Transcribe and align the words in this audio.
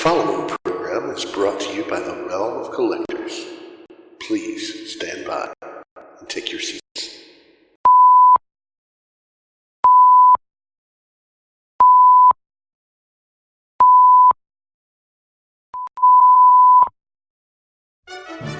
following 0.00 0.48
program 0.64 1.10
is 1.10 1.26
brought 1.26 1.60
to 1.60 1.76
you 1.76 1.84
by 1.84 2.00
the 2.00 2.24
Realm 2.26 2.64
of 2.64 2.72
Collectors. 2.72 3.44
Please 4.18 4.94
stand 4.94 5.26
by 5.26 5.52
and 6.18 6.26
take 6.26 6.50
your 6.50 6.58
seats. 6.58 7.18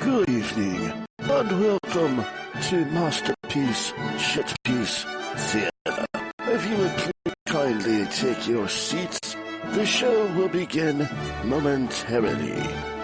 Good 0.03 0.29
evening, 0.29 1.07
and 1.21 1.61
welcome 1.61 2.23
to 2.69 2.85
Masterpiece 2.85 3.93
Shitpiece 4.19 5.07
Theater. 5.49 6.07
If 6.41 6.69
you 6.69 6.77
would 6.77 6.97
please 6.99 7.35
kindly 7.47 8.05
take 8.09 8.47
your 8.47 8.69
seats, 8.69 9.37
the 9.69 9.87
show 9.87 10.27
will 10.35 10.49
begin 10.49 11.09
momentarily. 11.45 13.00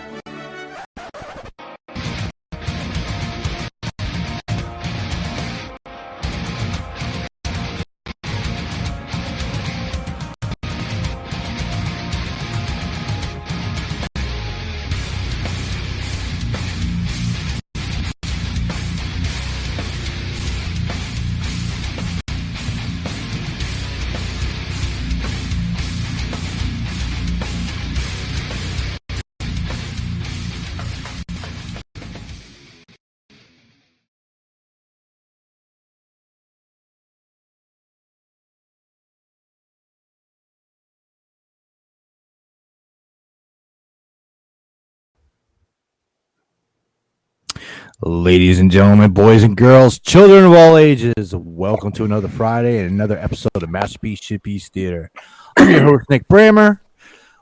Ladies 48.02 48.60
and 48.60 48.70
gentlemen, 48.70 49.10
boys 49.12 49.42
and 49.42 49.56
girls, 49.56 49.98
children 49.98 50.44
of 50.44 50.52
all 50.52 50.76
ages, 50.76 51.34
welcome 51.34 51.90
to 51.92 52.04
another 52.04 52.28
Friday 52.28 52.78
and 52.80 52.90
another 52.90 53.18
episode 53.18 53.62
of 53.62 53.70
Masterpiece 53.70 54.20
Shitpiece 54.20 54.68
Theater. 54.68 55.10
I'm 55.56 55.70
your 55.70 55.82
host, 55.82 56.10
Nick 56.10 56.28
Brammer. 56.28 56.80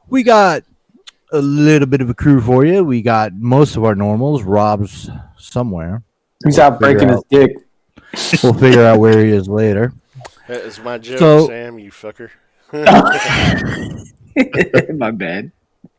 We 0.09 0.23
got 0.23 0.63
a 1.33 1.41
little 1.41 1.89
bit 1.89 2.01
of 2.01 2.09
a 2.09 2.15
crew 2.15 2.41
for 2.41 2.65
you. 2.65 2.85
We 2.85 3.03
got 3.03 3.33
most 3.35 3.75
of 3.77 3.83
our 3.85 3.97
normals. 3.97 4.45
Rob's 4.45 5.11
somewhere. 5.39 6.05
He's 6.45 6.59
out 6.61 6.79
breaking 6.79 7.09
his 7.09 7.23
dick. 7.31 7.57
We'll 8.43 8.55
figure 8.55 8.85
out 8.85 9.01
where 9.01 9.25
he 9.25 9.33
is 9.33 9.49
later. 9.49 9.93
That 10.47 10.61
is 10.61 10.79
my 10.79 10.99
joke, 10.99 11.19
So- 11.19 11.49
Sam, 11.49 11.79
you 11.81 11.91
fucker. 11.91 12.31
My 14.97 15.11
bad. 15.11 15.51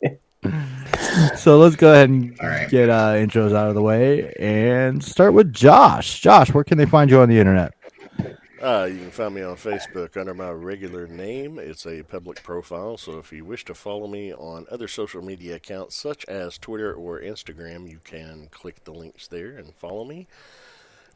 So 1.37 1.57
let's 1.57 1.75
go 1.75 1.91
ahead 1.91 2.09
and 2.09 2.37
All 2.39 2.47
right. 2.47 2.69
get 2.69 2.89
uh, 2.89 3.13
intros 3.13 3.55
out 3.55 3.69
of 3.69 3.75
the 3.75 3.81
way 3.81 4.33
and 4.39 5.03
start 5.03 5.33
with 5.33 5.53
Josh. 5.53 6.19
Josh, 6.19 6.53
where 6.53 6.63
can 6.63 6.77
they 6.77 6.85
find 6.85 7.09
you 7.09 7.19
on 7.19 7.29
the 7.29 7.37
internet? 7.39 7.73
Uh, 8.61 8.89
you 8.91 8.97
can 8.97 9.11
find 9.11 9.35
me 9.35 9.43
on 9.43 9.55
Facebook 9.55 10.17
under 10.17 10.33
my 10.33 10.49
regular 10.49 11.05
name. 11.07 11.59
It's 11.59 11.85
a 11.85 12.01
public 12.03 12.41
profile, 12.41 12.97
so 12.97 13.19
if 13.19 13.31
you 13.31 13.45
wish 13.45 13.63
to 13.65 13.75
follow 13.75 14.07
me 14.07 14.33
on 14.33 14.65
other 14.71 14.87
social 14.87 15.21
media 15.21 15.57
accounts 15.57 15.95
such 15.95 16.25
as 16.25 16.57
Twitter 16.57 16.91
or 16.91 17.19
Instagram, 17.19 17.87
you 17.87 17.99
can 18.03 18.47
click 18.49 18.83
the 18.83 18.91
links 18.91 19.27
there 19.27 19.51
and 19.55 19.75
follow 19.75 20.03
me. 20.03 20.27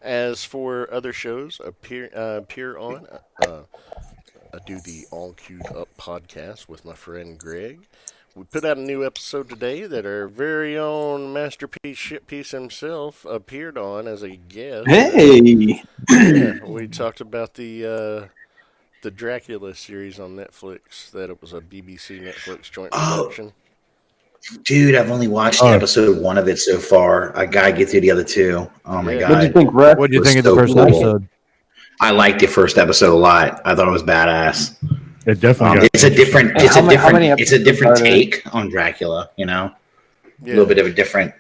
As 0.02 0.46
for 0.46 0.94
other 0.94 1.12
shows 1.12 1.60
appear 1.64 2.10
uh, 2.16 2.38
appear 2.38 2.78
on, 2.78 3.08
uh, 3.48 3.62
I 4.54 4.58
do 4.66 4.80
the 4.80 5.06
All 5.10 5.34
Queued 5.34 5.66
Up 5.76 5.90
podcast 5.98 6.70
with 6.70 6.86
my 6.86 6.94
friend 6.94 7.38
Greg. 7.40 7.88
We 8.36 8.44
put 8.46 8.64
out 8.64 8.78
a 8.78 8.82
new 8.82 9.06
episode 9.06 9.50
today 9.50 9.86
that 9.86 10.06
our 10.06 10.28
very 10.28 10.78
own 10.78 11.34
masterpiece 11.34 11.98
shitpiece 11.98 12.52
himself 12.52 13.26
appeared 13.26 13.78
on 13.78 14.08
as 14.08 14.24
a 14.24 14.36
guest. 14.38 14.88
Hey, 14.88 15.82
Yeah, 16.10 16.64
we 16.66 16.88
talked 16.88 17.22
about 17.22 17.56
the 17.56 17.86
uh, 17.86 18.28
the 19.02 19.12
Dracula 19.12 19.76
series 19.76 20.20
on 20.20 20.36
Netflix. 20.36 21.12
That 21.12 21.30
it 21.30 21.42
was 21.42 21.54
a 21.54 21.60
BBC 21.62 22.22
Netflix 22.22 22.72
joint 22.72 22.90
Oh. 22.94 23.24
production. 23.30 23.52
Dude, 24.64 24.96
I've 24.96 25.12
only 25.12 25.28
watched 25.28 25.62
Oh. 25.62 25.68
episode 25.68 26.22
one 26.22 26.38
of 26.38 26.48
it 26.48 26.60
so 26.60 26.78
far. 26.78 27.38
I 27.38 27.46
gotta 27.46 27.74
get 27.74 27.90
through 27.90 28.02
the 28.02 28.12
other 28.12 28.24
two. 28.24 28.70
Oh 28.86 29.02
my 29.02 29.14
Yeah. 29.14 29.30
what'd 29.30 29.44
you 29.44 29.50
god. 29.50 29.54
think, 29.54 29.74
Rex? 29.74 30.00
What 30.00 30.10
do 30.12 30.14
you 30.14 30.20
was 30.22 30.30
think 30.34 30.46
of 30.46 30.56
the 30.56 30.56
first 30.62 30.74
cool. 30.76 30.84
episode? 30.84 31.28
I 32.00 32.12
liked 32.12 32.40
the 32.40 32.48
first 32.48 32.78
episode 32.78 33.12
a 33.14 33.18
lot. 33.18 33.62
I 33.66 33.76
thought 33.76 33.88
it 33.88 33.92
was 33.92 34.04
badass. 34.04 34.76
It 35.25 35.31
Um, 35.31 35.40
definitely 35.40 35.90
it's 35.94 36.03
a 36.03 36.09
different 36.09 36.52
it's 36.56 36.75
how 36.75 36.80
a 36.80 36.84
many- 36.84 36.96
different 36.96 37.13
many 37.13 37.41
it's 37.41 37.52
a 37.52 37.59
different 37.59 37.91
episodes 37.97 38.02
are 38.02 38.03
there? 38.03 38.13
take 38.13 38.56
on 38.56 38.69
Dracula, 38.69 39.30
you 39.35 39.46
know? 39.46 39.72
A 40.41 40.46
little 40.46 40.66
bit 40.66 40.78
of 40.80 40.85
a 40.85 40.91
different 40.91 41.34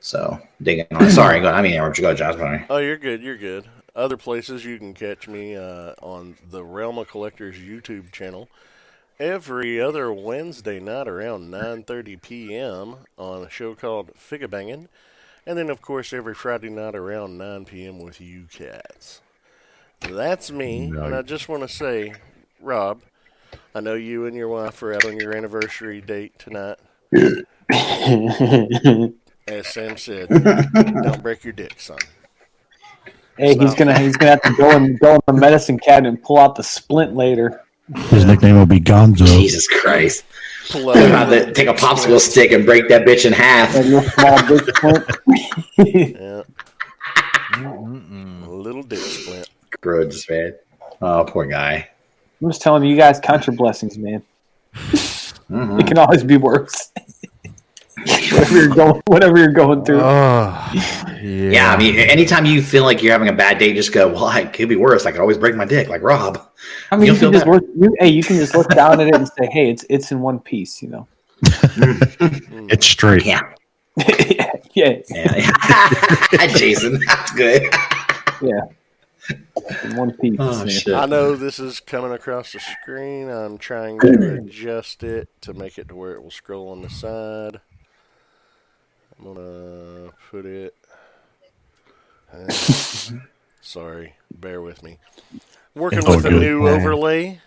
so 0.00 0.40
digging 0.62 0.86
on. 0.92 1.10
Sorry, 1.10 1.40
go 1.40 1.48
I 1.48 1.62
mean 1.62 1.80
where'd 1.80 1.96
you 1.98 2.02
go, 2.02 2.14
Josh? 2.14 2.34
Sorry. 2.36 2.64
Oh, 2.68 2.78
you're 2.78 2.96
good. 2.96 3.22
You're 3.22 3.36
good. 3.36 3.64
Other 3.94 4.16
places 4.16 4.64
you 4.64 4.78
can 4.78 4.94
catch 4.94 5.26
me 5.28 5.56
uh, 5.56 5.92
on 6.02 6.36
the 6.50 6.62
Realm 6.64 6.98
of 6.98 7.08
Collectors 7.08 7.56
YouTube 7.56 8.12
channel 8.12 8.48
every 9.18 9.80
other 9.80 10.12
Wednesday 10.12 10.78
night 10.78 11.08
around 11.08 11.50
9:30 11.50 12.20
p.m. 12.22 12.96
on 13.18 13.42
a 13.44 13.50
show 13.50 13.74
called 13.74 14.12
Figure 14.16 14.46
Bangin', 14.48 14.88
and 15.46 15.58
then 15.58 15.68
of 15.70 15.82
course 15.82 16.12
every 16.12 16.34
Friday 16.34 16.68
night 16.70 16.94
around 16.94 17.38
9 17.38 17.64
p.m. 17.64 17.98
with 17.98 18.20
you 18.20 18.44
cats. 18.52 19.20
That's 20.00 20.52
me, 20.52 20.86
and 20.86 21.12
I 21.14 21.22
just 21.22 21.48
want 21.48 21.62
to 21.62 21.68
say, 21.68 22.14
Rob, 22.60 23.02
I 23.74 23.80
know 23.80 23.94
you 23.94 24.26
and 24.26 24.36
your 24.36 24.48
wife 24.48 24.82
are 24.82 24.94
out 24.94 25.04
on 25.04 25.18
your 25.18 25.36
anniversary 25.36 26.00
date 26.00 26.38
tonight. 26.38 26.78
As 29.46 29.66
Sam 29.68 29.96
said, 29.96 30.28
don't 30.74 31.22
break 31.22 31.44
your 31.44 31.52
dick, 31.52 31.80
son. 31.80 31.98
hey, 33.36 33.56
he's 33.56 33.74
gonna 33.74 33.98
he's 33.98 34.16
gonna 34.16 34.32
have 34.32 34.42
to 34.42 34.54
go 34.56 34.70
and 34.70 34.98
go 34.98 35.14
in 35.14 35.20
the 35.26 35.32
medicine 35.32 35.78
cabinet 35.78 36.08
and 36.08 36.22
pull 36.22 36.38
out 36.38 36.54
the 36.54 36.62
splint 36.62 37.14
later. 37.14 37.62
His 38.08 38.26
nickname 38.26 38.56
will 38.56 38.66
be 38.66 38.80
Gonzo. 38.80 39.26
Jesus 39.26 39.66
Christ. 39.66 40.24
Pull 40.70 40.90
I'm 40.90 41.10
about 41.10 41.30
to 41.30 41.52
take 41.54 41.68
a 41.68 41.72
popsicle 41.72 42.20
stick 42.20 42.52
and 42.52 42.66
break 42.66 42.88
that 42.88 43.06
bitch 43.06 43.24
in 43.24 43.32
half. 43.32 43.72
That 43.72 43.86
real 43.86 44.02
small 44.02 44.36
big 44.46 44.76
splint. 44.76 46.16
Yeah, 46.18 46.42
a 48.46 48.50
little 48.50 48.82
dick 48.82 48.98
splint. 48.98 49.48
Grudge, 49.80 50.28
man. 50.28 50.54
Oh, 51.00 51.24
poor 51.26 51.46
guy. 51.46 51.88
I'm 52.42 52.48
just 52.50 52.62
telling 52.62 52.84
you, 52.84 52.90
you 52.90 52.96
guys 52.96 53.18
count 53.20 53.46
your 53.46 53.56
blessings, 53.56 53.98
man. 53.98 54.22
Mhm. 54.74 55.80
It 55.80 55.86
can 55.86 55.98
always 55.98 56.22
be 56.22 56.36
worse. 56.36 56.92
whatever 58.30 58.54
you're 58.54 58.68
going, 58.74 59.02
whatever 59.06 59.38
you're 59.38 59.52
going 59.52 59.84
through. 59.84 60.00
Oh, 60.00 60.70
yeah. 60.74 61.10
Yeah, 61.20 61.72
I 61.74 61.76
mean, 61.76 61.96
anytime 61.96 62.44
you 62.44 62.62
feel 62.62 62.84
like 62.84 63.02
you're 63.02 63.12
having 63.12 63.28
a 63.28 63.32
bad 63.32 63.58
day, 63.58 63.72
just 63.72 63.92
go, 63.92 64.06
well, 64.08 64.28
it 64.36 64.52
could 64.52 64.68
be 64.68 64.76
worse. 64.76 65.04
I 65.04 65.10
could 65.10 65.20
always 65.20 65.36
break 65.38 65.56
my 65.56 65.64
dick, 65.64 65.88
like 65.88 66.02
Rob. 66.02 66.40
I 66.92 66.96
mean, 66.96 67.06
you'll 67.06 67.14
you 67.16 67.20
feel 67.20 67.30
can 67.30 67.40
just 67.40 67.46
better. 67.46 67.58
look. 67.58 67.64
You, 67.76 67.96
hey, 67.98 68.08
you 68.08 68.22
can 68.22 68.36
just 68.36 68.54
look 68.54 68.68
down 68.70 69.00
at 69.00 69.08
it 69.08 69.14
and 69.16 69.26
say, 69.26 69.48
"Hey, 69.50 69.70
it's 69.70 69.84
it's 69.90 70.12
in 70.12 70.20
one 70.20 70.38
piece," 70.38 70.80
you 70.80 70.88
know. 70.90 71.08
it's 72.70 72.86
straight. 72.86 73.24
Yeah. 73.26 73.40
yeah, 74.74 74.94
yeah, 75.10 75.50
Yeah. 76.32 76.46
Jason, 76.54 77.00
that's 77.04 77.32
good. 77.32 77.62
yeah. 78.40 78.60
In 79.84 79.96
one 79.96 80.12
piece. 80.12 80.36
Oh, 80.38 80.66
shit. 80.66 80.94
I 80.94 81.06
know 81.06 81.36
this 81.36 81.58
is 81.58 81.80
coming 81.80 82.12
across 82.12 82.52
the 82.52 82.60
screen. 82.60 83.28
I'm 83.28 83.58
trying 83.58 83.98
to 84.00 84.34
adjust 84.36 85.02
it 85.02 85.28
to 85.42 85.52
make 85.52 85.78
it 85.78 85.88
to 85.88 85.96
where 85.96 86.12
it 86.12 86.22
will 86.22 86.30
scroll 86.30 86.68
on 86.70 86.82
the 86.82 86.88
side. 86.90 87.60
I'm 89.18 89.24
gonna 89.34 90.10
put 90.30 90.46
it. 90.46 90.74
uh, 92.32 92.48
sorry, 93.60 94.14
bear 94.30 94.62
with 94.62 94.82
me. 94.82 94.98
Working 95.74 95.98
It's 96.00 96.08
with 96.08 96.24
a 96.26 96.30
new 96.30 96.62
man. 96.62 96.80
overlay. 96.80 97.40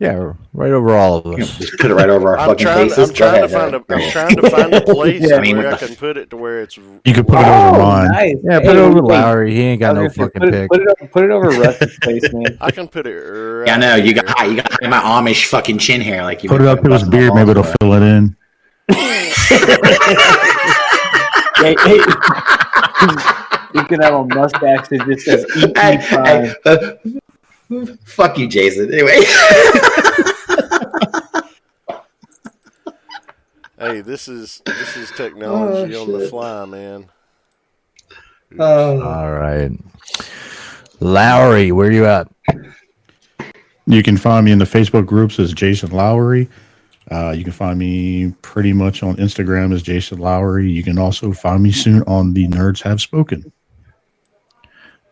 Yeah, 0.00 0.34
right 0.52 0.70
over 0.70 0.94
all 0.94 1.16
of 1.18 1.26
us. 1.26 1.58
just 1.58 1.76
put 1.78 1.90
it 1.90 1.94
right 1.94 2.08
over 2.08 2.28
our 2.28 2.38
I'm 2.38 2.50
fucking 2.50 2.64
trying. 2.64 2.88
faces. 2.88 3.08
I'm 3.08 3.14
trying 3.16 3.42
to 3.42 3.48
find 3.48 3.74
a. 3.74 3.78
I'm 3.88 4.10
trying 4.12 4.36
to 4.36 4.48
find 4.48 4.72
a 4.72 4.80
place 4.82 5.28
Yeah, 5.28 5.34
I 5.36 5.40
mean, 5.40 5.56
where 5.56 5.66
I 5.66 5.70
what 5.72 5.80
the 5.80 5.86
can 5.88 5.96
put 5.96 6.16
it 6.16 6.30
to 6.30 6.36
where 6.36 6.62
it's. 6.62 6.76
You 6.76 7.00
could 7.04 7.26
put 7.26 7.40
it 7.40 7.46
Oh, 7.46 7.70
over 7.70 7.78
mine. 7.82 8.08
nice. 8.12 8.36
Yeah, 8.44 8.58
put 8.60 8.66
Hey, 8.66 8.70
it 8.70 8.76
over 8.76 9.02
wait. 9.02 9.18
Lowry. 9.18 9.52
He 9.54 9.60
ain't 9.62 9.80
got 9.80 9.96
no 9.96 10.02
I 10.02 10.04
was 10.04 10.14
fucking 10.14 10.40
put 10.40 10.52
pick. 10.52 10.62
it, 10.62 10.68
put 10.70 10.82
it 10.82 10.88
over, 10.88 11.08
put 11.10 11.24
it 11.24 11.30
over 11.32 11.48
Russ's 11.50 11.98
face, 12.04 12.32
man. 12.32 12.56
I 12.60 12.70
can 12.70 12.86
put 12.86 13.08
it. 13.08 13.14
Right 13.16 13.66
Yeah, 13.66 13.74
I 13.74 13.78
know. 13.78 13.94
You 13.96 14.14
got 14.14 14.48
you 14.48 14.62
got 14.62 14.70
my 14.88 15.00
Amish 15.00 15.46
fucking 15.46 15.78
chin 15.78 16.00
hair. 16.00 16.22
Like 16.22 16.44
you 16.44 16.48
Put 16.48 16.60
it 16.60 16.68
up 16.68 16.80
to 16.84 16.92
his 16.92 17.02
beard. 17.02 17.34
Maybe 17.34 17.50
it'll 17.50 17.64
fill 17.64 17.94
it 17.94 18.02
in. 18.04 18.36
hey, 18.90 19.32
hey. 21.84 21.98
you 23.74 23.82
can 23.84 24.00
have 24.00 24.14
a 24.14 24.24
mustache 24.26 24.86
that 24.88 25.04
just 25.08 25.24
says 25.24 25.44
"Eat 25.56 25.76
Hey, 25.76 25.96
me 25.96 26.02
fine." 26.04 26.24
hey, 26.24 26.54
uh, 26.66 26.78
Fuck 28.04 28.38
you, 28.38 28.48
Jason. 28.48 28.92
Anyway. 28.92 29.12
hey, 33.78 34.00
this 34.00 34.28
is 34.28 34.62
this 34.64 34.96
is 34.96 35.10
oh, 35.12 35.16
technology 35.16 35.94
oh, 35.94 36.02
on 36.02 36.12
the 36.12 36.28
fly, 36.28 36.64
man. 36.64 37.06
Uh, 38.58 38.98
All 39.00 39.32
right. 39.32 39.70
Lowry, 41.00 41.70
where 41.72 41.92
you 41.92 42.06
at? 42.06 42.28
You 43.86 44.02
can 44.02 44.16
find 44.16 44.44
me 44.44 44.52
in 44.52 44.58
the 44.58 44.64
Facebook 44.64 45.06
groups 45.06 45.38
as 45.38 45.52
Jason 45.52 45.90
Lowry. 45.90 46.48
Uh, 47.10 47.30
you 47.30 47.42
can 47.42 47.52
find 47.52 47.78
me 47.78 48.32
pretty 48.42 48.72
much 48.72 49.02
on 49.02 49.16
Instagram 49.16 49.72
as 49.72 49.82
Jason 49.82 50.18
Lowry. 50.18 50.70
You 50.70 50.82
can 50.82 50.98
also 50.98 51.32
find 51.32 51.62
me 51.62 51.72
soon 51.72 52.02
on 52.02 52.34
The 52.34 52.46
Nerds 52.48 52.82
Have 52.82 53.00
Spoken. 53.00 53.50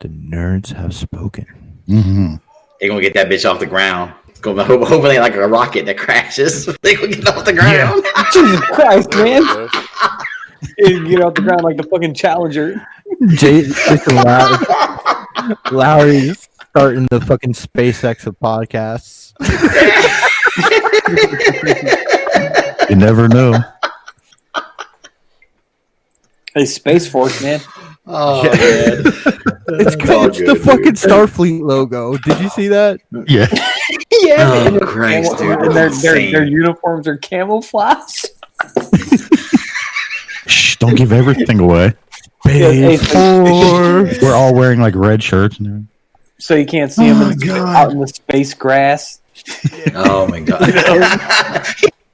The 0.00 0.08
Nerds 0.08 0.72
Have 0.72 0.94
Spoken. 0.94 1.46
Mm-hmm. 1.88 2.34
They're 2.80 2.88
gonna 2.88 3.00
get 3.00 3.14
that 3.14 3.28
bitch 3.28 3.48
off 3.48 3.58
the 3.58 3.66
ground. 3.66 4.12
It's 4.28 4.40
gonna 4.40 4.64
hopefully 4.64 5.18
like 5.18 5.34
a 5.34 5.46
rocket 5.48 5.86
that 5.86 5.98
crashes. 5.98 6.66
they 6.82 6.94
gonna 6.94 7.08
get 7.08 7.26
off 7.28 7.44
the 7.44 7.52
ground. 7.52 8.04
Jesus 8.32 8.60
Christ, 8.60 9.10
man! 9.14 9.42
Get 11.06 11.22
off 11.22 11.34
the 11.34 11.42
ground 11.42 11.62
like 11.62 11.76
the 11.76 11.84
fucking 11.84 12.14
Challenger. 12.14 12.86
J- 13.28 13.62
Jason 13.62 14.16
Lowry, 14.16 14.56
Lowry's 15.70 16.48
starting 16.70 17.06
the 17.10 17.20
fucking 17.20 17.54
SpaceX 17.54 18.26
of 18.26 18.38
podcasts. 18.38 19.32
You 22.90 22.96
never 22.96 23.28
know. 23.28 23.58
Hey, 26.54 26.64
Space 26.64 27.06
Force, 27.06 27.42
man. 27.42 27.60
Oh 28.06 28.42
Yeah. 28.44 29.02
man. 29.02 29.12
It's, 29.68 29.96
all 30.08 30.26
it's 30.28 30.38
the 30.38 30.44
good, 30.44 30.60
fucking. 30.62 30.92
Starfleet 30.92 31.60
logo. 31.60 32.16
Did 32.18 32.38
you 32.40 32.48
see 32.50 32.68
that? 32.68 33.00
Yeah. 33.26 33.46
yeah, 34.20 34.36
Oh, 34.38 34.70
man. 34.70 34.80
Christ, 34.80 35.36
dude, 35.38 35.58
And 35.60 35.74
their, 35.74 35.90
their, 35.90 36.30
their 36.30 36.44
uniforms 36.44 37.08
are 37.08 37.16
camouflage. 37.16 38.24
Shh, 40.46 40.76
don't 40.76 40.94
give 40.94 41.12
everything 41.12 41.58
away. 41.58 41.94
Yeah, 42.44 42.70
hey, 42.70 42.96
so, 42.96 43.42
We're 44.22 44.34
all 44.36 44.54
wearing 44.54 44.80
like 44.80 44.94
red 44.94 45.20
shirts 45.20 45.58
and 45.58 45.88
so 46.38 46.54
you 46.54 46.64
can't 46.66 46.92
see 46.92 47.08
them 47.08 47.22
Oh, 47.22 47.30
in 47.30 47.38
the, 47.38 47.54
out 47.56 47.90
in 47.90 47.98
the 47.98 48.06
space 48.06 48.54
grass. 48.54 49.20
Oh 49.96 50.28
my 50.28 50.40
god. 50.40 51.66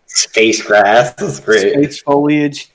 Space 0.07 0.63
grass. 0.63 1.13
That's 1.15 1.39
great. 1.41 1.73
Space 1.75 2.01
foliage. 2.01 2.72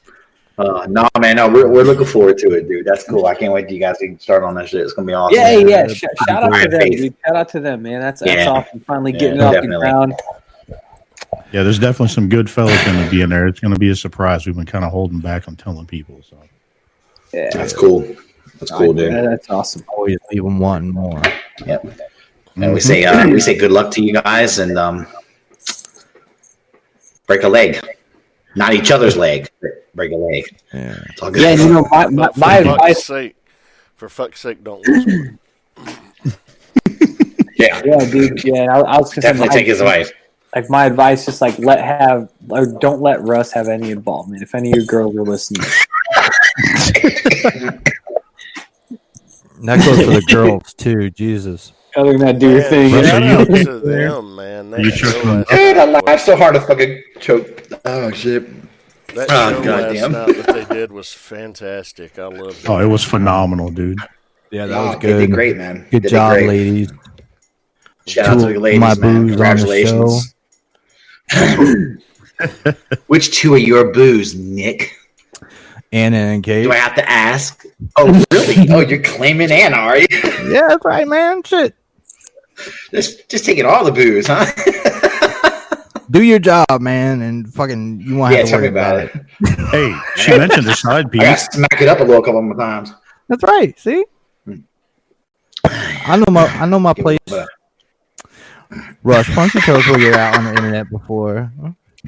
Uh, 0.58 0.88
no, 0.90 1.08
man, 1.20 1.36
no, 1.36 1.48
we're, 1.48 1.68
we're 1.68 1.84
looking 1.84 2.06
forward 2.06 2.38
to 2.40 2.48
it, 2.54 2.68
dude. 2.68 2.84
That's 2.86 3.04
cool. 3.04 3.28
I 3.28 3.36
can't 3.36 3.54
wait 3.54 3.64
till 3.68 3.74
you 3.74 3.80
guys 3.80 3.98
can 4.00 4.20
start 4.20 4.44
on 4.44 4.56
that 4.56 4.68
shit. 4.68 4.82
It's 4.82 4.94
gonna 4.94 5.06
be 5.06 5.14
awesome. 5.14 5.38
Yeah, 5.38 5.58
man. 5.58 5.70
yeah. 5.70 5.88
Sh- 5.88 6.04
shout 6.28 6.44
out 6.44 6.50
to 6.64 6.68
them, 6.70 6.80
Faith. 6.82 6.98
dude. 6.98 7.14
Shout 7.26 7.36
out 7.36 7.50
to 7.50 7.60
them, 7.60 7.82
man. 7.84 8.02
That's 8.02 8.22
that's 8.22 8.34
Yeah. 8.46 8.50
awesome. 8.50 8.80
Finally 8.82 9.14
Yeah, 9.14 9.20
getting 9.20 9.38
it 9.40 9.44
off 9.44 9.54
the 9.62 9.68
ground. 9.68 10.14
Yeah, 11.52 11.64
there's 11.64 11.78
definitely 11.80 12.08
some 12.10 12.28
good 12.28 12.50
fellas 12.50 12.84
going 12.86 13.04
to 13.04 13.10
be 13.12 13.22
in 13.22 13.30
there. 13.30 13.48
It's 13.48 13.60
going 13.60 13.74
to 13.74 13.80
be 13.80 13.90
a 13.90 13.96
surprise. 13.96 14.46
We've 14.46 14.56
been 14.56 14.66
kind 14.66 14.84
of 14.84 14.92
holding 14.92 15.20
back 15.20 15.48
on 15.48 15.56
telling 15.56 15.86
people. 15.86 16.22
So 16.28 16.38
Yeah, 17.34 17.50
That's 17.54 17.74
cool. 17.74 18.02
That's 18.60 18.72
cool, 18.72 18.98
Yeah, 19.00 19.10
dude. 19.22 19.32
That's 19.32 19.50
awesome. 19.50 19.84
Always 19.96 20.18
leave 20.32 20.44
them 20.44 20.58
wanting 20.60 20.90
more. 20.92 21.22
Yep. 21.66 22.00
And 22.56 22.74
we 22.74 22.80
say 22.80 23.06
uh, 23.06 23.28
we 23.30 23.40
say 23.40 23.56
good 23.56 23.72
luck 23.72 23.92
to 23.92 24.02
you 24.04 24.14
guys 24.14 24.58
and 24.60 24.78
um, 24.80 25.06
break 27.28 27.44
a 27.44 27.48
leg, 27.48 27.80
not 28.58 28.74
each 28.74 28.92
other's 28.92 29.16
leg. 29.16 29.50
Break 29.96 30.12
a 30.12 30.16
leg. 30.16 30.44
Yeah. 30.74 30.96
It's 31.10 31.22
all 31.22 31.32
good. 31.32 31.42
Yeah, 31.44 31.52
you 31.64 31.74
know, 31.74 31.88
my, 31.90 32.08
my, 32.08 32.28
for 32.32 32.40
my 32.40 32.64
fuck's 32.64 32.68
advice. 32.76 33.06
sake, 33.06 33.36
for 33.96 34.10
fuck's 34.10 34.40
sake, 34.42 34.64
don't 34.64 34.86
lose. 34.88 35.32
yeah. 37.56 37.82
Yeah, 37.86 38.10
dude. 38.12 38.44
Yeah, 38.44 38.64
I, 38.76 38.80
I 38.82 38.98
was 38.98 39.14
gonna 39.14 39.22
Definitely 39.22 39.48
my- 39.50 39.54
take 39.56 39.68
his 39.68 39.80
advice. 39.82 40.12
Like 40.56 40.70
my 40.70 40.86
advice, 40.86 41.26
just 41.26 41.42
like 41.42 41.60
let 41.60 41.84
have 41.84 42.32
or 42.50 42.66
don't 42.66 43.02
let 43.02 43.22
Russ 43.22 43.52
have 43.52 43.68
any 43.68 43.92
involvement. 43.92 44.42
If 44.42 44.56
any 44.56 44.72
of 44.72 44.78
your 44.78 44.86
girls 44.86 45.16
are 45.16 45.22
listening, 45.24 45.62
That 49.64 49.84
goes 49.84 50.00
for 50.06 50.12
the 50.12 50.24
girls 50.32 50.74
too. 50.74 51.10
Jesus. 51.10 51.74
Other 51.98 52.12
than 52.14 52.22
that, 52.22 52.40
do 52.40 52.52
your 52.52 52.62
thing. 52.64 52.94
Russ, 52.94 53.08
shout 53.08 53.24
out 53.24 53.48
to 53.48 53.80
them, 53.80 54.36
man. 54.36 54.70
That 54.72 54.80
You 54.82 54.92
show 54.92 55.12
choked 55.12 55.26
last 55.26 55.50
Dude, 55.50 55.78
I'm 55.78 55.92
night 55.92 56.04
I'm 56.08 56.14
was- 56.14 56.24
so 56.24 56.36
hard 56.38 56.54
to 56.56 56.62
fucking 56.62 57.04
choke. 57.20 57.64
Oh 57.86 58.12
shit. 58.12 58.48
That 59.16 59.28
Oh, 59.32 59.52
show 59.52 59.64
goddamn. 59.64 60.12
last 60.14 60.28
night 60.38 60.46
that 60.46 60.68
they 60.70 60.76
did 60.76 60.92
was 60.92 61.12
fantastic. 61.14 62.20
I 62.20 62.26
loved 62.28 62.64
it. 62.64 62.70
Oh, 62.70 62.80
it 62.80 62.86
was 62.86 63.04
phenomenal, 63.04 63.70
dude. 63.70 64.00
Yeah, 64.52 64.68
Oh, 64.70 64.98
they 65.00 65.14
did 65.20 65.32
great, 65.32 65.58
man. 65.58 65.86
Good 65.92 66.04
did 66.04 66.10
job, 66.12 66.34
great. 66.36 66.48
ladies. 66.48 66.92
Shout 68.06 68.28
out 68.28 68.34
to 68.36 68.40
Two 68.40 68.46
the 68.52 68.56
of 68.56 68.62
ladies, 68.62 68.80
my 68.80 68.96
man. 68.96 68.98
boos 69.02 69.12
on 69.12 69.26
the 69.26 69.30
Congratulations. 69.34 70.34
Which 73.08 73.32
two 73.38 73.54
are 73.56 73.58
your 73.58 73.92
boos, 73.92 74.36
Nick? 74.36 74.94
Anna 75.92 76.18
and 76.18 76.44
Kate. 76.44 76.64
Do 76.64 76.72
I 76.72 76.76
have 76.76 76.96
to 76.96 77.10
ask? 77.10 77.64
Oh, 77.98 78.24
really? 78.32 78.70
oh, 78.72 78.82
you're 78.82 79.02
claiming 79.02 79.52
Anna, 79.52 79.78
are 79.78 79.98
you? 79.98 80.08
Yeah, 80.12 80.68
that's 80.70 80.86
right, 80.86 81.08
man. 81.08 81.44
Shit. 81.44 81.76
just, 82.92 83.30
just 83.30 83.46
taking 83.46 83.66
all 83.66 83.84
the 83.86 83.92
booze, 83.92 84.28
huh? 84.28 84.46
Do 86.10 86.22
your 86.22 86.40
job, 86.40 86.66
man, 86.80 87.22
and 87.22 87.54
fucking 87.54 88.00
you 88.00 88.16
won't 88.16 88.32
yeah, 88.32 88.38
have 88.40 88.46
to 88.46 88.52
tell 88.52 88.60
worry 88.62 88.70
me 88.72 88.80
about 88.80 89.00
it. 89.00 89.12
Hey, 89.68 89.94
she 90.16 90.38
mentioned 90.38 90.66
the 90.66 90.74
side 90.74 91.08
I 91.08 91.10
piece. 91.10 91.48
to 91.50 91.58
smack 91.58 91.82
it 91.82 91.90
up 91.90 92.00
a 92.00 92.04
little 92.04 92.22
couple 92.24 92.42
more 92.42 92.56
times. 92.56 92.94
That's 93.28 93.44
right. 93.44 93.78
See, 93.78 94.06
I 95.74 96.16
know 96.16 96.32
my 96.32 96.46
I 96.46 96.66
know 96.66 96.80
my 96.80 96.94
place. 96.94 97.20
But- 97.26 97.50
Russ, 99.04 99.28
why 99.30 99.36
don't 99.36 99.54
you 99.54 99.62
tell 99.62 99.76
us 99.78 99.88
where 99.88 100.00
you're 100.00 100.14
at 100.14 100.38
on 100.38 100.46
the 100.46 100.50
internet 100.52 100.90
before? 100.90 101.52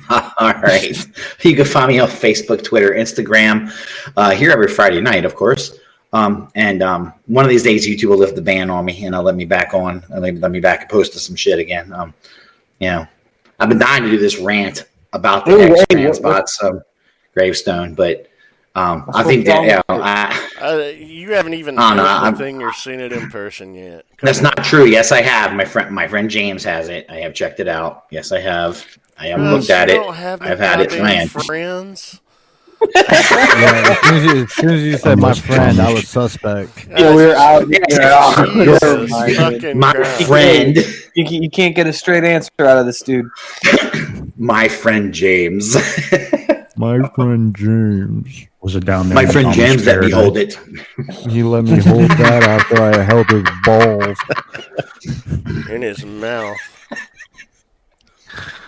All 0.09 0.53
right. 0.53 0.97
You 1.43 1.55
can 1.55 1.65
find 1.65 1.89
me 1.89 1.99
on 1.99 2.07
Facebook, 2.07 2.63
Twitter, 2.63 2.91
Instagram, 2.91 3.71
uh, 4.15 4.31
here 4.31 4.51
every 4.51 4.67
Friday 4.67 5.01
night, 5.01 5.25
of 5.25 5.35
course. 5.35 5.77
Um, 6.11 6.49
and 6.55 6.81
um, 6.81 7.13
one 7.27 7.45
of 7.45 7.49
these 7.49 7.63
days, 7.63 7.87
YouTube 7.87 8.09
will 8.09 8.17
lift 8.17 8.35
the 8.35 8.41
ban 8.41 8.69
on 8.69 8.83
me 8.85 9.05
and 9.05 9.15
I'll 9.15 9.21
let 9.23 9.35
me 9.35 9.45
back 9.45 9.73
on 9.73 10.03
and 10.09 10.21
let 10.21 10.33
me, 10.33 10.39
let 10.39 10.51
me 10.51 10.59
back 10.59 10.81
and 10.81 10.89
post 10.89 11.13
to 11.13 11.19
some 11.19 11.35
shit 11.35 11.59
again. 11.59 11.93
Um, 11.93 12.13
you 12.79 12.89
know, 12.89 13.07
I've 13.59 13.69
been 13.69 13.77
dying 13.77 14.03
to 14.03 14.09
do 14.09 14.17
this 14.17 14.39
rant 14.39 14.85
about 15.13 15.45
the 15.45 15.51
Ooh, 15.51 15.61
X 15.61 15.79
hey, 15.81 15.85
trans 15.95 16.19
what- 16.19 16.47
spots 16.49 16.63
um, 16.63 16.81
gravestone, 17.33 17.93
but 17.93 18.25
um, 18.75 19.03
I 19.09 19.17
What's 19.17 19.27
think 19.27 19.45
that 19.45 19.55
wrong 19.57 19.65
yeah, 19.67 19.81
with 19.89 19.97
it? 19.97 20.03
I, 20.03 20.49
Uh, 20.61 20.77
you 20.97 21.33
haven't 21.33 21.55
even 21.55 21.75
no, 21.75 21.81
heard 21.81 21.99
I'm- 21.99 22.33
the 22.33 22.39
thing 22.39 22.61
or 22.61 22.71
seen 22.73 22.99
it 22.99 23.11
in 23.11 23.29
person 23.29 23.73
yet. 23.73 24.05
Come 24.17 24.27
that's 24.27 24.37
on. 24.39 24.43
not 24.45 24.63
true. 24.63 24.85
Yes, 24.85 25.11
I 25.11 25.21
have. 25.21 25.53
My 25.53 25.65
friend, 25.65 25.93
my 25.93 26.07
friend 26.07 26.29
James 26.29 26.63
has 26.63 26.87
it. 26.89 27.05
I 27.09 27.15
have 27.17 27.33
checked 27.33 27.59
it 27.59 27.67
out. 27.67 28.05
Yes, 28.11 28.31
I 28.31 28.39
have. 28.39 28.85
I 29.17 29.27
have 29.27 29.39
Russ, 29.41 29.51
looked 29.51 29.69
at 29.71 29.89
you 29.89 29.95
it. 29.95 29.97
don't 29.97 30.13
have 30.15 30.41
no 30.41 30.47
I've 30.47 30.59
had 30.59 30.79
it 30.79 30.89
goddamn 30.89 30.99
planned. 31.05 31.31
Friends. 31.31 32.21
Yeah, 32.95 33.95
as 33.95 33.99
soon 34.01 34.15
as 34.15 34.23
you, 34.33 34.43
as 34.43 34.51
soon 34.53 34.69
as 34.69 34.83
you 34.83 34.97
said 34.97 35.17
my 35.19 35.23
Almost 35.29 35.41
friend, 35.41 35.79
I 35.79 35.93
was 35.93 36.07
suspect. 36.07 36.87
Yeah, 36.89 37.15
we 37.15 37.25
were 37.25 37.35
out. 37.35 37.67
Yeah, 37.69 37.77
we 38.55 38.67
were 38.67 38.75
out. 38.75 38.77
Jesus 38.77 38.81
Never 38.81 39.07
mind, 39.07 39.27
dude. 39.27 39.37
fucking 39.37 39.79
My 39.79 39.93
Christ. 39.93 40.23
friend, 40.27 40.75
You, 41.15 41.25
can- 41.25 41.43
you 41.43 41.49
can't 41.49 41.75
get 41.75 41.87
a 41.87 41.93
straight 41.93 42.23
answer 42.23 42.51
out 42.59 42.77
of 42.77 42.85
this 42.85 43.01
dude. 43.01 43.29
my 44.37 44.67
friend 44.67 45.13
James. 45.13 45.75
My 46.77 47.05
friend 47.09 47.53
James. 47.57 48.47
Was 48.61 48.73
it 48.77 48.85
down 48.85 49.09
there? 49.09 49.15
My 49.15 49.25
friend 49.25 49.51
James 49.53 49.85
let 49.85 49.99
me 49.99 50.11
hold 50.11 50.37
it. 50.37 50.57
He 51.29 51.43
let 51.43 51.65
me 51.65 51.77
hold 51.81 52.09
that 52.11 52.43
after 52.43 52.81
I 52.81 53.01
held 53.03 53.29
his 53.29 53.43
balls. 53.65 54.17
in 55.69 55.81
his 55.81 56.05
mouth. 56.05 56.55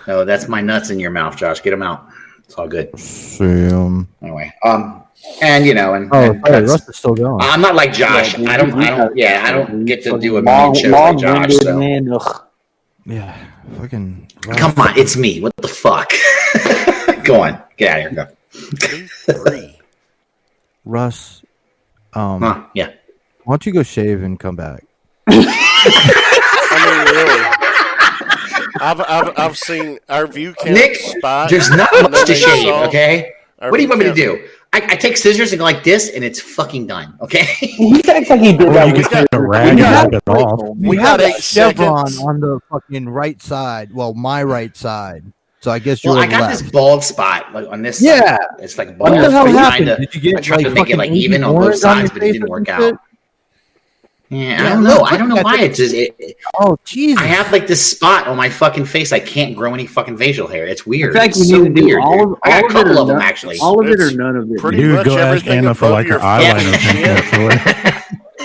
No, 0.08 0.26
that's 0.26 0.50
my 0.50 0.60
nuts 0.60 0.90
in 0.90 1.00
your 1.00 1.12
mouth, 1.12 1.38
Josh. 1.38 1.62
Get 1.62 1.70
them 1.72 1.84
out. 1.84 2.06
It's 2.52 2.60
all 2.60 2.68
good. 2.68 3.00
Sam. 3.00 4.10
Anyway, 4.22 4.52
um, 4.66 5.04
and 5.42 5.66
you 5.66 5.74
know, 5.74 5.94
and, 5.94 6.10
Oh, 6.12 6.32
and 6.32 6.46
sorry, 6.46 6.66
Russ 6.66 6.90
is 6.90 6.98
still 6.98 7.14
going. 7.16 7.40
I'm 7.40 7.62
not 7.62 7.76
like 7.76 7.94
Josh. 7.94 8.34
Yeah, 8.34 8.40
dude, 8.40 8.50
I 8.50 8.58
don't. 8.58 8.74
I 8.74 8.90
don't. 8.98 9.16
Yeah, 9.18 9.44
I 9.46 9.52
don't 9.54 9.86
get 9.86 10.04
to 10.04 10.20
do 10.20 10.38
a 10.38 10.42
Long- 10.42 10.74
million 10.74 10.92
shows 10.92 10.92
like 10.92 11.18
Josh. 11.50 11.54
So 11.60 11.80
man, 11.80 12.12
ugh. 12.12 12.44
Yeah, 13.06 13.38
fucking. 13.80 14.28
come 14.58 14.74
on, 14.78 14.98
it's 15.00 15.16
me. 15.16 15.40
What 15.40 15.54
the 15.56 15.70
fuck? 15.70 16.12
Go 17.24 17.44
on, 17.44 17.62
get 17.78 17.98
out 18.02 18.08
of 18.08 18.12
here. 18.12 18.28
Go. 19.32 19.48
Two. 19.48 19.70
Russ. 20.84 21.44
Um, 22.14 22.42
Huh, 22.42 22.64
yeah. 22.76 22.90
why 23.46 23.54
don't 23.54 23.66
you 23.66 23.72
go 23.72 23.84
shave 23.84 24.24
and 24.24 24.38
come 24.38 24.58
back? 24.58 24.84
I 25.28 25.36
mean, 26.86 27.16
really. 27.16 27.56
I've, 28.82 29.00
I've, 29.02 29.34
I've 29.38 29.58
seen 29.58 30.00
our 30.10 30.28
view 30.28 30.54
count 30.56 30.72
Nick, 30.74 30.96
spot. 30.96 31.50
There's 31.50 31.70
not 31.70 31.90
much 32.04 32.26
to 32.28 32.36
shave. 32.36 32.64
saw 32.66 32.86
Okay. 32.88 33.32
our 33.60 33.72
What 33.72 33.78
do 33.78 33.84
you 33.84 33.88
view 33.88 33.98
want 33.98 34.16
me 34.18 34.24
to 34.32 34.38
do? 34.38 34.48
I, 34.74 34.78
I 34.94 34.96
take 34.96 35.18
scissors 35.18 35.52
and 35.52 35.60
go 35.60 35.66
like 35.66 35.84
this, 35.84 36.10
and 36.10 36.24
it's 36.24 36.40
fucking 36.40 36.88
done. 36.88 37.14
Okay. 37.22 37.44
He 37.60 38.02
acts 38.10 38.30
like 38.30 38.40
he 38.40 38.54
did 38.58 38.70
Or 38.70 38.74
that. 38.74 38.88
you 38.88 38.94
with 38.94 39.04
could 39.10 39.12
take 39.12 39.28
a 39.34 39.42
rag 39.42 39.68
and 39.70 39.80
got- 39.80 40.14
it 40.14 40.24
off. 40.28 40.76
We 40.78 40.90
We 40.90 40.98
have 40.98 41.20
got 41.20 41.38
a 41.38 41.42
chevron 41.42 42.08
seconds. 42.08 42.20
on 42.26 42.40
the 42.40 42.60
fucking 42.72 43.10
right 43.10 43.42
side. 43.42 43.94
Well, 43.94 44.14
my 44.14 44.44
right 44.44 44.76
side. 44.76 45.26
So 45.60 45.70
I 45.72 45.78
guess 45.80 46.04
you're 46.04 46.14
Well, 46.16 46.24
I 46.24 46.28
got 46.28 46.42
left. 46.42 46.62
this 46.62 46.72
bald 46.72 47.04
spot 47.04 47.54
like 47.54 47.68
on 47.68 47.82
this. 47.84 48.02
Yeah. 48.02 48.22
side. 48.38 48.40
It's 48.60 48.78
like 48.78 48.98
bald. 48.98 49.12
What 49.12 49.22
the 49.22 49.30
hell 49.32 49.48
I 49.48 49.52
tried 49.52 49.60
happened? 49.88 49.98
Did 50.12 50.16
you 50.16 50.22
get 50.22 50.38
I 50.38 50.42
tried 50.42 50.56
like 50.58 50.66
to 50.68 50.72
make 50.74 50.90
it 50.90 50.98
like 50.98 51.12
even 51.12 51.44
on 51.44 51.54
both 51.56 51.76
sides, 51.76 52.10
but 52.10 52.24
it 52.24 52.32
didn't 52.34 52.50
work 52.50 52.68
out. 52.70 52.98
Shit? 54.32 54.40
Yeah, 54.40 54.66
I 54.66 54.70
don't 54.70 54.84
know. 54.84 55.02
I 55.02 55.18
don't 55.18 55.30
know 55.30 55.42
why 55.42 55.60
it's 55.62 55.78
just. 55.78 55.94
It, 55.94 56.16
it- 56.20 56.38
Oh, 56.60 56.78
Jesus. 56.86 57.22
I 57.22 57.26
have 57.28 57.52
like 57.52 57.66
this 57.68 57.84
spot 57.84 58.28
on 58.28 58.38
my 58.38 58.50
fucking 58.50 58.86
face. 58.86 59.12
I 59.12 59.20
can't 59.20 59.56
grow 59.56 59.74
any 59.74 59.86
fucking 59.88 60.18
facial 60.18 60.48
hair. 60.48 60.68
It's 60.68 60.86
weird. 60.86 61.14
feel 61.14 61.22
like 61.22 61.32
It's 61.32 61.40
we 61.40 61.46
so 61.46 61.64
need 61.64 61.76
to 61.76 61.84
weird, 61.86 62.02
all 62.02 62.18
dude. 62.18 62.28
of, 62.34 62.40
I 62.44 62.50
got 62.50 62.64
a 62.64 62.66
it 62.66 62.72
couple 62.72 62.98
or 62.98 63.02
of 63.02 63.08
them 63.08 63.18
none, 63.18 63.26
actually. 63.26 63.58
all 63.60 63.80
of 63.80 63.88
it 63.88 64.00
or 64.00 64.12
none 64.12 64.36
of 64.36 64.52
it. 64.52 64.60
pretty 64.60 64.78
Dude, 64.78 64.96
much 64.96 65.06
go 65.06 65.18
ask 65.18 65.48
Anna 65.48 65.74
for 65.74 65.86
above 65.86 65.94
like 65.94 66.08
your 66.08 66.20
an 66.20 66.24
eyeliner 66.24 66.78
pencil. 66.78 68.30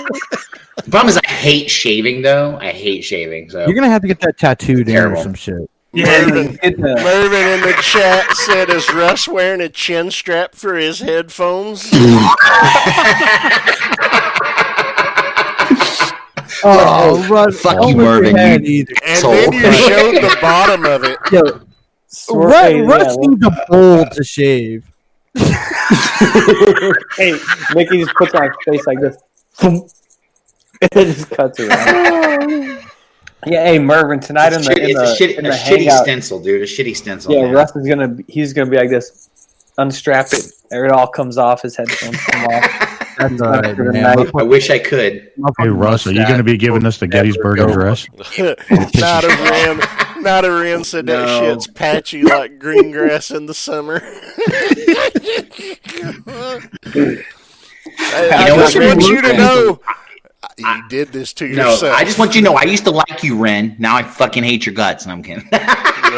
The 0.83 0.91
problem 0.91 1.09
is 1.09 1.17
I 1.17 1.27
hate 1.27 1.69
shaving 1.69 2.21
though. 2.21 2.57
I 2.61 2.71
hate 2.71 3.03
shaving. 3.03 3.49
So 3.49 3.65
You're 3.65 3.75
gonna 3.75 3.89
have 3.89 4.01
to 4.03 4.07
get 4.07 4.21
that 4.21 4.37
tattooed 4.37 4.87
in 4.87 4.95
or 4.95 5.17
some 5.17 5.33
shit. 5.33 5.69
Mervin, 5.91 6.57
Mervin 6.61 7.47
in 7.47 7.61
the 7.61 7.75
chat 7.81 8.31
said, 8.45 8.69
"Is 8.69 8.87
Russ 8.93 9.27
wearing 9.27 9.59
a 9.59 9.67
chin 9.69 10.11
strap 10.11 10.53
for 10.55 10.75
his 10.75 10.99
headphones?" 10.99 11.89
Oh, 16.63 17.27
Russ, 17.29 17.59
fuck 17.61 17.87
you, 17.87 17.95
Mervin, 17.95 18.35
head 18.35 18.65
you- 18.65 18.85
And 19.05 19.19
So- 19.19 19.31
then 19.31 19.53
you 19.53 19.71
showed 19.73 20.15
the 20.15 20.37
bottom 20.41 20.85
of 20.85 21.03
it. 21.03 21.17
Yo, 21.31 21.41
Swear- 22.07 22.47
Russ, 22.47 22.61
hey, 22.63 22.81
Russ 22.81 23.17
yeah, 23.21 23.27
needs 23.27 23.45
a 23.45 23.65
bowl 23.69 24.05
to 24.05 24.23
shave. 24.23 24.85
hey, 27.17 27.37
Mickey 27.75 27.99
just 28.03 28.13
puts 28.15 28.33
on 28.33 28.43
his 28.43 28.51
face 28.65 28.87
like 28.87 28.99
this. 28.99 29.17
it 30.81 30.91
just 30.93 31.29
cuts 31.29 31.59
around. 31.59 32.59
yeah, 33.45 33.65
hey 33.65 33.79
Mervin, 33.79 34.19
tonight 34.19 34.53
in 34.53 34.61
the, 34.61 34.73
shit- 34.73 34.77
in 34.89 34.93
the, 34.95 35.03
a, 35.03 35.15
shit, 35.15 35.37
in 35.37 35.45
a 35.45 35.49
the 35.49 35.55
shitty 35.55 35.91
stencil, 36.01 36.39
dude. 36.41 36.61
A 36.61 36.65
shitty 36.65 36.95
stencil. 36.95 37.33
yeah, 37.33 37.43
man. 37.43 37.53
Russ 37.53 37.75
is 37.75 37.87
gonna 37.87 38.17
he's 38.27 38.53
gonna 38.53 38.69
be 38.69 38.77
like 38.77 38.89
this. 38.89 39.29
Unstrap 39.77 40.27
it. 40.33 40.51
It 40.71 40.91
all 40.91 41.07
comes 41.07 41.37
off. 41.37 41.61
His 41.61 41.75
headphones 41.77 42.17
come 42.17 42.45
off. 42.45 42.96
That's 43.17 43.41
all 43.41 43.51
right, 43.51 43.77
man. 43.77 43.93
night. 44.03 44.29
I 44.35 44.43
wish 44.43 44.69
I 44.69 44.79
could. 44.79 45.31
Hey, 45.57 45.67
Russ, 45.69 46.05
are 46.07 46.11
you 46.11 46.25
going 46.25 46.37
to 46.37 46.43
be 46.43 46.57
giving 46.57 46.85
us 46.85 46.99
the 46.99 47.07
Gettysburg 47.07 47.59
Address? 47.59 48.07
not 48.39 49.23
a 49.23 49.27
Ren. 49.27 50.23
Not 50.23 50.45
a 50.45 50.51
Ren 50.51 50.83
said 50.83 51.05
that 51.07 51.25
No. 51.25 51.39
shit's 51.53 51.67
patchy 51.67 52.23
like 52.23 52.59
green 52.59 52.91
grass 52.91 53.31
in 53.31 53.45
the 53.45 53.53
summer. 53.53 54.01
I, 57.99 58.29
I 58.31 58.47
know 58.49 58.57
just 58.57 58.75
want 58.77 59.01
you 59.01 59.21
to 59.21 59.33
know 59.37 59.79
you 60.57 60.87
did 60.89 61.09
this 61.09 61.33
to 61.33 61.47
No, 61.47 61.71
yourself. 61.71 61.95
I 61.95 62.03
just 62.03 62.19
want 62.19 62.35
you 62.35 62.41
to 62.41 62.45
know 62.45 62.55
I 62.55 62.63
used 62.63 62.83
to 62.85 62.91
like 62.91 63.23
you, 63.23 63.37
Ren. 63.37 63.75
Now 63.79 63.95
I 63.95 64.03
fucking 64.03 64.43
hate 64.43 64.65
your 64.65 64.75
guts. 64.75 65.03
And 65.05 65.11
I'm 65.11 65.23
kidding. 65.23 65.47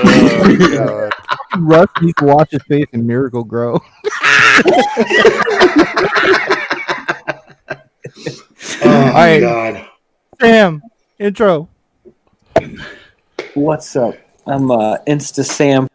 Oh, 0.01 0.55
God. 0.77 1.11
Russ 1.59 1.87
needs 2.01 2.13
to 2.19 2.25
watch 2.25 2.51
his 2.51 2.61
face 2.69 2.85
in 2.93 3.05
Miracle-Gro. 3.07 3.81
oh 8.83 9.11
right. 9.13 9.39
god. 9.39 9.87
Sam, 10.39 10.81
intro. 11.17 11.69
What's 13.53 13.95
up? 13.95 14.15
I'm 14.47 14.71
uh, 14.71 14.97
Insta 15.07 15.43
Sam 15.43 15.87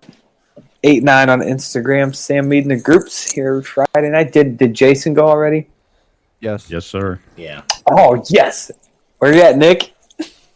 eight 0.83 1.02
nine 1.02 1.28
on 1.28 1.40
Instagram. 1.40 2.14
Sam 2.14 2.49
meeting 2.49 2.68
the 2.68 2.76
groups 2.80 3.30
here 3.30 3.62
Friday 3.62 4.11
night. 4.11 4.33
Did 4.33 4.59
did 4.59 4.75
Jason 4.75 5.14
go 5.14 5.26
already? 5.26 5.68
Yes. 6.40 6.71
Yes, 6.71 6.87
sir. 6.87 7.21
Yeah. 7.37 7.62
Oh 7.90 8.23
yes. 8.28 8.71
Where 9.18 9.35
you 9.35 9.42
at, 9.42 9.56
Nick? 9.56 9.94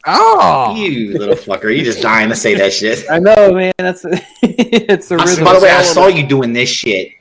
Oh, 0.06 0.74
You 0.76 1.18
little 1.18 1.34
fucker. 1.34 1.76
You 1.76 1.84
just 1.84 2.00
dying 2.00 2.28
to 2.30 2.36
say 2.36 2.54
that 2.54 2.72
shit. 2.72 3.04
I 3.10 3.18
know, 3.18 3.52
man. 3.52 3.72
That's 3.78 4.04
it's 4.42 5.10
a 5.10 5.16
I, 5.16 5.24
rhythm. 5.24 5.44
by 5.44 5.54
the 5.54 5.60
way, 5.60 5.70
I 5.70 5.82
saw 5.82 6.06
you 6.06 6.26
doing 6.26 6.52
this 6.52 6.68
shit. 6.68 7.12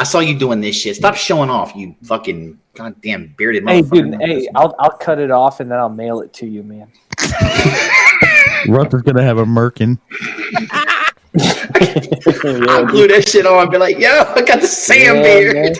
I 0.00 0.02
saw 0.02 0.20
you 0.20 0.34
doing 0.38 0.62
this 0.62 0.76
shit. 0.76 0.96
Stop 0.96 1.14
showing 1.14 1.50
off, 1.50 1.76
you 1.76 1.94
fucking 2.04 2.58
goddamn 2.72 3.34
bearded 3.36 3.68
Hey, 3.68 3.82
motherfucker. 3.82 4.10
dude. 4.12 4.22
Hey, 4.22 4.48
I'll 4.54 4.74
I'll 4.78 4.96
cut 4.96 5.18
it 5.18 5.30
off 5.30 5.60
and 5.60 5.70
then 5.70 5.78
I'll 5.78 5.90
mail 5.90 6.20
it 6.22 6.32
to 6.34 6.46
you, 6.46 6.62
man. 6.62 6.90
Russ 8.66 8.94
is 8.94 9.02
going 9.02 9.16
to 9.16 9.22
have 9.22 9.36
a 9.36 9.44
merkin. 9.44 9.98
I'll 12.70 12.86
glue 12.86 13.08
that 13.08 13.28
shit 13.28 13.44
on 13.44 13.60
and 13.64 13.70
be 13.70 13.76
like, 13.76 13.98
yo, 13.98 14.08
I 14.34 14.40
got 14.40 14.62
the 14.62 14.66
Sam 14.66 15.16
Yeah, 15.16 15.22
beard. 15.22 15.54
man. 15.54 15.74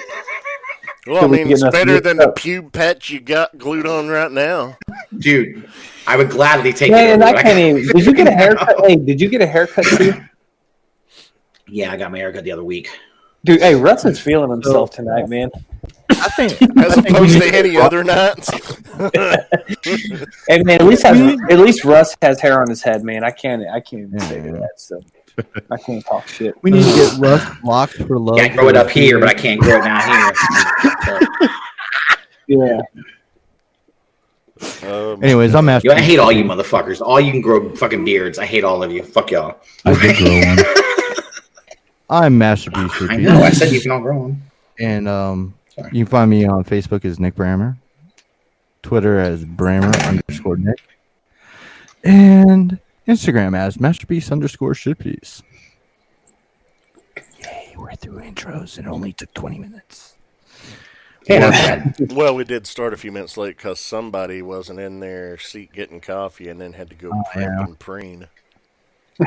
Well, 1.06 1.16
I 1.16 1.20
Till 1.20 1.28
we 1.30 1.38
mean, 1.44 1.50
it's 1.52 1.62
better 1.62 1.92
mixed 1.92 2.04
than 2.04 2.16
the 2.18 2.28
up. 2.28 2.36
pube 2.36 2.72
patch 2.74 3.08
you 3.08 3.20
got 3.20 3.56
glued 3.56 3.86
on 3.86 4.08
right 4.08 4.30
now. 4.30 4.76
Dude, 5.18 5.66
I 6.06 6.18
would 6.18 6.28
gladly 6.28 6.74
take 6.74 6.90
Man, 6.90 7.22
it. 7.22 7.24
I 7.24 7.40
can't 7.42 7.58
even. 7.58 7.96
Did 7.96 8.04
you 8.04 8.12
get 8.12 8.28
a 8.28 8.32
haircut? 8.36 8.76
Hey, 8.86 8.96
did 8.96 9.18
you 9.18 9.30
get 9.30 9.40
a 9.40 9.46
haircut 9.46 9.86
too? 9.86 10.12
Yeah, 11.66 11.90
I 11.90 11.96
got 11.96 12.12
my 12.12 12.18
haircut 12.18 12.44
the 12.44 12.52
other 12.52 12.64
week. 12.64 12.90
Dude, 13.44 13.60
hey, 13.60 13.74
Russ 13.74 14.04
is 14.04 14.20
feeling 14.20 14.50
himself 14.50 14.90
tonight, 14.90 15.28
man. 15.28 15.50
I 16.10 16.28
think 16.36 16.52
As 16.78 16.98
opposed 16.98 17.38
to 17.40 17.54
any 17.54 17.76
other 17.76 18.04
nights. 18.04 18.50
Hey, 20.48 20.62
man, 20.62 20.80
at 20.80 20.86
least 20.86 21.04
has, 21.04 21.18
at 21.50 21.58
least 21.58 21.84
Russ 21.84 22.14
has 22.20 22.38
hair 22.40 22.60
on 22.60 22.68
his 22.68 22.82
head, 22.82 23.02
man. 23.02 23.24
I 23.24 23.30
can't 23.30 23.66
I 23.66 23.80
can't 23.80 24.02
even 24.02 24.20
say 24.20 24.36
Yeah. 24.44 24.52
that. 24.52 24.72
So 24.76 25.00
I 25.70 25.76
can't 25.78 26.04
talk 26.04 26.28
shit. 26.28 26.54
we 26.62 26.70
need 26.70 26.84
to 26.84 26.94
get 26.94 27.18
Russ 27.18 27.42
locked 27.64 27.94
for 27.94 28.18
love. 28.18 28.36
Can't 28.36 28.54
grow 28.54 28.68
it 28.68 28.76
up 28.76 28.90
here, 28.90 29.18
but 29.18 29.28
I 29.28 29.34
can't 29.34 29.58
grow 29.60 29.78
it 29.78 29.84
down 29.84 30.00
here. 30.06 31.48
Yeah. 32.46 32.80
Um, 34.82 35.22
Anyways, 35.22 35.54
I'm 35.54 35.68
asking. 35.68 35.92
Yo, 35.92 35.96
I 35.96 36.00
hate 36.00 36.18
all 36.18 36.32
you 36.32 36.42
motherfuckers. 36.42 37.00
All 37.00 37.20
you 37.20 37.30
can 37.30 37.40
grow 37.40 37.74
fucking 37.76 38.04
beards. 38.04 38.40
I 38.40 38.44
hate 38.44 38.64
all 38.64 38.82
of 38.82 38.90
you. 38.90 39.04
Fuck 39.04 39.30
y'all. 39.30 39.56
I 39.84 39.94
did 39.94 40.16
grow 40.16 40.30
one. 40.54 40.99
I'm 42.10 42.36
Masterpiece 42.38 42.90
I 43.08 43.16
know. 43.16 43.40
I 43.42 43.50
said 43.50 43.72
you 43.72 43.80
can 43.80 43.92
all 43.92 44.00
grow 44.00 44.22
them. 44.26 44.42
and 44.80 45.06
um, 45.08 45.54
Sorry. 45.74 45.90
you 45.92 46.04
can 46.04 46.10
find 46.10 46.30
me 46.30 46.44
on 46.44 46.64
Facebook 46.64 47.04
as 47.04 47.20
Nick 47.20 47.36
Brammer, 47.36 47.76
Twitter 48.82 49.18
as 49.20 49.44
Brammer 49.44 49.94
underscore 50.08 50.56
Nick, 50.56 50.80
and 52.02 52.78
Instagram 53.06 53.56
as 53.56 53.78
Masterpiece 53.78 54.32
underscore 54.32 54.72
Shitpiece. 54.74 55.42
Yay, 57.44 57.74
we're 57.78 57.94
through 57.94 58.20
intros. 58.20 58.78
It 58.78 58.86
only 58.86 59.12
took 59.12 59.32
20 59.34 59.58
minutes. 59.58 60.16
Hey, 61.26 61.38
not 61.38 62.00
well, 62.12 62.34
we 62.34 62.42
did 62.44 62.66
start 62.66 62.92
a 62.92 62.96
few 62.96 63.12
minutes 63.12 63.36
late 63.36 63.56
because 63.56 63.78
somebody 63.78 64.42
wasn't 64.42 64.80
in 64.80 64.98
their 65.00 65.38
seat 65.38 65.72
getting 65.72 66.00
coffee 66.00 66.48
and 66.48 66.60
then 66.60 66.72
had 66.72 66.88
to 66.90 66.96
go 66.96 67.10
Oh, 67.14 67.22
prep 67.32 67.44
yeah. 67.56 67.64
and 67.64 67.78
preen. 67.78 68.26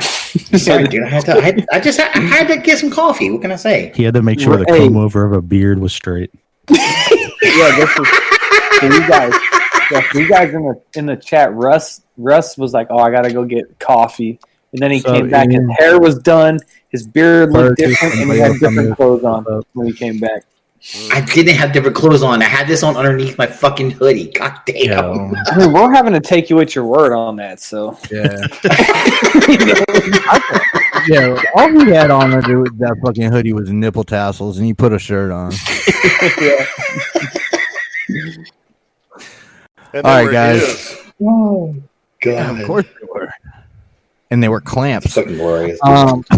Sorry, 0.58 0.84
dude. 0.88 1.04
I 1.04 1.08
had 1.08 1.24
to. 1.26 1.32
I, 1.36 1.40
had, 1.40 1.66
I 1.72 1.80
just. 1.80 1.98
Had, 2.00 2.10
I 2.16 2.20
had 2.20 2.48
to 2.48 2.56
get 2.56 2.78
some 2.78 2.90
coffee. 2.90 3.30
What 3.30 3.42
can 3.42 3.52
I 3.52 3.56
say? 3.56 3.92
He 3.94 4.02
had 4.02 4.14
to 4.14 4.22
make 4.22 4.40
sure 4.40 4.56
the 4.56 4.64
Hey. 4.66 4.78
comb 4.86 4.96
over 4.96 5.24
of 5.24 5.32
a 5.32 5.42
beard 5.42 5.78
was 5.78 5.92
straight. 5.92 6.30
Yeah, 7.46 7.76
this 7.76 7.90
is 7.90 8.08
for 8.80 8.86
you 8.86 9.06
guys. 9.06 9.32
Yeah, 9.90 10.00
for 10.10 10.18
you 10.18 10.28
guys 10.28 10.54
in 10.54 10.62
the 10.62 10.80
in 10.94 11.06
the 11.06 11.14
chat, 11.14 11.54
Russ 11.54 12.00
Russ 12.16 12.56
was 12.56 12.72
like, 12.72 12.86
"Oh, 12.90 12.96
I 12.98 13.10
gotta 13.10 13.32
go 13.32 13.44
get 13.44 13.78
coffee," 13.78 14.40
and 14.72 14.80
then 14.82 14.90
he 14.90 15.00
So, 15.00 15.12
came 15.12 15.28
back. 15.28 15.50
His 15.50 15.60
hair 15.78 16.00
was 16.00 16.18
done. 16.18 16.58
His 16.88 17.06
beard 17.06 17.52
looked 17.52 17.78
Sorry, 17.78 17.90
different, 17.90 18.14
and 18.14 18.32
he 18.32 18.38
had 18.38 18.52
different 18.58 18.96
clothes 18.96 19.24
on 19.24 19.44
when 19.74 19.86
he 19.86 19.92
came 19.92 20.18
back. 20.18 20.44
I 21.10 21.22
didn't 21.22 21.54
have 21.54 21.72
different 21.72 21.96
clothes 21.96 22.22
on. 22.22 22.42
I 22.42 22.44
had 22.44 22.68
this 22.68 22.82
on 22.82 22.94
underneath 22.96 23.38
my 23.38 23.46
fucking 23.46 23.92
hoodie. 23.92 24.26
God 24.26 24.60
damn. 24.66 25.34
I 25.34 25.56
mean, 25.56 25.72
we're 25.72 25.90
having 25.94 26.12
to 26.12 26.20
take 26.20 26.50
you 26.50 26.60
at 26.60 26.74
your 26.74 26.84
word 26.84 27.14
on 27.14 27.36
that. 27.36 27.58
So 27.60 27.96
Yeah. 28.10 28.36
yeah. 31.08 31.42
All 31.54 31.70
he 31.70 31.90
had 31.90 32.10
on 32.10 32.34
under 32.34 32.64
that 32.64 32.96
fucking 33.02 33.32
hoodie 33.32 33.54
was 33.54 33.70
nipple 33.70 34.04
tassels, 34.04 34.58
and 34.58 34.66
he 34.66 34.74
put 34.74 34.92
a 34.92 34.98
shirt 34.98 35.32
on. 35.32 35.52
yeah. 36.40 36.66
All 39.94 40.02
right, 40.02 40.30
guys. 40.30 40.62
is. 40.62 40.98
Oh 41.22 41.74
Yeah, 42.24 42.60
of 42.60 42.66
course 42.66 42.84
they 43.00 43.06
were. 43.10 43.30
And 44.30 44.42
they 44.42 44.48
were 44.48 44.60
clamps. 44.60 45.14
Fucking 45.14 45.36
glorious. 45.36 45.78
Um, 45.82 46.24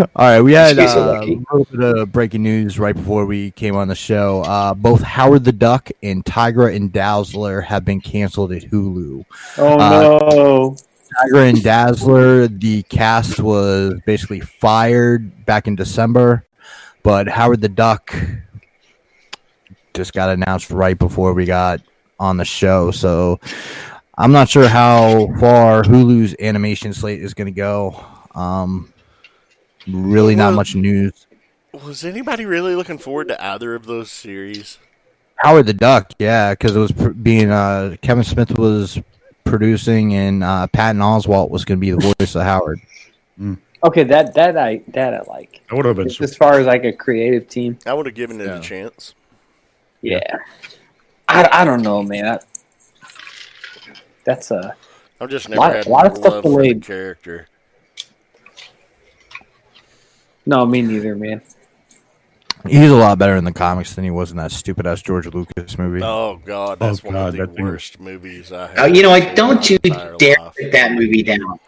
all 0.00 0.06
right, 0.16 0.40
we 0.40 0.52
had 0.52 0.78
Excuse 0.78 0.94
uh, 0.94 1.20
a 1.22 1.26
little 1.26 1.64
bit 1.64 1.98
of 1.98 2.12
breaking 2.12 2.42
news 2.42 2.78
right 2.78 2.94
before 2.94 3.26
we 3.26 3.50
came 3.52 3.76
on 3.76 3.88
the 3.88 3.94
show. 3.94 4.42
Uh, 4.42 4.74
both 4.74 5.02
Howard 5.02 5.44
the 5.44 5.52
Duck 5.52 5.90
and 6.02 6.24
Tigra 6.24 6.74
and 6.74 6.92
Dazzler 6.92 7.60
have 7.60 7.84
been 7.84 8.00
canceled 8.00 8.52
at 8.52 8.62
Hulu. 8.62 9.24
Oh 9.58 9.78
Uh, 9.78 9.90
no. 9.90 10.76
Tigra 11.26 11.48
and 11.50 11.62
Dazzler, 11.62 12.48
the 12.48 12.82
cast 12.84 13.38
was 13.40 13.94
basically 14.06 14.40
fired 14.40 15.44
back 15.44 15.66
in 15.66 15.76
December, 15.76 16.46
but 17.02 17.28
Howard 17.28 17.60
the 17.60 17.68
Duck 17.68 18.14
just 19.94 20.14
got 20.14 20.30
announced 20.30 20.70
right 20.70 20.98
before 20.98 21.34
we 21.34 21.44
got 21.44 21.82
on 22.18 22.38
the 22.38 22.44
show. 22.44 22.90
So 22.90 23.40
I'm 24.16 24.32
not 24.32 24.48
sure 24.48 24.68
how 24.68 25.26
far 25.38 25.82
Hulu's 25.82 26.34
animation 26.40 26.94
slate 26.94 27.22
is 27.22 27.34
going 27.34 27.52
to 27.52 27.56
go. 27.56 28.04
Um, 28.34 28.91
really, 29.88 30.34
not 30.34 30.54
much 30.54 30.74
news. 30.74 31.26
Was 31.84 32.04
anybody 32.04 32.44
really 32.44 32.74
looking 32.74 32.98
forward 32.98 33.28
to 33.28 33.44
either 33.44 33.74
of 33.74 33.86
those 33.86 34.10
series? 34.10 34.78
Howard 35.36 35.66
the 35.66 35.72
Duck, 35.74 36.12
yeah, 36.18 36.52
because 36.52 36.76
it 36.76 36.78
was 36.78 36.92
pr- 36.92 37.08
being 37.10 37.50
uh, 37.50 37.96
Kevin 38.02 38.22
Smith 38.24 38.56
was 38.58 39.00
producing, 39.44 40.14
and 40.14 40.44
uh, 40.44 40.66
Patton 40.68 41.00
Oswalt 41.00 41.50
was 41.50 41.64
going 41.64 41.78
to 41.78 41.80
be 41.80 41.90
the 41.90 42.14
voice 42.18 42.34
of 42.34 42.42
Howard. 42.42 42.80
Okay, 43.84 44.04
that 44.04 44.34
that 44.34 44.56
I 44.56 44.82
that 44.88 45.14
I 45.14 45.22
like. 45.22 45.62
That 45.68 45.74
would 45.76 45.86
have 45.86 45.96
been 45.96 46.08
Just 46.08 46.20
as 46.20 46.36
far 46.36 46.60
as 46.60 46.66
like 46.66 46.84
a 46.84 46.92
creative 46.92 47.48
team. 47.48 47.76
I 47.84 47.94
would 47.94 48.06
have 48.06 48.14
given 48.14 48.40
it 48.40 48.46
Yeah. 48.46 48.58
a 48.58 48.60
chance. 48.60 49.14
Yeah. 50.02 50.36
I, 51.28 51.48
I 51.50 51.64
don't 51.64 51.82
know, 51.82 52.02
man. 52.02 52.26
I, 52.26 52.38
that's 54.24 54.50
a. 54.52 54.76
I'm 55.20 55.28
just 55.28 55.48
never 55.48 55.60
Lot- 55.60 55.74
had 55.74 55.86
lot 55.86 56.06
of 56.06 56.12
love 56.12 56.18
stuff 56.22 56.32
for 56.34 56.42
the 56.42 56.48
delayed. 56.68 56.82
character. 56.82 57.48
No, 60.46 60.64
me 60.66 60.82
neither, 60.82 61.14
man. 61.14 61.42
He's 62.68 62.90
a 62.90 62.94
lot 62.96 63.18
better 63.18 63.34
in 63.36 63.42
the 63.44 63.52
comics 63.52 63.94
than 63.94 64.04
he 64.04 64.10
was 64.10 64.30
in 64.30 64.36
that 64.36 64.52
stupid 64.52 64.86
ass 64.86 65.02
George 65.02 65.26
Lucas 65.26 65.76
movie. 65.78 66.00
Oh 66.02 66.40
God, 66.44 66.78
that's 66.78 67.00
Oh, 67.04 67.08
one 67.08 67.14
God, 67.14 67.26
of 67.28 67.32
the 67.32 67.46
that 67.46 67.54
thing- 67.56 67.64
worst 67.64 67.98
movies 67.98 68.52
I 68.52 68.68
have. 68.68 68.78
Oh, 68.78 68.84
you 68.86 69.02
know 69.02 69.10
what? 69.10 69.34
Don't 69.34 69.68
you 69.68 69.78
dare 69.78 70.36
life. 70.38 70.54
put 70.60 70.70
that 70.72 70.92
movie 70.92 71.22
down. 71.24 71.58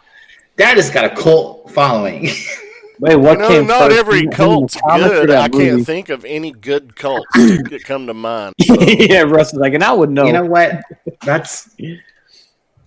That 0.55 0.77
has 0.77 0.89
got 0.89 1.03
a 1.05 1.09
cult 1.09 1.69
following. 1.71 2.29
Wait, 3.01 3.17
what 3.17 3.33
You 3.33 3.37
know, 3.39 3.47
came 3.49 3.67
not 3.67 3.89
first? 3.89 3.99
every 3.99 4.19
him- 4.19 4.25
him 4.27 4.31
cult's 4.31 4.75
good. 4.75 5.29
that 5.29 5.37
I 5.37 5.49
can't 5.49 5.53
movie? 5.73 5.83
think 5.83 6.07
of 6.07 6.23
any 6.23 6.51
good 6.51 6.95
cults 6.95 7.27
that 7.35 7.81
come 7.83 8.07
to 8.07 8.13
mind. 8.13 8.55
So, 8.65 8.79
yeah, 8.79 9.23
Russ 9.23 9.51
is 9.51 9.59
like, 9.59 9.73
and 9.73 9.83
I 9.83 9.91
would 9.91 10.09
know. 10.11 10.25
You 10.25 10.31
know 10.31 10.45
what? 10.45 10.79
That's 11.23 11.69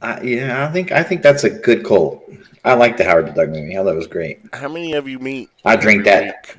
uh, 0.00 0.18
yeah. 0.22 0.66
I 0.66 0.72
think 0.72 0.92
I 0.92 1.02
think 1.02 1.20
that's 1.20 1.44
a 1.44 1.50
good 1.50 1.84
cult. 1.84 2.24
I 2.68 2.74
like 2.74 2.98
the 2.98 3.04
Howard 3.04 3.26
the 3.28 3.32
Duck 3.32 3.48
movie. 3.48 3.76
I 3.78 3.82
thought 3.82 3.92
it 3.92 3.96
was 3.96 4.06
great. 4.06 4.40
how 4.52 4.68
many 4.68 4.92
of 4.92 5.08
you 5.08 5.18
meet? 5.18 5.48
I 5.64 5.74
drink 5.76 6.04
that. 6.04 6.46
week? 6.46 6.56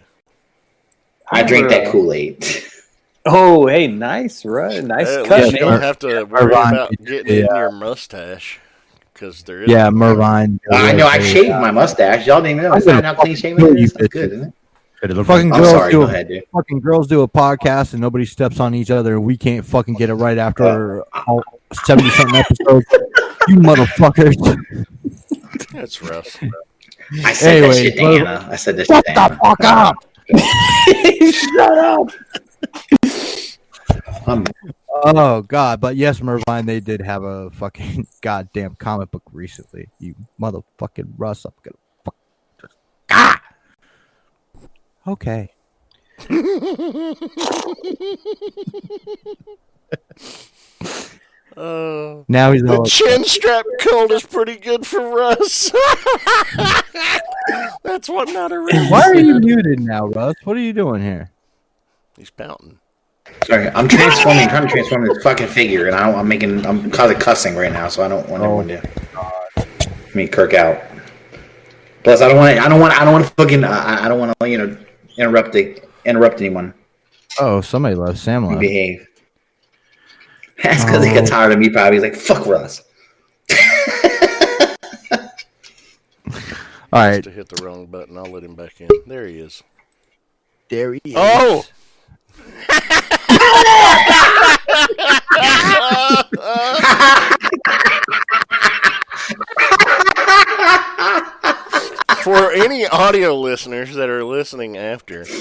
I 1.32 1.44
drink 1.44 1.70
that 1.70 1.88
Uh, 1.88 1.92
Kool 1.92 2.12
Aid. 2.14 2.44
oh, 3.28 3.68
hey, 3.68 3.86
nice, 3.88 4.44
right? 4.44 4.84
Nice 4.84 5.08
At 5.08 5.28
cut, 5.28 5.46
you 5.54 5.60
man. 5.60 5.72
don't 5.72 5.82
have 5.82 6.00
to 6.00 6.24
worry 6.24 6.48
Ron, 6.48 6.74
about 6.74 6.92
getting 7.04 7.36
in 7.38 7.46
your 7.46 7.72
mustache 7.72 8.60
because 9.14 9.44
there 9.44 9.62
is. 9.62 9.70
Yeah, 9.70 9.92
Mervine. 9.92 10.60
I 10.72 10.94
know. 10.94 11.06
I 11.06 11.20
shaved 11.20 11.50
my 11.50 11.70
mustache. 11.70 12.26
Y'all 12.26 12.42
didn't 12.42 12.58
even 12.58 12.64
know. 12.64 12.72
I'm 12.72 12.78
Is 12.82 12.88
how 12.88 13.14
clean 13.14 13.36
shaven 13.36 13.60
kill 13.60 13.78
it 13.78 13.80
is? 13.80 13.94
Good, 13.94 14.32
isn't 14.32 14.48
it? 14.48 15.26
Fucking 15.26 15.50
girls 15.50 15.70
sorry. 15.70 15.92
do 15.92 16.02
a, 16.02 16.06
ahead, 16.06 16.44
fucking 16.52 16.82
girls 16.82 17.08
do 17.08 17.22
a 17.22 17.28
podcast 17.28 17.94
and 17.94 18.02
nobody 18.02 18.26
steps 18.26 18.60
on 18.60 18.74
each 18.76 18.92
other 18.92 19.14
and 19.14 19.24
we 19.24 19.38
can't 19.38 19.64
fucking 19.66 19.94
get 19.94 20.10
it 20.10 20.16
right 20.16 20.38
after 20.38 21.04
all 21.14 21.42
seventy 21.86 22.10
something 22.10 22.36
episodes. 22.36 22.86
You 23.48 23.58
motherfuckers! 23.58 24.86
That's 25.72 26.02
Russ. 26.02 26.38
I 27.24 27.34
said 27.34 27.64
Anyway, 27.64 27.74
that 27.74 27.82
shit 27.84 27.98
to 27.98 28.04
well- 28.04 28.18
Anna. 28.28 28.48
I 28.52 28.56
said 28.56 28.78
that 28.78 28.88
Shut 28.88 29.06
shit 29.08 29.16
to 29.16 29.30
the 29.30 29.38
fuck 29.44 29.64
up! 29.64 29.96
Shut 31.34 31.78
up. 31.78 32.10
Um, 34.28 34.46
Oh 35.02 35.42
god, 35.44 35.80
but 35.80 35.96
yes, 35.96 36.22
Mervine, 36.22 36.66
they 36.66 36.82
did 36.82 37.00
have 37.02 37.24
a 37.24 37.50
fucking 37.52 38.06
goddamn 38.22 38.76
comic 38.76 39.12
book 39.12 39.24
recently. 39.32 39.88
You 40.00 40.14
motherfucking 40.40 41.14
Russ, 41.18 41.46
I'm 41.46 41.54
gonna 41.64 41.78
fuck. 42.04 42.16
Ah! 43.10 43.42
Okay. 45.08 45.52
Uh, 51.58 52.24
Now 52.28 52.52
he's 52.52 52.62
the 52.64 52.78
all 52.78 52.86
chin 52.86 53.24
strap 53.24 53.66
cult 53.80 54.12
is 54.12 54.24
pretty 54.24 54.58
good 54.58 54.86
for 54.86 55.00
Russ. 55.16 55.72
That's 57.84 58.10
one 58.10 58.32
not 58.34 58.52
a 58.52 58.60
real. 58.60 58.90
Why 58.90 59.02
are 59.02 59.16
you 59.16 59.40
muted 59.40 59.80
now, 59.80 60.08
Russ? 60.08 60.36
What 60.44 60.58
are 60.58 60.62
you 60.62 60.74
doing 60.74 61.02
here? 61.02 61.32
He's 62.18 62.30
pouting. 62.30 62.80
sorry, 63.46 63.70
I'm 63.70 63.88
transforming. 63.88 64.48
trying 64.50 64.68
to 64.68 64.74
transform 64.74 65.08
this 65.08 65.24
fucking 65.24 65.48
figure, 65.48 65.88
and 65.88 65.96
I 65.96 66.06
don't, 66.06 66.20
I'm 66.20 66.28
making. 66.28 66.66
I'm 66.66 66.92
causing 66.92 67.18
cussing 67.18 67.56
right 67.56 67.72
now, 67.72 67.88
so 67.88 68.04
I 68.04 68.08
don't 68.08 68.28
want 68.30 68.44
Oh, 68.44 68.60
everyone 68.60 68.68
to 68.68 69.66
me 70.16 70.28
Kirk 70.28 70.54
out. 70.54 70.82
Plus, 72.04 72.22
I 72.22 72.28
don't 72.30 72.38
want. 72.38 72.58
I 72.60 72.70
don't 72.70 72.80
want. 72.80 72.94
I 72.94 73.04
don't 73.04 73.14
want 73.14 73.26
to 73.26 73.32
fucking. 73.34 73.64
I, 73.64 74.06
I 74.06 74.08
don't 74.08 74.20
want 74.20 74.38
to. 74.40 74.50
You 74.50 74.58
know, 74.58 74.78
interrupt 75.18 75.54
the 75.54 75.82
interrupt 76.06 76.40
anyone. 76.42 76.74
Oh, 77.40 77.62
somebody 77.62 77.96
loves 77.96 78.22
Sam 78.22 78.46
left. 78.46 78.60
Behave. 78.60 79.08
That's 80.64 80.84
because 80.84 81.06
he 81.06 81.14
got 81.14 81.24
Oh. 81.24 81.28
tired 81.28 81.52
of 81.54 81.60
me. 81.60 81.70
Probably 81.70 81.96
he's 81.98 82.04
like, 82.04 82.16
"Fuck 82.16 82.46
Russ." 82.46 82.84
All 86.92 87.08
right, 87.08 87.24
To 87.24 87.30
hit 87.30 87.50
the 87.50 87.64
wrong 87.64 87.86
button, 87.86 88.18
I'll 88.18 88.26
let 88.26 88.44
him 88.44 88.56
back 88.56 88.82
in. 88.82 88.88
There 89.06 89.28
he 89.28 89.40
is. 89.40 89.62
there 90.70 90.94
he 90.94 91.02
oh! 91.16 91.60
is. 91.60 91.72
Oh. 96.42 97.26
For 102.24 102.52
any 102.52 102.86
audio 102.86 103.40
listeners 103.40 103.94
that 103.96 104.10
are 104.10 104.24
listening 104.24 104.76
after, 104.78 105.26
My 105.26 105.34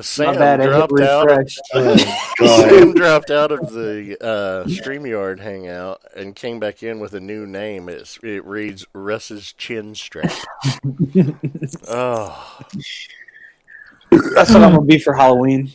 Sam 0.00 0.34
bad. 0.34 0.60
Dropped 0.60 1.00
out. 1.00 1.26
refresh. 1.26 1.56
Sam 2.38 2.94
dropped 2.94 3.30
out 3.30 3.52
of 3.52 3.72
the 3.72 4.16
uh, 4.20 4.64
StreamYard 4.64 5.40
hangout 5.40 6.02
and 6.16 6.34
came 6.34 6.58
back 6.58 6.82
in 6.82 6.98
with 6.98 7.14
a 7.14 7.20
new 7.20 7.46
name. 7.46 7.88
It's, 7.88 8.18
it 8.22 8.44
reads 8.44 8.84
Russ's 8.92 9.52
Chin 9.52 9.94
Strap. 9.94 10.32
oh, 11.88 12.58
That's 14.10 14.52
what 14.52 14.62
I'm 14.62 14.74
gonna 14.74 14.82
be 14.82 14.98
for 14.98 15.14
Halloween. 15.14 15.72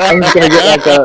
I'm 0.00 0.22
just 0.22 0.34
gonna 0.34 0.48
get 0.48 0.64
like 0.66 0.86
a. 0.86 1.04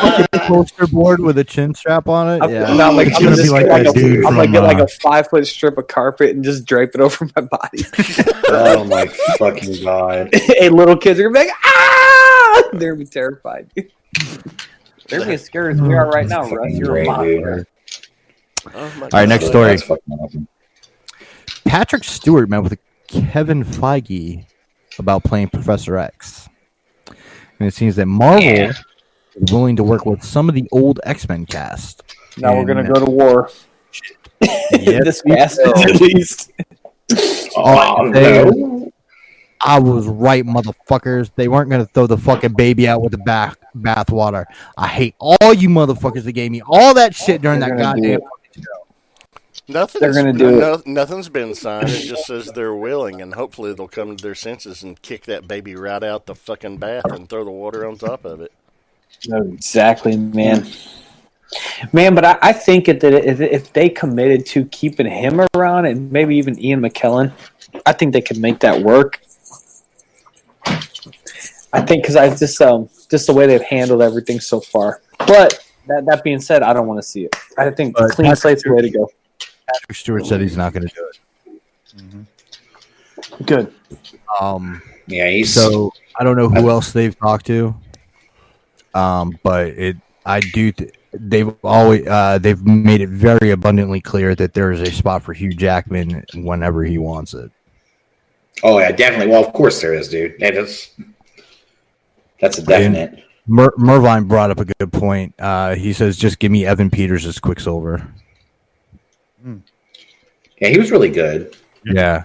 fucking 0.00 0.26
poster 0.48 0.86
board 0.86 1.20
with 1.20 1.38
a 1.38 1.44
chin 1.44 1.74
strap 1.74 2.08
on 2.08 2.28
it. 2.28 2.42
I'm, 2.42 2.50
Yeah, 2.50 2.74
no, 2.74 2.88
I'm 2.88 2.96
like, 2.96 3.08
I'm 3.08 3.12
gonna 3.12 3.24
gonna 3.24 3.36
be 3.36 3.42
just 3.42 3.52
like 3.52 3.66
get 3.66 3.72
like 3.72 3.86
a, 3.86 3.92
dude 3.92 4.24
I'm 4.24 4.34
gonna 4.34 4.52
get 4.52 4.62
like 4.62 4.78
uh, 4.78 4.84
a 4.84 4.88
five 4.88 5.28
foot 5.28 5.46
strip 5.46 5.78
of 5.78 5.88
carpet 5.88 6.30
and 6.30 6.44
just 6.44 6.64
drape 6.64 6.90
it 6.94 7.00
over 7.00 7.28
my 7.36 7.42
body. 7.42 7.84
oh 8.48 8.84
my 8.84 9.06
fucking 9.38 9.82
god! 9.82 10.30
hey, 10.34 10.68
little 10.68 10.96
kids 10.96 11.18
are 11.20 11.24
gonna 11.24 11.34
be 11.34 11.46
like, 11.46 11.56
ah! 11.64 12.62
They're 12.72 12.92
gonna 12.92 13.04
be 13.04 13.10
terrified. 13.10 13.70
They're 13.74 15.18
gonna 15.18 15.26
be 15.26 15.34
as 15.34 15.44
scared 15.44 15.74
as 15.74 15.80
we 15.80 15.94
are 15.94 16.08
right 16.08 16.26
now, 16.26 16.48
Russ. 16.48 16.72
You're 16.72 16.98
a 16.98 17.04
monster. 17.04 17.66
oh 18.74 18.92
All 19.02 19.08
right, 19.12 19.28
next 19.28 19.46
story. 19.46 19.76
awesome. 19.76 20.48
Patrick 21.64 22.04
Stewart 22.04 22.48
met 22.48 22.62
with 22.62 22.78
Kevin 23.08 23.64
Feige 23.64 24.46
about 24.98 25.24
playing 25.24 25.48
Professor 25.48 25.96
X, 25.98 26.48
and 27.08 27.68
it 27.68 27.74
seems 27.74 27.96
that 27.96 28.06
Marvel 28.06 28.42
Yeah. 28.42 28.70
is 29.34 29.52
willing 29.52 29.76
to 29.76 29.82
work 29.84 30.06
with 30.06 30.22
some 30.22 30.48
of 30.48 30.54
the 30.54 30.68
old 30.72 31.00
X 31.04 31.28
Men 31.28 31.46
cast. 31.46 32.02
Now 32.36 32.56
we're 32.56 32.64
gonna 32.64 32.86
go 32.86 33.04
to 33.04 33.10
war. 33.10 33.50
this 34.70 35.22
cast 35.22 35.58
at 35.60 36.00
least. 36.00 36.50
Oh 37.56 38.10
they- 38.12 38.44
no! 38.44 38.90
I 39.66 39.78
was 39.78 40.06
right, 40.06 40.44
motherfuckers. 40.44 41.30
They 41.36 41.48
weren't 41.48 41.70
gonna 41.70 41.86
throw 41.86 42.06
the 42.06 42.18
fucking 42.18 42.52
baby 42.52 42.86
out 42.86 43.00
with 43.02 43.12
the 43.12 43.18
bath 43.18 43.56
bathwater. 43.76 44.44
I 44.76 44.88
hate 44.88 45.14
all 45.18 45.54
you 45.54 45.68
motherfuckers 45.68 46.24
that 46.24 46.32
gave 46.32 46.50
me 46.50 46.60
all 46.66 46.92
that 46.94 47.14
shit 47.14 47.40
during 47.40 47.60
They're 47.60 47.70
that 47.76 47.78
goddamn. 47.96 48.20
Nothing's, 49.66 50.00
They're 50.00 50.12
gonna 50.12 50.32
do 50.32 50.60
no, 50.60 50.82
Nothing's 50.84 51.30
been 51.30 51.54
signed. 51.54 51.88
It 51.88 52.02
just 52.02 52.26
says 52.26 52.52
they're 52.54 52.74
willing, 52.74 53.22
and 53.22 53.34
hopefully 53.34 53.72
they'll 53.72 53.88
come 53.88 54.14
to 54.14 54.22
their 54.22 54.34
senses 54.34 54.82
and 54.82 55.00
kick 55.00 55.24
that 55.24 55.48
baby 55.48 55.74
right 55.74 56.02
out 56.02 56.26
the 56.26 56.34
fucking 56.34 56.76
bath 56.76 57.06
and 57.06 57.28
throw 57.28 57.44
the 57.44 57.50
water 57.50 57.86
on 57.86 57.96
top 57.96 58.26
of 58.26 58.42
it. 58.42 58.52
Exactly, 59.26 60.18
man. 60.18 60.66
Man, 61.92 62.14
but 62.14 62.24
I, 62.24 62.38
I 62.42 62.52
think 62.52 62.86
that 62.86 63.02
if, 63.04 63.40
if 63.40 63.72
they 63.72 63.88
committed 63.88 64.44
to 64.46 64.66
keeping 64.66 65.06
him 65.06 65.40
around 65.54 65.86
and 65.86 66.10
maybe 66.12 66.36
even 66.36 66.62
Ian 66.62 66.80
McKellen, 66.80 67.32
I 67.86 67.92
think 67.92 68.12
they 68.12 68.20
could 68.20 68.38
make 68.38 68.60
that 68.60 68.82
work. 68.82 69.20
I 71.72 71.80
think 71.80 72.02
because 72.02 72.16
I 72.16 72.34
just 72.34 72.60
um 72.60 72.88
just 73.10 73.26
the 73.26 73.32
way 73.32 73.46
they've 73.46 73.62
handled 73.62 74.02
everything 74.02 74.40
so 74.40 74.60
far. 74.60 75.00
But 75.18 75.58
that 75.88 76.04
that 76.06 76.22
being 76.22 76.40
said, 76.40 76.62
I 76.62 76.72
don't 76.72 76.86
want 76.86 76.98
to 76.98 77.06
see 77.06 77.24
it. 77.24 77.34
I 77.58 77.70
think 77.70 77.96
But 77.96 78.12
clean 78.12 78.34
slate's 78.36 78.62
the 78.62 78.72
way 78.72 78.82
to 78.82 78.90
go. 78.90 79.10
Patrick 79.66 79.96
Stewart 79.96 80.26
said 80.26 80.40
he's 80.40 80.56
not 80.56 80.72
gonna 80.72 80.86
do 80.86 81.10
Good. 83.46 83.72
it. 83.90 83.98
Um, 84.40 84.82
Yeah, 85.06 85.28
he's 85.30 85.52
so 85.52 85.92
I 86.18 86.24
don't 86.24 86.36
know 86.36 86.48
who 86.48 86.70
else 86.70 86.92
they've 86.92 87.18
talked 87.18 87.46
to. 87.46 87.74
Um, 88.94 89.38
but 89.42 89.68
it, 89.68 89.96
I 90.24 90.40
do. 90.40 90.70
Th- 90.72 90.92
they've 91.12 91.52
always, 91.64 92.06
uh, 92.06 92.38
they've 92.38 92.64
made 92.64 93.00
it 93.00 93.08
very 93.08 93.50
abundantly 93.50 94.00
clear 94.00 94.34
that 94.36 94.54
there 94.54 94.70
is 94.72 94.80
a 94.80 94.90
spot 94.92 95.22
for 95.22 95.32
Hugh 95.32 95.52
Jackman 95.52 96.24
whenever 96.34 96.84
he 96.84 96.98
wants 96.98 97.34
it. 97.34 97.50
Oh 98.62 98.78
yeah, 98.78 98.92
definitely. 98.92 99.32
Well, 99.32 99.44
of 99.44 99.52
course 99.52 99.80
there 99.80 99.94
is, 99.94 100.08
dude. 100.08 100.38
That 100.38 100.54
is 100.54 100.90
that's 102.40 102.58
a 102.58 102.62
definite. 102.62 103.24
Mer- 103.46 103.74
Mervine 103.76 104.24
brought 104.24 104.50
up 104.50 104.60
a 104.60 104.64
good 104.64 104.92
point. 104.92 105.34
Uh, 105.38 105.74
he 105.74 105.92
says, 105.92 106.16
"Just 106.16 106.38
give 106.38 106.50
me 106.52 106.64
Evan 106.64 106.88
Peters 106.90 107.26
as 107.26 107.38
Quicksilver." 107.38 108.06
Yeah, 110.60 110.68
he 110.68 110.78
was 110.78 110.90
really 110.90 111.10
good. 111.10 111.56
Yeah, 111.84 112.24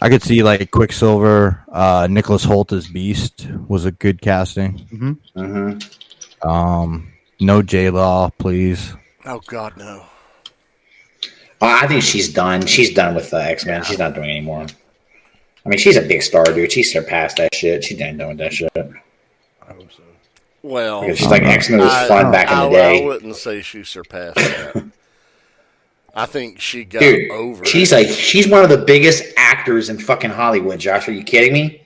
I 0.00 0.08
could 0.08 0.22
see 0.22 0.42
like 0.42 0.70
Quicksilver. 0.70 1.62
Uh, 1.72 2.06
Nicholas 2.10 2.44
Hoult 2.44 2.72
as 2.72 2.86
Beast 2.88 3.48
was 3.68 3.84
a 3.86 3.90
good 3.92 4.20
casting. 4.20 4.78
hmm 5.34 5.78
Um, 6.48 7.12
no 7.40 7.62
J 7.62 7.90
Law, 7.90 8.30
please. 8.38 8.94
Oh 9.24 9.40
God, 9.46 9.76
no! 9.76 10.04
I 11.60 11.86
think 11.86 12.02
she's 12.02 12.32
done. 12.32 12.66
She's 12.66 12.92
done 12.94 13.14
with 13.14 13.30
the 13.30 13.42
X 13.42 13.64
Men. 13.66 13.82
She's 13.84 13.98
not 13.98 14.14
doing 14.14 14.30
anymore. 14.30 14.66
I 15.64 15.68
mean, 15.68 15.78
she's 15.78 15.96
a 15.96 16.02
big 16.02 16.22
star, 16.22 16.44
dude. 16.44 16.72
She 16.72 16.82
surpassed 16.82 17.36
that 17.38 17.54
shit. 17.54 17.84
She 17.84 17.94
didn't 17.94 18.16
know 18.16 18.34
that 18.34 18.52
shit. 18.52 18.70
I 18.76 19.72
hope 19.72 19.90
so. 19.92 20.02
Well, 20.62 21.02
Because 21.02 21.18
she's 21.18 21.28
like 21.28 21.42
Uh-huh. 21.42 21.50
X 21.52 21.68
Men 21.70 21.80
was 21.80 21.90
I- 21.92 22.08
fun 22.08 22.30
back 22.32 22.50
in 22.50 22.56
I, 22.56 22.64
the 22.64 22.70
day. 22.70 23.02
I 23.02 23.04
wouldn't 23.06 23.36
say 23.36 23.60
she 23.62 23.84
surpassed 23.84 24.36
that. 24.36 24.84
I 26.18 26.26
think 26.26 26.60
she 26.60 26.84
got 26.84 26.98
Dude, 27.00 27.30
over. 27.30 27.64
she's 27.64 27.92
like 27.92 28.08
she's 28.08 28.48
one 28.48 28.64
of 28.64 28.70
the 28.70 28.78
biggest 28.78 29.22
actors 29.36 29.88
in 29.88 29.98
fucking 29.98 30.30
Hollywood. 30.30 30.80
Josh, 30.80 31.08
are 31.08 31.12
you 31.12 31.22
kidding 31.22 31.52
me? 31.52 31.62
What 31.68 31.78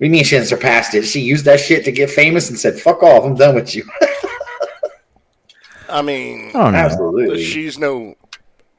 do 0.00 0.06
you 0.06 0.10
mean 0.12 0.22
she 0.24 0.36
hasn't 0.36 0.50
surpassed 0.50 0.94
it? 0.94 1.02
She 1.04 1.20
used 1.20 1.44
that 1.46 1.58
shit 1.58 1.84
to 1.86 1.90
get 1.92 2.08
famous 2.08 2.48
and 2.48 2.56
said, 2.58 2.78
"Fuck 2.78 3.02
off, 3.02 3.24
I'm 3.24 3.34
done 3.34 3.54
with 3.56 3.74
you." 3.74 3.82
I 5.88 6.02
mean, 6.02 6.48
I 6.50 6.52
don't 6.52 6.72
know. 6.72 6.78
Absolutely. 6.78 7.42
she's 7.44 7.78
no. 7.78 8.14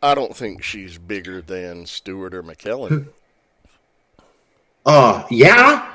I 0.01 0.13
don't 0.15 0.35
think 0.35 0.63
she's 0.63 0.97
bigger 0.97 1.41
than 1.41 1.85
Stewart 1.85 2.33
or 2.33 2.43
McKellen. 2.43 3.07
Oh 4.85 5.25
yeah, 5.31 5.91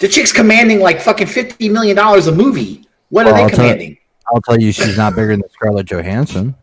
the 0.00 0.08
chick's 0.08 0.32
commanding 0.32 0.80
like 0.80 1.00
fucking 1.00 1.26
fifty 1.28 1.68
million 1.68 1.94
dollars 1.96 2.26
a 2.26 2.32
movie. 2.32 2.86
What 3.10 3.26
are 3.26 3.32
Well, 3.32 3.42
I'll 3.42 3.48
they 3.50 3.54
tell- 3.56 3.64
commanding? 3.66 3.98
I'll 4.34 4.40
tell 4.40 4.58
you, 4.60 4.72
she's 4.72 4.96
not 4.96 5.14
bigger 5.14 5.36
than 5.36 5.48
Scarlett 5.50 5.86
Johansson. 5.86 6.54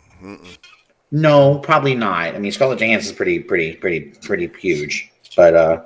No, 1.11 1.57
probably 1.59 1.95
not. 1.95 2.35
I 2.35 2.39
mean, 2.39 2.51
Scarlett 2.51 2.79
Johansson's 2.79 3.13
pretty, 3.15 3.39
pretty, 3.39 3.73
pretty, 3.75 4.01
pretty 4.21 4.47
huge, 4.59 5.11
but 5.35 5.55
uh, 5.55 5.81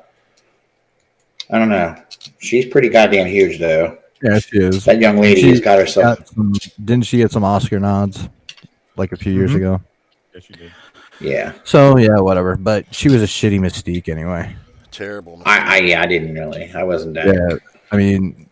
I 1.49 1.59
don't 1.59 1.69
know. 1.69 1.95
She's 2.39 2.65
pretty 2.65 2.89
goddamn 2.89 3.27
huge, 3.27 3.59
though. 3.59 3.97
Yeah, 4.21 4.39
she 4.39 4.57
is. 4.59 4.85
That 4.85 4.99
young 4.99 5.17
lady 5.17 5.41
She 5.41 5.49
has 5.49 5.59
got 5.59 5.79
herself. 5.79 6.17
got 6.19 6.27
some, 6.27 6.53
didn't 6.83 7.05
she 7.05 7.17
get 7.17 7.31
some 7.31 7.43
Oscar 7.43 7.79
nods 7.79 8.27
like 8.95 9.11
a 9.11 9.17
few 9.17 9.33
years 9.33 9.51
Mhm. 9.51 9.55
ago? 9.57 9.81
Yes, 10.33 10.49
you 10.49 10.55
did. 10.55 10.71
Yeah, 11.19 11.53
So 11.63 11.97
yeah, 11.97 12.19
whatever. 12.19 12.55
But 12.57 12.93
she 12.93 13.07
was 13.09 13.21
a 13.21 13.25
shitty 13.25 13.59
Mystique 13.59 14.09
anyway. 14.09 14.53
Terrible. 14.91 15.41
I, 15.45 15.59
I, 15.59 15.77
yeah, 15.79 16.01
I 16.01 16.05
didn't 16.05 16.33
really. 16.33 16.71
I 16.73 16.83
wasn't 16.83 17.13
that. 17.15 17.27
Yeah, 17.27 17.57
I 17.91 17.97
mean, 17.97 18.49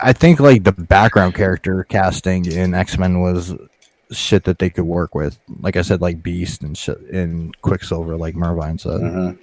I 0.00 0.12
think 0.12 0.40
like 0.40 0.64
the 0.64 0.72
background 0.72 1.34
character 1.34 1.84
casting 1.84 2.46
in 2.46 2.74
X 2.74 2.98
Men 2.98 3.20
was 3.20 3.54
shit 4.10 4.44
that 4.44 4.58
they 4.58 4.70
could 4.70 4.84
work 4.84 5.14
with. 5.14 5.38
Like 5.60 5.76
I 5.76 5.82
said, 5.82 6.00
like 6.00 6.22
Beast 6.22 6.62
and 6.62 6.76
shit, 6.76 6.98
and 7.10 7.58
Quicksilver, 7.62 8.16
like 8.16 8.34
Mervine 8.34 8.78
said. 8.78 9.00
Mhm. 9.00 9.38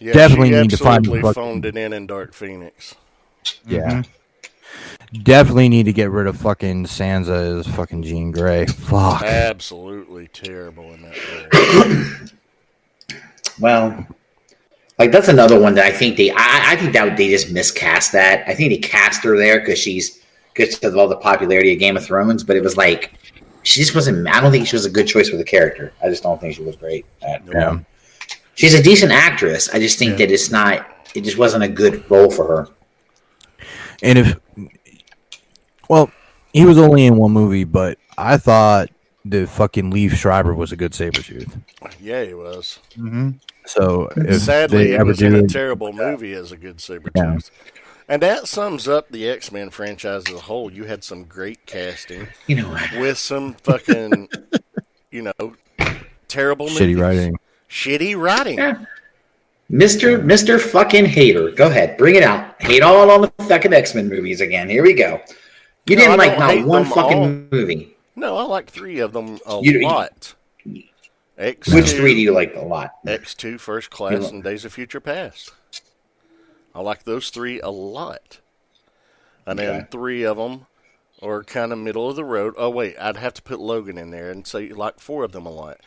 Yeah, 0.00 0.12
definitely 0.12 0.50
need 0.50 0.70
to 0.70 0.76
find 0.76 0.98
absolutely 0.98 1.20
the 1.20 1.26
fucking- 1.34 1.42
phoned 1.42 1.66
it 1.66 1.76
in 1.76 1.92
in 1.92 2.06
Dark 2.06 2.32
Phoenix. 2.34 2.94
Yeah. 3.66 4.02
Definitely 5.22 5.70
need 5.70 5.84
to 5.86 5.92
get 5.92 6.10
rid 6.10 6.26
of 6.26 6.36
fucking 6.36 6.84
Sansa 6.84 7.58
as 7.60 7.66
fucking 7.66 8.02
Jean 8.02 8.30
Grey. 8.30 8.66
Fuck. 8.66 9.22
Absolutely 9.22 10.28
terrible 10.28 10.92
in 10.92 11.02
that 11.02 11.52
role. 11.54 12.28
Well, 13.60 14.06
like 14.98 15.10
that's 15.10 15.28
another 15.28 15.58
one 15.60 15.74
that 15.74 15.84
I 15.84 15.90
think 15.90 16.16
they. 16.16 16.30
I, 16.30 16.36
I 16.72 16.76
think 16.76 16.92
that 16.92 17.16
they 17.16 17.28
just 17.28 17.50
miscast 17.50 18.12
that. 18.12 18.44
I 18.48 18.54
think 18.54 18.70
they 18.70 18.78
cast 18.78 19.24
her 19.24 19.36
there 19.36 19.58
because 19.60 19.78
she's 19.80 20.17
because 20.58 20.82
of 20.84 20.96
all 20.96 21.08
the 21.08 21.16
popularity 21.16 21.72
of 21.72 21.78
Game 21.78 21.96
of 21.96 22.04
Thrones, 22.04 22.42
but 22.44 22.56
it 22.56 22.62
was 22.62 22.76
like 22.76 23.12
she 23.62 23.80
just 23.80 23.94
wasn't. 23.94 24.26
I 24.28 24.40
don't 24.40 24.50
think 24.50 24.66
she 24.66 24.76
was 24.76 24.84
a 24.84 24.90
good 24.90 25.06
choice 25.06 25.28
for 25.28 25.36
the 25.36 25.44
character. 25.44 25.92
I 26.02 26.08
just 26.08 26.22
don't 26.22 26.40
think 26.40 26.54
she 26.54 26.62
was 26.62 26.76
great. 26.76 27.06
At, 27.22 27.46
Yeah. 27.46 27.78
She's 28.54 28.74
a 28.74 28.82
decent 28.82 29.12
actress. 29.12 29.68
I 29.72 29.78
just 29.78 30.00
think 30.00 30.18
that 30.18 30.32
it's 30.32 30.50
not. 30.50 30.84
It 31.14 31.22
just 31.22 31.38
wasn't 31.38 31.62
a 31.62 31.68
good 31.68 32.10
role 32.10 32.28
for 32.28 32.46
her. 32.48 32.68
And 34.02 34.18
if, 34.18 34.38
well, 35.88 36.10
he 36.52 36.64
was 36.64 36.76
only 36.76 37.06
in 37.06 37.16
one 37.16 37.30
movie, 37.30 37.62
but 37.64 37.98
I 38.16 38.36
thought 38.36 38.90
the 39.24 39.46
fucking 39.46 39.92
Liev 39.92 40.12
Schreiber 40.12 40.54
was 40.54 40.72
a 40.72 40.76
good 40.76 40.92
Sabretooth. 40.92 41.60
Yeah, 42.00 42.24
he 42.24 42.34
was. 42.34 42.80
Mm-hmm. 42.96 43.30
So 43.66 44.08
if 44.16 44.40
Sadly, 44.40 44.88
they 44.88 44.96
he 44.96 45.02
was 45.02 45.22
in 45.22 45.34
a 45.34 45.46
terrible 45.46 45.92
movie 45.92 46.32
as 46.32 46.50
a 46.50 46.56
good 46.56 46.78
Sabretooth. 46.78 47.12
Yeah. 47.14 47.77
And 48.08 48.22
that 48.22 48.48
sums 48.48 48.88
up 48.88 49.10
the 49.10 49.28
X 49.28 49.52
Men 49.52 49.70
franchise 49.70 50.24
as 50.28 50.34
a 50.34 50.38
whole. 50.38 50.72
You 50.72 50.84
had 50.84 51.04
some 51.04 51.24
great 51.24 51.64
casting 51.66 52.28
You 52.46 52.56
know 52.56 52.76
with 52.98 53.18
some 53.18 53.54
fucking, 53.54 54.28
you 55.10 55.22
know, 55.22 55.54
terrible 56.26 56.68
shitty 56.68 56.80
movies. 56.80 56.96
writing. 56.96 57.36
Shitty 57.68 58.16
writing. 58.16 58.58
Yeah. 58.58 58.84
Mister 59.68 60.22
Mister 60.22 60.58
fucking 60.58 61.04
hater, 61.04 61.50
go 61.50 61.66
ahead, 61.66 61.98
bring 61.98 62.14
it 62.14 62.22
out. 62.22 62.54
Hate 62.62 62.82
all 62.82 63.10
on 63.10 63.20
the 63.20 63.32
fucking 63.44 63.74
X 63.74 63.94
Men 63.94 64.08
movies 64.08 64.40
again. 64.40 64.70
Here 64.70 64.82
we 64.82 64.94
go. 64.94 65.20
You 65.86 65.96
No, 65.96 66.02
didn't 66.02 66.18
like 66.18 66.38
don't 66.38 66.66
one 66.66 66.84
fucking 66.86 67.18
all. 67.18 67.28
movie. 67.50 67.94
No, 68.16 68.36
I 68.38 68.42
like 68.44 68.70
three 68.70 69.00
of 69.00 69.12
them 69.12 69.38
a 69.46 69.60
You- 69.62 69.80
you- 69.80 69.86
lot. 69.86 70.34
X 71.36 71.72
Which 71.72 71.90
three 71.90 72.14
do 72.14 72.20
you 72.20 72.32
like 72.32 72.56
a 72.56 72.60
lot? 72.64 72.94
X2, 73.06 73.60
First 73.60 73.90
Class, 73.90 74.28
and 74.30 74.42
Days 74.42 74.64
of 74.64 74.72
Future 74.72 74.98
Past. 75.00 75.52
I 76.78 76.80
like 76.80 77.02
those 77.02 77.30
three 77.30 77.60
a 77.60 77.70
lot. 77.70 78.38
And 79.44 79.58
then 79.58 79.88
three 79.90 80.22
of 80.24 80.36
them 80.36 80.66
are 81.20 81.42
kind 81.42 81.72
of 81.72 81.78
middle 81.78 82.08
of 82.08 82.14
the 82.14 82.24
road. 82.24 82.54
Oh, 82.56 82.70
wait, 82.70 82.96
I'd 83.00 83.16
have 83.16 83.34
to 83.34 83.42
put 83.42 83.58
Logan 83.58 83.98
in 83.98 84.10
there 84.10 84.30
and 84.30 84.46
say 84.46 84.66
you 84.66 84.74
like 84.76 85.00
four 85.00 85.24
of 85.24 85.32
them 85.32 85.44
a 85.44 85.50
lot. 85.50 85.80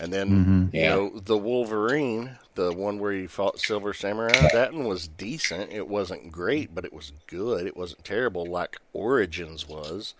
And 0.00 0.12
then, 0.12 0.28
mm-hmm. 0.30 0.76
you 0.76 0.82
Yeah. 0.82 0.88
know, 0.90 1.18
the 1.18 1.38
Wolverine, 1.38 2.38
the 2.56 2.72
one 2.72 2.98
where 2.98 3.12
he 3.12 3.26
fought 3.26 3.58
Silver 3.58 3.94
Samurai, 3.94 4.48
that 4.52 4.74
one 4.74 4.84
was 4.86 5.08
decent. 5.08 5.72
It 5.72 5.88
wasn't 5.88 6.30
great, 6.30 6.74
but 6.74 6.84
it 6.84 6.92
was 6.92 7.12
good. 7.26 7.66
It 7.66 7.76
wasn't 7.76 8.04
terrible 8.04 8.44
like 8.44 8.76
Origins 8.92 9.66
was. 9.66 10.12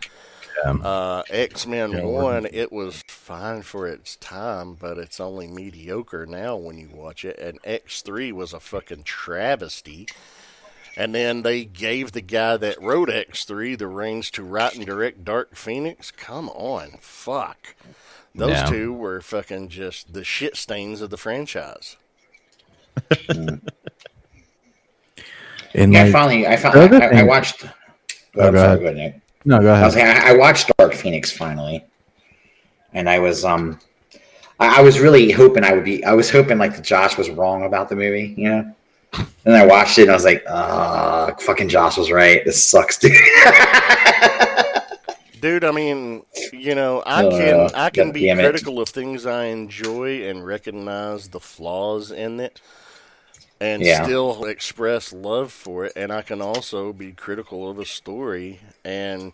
Uh, 0.83 1.23
X 1.31 1.67
Men 1.67 1.93
Yeah, 1.93 2.03
One, 2.03 2.47
it 2.53 2.73
was 2.73 3.03
fine 3.09 3.63
for 3.63 3.87
its 3.87 4.17
time, 4.17 4.75
but 4.75 4.99
it's 4.99 5.21
only 5.21 5.47
mediocre 5.47 6.27
now 6.27 6.57
when 6.57 6.79
you 6.79 6.89
watch 6.93 7.25
it. 7.25 7.39
And 7.39 7.59
X 7.65 8.03
Three 8.03 8.33
was 8.33 8.53
a 8.53 8.61
fucking 8.61 9.05
travesty. 9.05 10.09
And 10.97 11.15
then 11.15 11.43
they 11.43 11.65
gave 11.65 12.13
the 12.13 12.21
guy 12.21 12.57
that 12.59 12.81
wrote 12.81 13.11
X 13.11 13.45
Three 13.45 13.75
the 13.77 13.89
reins 13.89 14.31
to 14.33 14.45
write 14.45 14.75
and 14.77 14.87
direct 14.87 15.25
Dark 15.25 15.57
Phoenix. 15.57 16.11
Come 16.11 16.49
on, 16.51 16.99
fuck. 17.01 17.75
Those 18.35 18.63
Yeah. 18.63 18.65
two 18.65 18.93
were 18.93 19.21
fucking 19.21 19.69
just 19.71 20.13
the 20.13 20.25
shit 20.25 20.57
stains 20.57 21.01
of 21.01 21.11
the 21.11 21.17
franchise. 21.19 21.97
And 25.75 25.93
Yeah, 25.93 26.03
I 26.03 26.05
like, 26.05 26.13
finally, 26.13 26.47
I 26.47 26.57
the 26.71 26.81
finally, 26.81 26.85
other 26.85 27.03
I, 27.03 27.21
I 27.21 27.23
watched. 27.23 27.65
Oh, 28.39 28.49
I'm 28.49 28.53
go 28.53 28.59
sorry, 28.59 28.79
ahead. 28.79 28.81
go 28.81 28.87
ahead, 28.87 28.97
Nick. 28.97 29.23
No, 29.45 29.61
go 29.61 29.73
I 29.81 29.85
was 29.87 29.97
ahead. 29.97 29.97
like, 29.97 30.07
I, 30.25 30.31
I 30.31 30.37
watched 30.37 30.71
Dark 30.79 30.95
Phoenix 30.95 31.31
finally, 31.31 31.85
and 32.93 33.09
I 33.09 33.19
was 33.19 33.45
um, 33.45 33.79
I, 34.61 34.79
I 34.81 34.83
was 34.83 35.01
really 35.01 35.31
hoping 35.33 35.65
I 35.65 35.73
would 35.73 35.85
be. 35.85 36.05
I 36.05 36.13
was 36.15 36.31
hoping 36.31 36.59
like 36.59 36.75
that 36.77 36.85
Josh 36.85 37.19
was 37.19 37.31
wrong 37.31 37.65
about 37.65 37.89
the 37.89 37.97
movie, 37.97 38.35
you 38.37 38.49
know. 38.51 38.75
And 39.47 39.55
I 39.57 39.67
watched 39.67 39.99
it, 39.99 40.03
and 40.03 40.11
I 40.11 40.15
was 40.15 40.25
like, 40.25 40.45
ah, 40.49 41.35
fucking 41.41 41.69
Josh 41.69 41.97
was 41.99 42.11
right. 42.11 42.45
This 42.45 42.65
sucks, 42.65 42.99
dude. 43.01 43.13
Dude, 45.41 45.65
I 45.65 45.73
mean, 45.73 46.25
you 46.53 46.75
know, 46.75 47.03
I 47.05 47.25
Uh, 47.25 47.31
can 47.31 47.71
I 47.75 47.91
can 47.91 48.13
be 48.13 48.27
damn 48.27 48.41
it. 48.41 48.43
critical 48.43 48.81
of 48.81 48.89
things 48.89 49.27
I 49.27 49.47
enjoy 49.47 50.27
and 50.29 50.47
recognize 50.47 51.29
the 51.29 51.41
flaws 51.41 52.11
in 52.11 52.41
it 52.41 52.61
and 53.65 53.83
Yeah. 53.83 54.05
still 54.05 54.45
express 54.45 55.13
love 55.13 55.51
for 55.53 55.87
it 55.87 55.93
and 55.97 56.13
I 56.13 56.21
can 56.23 56.43
also 56.43 56.93
be 56.93 57.13
critical 57.13 57.71
of 57.71 57.79
a 57.79 57.85
story 57.87 58.61
and 58.85 59.33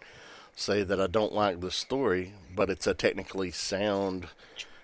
say 0.54 0.82
that 0.84 1.00
I 1.00 1.06
don't 1.08 1.32
like 1.32 1.60
the 1.60 1.70
story, 1.70 2.32
but 2.54 2.70
it's 2.70 2.86
a 2.86 2.94
technically 2.94 3.50
sound 3.50 4.28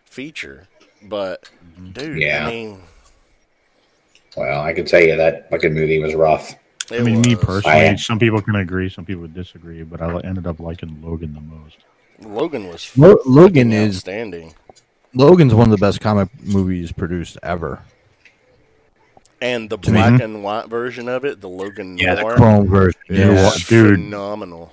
feature. 0.04 0.66
But 1.02 1.50
dude, 1.92 2.18
Yeah. 2.20 2.46
I 2.46 2.50
mean, 2.50 2.80
well, 4.36 4.62
I 4.62 4.72
can 4.72 4.84
tell 4.84 5.00
you 5.02 5.16
that 5.16 5.48
fucking 5.50 5.72
movie 5.74 5.98
was 6.00 6.14
rough. 6.14 6.54
I 6.90 7.00
mean, 7.00 7.20
me 7.20 7.34
personally, 7.36 7.88
I- 7.88 7.96
some 7.96 8.18
people 8.18 8.40
can 8.40 8.56
agree, 8.56 8.88
some 8.88 9.04
people 9.04 9.22
would 9.22 9.34
disagree, 9.34 9.82
but 9.82 10.00
I 10.00 10.18
ended 10.20 10.46
up 10.46 10.60
liking 10.60 10.98
Logan 11.02 11.34
the 11.34 11.40
most. 11.40 11.76
Logan 12.22 12.68
was 12.68 12.90
Lo- 12.96 13.18
Logan 13.26 13.70
fucking 13.70 13.72
is 13.72 13.96
outstanding. 13.96 14.54
Logan's 15.14 15.54
one 15.54 15.66
of 15.66 15.70
the 15.70 15.84
best 15.84 16.00
comic 16.00 16.28
movies 16.42 16.92
produced 16.92 17.38
ever. 17.42 17.80
And 19.40 19.68
the 19.68 19.76
black 19.76 20.20
and 20.20 20.42
white 20.42 20.68
version 20.68 21.08
of 21.08 21.24
it, 21.24 21.40
the 21.40 21.48
Logan 21.48 21.98
Yeah, 21.98 22.14
Noir, 22.14 22.32
the 22.32 22.36
Chrome 22.36 22.68
version. 22.68 23.00
Yeah. 23.10 23.50
Dude. 23.66 23.96
phenomenal. 23.96 24.72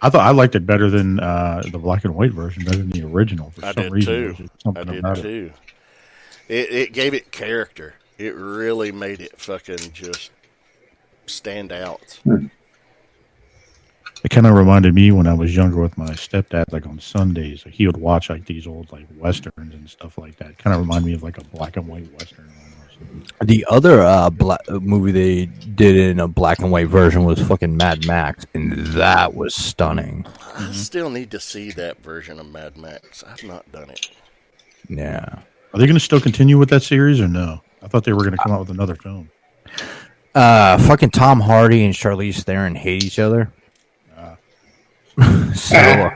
I 0.00 0.10
thought 0.10 0.20
I 0.20 0.30
liked 0.30 0.54
it 0.54 0.66
better 0.66 0.90
than 0.90 1.18
uh, 1.18 1.62
the 1.70 1.78
black 1.78 2.04
and 2.04 2.14
white 2.14 2.32
version, 2.32 2.64
better 2.64 2.76
than 2.76 2.90
the 2.90 3.02
original. 3.02 3.50
For 3.50 3.64
I 3.64 3.72
some 3.72 3.84
did 3.84 3.92
reason, 3.92 4.12
too. 4.12 4.20
There 4.20 4.28
was 4.28 4.36
just 4.36 4.52
I 4.66 4.84
did 4.84 4.98
about 4.98 5.18
it. 5.18 5.52
It 6.46 6.70
it 6.70 6.92
gave 6.92 7.14
it 7.14 7.32
character. 7.32 7.94
It 8.18 8.34
really 8.34 8.92
made 8.92 9.20
it 9.20 9.40
fucking 9.40 9.78
just 9.92 10.30
stand 11.26 11.72
out. 11.72 12.20
It 12.26 14.30
kind 14.30 14.46
of 14.46 14.54
reminded 14.54 14.94
me 14.94 15.10
when 15.10 15.26
I 15.26 15.34
was 15.34 15.54
younger 15.54 15.80
with 15.80 15.98
my 15.98 16.10
stepdad, 16.10 16.72
like 16.72 16.86
on 16.86 16.98
Sundays, 16.98 17.64
like 17.64 17.74
he 17.74 17.86
would 17.86 17.96
watch 17.96 18.30
like 18.30 18.46
these 18.46 18.66
old 18.66 18.90
like 18.92 19.06
westerns 19.16 19.74
and 19.74 19.88
stuff 19.88 20.16
like 20.16 20.36
that. 20.36 20.56
Kind 20.58 20.74
of 20.74 20.80
reminded 20.80 21.06
me 21.06 21.14
of 21.14 21.22
like 21.22 21.38
a 21.38 21.44
black 21.44 21.76
and 21.76 21.88
white 21.88 22.10
western. 22.12 22.50
Almost. 23.10 23.32
The 23.42 23.66
other 23.68 24.02
uh, 24.02 24.30
bla- 24.30 24.58
uh, 24.68 24.80
movie 24.80 25.12
they 25.12 25.46
did 25.46 25.96
in 25.96 26.20
a 26.20 26.28
black 26.28 26.60
and 26.60 26.70
white 26.70 26.88
version 26.88 27.24
was 27.24 27.40
fucking 27.40 27.76
Mad 27.76 28.06
Max, 28.06 28.46
and 28.54 28.72
that 28.88 29.34
was 29.34 29.54
stunning. 29.54 30.26
I 30.56 30.70
still 30.72 31.10
need 31.10 31.30
to 31.32 31.40
see 31.40 31.70
that 31.72 32.02
version 32.02 32.38
of 32.38 32.46
Mad 32.46 32.76
Max. 32.76 33.22
I've 33.24 33.42
not 33.42 33.70
done 33.72 33.90
it. 33.90 34.10
Yeah. 34.88 35.40
Are 35.72 35.78
they 35.78 35.86
going 35.86 35.94
to 35.94 36.00
still 36.00 36.20
continue 36.20 36.58
with 36.58 36.70
that 36.70 36.82
series 36.82 37.20
or 37.20 37.28
no? 37.28 37.60
I 37.82 37.88
thought 37.88 38.04
they 38.04 38.12
were 38.12 38.22
going 38.22 38.36
to 38.36 38.42
come 38.42 38.52
out 38.52 38.60
with 38.60 38.70
another 38.70 38.94
film. 38.94 39.30
Uh, 40.34 40.78
fucking 40.78 41.10
Tom 41.10 41.40
Hardy 41.40 41.84
and 41.84 41.94
Charlize 41.94 42.42
Theron 42.42 42.74
hate 42.74 43.04
each 43.04 43.18
other. 43.18 43.52
so, 45.54 45.76
uh, 45.76 46.10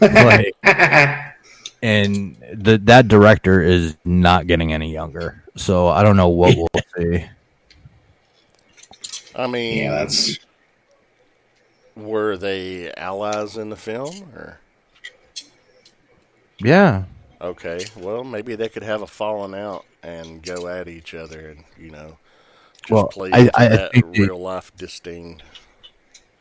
like, 0.00 0.54
and 1.82 2.36
the 2.54 2.78
that 2.84 3.08
director 3.08 3.60
is 3.60 3.96
not 4.04 4.46
getting 4.46 4.72
any 4.72 4.92
younger. 4.92 5.42
So 5.56 5.88
I 5.88 6.02
don't 6.02 6.16
know 6.16 6.28
what 6.28 6.56
we'll 6.56 6.68
see. 6.96 7.26
I 9.34 9.46
mean, 9.46 9.78
Yeah, 9.78 9.90
that's 9.92 10.38
were 11.94 12.36
they 12.36 12.92
allies 12.94 13.56
in 13.56 13.70
the 13.70 13.76
film 13.76 14.14
or? 14.34 14.60
Yeah, 16.58 17.04
Okay, 17.40 17.84
well, 17.98 18.24
maybe 18.24 18.54
they 18.54 18.68
could 18.70 18.82
have 18.82 19.02
a 19.02 19.06
falling 19.06 19.54
out 19.58 19.84
and 20.02 20.42
go 20.42 20.68
at 20.68 20.88
each 20.88 21.12
other, 21.14 21.50
and 21.50 21.64
you 21.78 21.90
know, 21.90 22.16
just 22.78 22.90
Well, 22.90 23.08
play 23.08 23.30
I- 23.32 23.50
I 23.54 23.68
that 23.68 23.92
think 23.92 24.14
they- 24.14 24.20
real 24.22 24.38
life 24.40 24.72
disdain. 24.76 25.42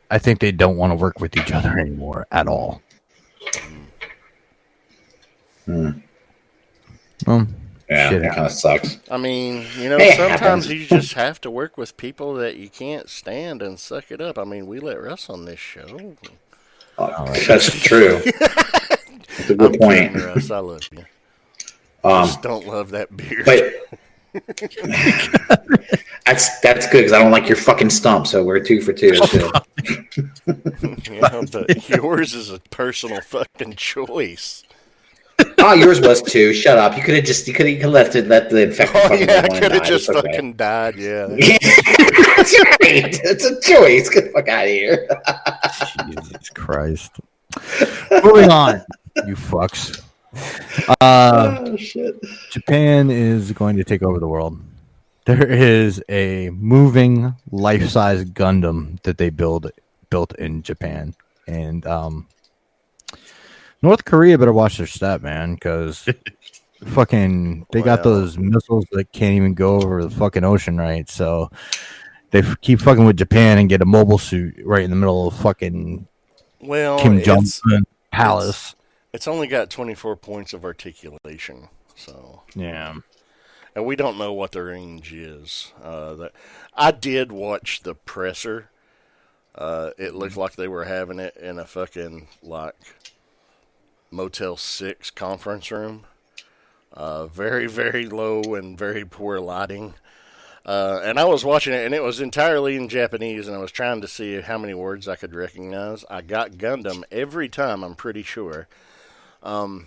I 0.10 0.20
think 0.20 0.40
they 0.40 0.54
don't 0.54 0.78
want 0.78 0.92
to 0.92 0.96
work 0.96 1.20
with 1.20 1.36
each 1.36 1.52
other 1.52 1.78
anymore 1.80 2.28
at 2.32 2.48
all. 2.48 2.82
Hmm. 5.66 5.90
Well, 7.28 7.48
yeah, 7.90 8.10
Shit 8.10 8.22
that 8.24 8.34
kind 8.36 8.46
of 8.48 8.52
sucks. 8.52 8.98
I 9.12 9.18
mean, 9.18 9.66
you 9.78 9.90
know, 9.90 9.98
it 9.98 10.16
sometimes 10.18 10.66
happens. 10.66 10.70
you 10.70 10.86
just 10.88 11.14
have 11.14 11.40
to 11.42 11.52
work 11.52 11.78
with 11.78 11.98
people 11.98 12.34
that 12.36 12.58
you 12.58 12.70
can't 12.70 13.10
stand 13.10 13.62
and 13.62 13.80
suck 13.80 14.12
it 14.12 14.22
up. 14.22 14.38
I 14.38 14.44
mean, 14.44 14.68
we 14.68 14.80
let 14.80 15.02
Russ 15.02 15.30
on 15.30 15.46
this 15.46 15.60
show. 15.60 16.16
Oh, 16.98 17.26
that's 17.48 17.80
true. 17.84 18.22
That's 19.38 19.50
a 19.50 19.54
I'm 19.54 19.58
good 19.58 19.80
point. 19.82 20.14
kidding, 20.14 20.28
Russ. 20.28 20.50
I 20.50 20.60
love 20.60 20.82
you. 20.94 21.04
Um, 22.06 22.26
Just 22.26 22.42
don't 22.42 22.66
love 22.68 22.92
that 22.92 23.16
beard. 23.18 23.44
but 23.46 23.74
that's 26.26 26.60
that's 26.60 26.88
good 26.88 27.00
because 27.00 27.12
I 27.14 27.20
don't 27.20 27.32
like 27.32 27.48
your 27.48 27.58
fucking 27.58 27.90
stump. 27.90 28.28
So 28.28 28.44
we're 28.44 28.60
two 28.60 28.82
for 28.82 28.94
two. 28.94 29.12
That's 29.12 29.32
good. 29.34 29.58
You 31.10 31.22
know, 31.22 31.44
but 31.52 31.90
yours 31.90 32.34
is 32.34 32.50
a 32.50 32.60
personal 32.70 33.22
fucking 33.22 33.74
choice. 33.74 34.64
Oh, 35.60 35.74
yours 35.74 36.00
was 36.02 36.22
too. 36.22 36.54
Shut 36.54 36.78
up. 36.78 36.96
You 36.96 37.04
could 37.04 37.16
have 37.16 37.26
just 37.26 37.48
you 37.48 37.54
could 37.54 37.68
have 37.68 37.92
left 37.92 38.16
it. 38.16 38.28
Let 38.28 38.50
the 38.50 38.64
infected. 38.64 39.02
Oh 39.04 39.14
yeah, 39.14 39.42
I 39.44 39.60
could 39.60 39.72
have 39.72 39.84
just 39.84 40.10
It's 40.10 40.18
okay. 40.18 40.32
fucking 40.32 40.54
died. 40.54 40.96
Yeah. 40.96 41.28
That's 42.38 42.60
right. 42.60 43.20
It's 43.24 43.46
a 43.46 43.60
choice. 43.62 44.10
Get 44.10 44.26
the 44.26 44.32
fuck 44.32 44.48
out 44.48 44.66
of 44.66 44.70
here. 44.70 45.08
Jesus 46.10 46.50
Christ. 46.50 47.12
Moving 48.24 48.52
on, 48.52 48.84
you 49.26 49.36
fucks. 49.36 50.02
Uh, 51.02 51.64
oh 51.66 51.78
shit. 51.78 52.16
Japan 52.52 53.10
is 53.10 53.52
going 53.54 53.78
to 53.78 53.84
take 53.84 54.04
over 54.04 54.20
the 54.20 54.28
world. 54.28 54.60
There 55.26 55.48
is 55.48 56.04
a 56.10 56.50
moving 56.52 57.34
life-size 57.52 58.26
Gundam 58.26 59.02
that 59.04 59.18
they 59.18 59.30
build 59.30 59.72
built 60.10 60.36
in 60.36 60.62
Japan, 60.62 61.16
and 61.48 61.86
um, 61.88 62.28
North 63.86 64.04
Korea 64.04 64.36
better 64.38 64.52
watch 64.52 64.78
their 64.80 64.88
step, 64.88 65.22
man, 65.22 65.54
because 65.54 66.10
fucking 66.86 67.68
they 67.72 67.84
got 67.84 68.04
those 68.04 68.36
missiles 68.38 68.86
that 68.92 69.12
can't 69.12 69.36
even 69.36 69.54
go 69.54 69.76
over 69.76 70.04
the 70.04 70.10
fucking 70.10 70.44
ocean, 70.44 70.78
right? 70.78 71.08
So 71.08 71.52
they 72.32 72.40
f- 72.40 72.60
keep 72.62 72.82
fucking 72.82 73.06
with 73.06 73.18
Japan 73.18 73.60
and 73.60 73.70
get 73.70 73.82
a 73.84 73.86
mobile 73.86 74.18
suit 74.18 74.56
right 74.66 74.84
in 74.84 74.90
the 74.90 74.96
middle 74.96 75.28
of 75.28 75.36
fucking 75.38 76.08
Well, 76.62 77.00
Kim 77.00 77.22
Jong 77.22 77.46
Un 77.72 77.84
palace. 78.12 78.76
it's 79.14 79.28
only 79.28 79.46
got 79.48 79.70
24 79.70 80.16
points 80.18 80.52
of 80.54 80.66
articulation, 80.66 81.70
so 81.96 82.42
Yeah. 82.56 82.96
and 83.76 83.86
we 83.86 83.96
don't 83.96 84.18
know 84.18 84.34
what 84.34 84.52
the 84.54 84.64
range 84.64 85.14
is. 85.14 85.72
Uh, 85.84 86.16
that 86.16 86.32
I 86.74 86.90
did 86.90 87.32
watch 87.32 87.84
the 87.84 87.94
presser. 87.94 88.70
Uh, 89.54 89.92
it 90.00 90.16
looked 90.16 90.36
like 90.36 90.56
they 90.56 90.68
were 90.68 90.86
having 90.86 91.20
it 91.20 91.38
in 91.38 91.60
a 91.60 91.66
fucking 91.66 92.28
like 92.44 92.74
Motel 94.16 94.58
Six 94.58 95.12
conference 95.12 95.70
room. 95.72 96.06
Uh, 96.94 97.28
very 97.28 97.68
very 97.68 98.08
low 98.08 98.56
and 98.56 98.78
very 98.78 99.06
poor 99.06 99.40
lighting. 99.40 99.94
Uh, 100.66 101.00
and 101.04 101.20
I 101.20 101.26
was 101.26 101.46
watching 101.46 101.74
it, 101.74 101.86
and 101.86 101.94
it 101.94 102.02
was 102.02 102.20
entirely 102.20 102.76
in 102.76 102.90
Japanese, 102.90 103.48
and 103.48 103.56
I 103.56 103.60
was 103.60 103.72
trying 103.72 104.02
to 104.02 104.08
see 104.08 104.42
how 104.42 104.58
many 104.58 104.74
words 104.74 105.08
I 105.08 105.16
could 105.16 105.36
recognize. 105.36 106.04
I 106.10 106.22
got 106.22 106.54
Gundam 106.54 107.04
every 107.12 107.50
time, 107.50 107.84
I'm 107.84 107.94
pretty 107.94 108.24
sure. 108.24 108.68
Um, 109.44 109.86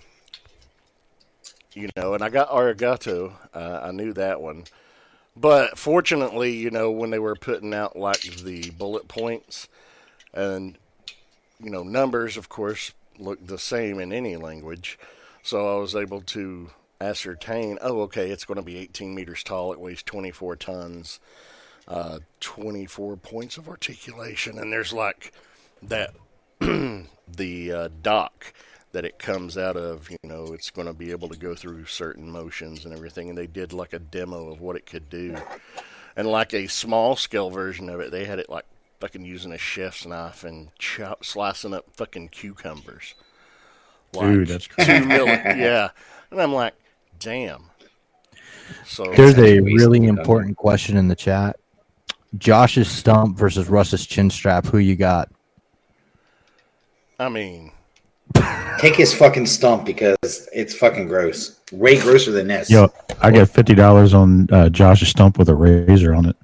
you 1.75 1.91
know, 1.97 2.15
and 2.15 2.23
I 2.23 2.29
got 2.29 2.51
Arigato. 2.51 3.33
Uh, 3.53 3.81
I 3.83 3.91
knew 3.91 4.13
that 4.13 4.41
one. 4.41 4.65
But 5.37 5.79
fortunately, 5.79 6.53
you 6.53 6.71
know, 6.71 6.91
when 6.91 7.11
they 7.11 7.19
were 7.19 7.35
putting 7.35 7.75
out 7.75 7.97
like 7.97 8.23
the 8.23 8.71
bullet 8.71 9.09
points 9.09 9.69
and, 10.33 10.77
you 11.61 11.71
know, 11.71 11.83
numbers, 11.83 12.37
of 12.37 12.49
course, 12.49 12.93
look 13.19 13.47
the 13.47 13.59
same 13.59 13.99
in 13.99 14.13
any 14.13 14.37
language. 14.37 14.99
So 15.43 15.77
I 15.77 15.81
was 15.81 15.95
able 15.95 16.21
to 16.23 16.71
ascertain, 17.01 17.79
oh, 17.81 18.03
okay, 18.03 18.31
it's 18.31 18.45
going 18.45 18.57
to 18.57 18.63
be 18.63 18.79
18 18.79 19.15
meters 19.15 19.43
tall. 19.43 19.73
It 19.73 19.81
weighs 19.81 20.03
24 20.03 20.57
tons, 20.57 21.21
uh, 21.87 22.21
24 22.41 23.17
points 23.17 23.57
of 23.57 23.69
articulation. 23.69 24.59
And 24.59 24.73
there's 24.73 24.93
like 24.93 25.33
that, 25.83 26.15
the 26.59 27.73
uh, 27.73 27.89
dock 28.03 28.53
that 28.93 29.05
it 29.05 29.19
comes 29.19 29.59
out 29.59 29.77
of, 29.77 30.11
you 30.11 30.17
know, 30.25 30.47
it's 30.53 30.71
going 30.71 30.87
to 30.87 30.95
be 30.95 31.11
able 31.11 31.29
to 31.29 31.39
go 31.39 31.55
through 31.55 31.85
certain 31.87 32.31
motions 32.31 32.85
and 32.85 32.95
everything. 32.95 33.29
And 33.29 33.39
they 33.39 33.47
did 33.47 33.73
like 33.73 33.93
a 33.93 33.99
demo 33.99 34.51
of 34.51 34.61
what 34.61 34.77
it 34.77 34.87
could 34.87 35.09
do. 35.11 35.37
And 36.17 36.27
like 36.27 36.53
a 36.53 36.67
small 36.67 37.15
scale 37.15 37.51
version 37.51 37.89
of 37.89 38.01
it, 38.01 38.11
they 38.11 38.25
had 38.25 38.39
it 38.39 38.51
like 38.51 38.65
fucking 39.01 39.25
using 39.25 39.53
a 39.53 39.59
chef's 39.59 40.07
knife 40.07 40.45
and 40.45 40.69
chop, 40.79 41.25
slicing 41.25 41.75
up 41.75 41.87
fucking 41.95 42.29
cucumbers. 42.29 43.15
Dude, 44.13 44.49
that's 44.49 44.67
crazy. 44.67 44.93
two 44.93 45.05
milli- 45.07 45.57
yeah. 45.59 45.91
And 46.31 46.41
I'm 46.41 46.53
like, 46.53 46.75
damn. 47.19 47.65
So 48.85 49.05
There's 49.17 49.39
a 49.39 49.61
really 49.61 50.01
Gundam. 50.01 50.19
important 50.19 50.57
question 50.57 50.97
in 50.97 51.09
the 51.09 51.17
chat. 51.17 51.57
Josh's 52.37 52.89
stump 52.91 53.39
versus 53.39 53.69
Russ's 53.69 54.07
chin 54.07 54.29
strap. 54.31 54.67
Who 54.67 54.79
you 54.79 54.97
got? 54.97 55.31
I 57.19 57.29
mean, 57.29 57.73
Take 58.79 58.95
his 58.95 59.13
fucking 59.13 59.47
stump 59.47 59.85
because 59.85 60.17
it's 60.53 60.75
fucking 60.75 61.09
gross. 61.09 61.59
Way 61.73 61.99
grosser 62.01 62.31
than 62.31 62.47
this. 62.49 62.71
Yo, 62.71 62.93
I 63.21 63.31
got 63.31 63.49
fifty 63.49 63.75
dollars 63.75 64.15
on 64.15 64.49
uh, 64.53 64.69
Josh's 64.69 65.09
stump 65.09 65.39
with 65.39 65.49
a 65.49 65.55
razor 65.55 66.15
on 66.15 66.27
it. 66.27 66.37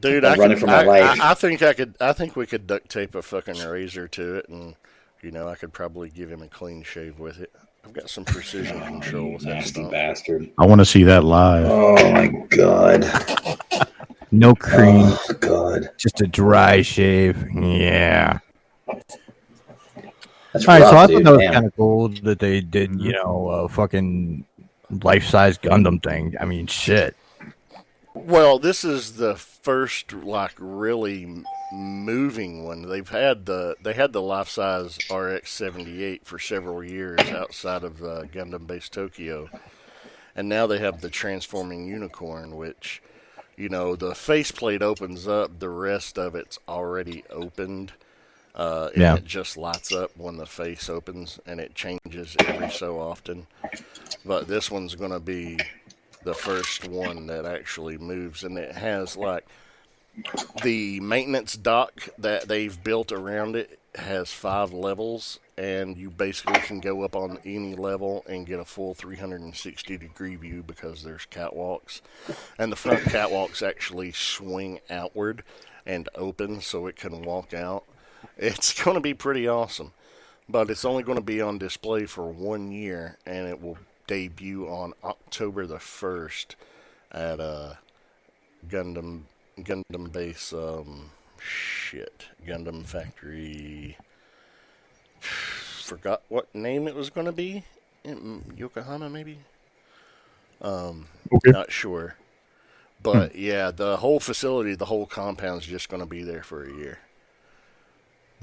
Dude, 0.00 0.24
I'm 0.24 0.32
I 0.38 0.42
running 0.42 0.56
could, 0.56 0.60
for 0.60 0.66
my 0.66 0.82
I, 0.82 0.84
life. 0.84 1.20
I, 1.20 1.30
I 1.30 1.34
think 1.34 1.62
I 1.62 1.72
could. 1.72 1.94
I 2.00 2.12
think 2.12 2.36
we 2.36 2.46
could 2.46 2.66
duct 2.66 2.88
tape 2.88 3.14
a 3.14 3.22
fucking 3.22 3.58
razor 3.58 4.08
to 4.08 4.36
it, 4.36 4.48
and 4.48 4.74
you 5.22 5.30
know, 5.30 5.48
I 5.48 5.54
could 5.54 5.72
probably 5.72 6.10
give 6.10 6.30
him 6.30 6.42
a 6.42 6.48
clean 6.48 6.82
shave 6.82 7.18
with 7.18 7.40
it. 7.40 7.52
I've 7.84 7.92
got 7.92 8.10
some 8.10 8.24
precision 8.24 8.80
control 8.80 9.32
with 9.32 9.42
that 9.42 9.54
Nasty 9.54 9.88
bastard. 9.88 10.50
I 10.58 10.66
want 10.66 10.80
to 10.80 10.84
see 10.84 11.04
that 11.04 11.24
live. 11.24 11.66
Oh 11.70 12.12
my 12.12 12.28
god. 12.48 13.04
No 14.30 14.54
cream, 14.54 15.06
Oh 15.06 15.32
god. 15.40 15.88
just 15.96 16.20
a 16.20 16.26
dry 16.26 16.82
shave. 16.82 17.46
Yeah. 17.54 18.40
That's 20.52 20.66
All 20.68 20.74
right, 20.74 20.80
rough, 20.82 20.90
so 20.90 20.96
I 20.98 21.06
dude. 21.06 21.16
thought 21.16 21.24
that 21.24 21.30
was 21.32 21.40
Damn. 21.40 21.52
kind 21.54 21.66
of 21.66 21.76
cool 21.76 22.08
that 22.08 22.38
they 22.38 22.60
did, 22.60 23.00
you 23.00 23.12
know, 23.12 23.48
a 23.48 23.68
fucking 23.70 24.44
life-size 25.02 25.56
Gundam 25.58 26.02
thing. 26.02 26.34
I 26.38 26.44
mean, 26.44 26.66
shit. 26.66 27.16
Well, 28.14 28.58
this 28.58 28.84
is 28.84 29.14
the 29.16 29.36
first 29.36 30.12
like 30.12 30.54
really 30.58 31.44
moving 31.72 32.64
one. 32.64 32.82
They've 32.82 33.08
had 33.08 33.46
the 33.46 33.76
they 33.80 33.92
had 33.92 34.12
the 34.12 34.22
life 34.22 34.48
size 34.48 35.00
RX 35.10 35.50
seventy 35.50 36.02
eight 36.02 36.26
for 36.26 36.38
several 36.38 36.82
years 36.82 37.30
outside 37.30 37.84
of 37.84 38.02
uh, 38.02 38.24
Gundam 38.24 38.66
Base 38.66 38.88
Tokyo, 38.88 39.50
and 40.34 40.48
now 40.48 40.66
they 40.66 40.78
have 40.78 41.00
the 41.00 41.10
transforming 41.10 41.86
unicorn, 41.86 42.56
which 42.56 43.02
you 43.56 43.68
know 43.68 43.96
the 43.96 44.14
faceplate 44.14 44.82
opens 44.82 45.28
up, 45.28 45.58
the 45.60 45.70
rest 45.70 46.18
of 46.18 46.34
it's 46.34 46.58
already 46.68 47.24
opened. 47.30 47.92
Uh, 48.54 48.90
and 48.96 49.00
Yeah. 49.02 49.14
it 49.14 49.24
just 49.24 49.56
lights 49.56 49.92
up 49.92 50.10
when 50.16 50.36
the 50.36 50.46
face 50.46 50.88
opens, 50.88 51.38
and 51.46 51.60
it 51.60 51.74
changes 51.76 52.36
every 52.42 52.68
so 52.70 52.98
often. 53.00 53.46
But 54.24 54.48
this 54.48 54.70
one's 54.70 54.94
going 54.96 55.12
to 55.12 55.20
be 55.20 55.68
the 56.24 56.34
first 56.34 56.88
one 56.88 57.26
that 57.26 57.44
actually 57.44 57.98
moves, 57.98 58.44
and 58.44 58.58
it 58.58 58.74
has 58.74 59.16
like 59.16 59.46
the 60.62 61.00
maintenance 61.00 61.54
dock 61.54 62.08
that 62.18 62.48
they've 62.48 62.82
built 62.82 63.12
around 63.12 63.56
it 63.56 63.78
has 63.94 64.32
five 64.32 64.72
levels, 64.72 65.38
and 65.56 65.96
you 65.96 66.10
basically 66.10 66.60
can 66.60 66.80
go 66.80 67.02
up 67.02 67.16
on 67.16 67.38
any 67.44 67.74
level 67.74 68.24
and 68.28 68.46
get 68.46 68.60
a 68.60 68.64
full 68.64 68.94
360 68.94 69.98
degree 69.98 70.36
view 70.36 70.62
because 70.66 71.02
there's 71.02 71.26
catwalks, 71.30 72.00
and 72.58 72.70
the 72.70 72.76
front 72.76 73.00
catwalks 73.00 73.66
actually 73.66 74.12
swing 74.12 74.80
outward 74.90 75.42
and 75.86 76.08
open 76.14 76.60
so 76.60 76.86
it 76.86 76.96
can 76.96 77.22
walk 77.22 77.54
out. 77.54 77.84
It's 78.36 78.82
going 78.82 78.94
to 78.94 79.00
be 79.00 79.14
pretty 79.14 79.48
awesome, 79.48 79.92
but 80.48 80.70
it's 80.70 80.84
only 80.84 81.02
going 81.02 81.18
to 81.18 81.24
be 81.24 81.40
on 81.40 81.58
display 81.58 82.06
for 82.06 82.30
one 82.30 82.70
year, 82.70 83.16
and 83.26 83.48
it 83.48 83.60
will 83.60 83.78
debut 84.08 84.66
on 84.66 84.92
October 85.04 85.66
the 85.66 85.78
first 85.78 86.56
at 87.12 87.38
uh, 87.38 87.74
Gundam 88.68 89.22
Gundam 89.60 90.10
base. 90.10 90.52
Um, 90.52 91.10
shit, 91.40 92.24
Gundam 92.44 92.84
factory. 92.84 93.96
Forgot 95.20 96.22
what 96.28 96.52
name 96.54 96.88
it 96.88 96.96
was 96.96 97.10
going 97.10 97.26
to 97.26 97.32
be. 97.32 97.62
In 98.04 98.42
Yokohama, 98.56 99.08
maybe. 99.08 99.38
Um, 100.60 101.06
Okay. 101.32 101.50
not 101.50 101.70
sure. 101.70 102.16
But 103.02 103.36
yeah, 103.36 103.70
the 103.70 103.96
whole 103.98 104.18
facility, 104.18 104.74
the 104.74 104.86
whole 104.86 105.06
compound's 105.06 105.66
just 105.66 105.88
going 105.88 106.00
to 106.02 106.06
be 106.08 106.22
there 106.24 106.42
for 106.42 106.64
a 106.64 106.72
year. 106.72 106.98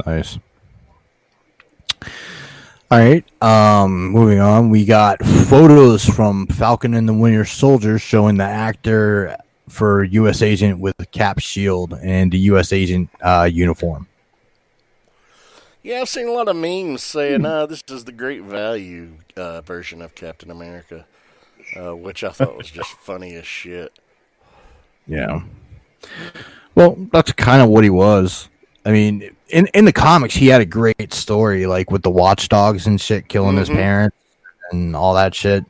Nice. 0.06 0.38
All 2.92 3.00
right. 3.00 3.26
Um, 3.42 4.10
moving 4.10 4.40
on, 4.40 4.70
we 4.70 4.86
got 4.86 5.24
photos 5.26 6.06
from 6.06 6.46
Falcon 6.48 6.94
and 6.94 7.10
the 7.10 7.14
Winter 7.14 7.44
Soldier 7.44 7.98
showing 7.98 8.38
the 8.38 8.44
actor 8.44 9.36
for 9.68 10.04
U.S. 10.04 10.44
Agent 10.44 10.80
with 10.80 10.96
the 10.98 11.08
cap 11.08 11.40
shield 11.40 11.98
and 12.04 12.32
the 12.32 12.38
U.S. 12.40 12.72
Agent 12.72 13.10
uh, 13.22 13.50
uniform. 13.52 14.08
Yeah, 15.82 16.02
I've 16.02 16.10
seen 16.10 16.28
a 16.28 16.32
lot 16.32 16.48
of 16.48 16.56
memes 16.56 17.04
saying, 17.04 17.44
"Ah, 17.46 17.66
this 17.66 17.84
is 17.90 18.06
the 18.06 18.12
great 18.12 18.44
value 18.44 19.14
uh, 19.36 19.62
version 19.62 20.04
of 20.04 20.14
Captain 20.14 20.52
America," 20.52 21.06
uh, 21.76 21.96
which 21.96 22.24
I 22.24 22.30
thought 22.30 22.56
was 22.56 22.70
just 22.70 22.92
funny 23.00 23.34
as 23.34 23.48
shit. 23.48 23.98
Yeah. 25.08 25.42
Well, 26.76 26.98
that's 27.12 27.32
kind 27.32 27.64
of 27.64 27.70
what 27.70 27.84
he 27.84 27.90
was. 27.90 28.48
I 28.86 28.92
mean, 28.92 29.35
in 29.50 29.68
in 29.74 29.86
the 29.86 29.94
comics, 29.94 30.36
he 30.36 30.48
had 30.48 30.62
a 30.62 30.66
great 30.66 31.14
story, 31.14 31.66
like 31.68 31.92
with 31.92 32.02
the 32.04 32.10
watchdogs 32.10 32.88
and 32.88 33.00
shit, 33.00 33.28
killing 33.28 33.58
his 33.58 33.70
Mhm. 33.70 33.76
parents 33.76 34.18
and 34.72 34.96
all 34.96 35.14
that 35.14 35.36
shit. 35.36 35.64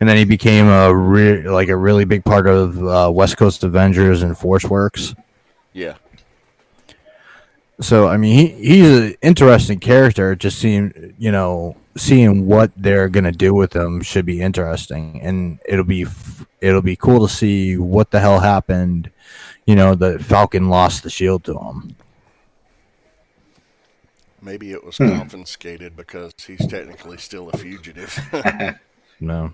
And 0.00 0.08
then 0.08 0.16
he 0.16 0.24
became 0.24 0.68
a 0.68 0.94
re- 0.94 1.48
like 1.48 1.68
a 1.68 1.76
really 1.76 2.04
big 2.04 2.24
part 2.24 2.46
of 2.46 2.82
uh, 2.86 3.10
West 3.12 3.36
Coast 3.36 3.64
Avengers 3.64 4.22
and 4.22 4.38
Force 4.38 4.64
Works. 4.64 5.14
Yeah, 5.72 5.94
So 7.80 8.08
I 8.08 8.16
mean, 8.16 8.34
he 8.36 8.46
he's 8.76 8.98
an 8.98 9.14
interesting 9.22 9.78
character. 9.78 10.34
Just 10.34 10.58
seeing 10.58 11.14
you 11.18 11.30
know 11.30 11.76
seeing 11.96 12.46
what 12.46 12.70
they're 12.76 13.08
gonna 13.08 13.32
do 13.32 13.52
with 13.54 13.74
him 13.74 14.00
should 14.02 14.24
be 14.26 14.40
interesting, 14.40 15.20
and 15.22 15.58
it'll 15.68 15.84
be 15.84 16.02
f- 16.02 16.46
it'll 16.60 16.82
be 16.82 16.96
cool 16.96 17.26
to 17.26 17.32
see 17.32 17.76
what 17.76 18.10
the 18.10 18.20
hell 18.20 18.40
happened. 18.40 19.10
You 19.66 19.76
know, 19.76 19.94
the 19.94 20.18
Falcon 20.18 20.68
lost 20.68 21.02
the 21.02 21.10
shield 21.10 21.44
to 21.44 21.54
him. 21.58 21.94
Maybe 24.42 24.72
it 24.72 24.84
was 24.84 24.96
Hmm. 24.98 25.08
confiscated 25.16 25.96
because 25.96 26.32
he's 26.46 26.66
technically 26.66 27.18
still 27.18 27.48
a 27.50 27.56
fugitive. 27.58 28.16
No. 29.20 29.50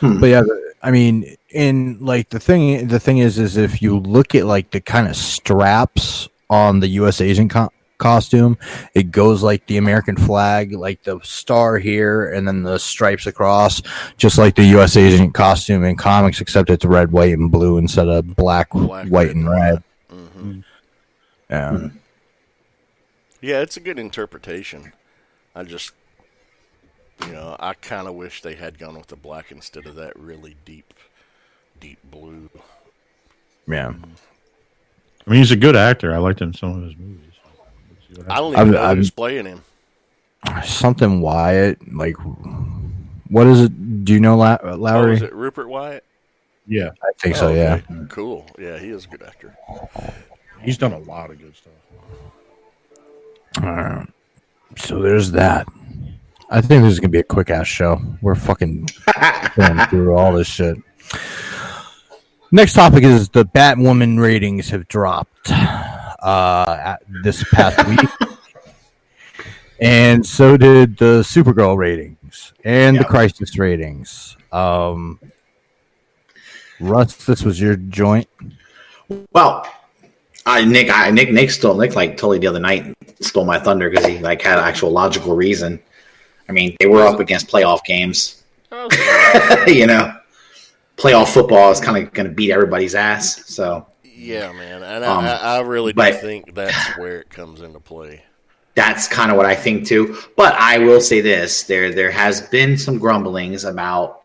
but 0.00 0.26
yeah, 0.26 0.42
I 0.82 0.90
mean, 0.90 1.36
in 1.50 1.98
like 2.00 2.30
the 2.30 2.38
thing, 2.40 2.86
the 2.88 3.00
thing 3.00 3.18
is, 3.18 3.38
is 3.38 3.56
if 3.56 3.82
you 3.82 3.98
look 3.98 4.34
at 4.34 4.46
like 4.46 4.70
the 4.70 4.80
kind 4.80 5.08
of 5.08 5.16
straps 5.16 6.28
on 6.48 6.80
the 6.80 6.86
U.S. 6.88 7.20
agent 7.20 7.50
co- 7.50 7.72
costume, 7.98 8.56
it 8.94 9.10
goes 9.10 9.42
like 9.42 9.66
the 9.66 9.76
American 9.76 10.16
flag, 10.16 10.72
like 10.72 11.02
the 11.02 11.18
star 11.24 11.78
here, 11.78 12.32
and 12.32 12.46
then 12.46 12.62
the 12.62 12.78
stripes 12.78 13.26
across, 13.26 13.82
just 14.16 14.38
like 14.38 14.54
the 14.54 14.64
U.S. 14.66 14.96
agent 14.96 15.34
costume 15.34 15.84
in 15.84 15.96
comics, 15.96 16.40
except 16.40 16.70
it's 16.70 16.84
red, 16.84 17.10
white, 17.12 17.32
and 17.34 17.50
blue 17.50 17.76
instead 17.76 18.08
of 18.08 18.36
black, 18.36 18.70
Black, 18.70 19.08
white, 19.08 19.10
red, 19.10 19.36
and 19.36 19.48
and 19.48 19.50
red. 19.50 19.82
hmm 20.10 20.60
Yeah. 21.50 21.88
Yeah, 23.40 23.60
it's 23.60 23.76
a 23.76 23.80
good 23.80 23.98
interpretation. 23.98 24.92
I 25.54 25.62
just, 25.64 25.92
you 27.26 27.32
know, 27.32 27.56
I 27.58 27.74
kind 27.74 28.06
of 28.06 28.14
wish 28.14 28.42
they 28.42 28.54
had 28.54 28.78
gone 28.78 28.96
with 28.96 29.06
the 29.08 29.16
black 29.16 29.50
instead 29.50 29.86
of 29.86 29.94
that 29.96 30.18
really 30.18 30.56
deep, 30.64 30.92
deep 31.80 31.98
blue. 32.10 32.50
Yeah. 33.66 33.88
I 35.26 35.30
mean, 35.30 35.38
he's 35.38 35.50
a 35.50 35.56
good 35.56 35.76
actor. 35.76 36.14
I 36.14 36.18
liked 36.18 36.40
him 36.40 36.48
in 36.48 36.54
some 36.54 36.76
of 36.78 36.84
his 36.84 36.96
movies. 36.96 37.18
Let's 37.44 38.06
see 38.08 38.14
what 38.22 38.30
I 38.30 38.34
happens. 38.34 38.36
don't 38.40 38.52
even 38.52 38.58
I'm- 38.58 38.70
know 38.70 38.82
I'm- 38.88 38.96
who's 38.96 39.10
playing 39.10 39.46
him. 39.46 39.62
Something 40.64 41.20
Wyatt, 41.20 41.92
like, 41.94 42.16
what 43.28 43.46
is 43.46 43.60
it? 43.60 44.04
Do 44.06 44.14
you 44.14 44.20
know 44.20 44.38
La- 44.38 44.54
uh, 44.54 44.58
Oh, 44.72 44.76
Lowry? 44.76 45.14
is 45.16 45.22
it 45.22 45.34
Rupert 45.34 45.68
Wyatt? 45.68 46.02
Yeah, 46.66 46.90
I 47.02 47.10
think 47.18 47.36
so. 47.36 47.48
Oh, 47.48 47.54
Yeah. 47.54 47.74
okay. 47.90 48.06
Cool. 48.08 48.46
Yeah, 48.58 48.78
he 48.78 48.88
is 48.88 49.04
a 49.04 49.08
good 49.08 49.22
actor. 49.22 49.54
he's 50.62 50.78
done 50.78 50.92
a 50.92 50.98
lot 50.98 51.30
of 51.30 51.38
good 51.38 51.54
stuff. 51.56 51.72
Alright. 53.58 54.08
So 54.76 55.00
there's 55.00 55.30
that. 55.32 55.66
I 56.50 56.60
think 56.60 56.82
this 56.82 56.92
is 56.92 57.00
gonna 57.00 57.10
be 57.10 57.18
a 57.20 57.24
quick 57.24 57.50
ass 57.50 57.66
show. 57.66 58.00
We're 58.22 58.34
fucking 58.34 58.88
going 59.56 59.78
through 59.88 60.14
all 60.16 60.32
this 60.32 60.46
shit. 60.48 60.76
Next 62.52 62.74
topic 62.74 63.04
is 63.04 63.28
the 63.28 63.44
Batwoman 63.44 64.20
ratings 64.20 64.70
have 64.70 64.88
dropped 64.88 65.50
uh, 65.52 66.76
at 66.84 67.02
this 67.22 67.44
past 67.52 67.86
week, 67.88 68.10
and 69.80 70.26
so 70.26 70.56
did 70.56 70.96
the 70.98 71.20
Supergirl 71.22 71.76
ratings 71.76 72.52
and 72.64 72.96
the 72.96 73.02
Yeah. 73.02 73.06
Crisis 73.08 73.56
ratings. 73.56 74.36
Um, 74.50 75.20
Russ, 76.80 77.14
this 77.24 77.44
was 77.44 77.60
your 77.60 77.76
joint. 77.76 78.28
Well, 79.32 79.64
I 80.46 80.64
Nick, 80.64 80.90
I, 80.90 81.10
Nick, 81.10 81.30
Nick 81.32 81.50
stole 81.50 81.76
Nick 81.76 81.94
like 81.94 82.12
totally 82.16 82.38
the 82.38 82.46
other 82.46 82.60
night 82.60 82.96
stole 83.20 83.44
my 83.44 83.58
thunder 83.58 83.90
because 83.90 84.06
he 84.06 84.18
like 84.18 84.40
had 84.42 84.58
actual 84.58 84.90
logical 84.90 85.34
reason. 85.36 85.80
I 86.48 86.52
mean, 86.52 86.76
they 86.80 86.86
were 86.86 87.02
up 87.06 87.20
against 87.20 87.48
playoff 87.48 87.84
games. 87.84 88.42
you 89.66 89.86
know, 89.86 90.14
playoff 90.96 91.32
football 91.32 91.70
is 91.70 91.80
kind 91.80 92.02
of 92.04 92.12
going 92.12 92.28
to 92.28 92.32
beat 92.34 92.50
everybody's 92.52 92.94
ass. 92.94 93.46
So 93.46 93.86
Yeah, 94.04 94.52
man, 94.52 94.82
and 94.82 95.04
Um, 95.04 95.24
I, 95.24 95.32
I 95.36 95.56
I 95.56 95.60
really 95.60 95.92
do 95.92 95.96
but- 95.96 96.20
think 96.20 96.54
that's 96.54 96.96
where 96.98 97.20
it 97.20 97.30
comes 97.30 97.60
into 97.60 97.80
play. 97.80 98.22
that's 98.74 99.06
kind 99.08 99.30
of 99.30 99.36
what 99.36 99.46
I 99.46 99.54
think 99.54 99.86
too. 99.86 100.16
But 100.36 100.54
I 100.54 100.78
will 100.78 101.00
say 101.00 101.20
this: 101.20 101.64
there 101.64 101.92
there 101.92 102.10
has 102.10 102.40
been 102.40 102.78
some 102.78 102.98
grumblings 102.98 103.64
about 103.64 104.22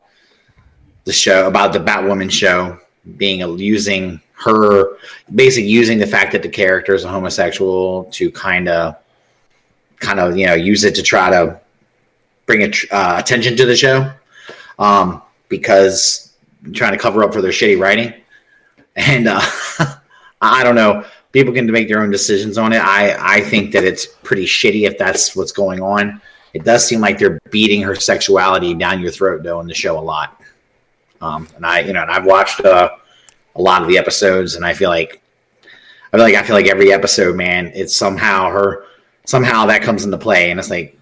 the 1.03 1.13
show, 1.13 1.47
about 1.47 1.73
the 1.73 1.79
Batwoman 1.79 2.31
show 2.31 2.79
being 3.17 3.43
a, 3.43 3.47
using 3.55 4.19
her, 4.43 4.97
basically 5.33 5.69
using 5.69 5.97
the 5.97 6.07
fact 6.07 6.31
that 6.33 6.41
the 6.41 6.49
character 6.49 6.93
is 6.93 7.03
a 7.03 7.09
homosexual 7.09 8.05
to 8.11 8.31
kind 8.31 8.67
of, 8.67 8.95
kind 9.99 10.19
of 10.19 10.37
you 10.37 10.45
know 10.45 10.53
use 10.53 10.83
it 10.83 10.95
to 10.95 11.03
try 11.03 11.29
to 11.29 11.59
bring 12.45 12.63
a, 12.63 12.71
uh, 12.95 13.17
attention 13.17 13.55
to 13.57 13.65
the 13.65 13.75
show, 13.75 14.11
um, 14.77 15.21
because 15.49 16.33
trying 16.73 16.91
to 16.91 16.97
cover 16.97 17.23
up 17.23 17.33
for 17.33 17.41
their 17.41 17.51
shitty 17.51 17.79
writing, 17.79 18.13
and 18.95 19.27
uh, 19.27 19.41
I 20.41 20.63
don't 20.63 20.75
know 20.75 21.05
people 21.35 21.53
can 21.53 21.69
make 21.69 21.89
their 21.89 22.01
own 22.01 22.09
decisions 22.09 22.57
on 22.57 22.71
it. 22.71 22.77
I 22.77 23.35
I 23.37 23.41
think 23.41 23.73
that 23.73 23.83
it's 23.83 24.05
pretty 24.05 24.45
shitty 24.45 24.87
if 24.87 24.97
that's 24.97 25.35
what's 25.35 25.51
going 25.51 25.81
on. 25.81 26.21
It 26.53 26.63
does 26.63 26.87
seem 26.87 27.01
like 27.01 27.19
they're 27.19 27.41
beating 27.51 27.81
her 27.81 27.93
sexuality 27.95 28.73
down 28.73 29.01
your 29.01 29.11
throat 29.11 29.43
though 29.43 29.59
in 29.59 29.67
the 29.67 29.73
show 29.73 29.99
a 29.99 30.05
lot. 30.13 30.39
Um, 31.19 31.49
and 31.57 31.65
I 31.65 31.81
you 31.81 31.91
know 31.91 32.03
and 32.03 32.09
I've 32.09 32.25
watched 32.25 32.61
uh, 32.61 32.91
a 33.55 33.61
lot 33.61 33.81
of 33.81 33.87
the 33.87 33.97
episodes 33.97 34.55
and 34.55 34.65
I 34.65 34.73
feel 34.73 34.89
like 34.89 35.21
I 36.13 36.17
feel 36.17 36.25
like 36.25 36.35
I 36.35 36.43
feel 36.43 36.55
like 36.55 36.67
every 36.67 36.93
episode, 36.93 37.35
man, 37.35 37.71
it's 37.73 37.95
somehow 37.95 38.49
her 38.49 38.85
somehow 39.25 39.65
that 39.65 39.81
comes 39.81 40.05
into 40.05 40.17
play 40.17 40.51
and 40.51 40.59
it's 40.59 40.69
like, 40.69 40.97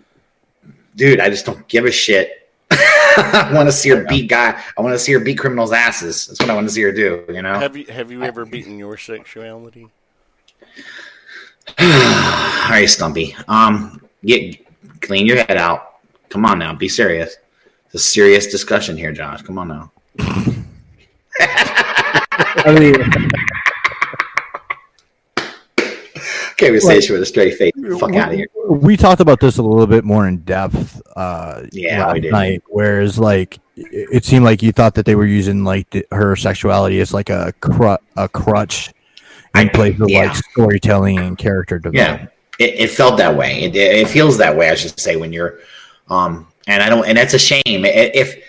dude, 0.95 1.19
I 1.19 1.29
just 1.29 1.45
don't 1.45 1.67
give 1.67 1.85
a 1.85 1.91
shit. 1.91 2.49
I 2.71 3.51
want 3.53 3.67
to 3.67 3.71
see 3.71 3.89
her 3.89 4.05
beat 4.05 4.29
guy. 4.29 4.59
I 4.77 4.81
want 4.81 4.93
to 4.93 4.99
see 4.99 5.13
her 5.13 5.19
beat 5.19 5.37
criminals' 5.37 5.71
asses. 5.71 6.27
That's 6.27 6.39
what 6.39 6.49
I 6.49 6.55
want 6.55 6.67
to 6.67 6.73
see 6.73 6.81
her 6.81 6.91
do. 6.91 7.25
You 7.29 7.41
know. 7.41 7.59
Have 7.59 7.77
you 7.77 7.85
have 7.85 8.11
you 8.11 8.23
ever 8.23 8.45
beaten 8.45 8.79
your 8.79 8.97
sexuality? 8.97 9.87
All 11.79 12.69
right, 12.69 12.89
Stumpy. 12.89 13.35
Um, 13.47 14.01
get 14.25 14.57
clean 15.01 15.25
your 15.25 15.37
head 15.37 15.57
out. 15.57 15.99
Come 16.29 16.45
on 16.45 16.57
now, 16.57 16.73
be 16.73 16.89
serious. 16.89 17.37
It's 17.85 17.95
a 17.95 17.99
serious 17.99 18.47
discussion 18.47 18.97
here, 18.97 19.11
Josh. 19.11 19.43
Come 19.43 19.59
on 19.59 19.67
now. 19.67 19.91
I 22.65 22.75
mean, 22.79 22.95
Can't 26.57 26.69
even 26.75 26.81
say 26.81 27.01
shit 27.01 27.11
with 27.11 27.21
a 27.21 27.25
straight 27.25 27.55
face. 27.57 27.71
Fuck 27.99 28.15
out 28.15 28.29
of 28.31 28.35
here. 28.37 28.47
we 28.69 28.95
talked 28.95 29.19
about 29.21 29.39
this 29.39 29.57
a 29.57 29.61
little 29.63 29.87
bit 29.87 30.03
more 30.05 30.27
in 30.27 30.37
depth 30.39 31.01
uh 31.15 31.63
Yeah, 31.71 32.05
last 32.05 32.13
we 32.13 32.19
did. 32.21 32.31
night 32.31 32.63
whereas 32.67 33.19
like 33.19 33.59
it 33.75 34.23
seemed 34.23 34.45
like 34.45 34.61
you 34.63 34.71
thought 34.71 34.93
that 34.95 35.05
they 35.05 35.15
were 35.15 35.25
using 35.25 35.63
like 35.63 35.89
the, 35.89 36.05
her 36.11 36.35
sexuality 36.35 36.99
as 37.01 37.13
like 37.13 37.29
a 37.29 37.53
cru- 37.59 37.97
a 38.17 38.29
crutch 38.29 38.93
in 39.55 39.69
place 39.69 39.99
of 39.99 40.09
yeah. 40.09 40.27
like 40.27 40.35
storytelling 40.51 41.17
and 41.19 41.37
character 41.37 41.79
development 41.79 42.29
Yeah, 42.59 42.65
it, 42.65 42.79
it 42.81 42.89
felt 42.91 43.17
that 43.17 43.35
way. 43.35 43.63
It, 43.63 43.75
it 43.75 44.07
feels 44.07 44.37
that 44.37 44.55
way, 44.55 44.69
I 44.69 44.75
should 44.75 44.97
say, 44.99 45.15
when 45.15 45.33
you're, 45.33 45.59
um, 46.09 46.47
and 46.67 46.81
I 46.81 46.89
don't, 46.89 47.05
and 47.07 47.17
that's 47.17 47.33
a 47.33 47.39
shame. 47.39 47.61
If 47.67 48.43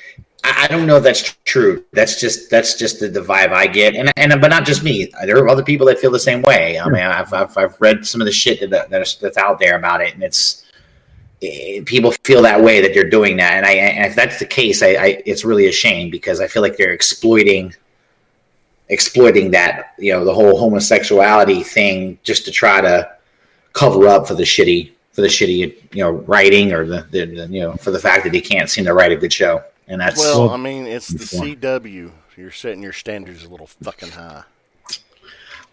I 0.45 0.65
I 0.65 0.69
don't 0.69 0.87
know 0.87 0.97
if 0.97 1.03
that's 1.03 1.37
true. 1.45 1.85
That's 1.93 2.21
just 2.21 2.51
that's 2.51 2.79
just 2.79 3.01
the, 3.01 3.09
the 3.09 3.21
vibe 3.21 3.53
I 3.53 3.67
get, 3.67 3.97
and 3.97 4.13
and 4.17 4.41
but 4.41 4.49
not 4.49 4.65
just 4.65 4.83
me. 4.83 5.11
There 5.25 5.37
are 5.39 5.49
other 5.49 5.63
people 5.63 5.87
that 5.89 5.99
feel 5.99 6.11
the 6.11 6.19
same 6.19 6.43
way. 6.43 6.79
I 6.79 6.89
mean, 6.89 7.03
I've 7.03 7.33
I've, 7.33 7.57
I've 7.57 7.81
read 7.81 8.07
some 8.07 8.21
of 8.21 8.27
the 8.27 8.33
shit 8.33 8.71
that, 8.71 8.91
that's 8.91 9.17
that's 9.17 9.37
out 9.37 9.59
there 9.59 9.77
about 9.77 10.01
it, 10.03 10.15
and 10.15 10.23
it's 10.23 10.65
eh, 11.43 11.83
people 11.85 12.13
feel 12.25 12.43
that 12.43 12.63
way 12.63 12.81
that 12.81 12.93
they're 12.95 13.11
doing 13.11 13.37
that, 13.39 13.55
and 13.55 13.67
I 13.67 13.73
and 13.73 14.07
if 14.07 14.15
that's 14.15 14.39
the 14.39 14.47
case, 14.47 14.83
I, 14.83 14.89
I 14.89 15.23
it's 15.27 15.45
really 15.45 15.67
a 15.67 15.73
shame 15.73 16.11
because 16.11 16.41
I 16.41 16.47
feel 16.47 16.63
like 16.63 16.77
they're 16.77 16.93
exploiting 16.93 17.75
exploiting 18.91 19.51
that 19.51 19.95
you 19.99 20.13
know 20.13 20.25
the 20.25 20.35
whole 20.35 20.59
homosexuality 20.59 21.63
thing 21.63 22.19
just 22.23 22.45
to 22.45 22.51
try 22.51 22.81
to 22.81 23.11
cover 23.73 24.07
up 24.07 24.29
for 24.29 24.35
the 24.35 24.43
shitty 24.43 24.93
for 25.13 25.23
the 25.23 25.27
shitty 25.27 25.75
you 25.95 26.03
know 26.03 26.11
writing 26.11 26.73
or 26.73 26.85
the, 26.85 27.07
the, 27.11 27.25
the 27.25 27.47
you 27.47 27.61
know 27.61 27.73
for 27.75 27.91
the 27.91 27.99
fact 27.99 28.25
that 28.25 28.35
he 28.35 28.41
can't 28.41 28.69
seem 28.69 28.85
to 28.85 28.93
write 28.93 29.11
a 29.11 29.17
good 29.17 29.33
show 29.33 29.63
and 29.89 30.01
that's 30.01 30.19
Well, 30.19 30.51
I 30.51 30.57
mean, 30.57 30.87
it's 30.87 31.09
the 31.09 31.25
CW. 31.25 32.11
You're 32.37 32.51
setting 32.51 32.83
your 32.83 32.93
standards 32.93 33.45
a 33.45 33.49
little 33.49 33.67
fucking 33.67 34.11
high. 34.11 34.45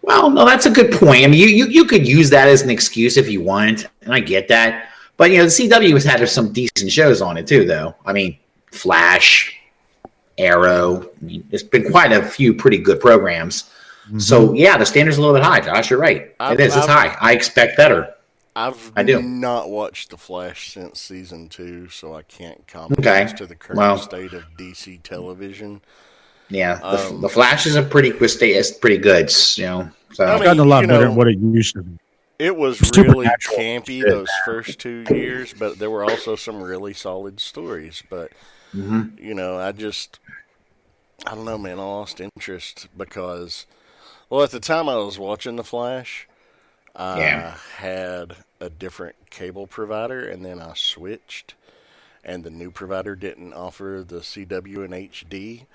Well, 0.02 0.30
no, 0.30 0.44
that's 0.44 0.66
a 0.66 0.70
good 0.70 0.92
point. 0.92 1.24
I 1.24 1.28
mean, 1.28 1.40
you, 1.40 1.46
you, 1.46 1.66
you 1.66 1.84
could 1.84 2.06
use 2.06 2.28
that 2.30 2.48
as 2.48 2.62
an 2.62 2.70
excuse 2.70 3.16
if 3.16 3.30
you 3.30 3.40
want, 3.40 3.86
and 4.02 4.12
I 4.12 4.20
get 4.20 4.48
that. 4.48 4.88
But 5.16 5.30
you 5.30 5.38
know, 5.38 5.44
the 5.44 5.50
CW 5.50 5.92
has 5.92 6.04
had 6.04 6.28
some 6.28 6.52
decent 6.52 6.90
shows 6.90 7.22
on 7.22 7.36
it 7.36 7.46
too, 7.46 7.64
though. 7.64 7.94
I 8.04 8.12
mean, 8.12 8.36
Flash, 8.72 9.56
Arrow. 10.38 11.08
I 11.20 11.24
mean, 11.24 11.46
there's 11.50 11.62
been 11.62 11.90
quite 11.90 12.12
a 12.12 12.22
few 12.22 12.54
pretty 12.54 12.78
good 12.78 13.00
programs. 13.00 13.70
So 14.18 14.48
mm-hmm. 14.48 14.56
yeah, 14.56 14.76
the 14.76 14.84
standard's 14.84 15.18
a 15.18 15.20
little 15.20 15.34
bit 15.34 15.44
high, 15.44 15.60
Josh. 15.60 15.90
You're 15.90 16.00
right. 16.00 16.34
I've- 16.40 16.54
it 16.54 16.66
is. 16.66 16.76
It's 16.76 16.88
I've- 16.88 17.10
high. 17.10 17.16
I 17.20 17.32
expect 17.32 17.76
better. 17.76 18.12
I've 18.54 18.92
I 18.96 19.02
do. 19.02 19.22
not 19.22 19.70
watched 19.70 20.10
The 20.10 20.18
Flash 20.18 20.72
since 20.72 21.00
season 21.00 21.48
two, 21.48 21.88
so 21.88 22.14
I 22.14 22.22
can't 22.22 22.66
comment 22.66 22.98
Okay. 23.00 23.22
as 23.22 23.32
to 23.34 23.46
the 23.46 23.54
current 23.54 23.78
Well. 23.78 23.98
state 23.98 24.32
of 24.34 24.44
DC 24.58 24.98
television. 25.02 25.80
Yeah, 26.50 26.74
the, 26.76 27.06
Um, 27.08 27.20
the 27.22 27.28
Flash 27.30 27.64
is 27.66 27.76
a 27.76 27.82
pretty 27.82 28.10
good 28.10 28.28
state. 28.28 28.52
It's 28.56 28.70
pretty 28.70 28.98
good. 28.98 29.32
You 29.56 29.64
know, 29.64 29.90
so 30.12 30.24
I 30.24 30.34
It's 30.34 30.44
gotten 30.44 30.60
a 30.60 30.64
lot 30.64 30.82
better 30.86 30.92
know- 30.92 31.00
than 31.00 31.14
what 31.16 31.28
it 31.28 31.38
used 31.38 31.74
to 31.76 31.82
be. 31.82 31.98
It 32.38 32.56
was 32.56 32.80
really 32.96 33.08
Supernatural 33.26 33.56
campy 33.58 34.00
shit. 34.00 34.08
those 34.08 34.28
first 34.44 34.78
two 34.80 35.04
years, 35.10 35.54
but 35.54 35.78
there 35.78 35.90
were 35.90 36.04
also 36.04 36.34
some 36.36 36.60
really 36.60 36.92
solid 36.92 37.38
stories. 37.40 38.02
But 38.10 38.32
Mhm. 38.74 39.18
you 39.22 39.32
know, 39.32 39.58
I 39.58 39.72
just 39.72 40.18
I 41.24 41.34
don't 41.36 41.44
know, 41.44 41.56
man. 41.56 41.78
I 41.78 41.82
lost 41.84 42.20
interest 42.20 42.88
because, 42.98 43.64
well, 44.28 44.42
at 44.42 44.50
the 44.50 44.58
time 44.58 44.88
I 44.88 44.96
was 44.96 45.20
watching 45.20 45.54
The 45.54 45.62
Flash, 45.62 46.26
I 46.94 47.30
Yeah. 47.30 47.54
had 47.78 48.36
a 48.60 48.70
different 48.70 49.30
cable 49.30 49.66
provider, 49.66 50.28
and 50.28 50.44
then 50.44 50.60
I 50.60 50.74
switched, 50.74 51.54
and 52.24 52.44
the 52.44 52.50
new 52.50 52.70
provider 52.70 53.16
didn't 53.16 53.54
offer 53.54 54.04
the 54.06 54.22
CW 54.22 54.82
and 54.84 54.94
HD. 54.94 55.66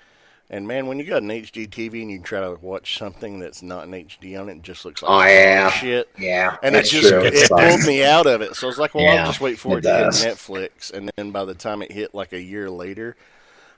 And 0.50 0.66
man, 0.68 0.86
when 0.86 0.98
you 0.98 1.04
got 1.04 1.22
an 1.22 1.30
HD 1.30 1.66
TV 1.66 2.02
and 2.02 2.10
you 2.10 2.20
try 2.22 2.40
to 2.40 2.54
watch 2.60 2.98
something 2.98 3.38
that's 3.40 3.62
not 3.62 3.86
an 3.86 3.94
HD 3.94 4.36
on 4.36 4.48
it, 4.48 4.58
it 4.58 4.62
just 4.62 4.84
looks 4.84 5.02
like 5.02 5.14
Oh, 5.14 5.24
yeah. 5.26 5.70
shit. 5.70 6.08
yeah, 6.18 6.56
And 6.62 6.74
that's 6.74 6.88
it 6.88 6.90
just 6.90 7.12
true. 7.12 7.22
it 7.22 7.36
It 7.36 7.54
sucks. 7.54 7.56
pulled 7.56 7.84
me 7.84 8.02
out 8.04 8.26
of 8.26 8.40
it. 8.42 8.56
So 8.56 8.66
I 8.66 8.70
was 8.70 8.78
like, 8.78 8.94
well, 8.94 9.06
Yeah, 9.06 9.10
I'll 9.10 9.20
just 9.20 9.40
wait 9.40 9.58
for 9.58 9.78
it 9.78 9.82
it, 9.82 9.82
to 9.82 9.90
hit. 9.92 10.10
Netflix. 10.10 10.92
And 10.92 11.10
then 11.16 11.30
by 11.30 11.44
the 11.44 11.54
time 11.54 11.82
it 11.82 11.92
hit 11.92 12.14
like 12.14 12.32
a 12.32 12.40
year 12.42 12.68
later, 12.70 13.16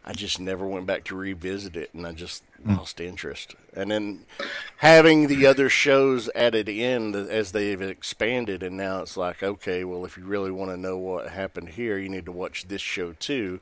I 0.04 0.12
just 0.14 0.40
never 0.40 0.66
went 0.66 0.86
back 0.86 1.04
to 1.04 1.16
revisit 1.16 1.76
it, 1.76 1.90
and 1.94 2.06
I 2.06 2.12
just 2.12 2.42
Hmm. 2.64 2.76
lost 2.76 3.00
interest. 3.00 3.54
And 3.74 3.90
then 3.90 4.26
having 4.78 5.28
the 5.28 5.46
other 5.46 5.70
shows 5.70 6.28
added 6.34 6.68
in 6.68 7.14
as 7.14 7.52
they've 7.52 7.80
expanded, 7.80 8.62
and 8.62 8.76
now 8.76 9.00
it's 9.00 9.16
like, 9.16 9.42
okay, 9.42 9.82
well, 9.84 10.04
if 10.04 10.18
you 10.18 10.24
really 10.24 10.50
want 10.50 10.70
to 10.70 10.76
know 10.76 10.98
what 10.98 11.28
happened 11.28 11.70
here, 11.70 11.96
you 11.96 12.10
need 12.10 12.26
to 12.26 12.32
watch 12.32 12.68
this 12.68 12.82
show 12.82 13.12
too. 13.12 13.60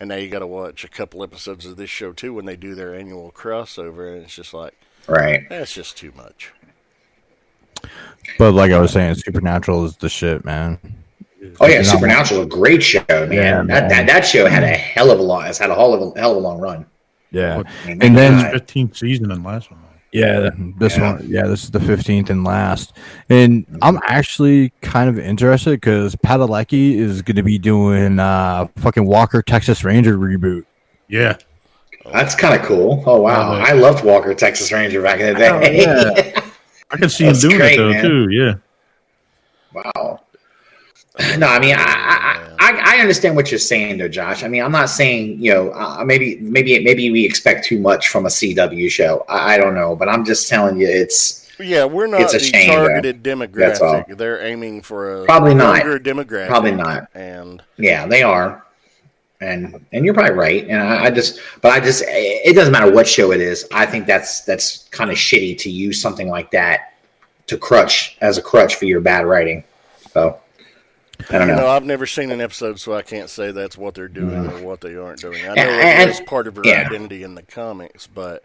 And 0.00 0.08
now 0.08 0.14
you 0.16 0.28
got 0.30 0.38
to 0.38 0.46
watch 0.46 0.82
a 0.84 0.88
couple 0.88 1.22
episodes 1.22 1.66
of 1.66 1.76
this 1.76 1.90
show 1.90 2.12
too 2.12 2.32
when 2.32 2.46
they 2.46 2.56
do 2.56 2.74
their 2.74 2.94
annual 2.94 3.30
crossover, 3.32 4.14
and 4.14 4.22
it's 4.24 4.34
just 4.34 4.54
like 4.54 4.74
Right. 5.06 5.46
that's 5.50 5.74
just 5.74 5.96
too 5.98 6.12
much. 6.16 6.52
But 8.38 8.52
like 8.52 8.72
I 8.72 8.78
was 8.80 8.92
saying, 8.92 9.14
Supernatural 9.16 9.84
is 9.84 9.96
the 9.96 10.08
shit, 10.08 10.44
man. 10.44 10.78
Oh 11.60 11.66
yeah, 11.66 11.82
Supernatural 11.82 12.40
is 12.40 12.46
a 12.46 12.48
great 12.48 12.82
show, 12.82 13.02
man. 13.08 13.32
Yeah, 13.32 13.56
that, 13.56 13.66
man. 13.66 13.88
that 13.88 14.06
that 14.06 14.20
show 14.26 14.46
had 14.46 14.62
a 14.62 14.68
hell 14.68 15.10
of 15.10 15.18
a 15.18 15.22
long. 15.22 15.46
It's 15.46 15.58
had 15.58 15.70
a 15.70 15.74
hell 15.74 15.92
of 15.94 16.16
a 16.16 16.18
hell 16.20 16.30
of 16.32 16.36
a 16.36 16.40
long 16.40 16.60
run. 16.60 16.86
Yeah, 17.30 17.58
What, 17.58 17.66
I 17.84 17.88
mean, 17.88 18.02
And 18.02 18.16
then- 18.16 18.42
God. 18.42 18.52
fifteenth 18.52 18.96
season 18.96 19.30
and 19.30 19.44
last 19.44 19.70
one. 19.70 19.80
yeah. 20.12 20.50
This 20.78 20.96
Yeah. 20.96 21.12
one, 21.14 21.26
yeah, 21.28 21.46
this 21.46 21.64
is 21.64 21.70
the 21.70 21.80
fifteenth 21.80 22.30
and 22.30 22.42
last. 22.44 22.94
And 23.28 23.66
I'm 23.82 23.98
actually 24.06 24.72
kind 24.80 25.10
of 25.10 25.18
interested 25.18 25.72
because 25.72 26.14
Padalecki 26.16 26.94
is 26.96 27.20
going 27.22 27.36
to 27.36 27.42
be 27.42 27.58
doing 27.58 28.18
uh 28.18 28.68
fucking 28.76 29.04
Walker 29.04 29.42
Texas 29.42 29.84
Ranger 29.84 30.16
reboot. 30.16 30.64
Yeah, 31.08 31.36
that's 32.12 32.34
kind 32.34 32.58
of 32.58 32.64
cool. 32.66 33.02
Oh 33.06 33.20
wow, 33.20 33.56
Yeah. 33.56 33.64
I 33.64 33.72
loved 33.72 34.04
Walker 34.04 34.32
Texas 34.34 34.70
Ranger 34.72 35.02
back 35.02 35.20
in 35.20 35.26
the 35.26 35.34
day. 35.38 35.82
yeah. 35.82 36.40
I 36.90 36.96
can 36.96 37.08
see 37.10 37.24
him 37.24 37.34
doing 37.34 37.56
great, 37.58 37.74
it 37.74 37.76
though 37.76 37.90
man. 37.90 38.02
too. 38.04 38.28
Yeah, 38.30 38.54
wow. 39.74 40.20
No, 41.36 41.48
I 41.48 41.58
mean, 41.58 41.74
I, 41.76 41.82
I 41.82 42.54
I 42.60 42.96
I 42.96 43.00
understand 43.00 43.34
what 43.34 43.50
you're 43.50 43.58
saying, 43.58 43.98
though, 43.98 44.08
Josh. 44.08 44.44
I 44.44 44.48
mean, 44.48 44.62
I'm 44.62 44.70
not 44.72 44.88
saying 44.88 45.42
you 45.42 45.52
know 45.52 45.72
uh, 45.72 46.04
maybe 46.04 46.36
maybe 46.40 46.78
maybe 46.84 47.10
we 47.10 47.24
expect 47.24 47.64
too 47.66 47.80
much 47.80 48.08
from 48.08 48.26
a 48.26 48.28
CW 48.28 48.88
show. 48.88 49.24
I, 49.28 49.54
I 49.54 49.58
don't 49.58 49.74
know, 49.74 49.96
but 49.96 50.08
I'm 50.08 50.24
just 50.24 50.48
telling 50.48 50.78
you, 50.78 50.86
it's 50.86 51.48
Yeah, 51.58 51.86
we're 51.86 52.06
not 52.06 52.20
It's 52.20 52.34
a 52.34 52.38
the 52.38 52.44
shame, 52.44 52.68
though. 52.68 52.86
targeted 52.86 53.24
That's 53.24 53.80
all. 53.80 53.94
demographic. 54.04 54.16
They're 54.16 54.40
aiming 54.44 54.82
for 54.82 55.22
a 55.22 55.24
Probably 55.24 55.54
not. 55.54 55.78
younger 55.84 55.98
demographic. 55.98 56.46
Probably 56.48 56.70
not. 56.72 57.08
And 57.14 57.62
Yeah, 57.78 58.06
they 58.06 58.22
are, 58.22 58.64
and 59.40 59.84
and 59.92 60.04
you're 60.04 60.14
probably 60.14 60.36
right. 60.36 60.68
And 60.68 60.80
I, 60.80 61.06
I 61.06 61.10
just, 61.10 61.40
but 61.62 61.72
I 61.72 61.80
just, 61.80 62.04
it 62.06 62.54
doesn't 62.54 62.72
matter 62.72 62.92
what 62.92 63.08
show 63.08 63.32
it 63.32 63.40
is. 63.40 63.66
I 63.72 63.86
think 63.86 64.06
that's 64.06 64.42
that's 64.42 64.88
kind 64.90 65.10
of 65.10 65.16
shitty 65.16 65.58
to 65.58 65.70
use 65.70 66.00
something 66.00 66.28
like 66.28 66.52
that 66.52 66.94
to 67.48 67.56
crutch 67.58 68.16
as 68.20 68.38
a 68.38 68.42
crutch 68.42 68.76
for 68.76 68.84
your 68.84 69.00
bad 69.00 69.26
writing. 69.26 69.64
So 70.12 70.38
I 71.30 71.38
don't 71.38 71.48
you 71.48 71.54
know. 71.54 71.56
know, 71.56 71.66
I've 71.68 71.84
never 71.84 72.06
seen 72.06 72.30
an 72.30 72.40
episode, 72.40 72.80
so 72.80 72.94
I 72.94 73.02
can't 73.02 73.28
say 73.28 73.50
that's 73.50 73.76
what 73.76 73.94
they're 73.94 74.08
doing 74.08 74.46
or 74.46 74.60
what 74.60 74.80
they 74.80 74.96
aren't 74.96 75.20
doing. 75.20 75.48
I 75.48 75.54
know 75.54 75.68
it 75.68 76.08
is 76.08 76.20
part 76.20 76.46
of 76.46 76.56
her 76.56 76.62
yeah. 76.64 76.80
identity 76.80 77.22
in 77.22 77.34
the 77.34 77.42
comics, 77.42 78.06
but 78.06 78.44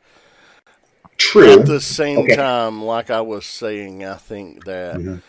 True. 1.18 1.60
at 1.62 1.66
the 1.66 1.80
same 1.80 2.20
Okay. 2.20 2.36
time, 2.36 2.84
like 2.84 3.10
I 3.10 3.22
was 3.22 3.46
saying, 3.46 4.04
I 4.04 4.16
think 4.16 4.66
that 4.66 4.98
Mhm. 4.98 5.22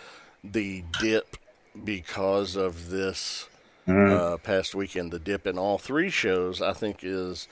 the 0.43 0.85
dip 0.99 1.37
because 1.85 2.57
of 2.57 2.91
this 2.91 3.49
Mhm. 3.87 4.11
uh, 4.11 4.37
past 4.39 4.75
weekend, 4.75 5.13
the 5.13 5.19
dip 5.19 5.47
in 5.47 5.59
all 5.59 5.79
three 5.79 6.11
shows, 6.11 6.63
I 6.63 6.73
think 6.73 7.01
is 7.03 7.49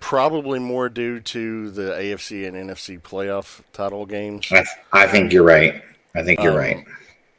probably 0.00 0.58
more 0.58 0.88
due 0.88 1.20
to 1.20 1.70
the 1.70 1.94
AFC 1.96 2.46
and 2.46 2.56
NFC 2.56 2.98
playoff 2.98 3.62
title 3.72 4.06
games. 4.06 4.48
I, 4.52 4.64
I 4.92 5.06
think 5.06 5.32
you're 5.32 5.44
right. 5.44 5.82
I 6.14 6.22
think 6.22 6.42
you're 6.42 6.52
Um, 6.52 6.58
right. 6.58 6.84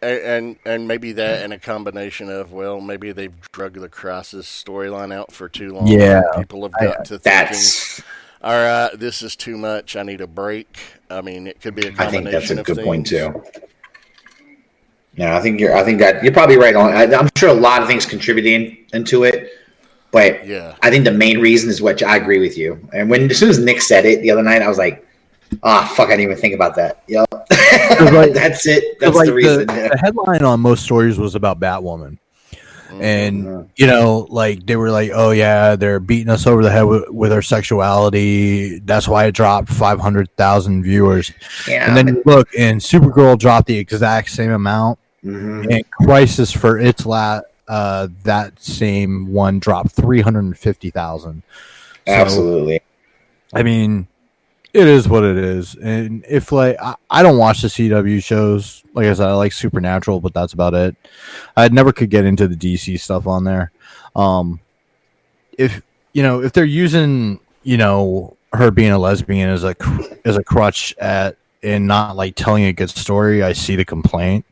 And, 0.05 0.21
and 0.21 0.55
and 0.65 0.87
maybe 0.87 1.13
that 1.13 1.43
and 1.43 1.51
a 1.51 1.57
combination 1.59 2.29
of 2.29 2.51
well 2.51 2.79
maybe 2.79 3.11
they've 3.11 3.33
drug 3.51 3.73
the 3.73 3.89
crisis 3.89 4.45
storyline 4.45 5.11
out 5.13 5.31
for 5.31 5.49
too 5.49 5.73
long. 5.73 5.87
Yeah. 5.87 6.21
people 6.37 6.61
have 6.63 6.73
got 6.73 7.05
to 7.05 7.17
thinking, 7.17 7.21
That's. 7.23 8.01
all 8.43 8.51
right, 8.53 8.91
this 8.93 9.21
is 9.23 9.35
too 9.35 9.57
much. 9.57 9.95
I 9.95 10.03
need 10.03 10.21
a 10.21 10.27
break. 10.27 10.77
I 11.09 11.21
mean, 11.21 11.47
it 11.47 11.59
could 11.59 11.73
be 11.73 11.87
a 11.87 11.91
I 11.91 11.95
combination 11.95 12.57
think 12.57 12.67
that's 12.67 12.69
a 12.69 12.75
good 12.75 12.85
point 12.85 13.07
too. 13.07 13.43
Yeah, 15.15 15.37
I 15.37 15.41
think 15.41 15.59
you're. 15.59 15.75
I 15.75 15.83
think 15.83 15.99
that 15.99 16.23
you're 16.23 16.33
probably 16.33 16.57
right 16.57 16.75
on. 16.75 16.93
I, 16.93 17.03
I'm 17.15 17.29
sure 17.37 17.49
a 17.49 17.53
lot 17.53 17.81
of 17.81 17.87
things 17.87 18.05
contributing 18.05 18.85
into 18.93 19.23
it, 19.23 19.49
but 20.11 20.45
Yeah, 20.45 20.75
I 20.81 20.89
think 20.89 21.05
the 21.05 21.11
main 21.11 21.39
reason 21.39 21.69
is 21.69 21.81
what 21.81 22.03
I 22.03 22.17
agree 22.17 22.39
with 22.39 22.57
you. 22.57 22.85
And 22.93 23.09
when 23.09 23.31
as 23.31 23.39
soon 23.39 23.49
as 23.49 23.57
Nick 23.57 23.81
said 23.81 24.05
it 24.05 24.21
the 24.21 24.31
other 24.31 24.43
night, 24.43 24.61
I 24.61 24.67
was 24.67 24.77
like, 24.77 25.04
"Ah, 25.63 25.91
fuck! 25.95 26.07
I 26.07 26.11
didn't 26.11 26.31
even 26.31 26.37
think 26.37 26.53
about 26.55 26.75
that." 26.75 27.03
Yep, 27.07 27.27
like- 27.31 27.49
that's 28.33 28.65
it. 28.67 28.99
That's 28.99 29.15
like 29.15 29.27
the 29.27 29.33
reason. 29.33 29.67
The, 29.67 29.89
the 29.91 29.97
headline 29.97 30.43
on 30.43 30.59
most 30.59 30.83
stories 30.83 31.17
was 31.17 31.35
about 31.35 31.59
Batwoman, 31.59 32.17
and 32.99 33.43
Mhm. 33.45 33.67
you 33.75 33.87
know, 33.87 34.27
like 34.29 34.65
they 34.65 34.75
were 34.75 34.91
like, 34.91 35.11
"Oh 35.13 35.31
yeah, 35.31 35.75
they're 35.75 35.99
beating 35.99 36.29
us 36.29 36.45
over 36.47 36.63
the 36.63 36.71
head 36.71 36.83
with, 36.83 37.09
with 37.09 37.31
our 37.33 37.41
sexuality. 37.41 38.79
That's 38.79 39.07
why 39.07 39.25
it 39.25 39.31
dropped 39.33 39.69
five 39.69 39.99
hundred 39.99 40.29
thousand 40.37 40.83
viewers." 40.83 41.31
yeah, 41.67 41.87
and 41.87 41.95
then 41.97 42.07
you 42.07 42.23
look, 42.25 42.47
and 42.57 42.79
Supergirl 42.81 43.37
dropped 43.37 43.67
the 43.67 43.77
exact 43.77 44.29
same 44.29 44.51
amount, 44.51 44.99
mhm. 45.23 45.67
and 45.73 45.89
Crisis 45.91 46.51
for 46.51 46.77
its 46.79 47.05
la 47.05 47.41
uh, 47.67 48.07
that 48.23 48.59
same 48.61 49.33
one 49.33 49.59
dropped 49.59 49.91
three 49.91 50.21
hundred 50.21 50.43
and 50.45 50.57
fifty 50.57 50.89
thousand. 50.91 51.41
absolutely. 52.07 52.81
I 53.53 53.63
mean, 53.63 54.07
it 54.75 54.87
is 54.87 55.07
what 55.07 55.23
it 55.23 55.37
is. 55.37 55.75
And 55.75 56.25
if 56.29 56.51
like 56.51 56.77
I, 56.81 56.95
I 57.09 57.23
don't 57.23 57.37
watch 57.37 57.61
the 57.61 57.67
CW 57.69 58.23
shows, 58.23 58.83
like 58.93 59.05
I 59.07 59.13
said, 59.13 59.27
I 59.29 59.33
like 59.33 59.53
Supernatural, 59.53 60.19
but 60.19 60.33
that's 60.33 60.53
about 60.53 60.73
it. 60.73 60.95
I 61.55 61.67
never 61.69 61.91
could 61.93 62.09
get 62.09 62.25
into 62.25 62.47
the 62.47 62.55
DC 62.55 62.99
stuff 62.99 63.25
on 63.27 63.43
there. 63.45 63.71
Um, 64.15 64.59
if 65.57 65.81
you 66.13 66.23
know, 66.23 66.41
if 66.41 66.53
they're 66.53 66.65
using 66.65 67.39
you 67.63 67.77
know 67.77 68.35
her 68.53 68.71
being 68.71 68.91
a 68.91 68.99
lesbian 68.99 69.49
as 69.49 69.63
a 69.63 69.75
cr- 69.75 70.03
as 70.25 70.37
a 70.37 70.43
crutch 70.43 70.93
at 70.99 71.37
and 71.63 71.87
not 71.87 72.15
like 72.15 72.35
telling 72.35 72.65
a 72.65 72.73
good 72.73 72.89
story, 72.89 73.41
I 73.43 73.53
see 73.53 73.75
the 73.75 73.85
complaint. 73.85 74.45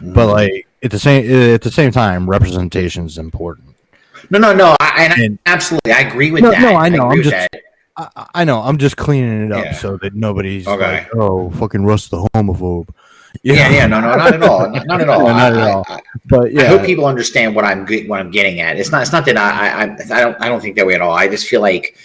But 0.00 0.26
Mhm. 0.26 0.32
like 0.32 0.66
at 0.82 0.90
the 0.90 0.98
same 0.98 1.54
at 1.54 1.62
the 1.62 1.70
same 1.70 1.92
time, 1.92 2.28
representation 2.28 3.06
is 3.06 3.18
important. 3.18 3.68
no, 4.30 4.38
no, 4.38 4.52
no. 4.52 4.76
I, 4.80 5.08
and 5.10 5.38
I- 5.46 5.52
absolutely, 5.52 5.92
I 5.92 6.00
agree 6.00 6.30
with 6.30 6.42
No, 6.42 6.50
that. 6.50 6.60
no, 6.60 6.74
I 6.76 6.88
know, 6.88 7.06
agree 7.06 7.18
I'm 7.18 7.22
just- 7.30 7.48
that. 7.52 7.62
I, 7.96 8.26
I 8.36 8.44
know. 8.44 8.60
I'm 8.60 8.78
just 8.78 8.96
cleaning 8.96 9.46
it 9.46 9.52
up 9.52 9.64
Yeah. 9.64 9.72
so 9.74 9.96
that 9.98 10.14
nobody's 10.14 10.66
Okay. 10.66 10.80
like, 10.98 11.14
"Oh, 11.14 11.50
fucking 11.50 11.84
Russ 11.84 12.08
the 12.08 12.18
homophobe." 12.34 12.88
You 13.42 13.54
Yeah, 13.54 13.70
yeah, 13.70 13.86
no, 13.86 14.00
no, 14.00 14.14
not 14.14 14.34
at 14.34 14.42
all, 14.42 14.70
not, 14.70 14.86
not 14.86 15.00
at 15.00 15.08
all. 15.10 15.20
No, 15.20 15.26
not 15.32 15.52
at 15.52 15.58
I- 15.58 15.68
I- 15.68 15.72
all. 15.72 15.84
I, 15.88 16.00
But 16.26 16.52
yeah, 16.52 16.62
I 16.62 16.66
hope 16.66 16.84
people 16.84 17.04
understand 17.06 17.54
what 17.54 17.64
I'm 17.64 17.86
what 18.08 18.20
I'm 18.20 18.30
getting 18.30 18.60
at. 18.60 18.76
It's 18.78 18.90
not. 18.90 19.02
It's 19.02 19.12
not 19.12 19.24
that 19.26 19.36
I. 19.36 19.50
I, 19.50 19.84
I 19.84 19.96
I 20.18 20.20
don't. 20.20 20.40
I 20.40 20.48
don't 20.48 20.60
think 20.60 20.76
that 20.76 20.86
way 20.86 20.94
at 20.94 21.00
all. 21.02 21.12
I 21.12 21.28
just 21.28 21.46
feel 21.48 21.60
like 21.60 21.96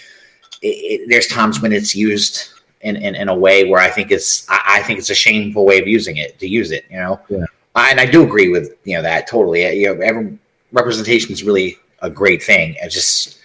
it, 0.62 0.66
it, 0.68 1.08
there's 1.08 1.26
times 1.26 1.60
when 1.62 1.72
it's 1.72 1.94
used 1.94 2.48
in, 2.82 2.96
in, 2.96 3.14
in 3.14 3.28
a 3.28 3.34
way 3.34 3.68
where 3.70 3.80
I 3.80 3.88
think 3.88 4.10
it's. 4.10 4.48
I, 4.50 4.78
I 4.78 4.82
think 4.82 4.98
it's 4.98 5.10
a 5.10 5.14
shameful 5.14 5.64
way 5.64 5.78
of 5.80 5.86
using 5.86 6.16
it 6.18 6.38
to 6.40 6.46
use 6.48 6.70
it. 6.70 6.84
You 6.90 6.98
know. 6.98 7.20
Yeah. 7.30 7.44
I, 7.74 7.90
and 7.90 8.00
I 8.00 8.06
do 8.06 8.22
agree 8.24 8.48
with 8.48 8.74
you 8.84 8.94
know 8.96 9.02
that 9.02 9.26
totally. 9.26 9.66
You 9.74 9.94
know, 9.94 10.00
every 10.02 10.36
representation 10.72 11.32
is 11.32 11.42
really 11.44 11.78
a 12.02 12.10
great 12.10 12.42
thing. 12.42 12.76
It's 12.82 12.94
just. 12.94 13.37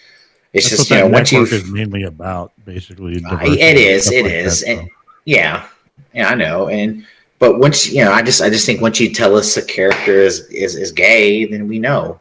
It's 0.54 0.70
That's 0.70 0.78
just 0.82 0.92
what 0.92 0.98
you 0.98 1.04
know 1.04 1.10
that 1.10 1.14
once 1.14 1.32
you. 1.32 1.40
network 1.44 1.54
is 1.62 1.72
mainly 1.72 2.04
about, 2.04 2.52
basically. 2.64 3.16
I- 3.26 3.30
diversity 3.30 3.62
it 3.62 3.70
and 3.70 3.78
is. 3.80 4.04
stuff 4.06 4.14
It 4.16 4.24
like 4.24 4.32
is. 4.34 4.62
that, 4.62 4.70
and 4.70 4.90
yeah, 5.26 5.66
yeah, 6.14 6.28
I 6.30 6.36
know. 6.36 6.68
And 6.70 7.06
but 7.40 7.58
once 7.60 7.92
you 7.92 8.04
know, 8.06 8.12
I 8.12 8.22
just 8.22 8.42
I 8.42 8.50
just 8.50 8.66
think 8.66 8.80
once 8.82 9.00
you 9.00 9.12
tell 9.14 9.36
us 9.36 9.58
a 9.58 9.66
character 9.66 10.14
is 10.22 10.42
is, 10.50 10.76
is 10.76 10.92
gay, 10.92 11.46
then 11.46 11.68
we 11.68 11.80
know. 11.80 12.20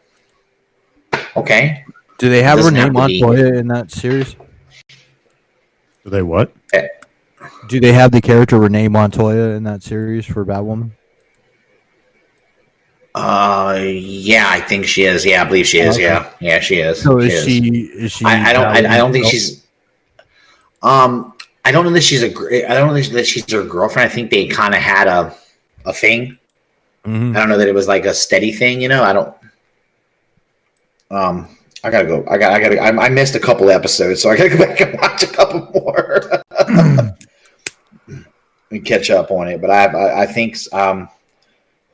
Okay. 1.37 1.85
do 2.19 2.29
they 2.31 2.43
have 2.43 2.59
doesn't 2.59 2.75
Renee 2.75 2.81
have 2.99 3.09
to 3.09 3.21
Montoya 3.21 3.55
in 3.59 3.69
that 3.69 3.91
series? 3.91 4.35
Do 6.05 6.11
they 6.11 6.23
what? 6.23 6.53
Eh. 6.73 6.89
Do 7.69 7.81
they 7.81 7.93
have 7.93 8.11
the 8.13 8.21
character 8.21 8.59
Renee 8.59 8.89
Montoya 8.89 9.51
in 9.57 9.63
that 9.65 9.83
series 9.83 10.25
for 10.27 10.45
Batwoman? 10.45 10.93
Uh, 13.15 13.79
yeah, 13.83 14.47
I 14.49 14.61
think 14.61 14.87
she 14.87 15.05
is. 15.05 15.25
Yeah, 15.25 15.43
I 15.43 15.45
believe 15.45 15.67
she 15.67 15.81
is. 15.81 15.97
Okay. 15.97 16.05
Yeah, 16.05 16.31
yeah, 16.41 16.61
she 16.61 16.77
is. 16.77 17.03
So 17.03 17.19
is 17.19 17.35
is. 17.35 17.45
she? 17.45 17.59
Is 17.69 18.13
she? 18.13 18.25
I, 18.25 18.51
I 18.51 18.53
don't. 18.53 18.67
I, 18.67 18.95
I 18.95 18.97
don't 18.97 19.13
think 19.13 19.27
she's. 19.27 19.67
Um, 20.83 21.35
I 21.65 21.73
don't 21.73 21.85
know 21.85 21.91
that 21.93 22.03
she's 22.03 22.23
a. 22.23 22.29
I 22.71 22.75
don't 22.75 22.89
know 22.89 23.01
that 23.01 23.27
she's 23.27 23.51
her 23.53 23.65
girlfriend. 23.65 24.11
I 24.11 24.15
think 24.15 24.31
they 24.31 24.47
kind 24.47 24.75
of 24.75 24.81
had 24.81 25.09
a, 25.09 25.35
a 25.85 25.93
thing. 25.93 26.39
Mhm. 27.05 27.37
I 27.37 27.41
don't 27.41 27.49
know 27.49 27.59
that 27.59 27.69
it 27.69 27.75
was 27.75 27.89
like 27.89 28.07
a 28.07 28.15
steady 28.15 28.53
thing. 28.53 28.81
You 28.81 28.89
know, 28.89 29.03
I 29.03 29.13
don't. 29.13 29.35
Um, 31.11 31.57
I 31.85 31.91
gotta 31.91 32.07
go. 32.07 32.25
I 32.31 32.39
got. 32.39 32.53
I 32.53 32.61
gotta. 32.61 32.79
I, 32.81 33.07
I 33.07 33.09
missed 33.11 33.35
a 33.35 33.41
couple 33.41 33.69
episodes, 33.71 34.23
so 34.23 34.31
I 34.31 34.37
gotta 34.37 34.51
go 34.51 34.59
back 34.67 34.81
and 34.81 34.99
watch 34.99 35.23
a 35.23 35.27
couple 35.27 35.71
more 35.75 36.43
and 38.71 38.85
catch 38.85 39.11
up 39.11 39.31
on 39.31 39.49
it. 39.49 39.61
But 39.61 39.71
I, 39.71 39.85
I, 39.87 40.23
I 40.23 40.27
think, 40.27 40.57
um, 40.73 41.09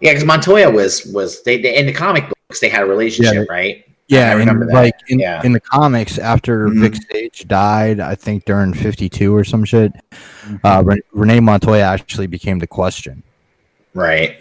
yeah, 0.00 0.12
because 0.12 0.24
Montoya 0.24 0.70
was 0.70 1.06
was 1.06 1.42
they, 1.42 1.60
they 1.60 1.76
in 1.76 1.86
the 1.86 1.92
comic 1.92 2.24
books 2.28 2.60
they 2.60 2.68
had 2.68 2.82
a 2.82 2.86
relationship, 2.86 3.48
right? 3.48 3.84
Yeah, 4.08 4.30
I 4.30 4.34
remember 4.34 4.62
and 4.62 4.70
that. 4.70 4.74
like 4.74 4.94
in, 5.08 5.18
Yeah. 5.18 5.42
in 5.44 5.52
the 5.52 5.60
comics, 5.60 6.18
after 6.18 6.68
Mhm. 6.68 6.80
Vic 6.80 6.94
Sage 7.12 7.46
died, 7.46 8.00
I 8.00 8.14
think 8.14 8.46
during 8.46 8.72
'52 8.72 9.34
or 9.36 9.44
some 9.44 9.64
shit, 9.64 9.92
Mm-hmm. 10.46 10.56
uh, 10.64 10.82
Ren- 10.82 11.02
Renee 11.12 11.40
Montoya 11.40 11.82
actually 11.82 12.26
became 12.26 12.58
the 12.58 12.66
question, 12.66 13.22
Right. 13.92 14.40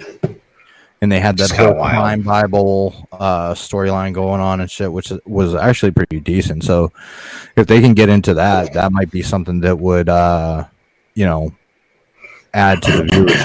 and 1.02 1.12
they 1.12 1.20
had 1.20 1.38
that 1.40 1.52
whole 1.52 1.74
crime 1.74 2.22
Bible 2.22 3.08
uh, 3.12 3.54
storyline 3.56 4.14
going 4.14 4.40
on 4.40 4.62
and 4.62 4.72
shit, 4.72 4.90
which 4.94 5.12
was 5.26 5.54
actually 5.54 5.92
pretty 5.92 6.22
decent. 6.22 6.64
So, 6.64 6.94
if 7.58 7.68
they 7.68 7.82
can 7.82 7.94
get 7.94 8.08
into 8.08 8.34
that, 8.36 8.72
that 8.74 8.94
might 8.94 9.12
be 9.12 9.22
something 9.22 9.60
that 9.62 9.78
would, 9.78 10.08
uh, 10.08 10.64
you 11.14 11.26
know, 11.26 11.52
add 12.54 12.82
to 12.84 12.92
the 12.92 13.04
viewers. 13.04 13.44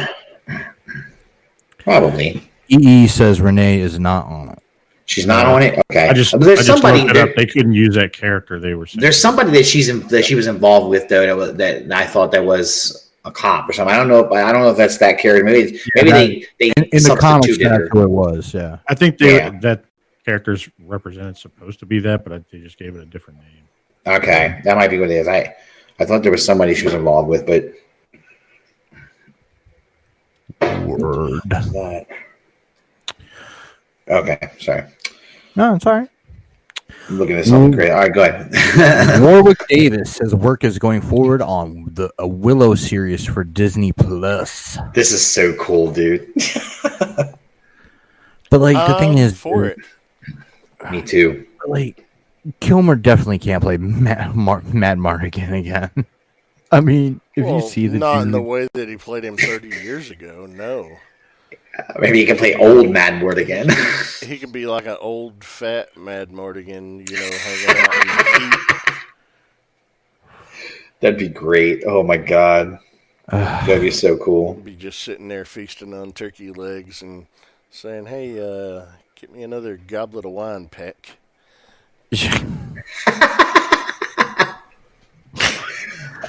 Probably. 1.84 2.42
EE 2.68 3.06
says 3.06 3.40
Renee 3.40 3.80
is 3.80 3.98
not 3.98 4.26
on 4.26 4.48
it. 4.50 4.58
She's 5.04 5.26
not 5.26 5.46
on 5.46 5.62
it. 5.62 5.78
Okay. 5.90 6.08
I 6.08 6.12
just, 6.12 6.32
But 6.32 6.42
there's 6.42 6.60
I 6.60 6.62
just 6.62 6.80
somebody. 6.82 6.98
looked 7.00 7.10
it 7.10 7.14
there- 7.14 7.28
up. 7.30 7.36
They 7.36 7.46
couldn't 7.46 7.74
use 7.74 7.94
that 7.96 8.12
character. 8.12 8.58
They 8.60 8.74
were 8.74 8.86
saying. 8.86 9.00
there's 9.02 9.20
somebody 9.20 9.50
that 9.50 9.66
she's 9.66 9.88
in, 9.88 10.06
that 10.08 10.24
she 10.24 10.34
was 10.34 10.46
involved 10.46 10.88
with 10.88 11.08
though 11.08 11.26
that, 11.26 11.36
was, 11.36 11.54
that 11.56 11.90
I 11.92 12.06
thought 12.06 12.30
that 12.32 12.44
was 12.44 13.10
a 13.24 13.30
cop 13.32 13.68
or 13.68 13.72
something. 13.72 13.92
I 13.94 13.98
don't 13.98 14.08
know. 14.08 14.20
If, 14.24 14.32
I 14.32 14.52
don't 14.52 14.62
know 14.62 14.70
if 14.70 14.76
that's 14.76 14.96
that 14.98 15.18
character. 15.18 15.44
Maybe 15.44 15.78
maybe 15.96 16.10
that- 16.10 16.16
they 16.16 16.46
they 16.58 16.72
In, 16.76 16.84
in 16.92 17.02
the 17.02 17.16
comics, 17.20 17.58
that's 17.58 17.88
who 17.90 18.02
it 18.02 18.10
was. 18.10 18.54
Yeah. 18.54 18.78
I 18.88 18.94
think 18.94 19.18
they, 19.18 19.36
Yeah. 19.36 19.50
that 19.60 19.84
character's 20.24 20.68
represented 20.78 21.36
supposed 21.36 21.80
to 21.80 21.86
be 21.86 21.98
that, 22.00 22.22
but 22.24 22.32
I, 22.32 22.44
they 22.52 22.60
just 22.60 22.78
gave 22.78 22.94
it 22.94 23.02
a 23.02 23.06
different 23.06 23.40
name. 23.40 24.16
Okay, 24.16 24.60
that 24.64 24.76
might 24.76 24.88
be 24.88 24.98
what 24.98 25.10
it 25.10 25.14
is. 25.14 25.28
I 25.28 25.54
I 25.98 26.04
thought 26.04 26.22
there 26.22 26.32
was 26.32 26.44
somebody 26.44 26.74
she 26.74 26.84
was 26.84 26.94
involved 26.94 27.28
with, 27.28 27.44
but 27.46 27.64
Word. 30.86 31.40
that. 31.46 32.06
Okay, 34.08 34.50
sorry. 34.58 34.84
No, 35.56 35.74
it's 35.74 35.86
all 35.86 35.94
right. 35.94 36.08
I'm 37.08 37.18
looking 37.18 37.36
at 37.36 37.44
something 37.46 37.70
great. 37.72 37.90
All 37.90 37.98
right, 37.98 38.12
go 38.12 38.22
ahead. 38.22 39.20
Warwick 39.22 39.66
Davis 39.68 40.14
says 40.14 40.34
work 40.34 40.62
is 40.64 40.78
going 40.78 41.00
forward 41.00 41.42
on 41.42 41.84
the 41.92 42.12
a 42.18 42.26
Willow 42.26 42.74
series 42.74 43.26
for 43.26 43.42
Disney 43.44 43.92
Plus. 43.92 44.78
this 44.94 45.12
is 45.12 45.24
so 45.26 45.54
cool, 45.54 45.92
dude. 45.92 46.32
But 48.50 48.60
like 48.60 48.76
the 48.76 48.94
Um, 48.94 49.00
thing 49.00 49.16
is, 49.18 49.34
for 49.38 49.64
it. 49.64 49.78
Me 50.90 51.00
too. 51.00 51.46
like 51.66 52.04
Kilmer 52.60 52.96
definitely 52.96 53.38
can't 53.38 53.62
play 53.62 53.78
Matt, 53.78 54.34
Mar- 54.36 54.60
Madmartigan 54.60 55.58
again. 55.58 55.90
I 56.72 56.80
mean, 56.80 57.20
if 57.36 57.44
Well, 57.44 57.56
you 57.56 57.68
see 57.68 57.86
the 57.86 57.98
not 57.98 58.22
in 58.22 58.30
the 58.30 58.42
way 58.42 58.66
that 58.72 58.88
he 58.88 58.96
played 58.96 59.24
him 59.24 59.36
30 59.36 59.68
years 59.68 60.10
ago. 60.10 60.46
No, 60.46 60.88
Maybe 61.98 62.18
he 62.18 62.26
can 62.26 62.36
play 62.36 62.54
old 62.54 62.90
Mad 62.90 63.22
Word 63.22 63.38
again. 63.38 63.68
he 64.22 64.38
can 64.38 64.50
be 64.50 64.66
like 64.66 64.86
an 64.86 64.96
old 65.00 65.42
fat 65.44 65.94
Madmartigan, 65.94 67.08
you 67.08 67.16
know, 67.16 67.30
hanging 67.30 67.68
out 67.78 67.94
in 67.94 68.08
the 68.08 68.40
heat. 68.40 68.96
That'd 71.00 71.18
be 71.18 71.28
great. 71.28 71.82
Oh 71.86 72.02
my 72.02 72.16
god, 72.16 72.78
that'd 73.28 73.80
be 73.80 73.90
so 73.90 74.16
cool. 74.18 74.54
Be 74.54 74.76
just 74.76 75.00
sitting 75.00 75.28
there 75.28 75.44
feasting 75.44 75.94
on 75.94 76.12
turkey 76.12 76.50
legs 76.52 77.00
and 77.02 77.26
saying, 77.70 78.06
"Hey, 78.06 78.38
uh, 78.38 78.86
get 79.14 79.32
me 79.32 79.42
another 79.42 79.76
goblet 79.76 80.24
of 80.26 80.32
wine, 80.32 80.68
Peck." 80.68 81.16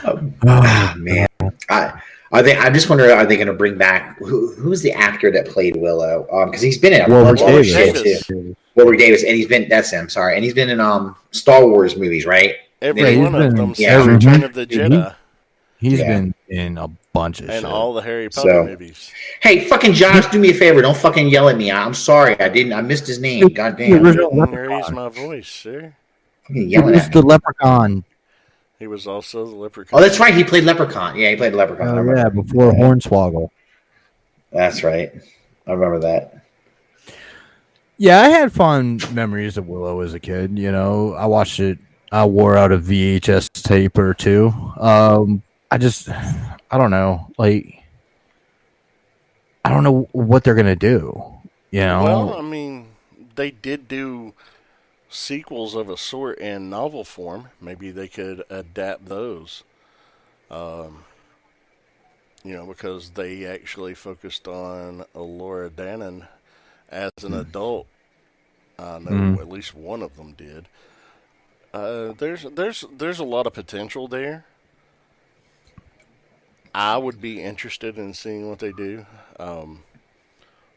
Oh 0.06 0.94
man, 0.98 1.28
I, 1.70 2.02
are 2.32 2.42
they? 2.44 2.56
I 2.58 2.70
just 2.70 2.90
wonder, 2.90 3.12
are 3.12 3.26
they 3.26 3.36
going 3.36 3.48
to 3.48 3.54
bring 3.54 3.78
back 3.78 4.18
who, 4.18 4.54
who's 4.56 4.82
the 4.82 4.92
actor 4.92 5.32
that 5.32 5.48
played 5.48 5.76
Willow? 5.76 6.28
Um, 6.32 6.50
because 6.50 6.62
he's 6.62 6.78
been 6.78 6.94
in 6.94 7.02
a 7.02 7.10
Warwick 7.10 7.38
bunch 7.38 7.42
of 7.42 7.48
Davis. 7.48 7.68
shit 7.68 7.96
Davis. 8.04 8.28
too. 8.28 8.56
Warwick 8.76 9.00
Davis, 9.00 9.24
and 9.24 9.36
he's 9.36 9.48
been 9.48 9.70
that's 9.70 9.92
him. 9.92 10.10
Sorry, 10.10 10.36
and 10.36 10.44
he's 10.44 10.54
been 10.54 10.70
in 10.70 10.80
um 10.80 11.16
Star 11.32 11.66
Wars 11.68 11.96
movies, 11.96 12.26
right? 12.26 12.56
Every 12.82 13.02
Yeah, 13.14 13.18
one 13.24 13.36
of 13.36 13.42
been- 13.50 13.56
them 13.56 13.74
yeah. 13.78 14.04
since 14.04 14.26
Return 14.26 14.44
of 14.44 14.54
the. 14.54 14.66
Jedi 14.66 15.16
He's 15.78 16.00
Yeah. 16.00 16.08
been 16.08 16.34
in 16.48 16.78
a 16.78 16.88
bunch 17.12 17.42
of 17.42 17.50
and 17.50 17.64
shit. 17.64 17.70
all 17.72 17.94
the 17.94 18.02
Harry 18.02 18.30
Potter 18.30 18.50
So- 18.50 18.64
movies. 18.66 19.12
Hey, 19.42 19.66
fucking 19.66 19.94
Josh, 19.94 20.26
do 20.32 20.40
me 20.40 20.50
a 20.52 20.54
favor. 20.54 20.82
Don't 20.82 20.96
fucking 20.98 21.28
yell 21.28 21.50
at 21.50 21.58
me. 21.58 21.72
I'm 21.72 21.94
sorry. 21.94 22.40
I 22.40 22.48
didn't. 22.50 22.72
I 22.74 22.82
missed 22.82 23.06
his 23.06 23.20
name. 23.20 23.48
God 23.50 23.78
The 23.78 23.90
damn. 23.90 24.06
original 24.06 24.32
raise 24.32 24.90
my 24.92 25.10
voice, 25.10 25.48
sir. 25.50 25.94
Fucking 26.48 26.56
He 26.64 26.68
yelling 26.70 26.96
was 26.96 27.10
the. 27.10 27.22
Leprechaun. 27.22 28.04
He 28.84 28.88
was 28.88 29.08
also 29.08 29.46
the 29.46 29.56
leprechaun. 29.56 29.98
Oh, 29.98 30.04
that's 30.04 30.20
right. 30.20 30.34
He 30.36 30.44
played 30.44 30.66
Leprechaun. 30.66 31.16
Yeah, 31.16 31.30
he 31.30 31.38
played 31.38 31.54
Leprechaun. 31.54 31.88
I 31.88 31.92
Oh, 31.92 31.96
remember. 32.02 32.18
yeah, 32.20 32.28
before 32.28 32.74
Hornswoggle. 32.74 33.48
That's 34.52 34.84
right. 34.84 35.10
I 35.66 35.72
remember 35.72 36.00
that. 36.00 36.44
Yeah, 37.98 38.20
I 38.20 38.28
had 38.28 38.52
fond 38.52 39.10
memories 39.16 39.56
of 39.56 39.70
Willow 39.70 40.02
as 40.02 40.14
a 40.14 40.20
kid. 40.20 40.60
You 40.60 40.74
know, 40.74 41.14
I 41.14 41.28
watched 41.28 41.62
it. 41.62 41.80
I 42.12 42.26
wore 42.26 42.58
out 42.58 42.74
a 42.74 42.78
VHS 42.78 43.50
tape 43.64 43.98
or 43.98 44.14
two. 44.14 44.54
Um, 44.78 45.44
I 45.72 45.78
just, 45.78 46.10
I 46.10 46.78
don't 46.78 46.92
know. 46.92 47.32
Like, 47.38 47.86
I 49.64 49.70
don't 49.70 49.86
know 49.86 50.10
what 50.12 50.44
they're 50.44 50.56
gonna 50.56 50.76
do. 50.76 51.24
You 51.72 51.80
know, 51.86 52.04
Well, 52.04 52.34
I 52.34 52.42
mean, 52.42 52.88
they 53.36 53.52
did 53.52 53.88
do 53.88 54.34
sequels 55.14 55.76
of 55.76 55.90
a 55.90 55.98
sort 55.98 56.40
in 56.40 56.70
novel 56.70 57.04
form. 57.04 57.50
Maybe 57.62 57.92
they 57.92 58.08
could 58.08 58.44
adapt 58.50 59.06
those. 59.08 59.64
Um, 60.52 61.06
you 62.44 62.54
know, 62.54 62.66
because 62.66 63.12
they 63.12 63.46
actually 63.46 63.94
focused 63.94 64.48
on 64.48 65.06
Elora 65.16 65.70
Danan 65.70 66.28
as 66.90 67.12
an 67.24 67.34
adult. 67.34 67.88
I 68.80 69.00
know 69.00 69.12
Mhm. 69.12 69.40
at 69.40 69.50
least 69.50 69.76
one 69.76 70.02
of 70.02 70.16
them 70.18 70.34
did. 70.34 70.68
Uh, 71.74 72.14
there's 72.18 72.44
there's 72.44 72.86
there's 72.92 73.20
a 73.20 73.24
lot 73.24 73.48
of 73.48 73.54
potential 73.54 74.08
there. 74.08 74.46
I 76.76 76.98
would 76.98 77.22
be 77.22 77.42
interested 77.42 77.98
in 77.98 78.14
seeing 78.14 78.50
what 78.50 78.60
they 78.60 78.72
do. 78.72 79.06
Um, 79.40 79.84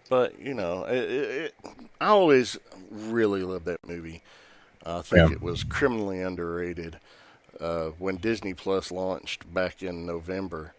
but 0.08 0.38
you 0.40 0.54
know, 0.54 0.84
it, 0.84 0.96
it, 0.96 1.30
it, 1.44 1.54
I 2.00 2.06
always 2.08 2.58
really 2.90 3.42
loved 3.42 3.64
that 3.66 3.86
movie. 3.86 4.22
I 4.84 5.02
think 5.02 5.30
Yeah. 5.30 5.34
it 5.36 5.42
was 5.42 5.64
criminally 5.64 6.20
underrated. 6.20 6.98
Uh, 7.60 7.86
when 7.98 8.16
Disney 8.16 8.52
Plus 8.54 8.90
launched 8.92 9.52
back 9.52 9.82
in 9.82 10.04
November, 10.06 10.74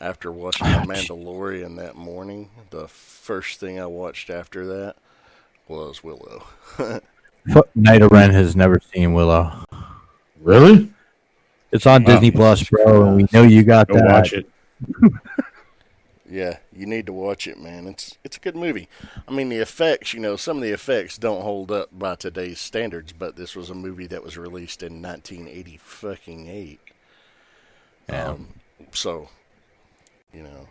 after 0.00 0.30
watching 0.30 0.66
The 0.68 0.78
Mandalorian 0.86 1.76
that 1.78 1.96
morning, 1.96 2.50
the 2.70 2.86
first 2.86 3.58
thing 3.58 3.80
I 3.80 3.86
watched 3.86 4.28
after 4.30 4.66
that 4.66 4.96
was 5.66 6.04
Willow. 6.04 6.44
F- 6.78 7.62
Night 7.74 8.02
of 8.02 8.12
Ren 8.12 8.30
has 8.30 8.54
never 8.54 8.78
seen 8.94 9.12
Willow. 9.14 9.64
Really? 10.40 10.92
It's 11.72 11.86
on 11.86 12.04
Wow. 12.04 12.12
Disney 12.12 12.30
Plus, 12.30 12.62
bro, 12.68 13.06
and 13.06 13.16
we 13.16 13.26
know 13.32 13.42
you 13.42 13.62
got 13.64 13.88
Go 13.88 13.94
that. 13.94 14.06
watch 14.06 14.32
it. 14.34 14.46
Yeah, 16.30 16.58
you 16.78 16.86
need 16.86 17.06
to 17.06 17.12
watch 17.12 17.46
it, 17.46 17.58
man. 17.58 17.86
It's 17.86 18.16
it's 18.24 18.36
a 18.36 18.40
good 18.40 18.56
movie. 18.56 18.88
I 19.26 19.32
mean, 19.32 19.48
the 19.48 19.58
effects, 19.58 20.14
you 20.14 20.20
know, 20.20 20.36
some 20.36 20.58
of 20.58 20.62
the 20.62 20.72
effects 20.72 21.18
don't 21.18 21.42
hold 21.42 21.72
up 21.72 21.90
by 21.92 22.14
today's 22.14 22.60
standards, 22.60 23.12
but 23.12 23.36
this 23.36 23.56
was 23.56 23.70
a 23.70 23.74
movie 23.74 24.06
that 24.06 24.22
was 24.22 24.36
released 24.36 24.82
in 24.82 25.02
1980 25.02 25.76
fucking 25.78 26.48
eight. 26.48 26.80
Yeah. 28.08 28.28
Um, 28.28 28.48
so, 28.92 29.28
you 30.32 30.42
know, 30.42 30.68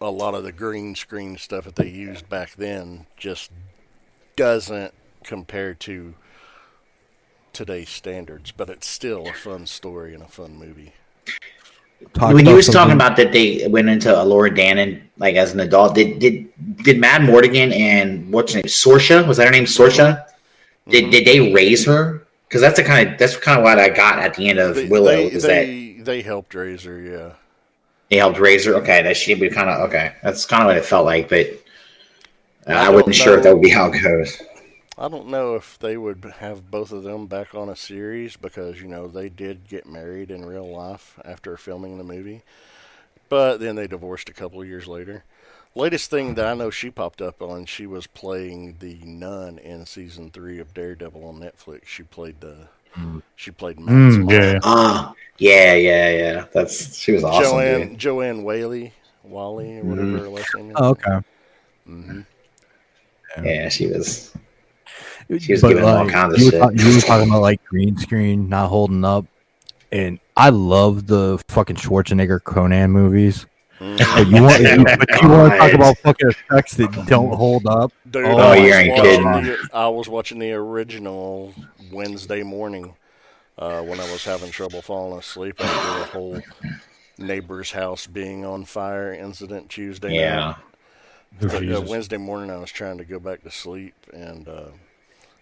a 0.00 0.10
lot 0.10 0.34
of 0.34 0.44
the 0.44 0.52
green 0.52 0.94
screen 0.94 1.36
stuff 1.36 1.64
that 1.64 1.76
they 1.76 1.88
used 1.88 2.28
back 2.28 2.54
then 2.54 3.06
just 3.16 3.50
doesn't 4.36 4.94
compare 5.22 5.74
to 5.74 6.14
today's 7.52 7.88
standards, 7.88 8.52
but 8.52 8.68
it's 8.68 8.86
still 8.86 9.26
a 9.28 9.32
fun 9.32 9.66
story 9.66 10.14
and 10.14 10.22
a 10.22 10.28
fun 10.28 10.56
movie. 10.56 10.92
Talk 12.12 12.34
when 12.34 12.44
you 12.44 12.50
about 12.52 12.56
was 12.56 12.68
talking 12.68 12.94
about 12.94 13.16
that 13.16 13.32
they 13.32 13.66
went 13.68 13.88
into 13.88 14.08
Elora 14.08 14.56
Danan 14.56 15.00
like 15.18 15.36
as 15.36 15.52
an 15.52 15.60
adult, 15.60 15.94
did 15.94 16.18
did 16.18 16.48
did 16.82 16.96
Madmartigan 17.00 17.72
and 17.72 18.32
what's 18.32 18.52
her 18.52 18.58
name 18.58 18.64
Sorsha 18.66 19.26
was 19.26 19.36
that 19.36 19.46
her 19.46 19.52
name 19.52 19.64
Sorsha? 19.64 20.24
Did 20.88 21.04
Mhm. 21.04 21.10
did 21.10 21.26
they 21.26 21.52
raise 21.52 21.84
her? 21.86 22.22
Because 22.48 22.60
that's 22.60 22.76
the 22.76 22.84
kind 22.84 23.08
of 23.08 23.18
that's 23.18 23.36
kind 23.36 23.58
of 23.58 23.64
what 23.64 23.78
I 23.78 23.88
got 23.88 24.18
at 24.18 24.34
the 24.34 24.48
end 24.48 24.58
of 24.58 24.76
They, 24.76 24.86
Willow 24.86 25.16
they, 25.16 25.24
is 25.32 25.42
that 25.44 25.66
they, 25.66 25.96
they 26.00 26.22
helped 26.22 26.54
raise 26.54 26.82
her, 26.84 27.00
yeah. 27.00 27.30
they 28.10 28.18
helped 28.18 28.38
raise 28.38 28.64
her. 28.66 28.74
Okay, 28.76 29.02
that 29.02 29.16
she 29.16 29.34
would 29.34 29.52
kind 29.52 29.70
of 29.70 29.88
okay. 29.88 30.12
That's 30.22 30.44
kind 30.44 30.62
of 30.62 30.66
what 30.68 30.76
it 30.76 30.84
felt 30.84 31.06
like, 31.06 31.28
but 31.28 31.46
uh, 32.66 32.72
I 32.72 32.72
I, 32.74 32.84
don't 32.86 32.94
wasn't 32.94 33.14
sure 33.14 33.36
if 33.38 33.44
that 33.44 33.52
would 33.54 33.62
be 33.62 33.70
how 33.70 33.86
it 33.92 34.02
goes. 34.02 34.40
I 34.96 35.08
don't 35.08 35.28
know 35.28 35.54
if 35.56 35.78
they 35.78 35.96
would 35.96 36.24
have 36.38 36.70
both 36.70 36.92
of 36.92 37.02
them 37.02 37.26
back 37.26 37.54
on 37.54 37.68
a 37.68 37.76
series 37.76 38.36
because 38.36 38.80
you 38.80 38.88
know 38.88 39.08
they 39.08 39.28
did 39.28 39.68
get 39.68 39.86
married 39.86 40.30
in 40.30 40.44
real 40.44 40.68
life 40.70 41.18
after 41.24 41.56
filming 41.56 41.98
the 41.98 42.04
movie, 42.04 42.42
but 43.28 43.58
then 43.60 43.76
they 43.76 43.86
divorced 43.88 44.28
a 44.30 44.34
couple 44.34 44.62
of 44.62 44.68
years 44.68 44.88
later. 44.88 45.24
Latest 45.74 46.10
thing 46.10 46.34
that 46.36 46.46
I 46.46 46.54
know 46.54 46.70
she 46.70 46.90
popped 46.90 47.22
up 47.22 47.42
on, 47.42 47.66
she 47.66 47.86
was 47.86 48.06
playing 48.08 48.76
the 48.80 48.96
nun 49.04 49.58
in 49.58 49.86
season 49.86 50.30
three 50.30 50.58
of 50.60 50.74
Daredevil 50.74 51.24
on 51.24 51.40
Netflix. 51.40 51.86
She 51.86 52.02
played 52.04 52.40
the 52.40 52.68
she 53.36 53.50
played 53.52 53.80
Matt's 53.80 54.18
Mm, 54.18 54.30
yeah. 54.30 54.60
Ah, 54.62 55.14
yeah, 55.38 55.74
yeah, 55.74 56.10
yeah. 56.10 56.44
That's 56.52 56.96
she 56.96 57.12
was 57.12 57.24
awesome. 57.24 57.64
Joanne 57.64 57.64
dude. 57.64 57.98
Joanne 57.98 58.44
Whalley 58.44 58.92
Wally 59.22 59.78
or 59.78 59.84
whatever 59.84 60.18
Mhm. 60.18 60.22
her 60.22 60.30
last 60.30 60.54
name 60.54 60.70
is. 60.70 60.82
Oh, 60.82 60.90
okay. 60.90 61.20
hmm 61.86 62.22
Yeah, 63.42 63.68
she 63.68 63.86
was. 63.88 64.32
She 65.38 65.52
was 65.52 65.62
But, 65.62 65.68
giving 65.68 65.84
him 65.84 65.88
all 65.90 66.04
like, 66.04 66.12
kinds 66.12 66.34
of 66.34 66.40
you 66.40 66.46
were 66.46 66.50
shit. 66.50 66.62
ta- 66.62 66.70
you 66.74 66.94
were 66.94 67.00
talking 67.00 67.28
about 67.28 67.42
like 67.42 67.64
green 67.64 67.96
screen 67.96 68.48
not 68.48 68.68
holding 68.68 69.04
up, 69.04 69.24
and 69.92 70.18
I 70.36 70.50
love 70.50 71.06
the 71.06 71.42
fucking 71.48 71.76
Schwarzenegger 71.76 72.42
Conan 72.42 72.90
movies. 72.90 73.46
But 73.78 74.26
you 74.28 74.42
want, 74.42 74.60
you, 74.60 74.84
but 74.84 75.22
you 75.22 75.28
want 75.28 75.52
to 75.52 75.58
talk 75.58 75.72
about 75.72 75.98
fucking 75.98 76.28
effects 76.30 76.74
that 76.76 77.06
don't 77.06 77.34
hold 77.34 77.66
up? 77.66 77.92
Dude, 78.10 78.24
Oh, 78.24 78.38
I, 78.38 78.56
you 78.56 78.62
was 78.66 78.74
ain't 78.74 78.90
watching 78.90 79.02
kidding. 79.02 79.46
the, 79.46 79.58
I 79.72 79.88
was 79.88 80.08
watching 80.08 80.38
the 80.38 80.52
original 80.52 81.54
Wednesday 81.90 82.42
morning 82.42 82.94
uh, 83.58 83.80
when 83.82 83.98
I 84.00 84.04
was 84.04 84.24
having 84.24 84.50
trouble 84.50 84.82
falling 84.82 85.18
asleep 85.18 85.60
after 85.60 85.92
the 85.98 86.04
whole 86.06 86.44
neighbor's 87.18 87.72
house 87.72 88.06
being 88.06 88.44
on 88.44 88.64
fire 88.64 89.12
incident 89.12 89.70
Tuesday 89.70 90.14
Yeah. 90.14 90.36
night. 90.36 90.56
Oh, 91.42 91.48
But, 91.48 91.74
uh, 91.74 91.82
Wednesday 91.82 92.16
morning, 92.16 92.50
I 92.50 92.58
was 92.58 92.70
trying 92.70 92.98
to 92.98 93.04
go 93.04 93.18
back 93.18 93.42
to 93.42 93.50
sleep 93.50 93.94
and 94.12 94.48
uh, 94.48 94.68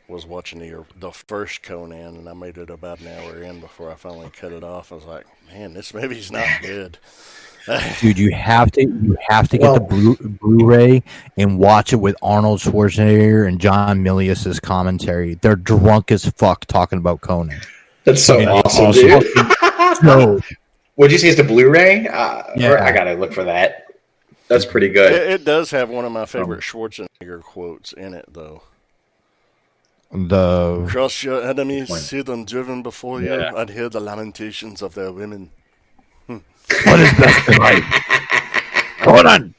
was 0.08 0.26
watching 0.26 0.58
the 0.58 0.84
the 0.98 1.10
first 1.12 1.62
Conan, 1.62 2.16
and 2.16 2.28
I 2.28 2.34
made 2.34 2.58
it 2.58 2.70
about 2.70 3.00
an 3.00 3.08
hour 3.08 3.42
in 3.42 3.60
before 3.60 3.90
I 3.90 3.94
finally 3.94 4.30
cut 4.30 4.52
it 4.52 4.64
off. 4.64 4.92
I 4.92 4.96
was 4.96 5.04
like, 5.04 5.26
"Man, 5.52 5.74
this 5.74 5.94
movie's 5.94 6.30
not 6.30 6.46
good." 6.62 6.98
Dude, 8.00 8.18
you 8.18 8.32
have 8.32 8.72
to 8.72 8.82
you 8.82 9.16
have 9.28 9.48
to 9.50 9.56
get 9.58 9.62
Well- 9.70 9.74
the 9.74 9.80
Blu- 9.80 10.16
Blu-ray 10.40 11.02
and 11.38 11.58
watch 11.60 11.92
it 11.92 11.96
with 11.96 12.16
Arnold 12.20 12.58
Schwarzenegger 12.58 13.46
and 13.46 13.60
John 13.60 14.02
Milius's 14.02 14.58
commentary. 14.58 15.34
They're 15.34 15.54
drunk 15.54 16.10
as 16.10 16.24
fuck 16.30 16.64
talking 16.66 16.98
about 16.98 17.20
Conan. 17.20 17.60
That's 18.04 18.20
so 18.22 18.38
Yeah, 18.40 18.50
awesome, 18.64 18.86
awesome. 18.86 19.02
dude. 19.20 20.02
No, 20.02 20.40
What'd 20.96 21.12
you 21.12 21.18
say? 21.18 21.28
It's 21.28 21.36
the 21.36 21.44
Blu-ray? 21.44 22.08
Uh, 22.08 22.42
Yeah. 22.56 22.84
I 22.84 22.90
gotta 22.92 23.14
look 23.14 23.32
for 23.32 23.44
that. 23.44 23.86
That's 24.48 24.66
pretty 24.66 24.88
it, 24.88 24.92
good. 24.94 25.12
it 25.12 25.44
does 25.44 25.70
have 25.70 25.88
one 25.88 26.04
of 26.04 26.10
my 26.12 26.26
favorite 26.26 26.60
Schwarzenegger 26.62 27.40
quotes 27.42 27.92
in 27.92 28.12
it, 28.12 28.24
though. 28.28 28.64
The 30.12 30.86
Crush 30.88 31.24
your 31.24 31.42
enemies, 31.42 31.88
When- 31.90 32.00
see 32.00 32.22
them 32.22 32.44
driven 32.44 32.82
before 32.82 33.20
Yeah. 33.22 33.50
you, 33.50 33.56
and 33.56 33.70
hear 33.70 33.88
the 33.88 34.00
lamentations 34.00 34.82
of 34.82 34.94
their 34.94 35.10
women. 35.12 35.50
what 36.26 37.00
is 37.00 37.12
best 37.14 37.48
in 37.48 37.56
life? 37.58 37.84
Conan. 39.00 39.54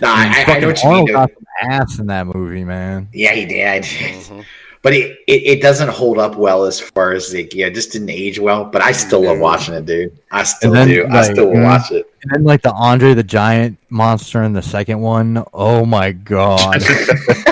No, 0.00 0.08
I, 0.08 0.44
I, 0.48 0.54
I 0.56 0.60
know 0.60 0.66
Fucking 0.66 0.66
what 0.66 0.82
you 0.82 0.88
mean. 0.88 0.92
Arnold 0.92 1.06
dude. 1.06 1.14
got 1.14 1.30
some 1.30 1.70
ass 1.70 1.98
in 2.00 2.06
that 2.08 2.26
movie, 2.26 2.64
man. 2.64 3.08
Yeah, 3.12 3.32
he 3.34 3.46
did. 3.46 3.82
Mhm. 3.84 4.44
But 4.82 4.94
it, 4.94 5.18
it, 5.28 5.42
it 5.46 5.62
doesn't 5.62 5.90
hold 5.90 6.18
up 6.18 6.34
well 6.34 6.64
as 6.64 6.80
far 6.80 7.12
as 7.12 7.32
like 7.32 7.54
yeah, 7.54 7.66
it 7.66 7.74
just 7.74 7.92
didn't 7.92 8.10
age 8.10 8.40
well. 8.40 8.64
But 8.64 8.82
I 8.82 8.90
still 8.90 9.22
love 9.22 9.38
watching 9.38 9.74
it, 9.74 9.86
dude. 9.86 10.18
I 10.32 10.42
still 10.42 10.72
then, 10.72 10.88
do. 10.88 11.06
I 11.08 11.22
still 11.22 11.50
will 11.52 11.62
watch 11.62 11.92
it. 11.92 12.12
And 12.24 12.32
then 12.34 12.42
like 12.44 12.62
the 12.62 12.72
Andre 12.72 13.14
the 13.14 13.22
Giant 13.22 13.78
monster 13.90 14.42
in 14.42 14.52
the 14.54 14.62
second 14.62 15.00
one. 15.00 15.44
Oh 15.54 15.86
my 15.86 16.10
god. 16.10 16.82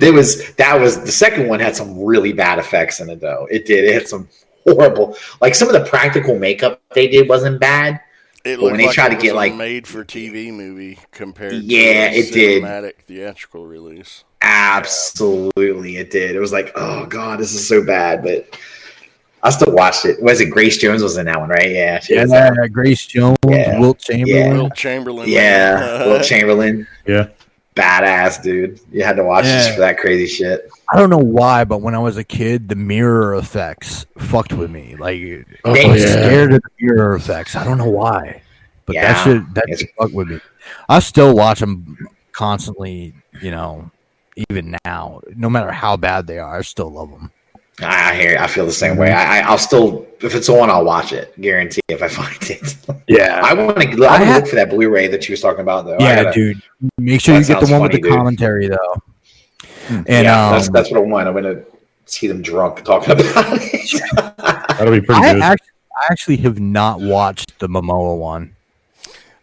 there 0.00 0.12
was 0.12 0.52
that 0.54 0.80
was 0.80 1.00
the 1.02 1.12
second 1.12 1.48
one 1.48 1.60
had 1.60 1.76
some 1.76 2.02
really 2.02 2.32
bad 2.32 2.58
effects 2.58 3.00
in 3.00 3.08
it 3.10 3.20
though. 3.20 3.46
It 3.50 3.66
did. 3.66 3.84
It 3.84 3.94
had 3.94 4.08
some 4.08 4.28
horrible 4.66 5.16
like 5.40 5.54
some 5.54 5.68
of 5.68 5.74
the 5.74 5.88
practical 5.88 6.38
makeup 6.38 6.80
they 6.94 7.06
did 7.08 7.28
wasn't 7.28 7.60
bad. 7.60 8.00
It 8.44 8.56
But 8.56 8.64
when 8.70 8.76
they 8.78 8.86
like 8.86 8.94
tried 8.94 9.12
it 9.12 9.16
to 9.16 9.20
get, 9.22 9.34
was 9.34 9.34
a 9.34 9.36
like- 9.36 9.54
made-for-TV 9.54 10.50
movie 10.52 10.98
compared 11.12 11.52
Yeah, 11.62 12.08
to 12.10 12.16
a 12.16 12.18
it 12.20 12.32
did. 12.32 12.94
theatrical 13.06 13.66
release. 13.66 14.24
Absolutely, 14.40 15.98
it 15.98 16.10
did. 16.10 16.34
It 16.34 16.40
was 16.40 16.50
like, 16.52 16.72
oh 16.74 17.04
god, 17.06 17.38
this 17.38 17.52
is 17.52 17.68
so 17.68 17.84
bad. 17.84 18.22
But 18.22 18.58
I 19.42 19.50
still 19.50 19.72
watched 19.74 20.06
it. 20.06 20.22
Was 20.22 20.40
it 20.40 20.46
Grace 20.46 20.78
Jones 20.78 21.02
was 21.02 21.18
in 21.18 21.26
that 21.26 21.38
one, 21.38 21.50
right? 21.50 21.70
Yeah, 21.70 21.98
she 22.00 22.16
was 22.18 22.30
yeah. 22.30 22.66
Grace 22.68 23.06
Jones, 23.06 23.36
Yeah. 23.46 23.78
Wilt 23.78 23.98
Chamberlain. 23.98 24.56
Wilt 24.56 24.74
Chamberlain. 24.74 25.28
Yeah, 25.28 26.06
Will 26.06 26.20
Chamberlain, 26.20 26.86
Yeah. 27.06 27.26
Badass 27.76 28.42
dude. 28.42 28.80
You 28.92 29.04
had 29.04 29.16
to 29.16 29.24
watch 29.24 29.44
this 29.44 29.72
for 29.74 29.80
that 29.80 29.98
crazy 29.98 30.26
shit. 30.26 30.70
I 30.92 30.98
don't 30.98 31.10
know 31.10 31.18
why, 31.18 31.64
but 31.64 31.80
when 31.82 31.94
I 31.94 31.98
was 31.98 32.16
a 32.16 32.24
kid, 32.24 32.68
the 32.68 32.74
mirror 32.74 33.34
effects 33.36 34.06
fucked 34.18 34.52
with 34.52 34.70
me. 34.70 34.96
Like 34.96 35.20
Oh, 35.64 35.70
I 35.74 35.86
was 35.86 36.02
yeah. 36.02 36.08
scared 36.12 36.52
of 36.54 36.62
the 36.62 36.70
mirror 36.86 37.14
effects. 37.14 37.54
I 37.56 37.64
don't 37.64 37.78
know 37.78 37.88
why, 37.90 38.42
but 38.86 38.94
that 38.94 39.02
Yeah, 39.02 39.24
shit 39.24 39.54
that 39.54 39.64
it's- 39.64 39.80
shit 39.80 39.90
fucked 39.98 40.14
with 40.14 40.28
me. 40.28 40.40
I 40.88 40.98
still 40.98 41.34
watch 41.34 41.60
them 41.60 41.96
constantly. 42.32 43.14
You 43.40 43.50
know, 43.52 43.90
even 44.50 44.76
now, 44.84 45.20
no 45.34 45.48
matter 45.48 45.70
how 45.70 45.96
bad 45.96 46.26
they 46.26 46.38
are, 46.38 46.58
I 46.58 46.62
still 46.62 46.90
love 46.90 47.10
them. 47.10 47.30
I 47.82 48.10
I 48.10 48.14
hear. 48.14 48.38
I 48.38 48.46
feel 48.46 48.66
the 48.66 48.72
same 48.72 48.96
way. 48.96 49.12
I, 49.12 49.38
I- 49.40 49.42
I'll 49.50 49.58
still, 49.58 50.06
if 50.20 50.34
it's 50.34 50.48
on, 50.48 50.68
I'll 50.70 50.84
watch 50.84 51.12
it. 51.12 51.38
Guarantee 51.40 51.80
if 51.88 52.02
I 52.02 52.08
find 52.08 52.36
it. 52.50 52.76
Yeah, 53.08 53.40
I 53.42 53.54
want 53.54 53.76
to. 53.80 53.88
I 53.88 53.90
I 53.92 53.96
want 54.10 54.20
to 54.20 54.26
had- 54.26 54.36
look 54.42 54.48
for 54.48 54.56
that 54.56 54.70
Blu-ray 54.70 55.08
that 55.08 55.28
you 55.28 55.32
was 55.32 55.40
talking 55.40 55.60
about, 55.60 55.86
though. 55.86 55.96
Yeah, 55.98 56.22
gotta- 56.24 56.34
dude. 56.34 56.62
Make 56.98 57.20
sure 57.20 57.34
you 57.36 57.40
get 57.44 57.60
the 57.60 57.66
sounds 57.66 57.70
one 57.72 57.82
with 57.82 57.92
the 57.92 58.00
dude. 58.00 58.12
commentary 58.12 58.68
though. 58.68 59.02
And 59.88 60.06
yeah, 60.08 60.46
um, 60.46 60.52
that's 60.52 60.70
that's 60.70 60.90
what 60.90 60.98
I 60.98 61.00
want. 61.02 61.26
I'm 61.28 61.34
gonna 61.34 61.62
see 62.06 62.26
them 62.28 62.42
drunk 62.42 62.84
talking 62.84 63.12
about 63.12 63.26
it. 63.26 64.02
That'll 64.36 64.92
be 64.92 65.00
pretty 65.00 65.20
I 65.22 65.32
good. 65.34 65.42
actually, 65.42 65.68
I 65.96 66.12
actually 66.12 66.36
have 66.38 66.60
not 66.60 67.00
watched 67.00 67.58
the 67.58 67.68
Momoa 67.68 68.16
one. 68.18 68.54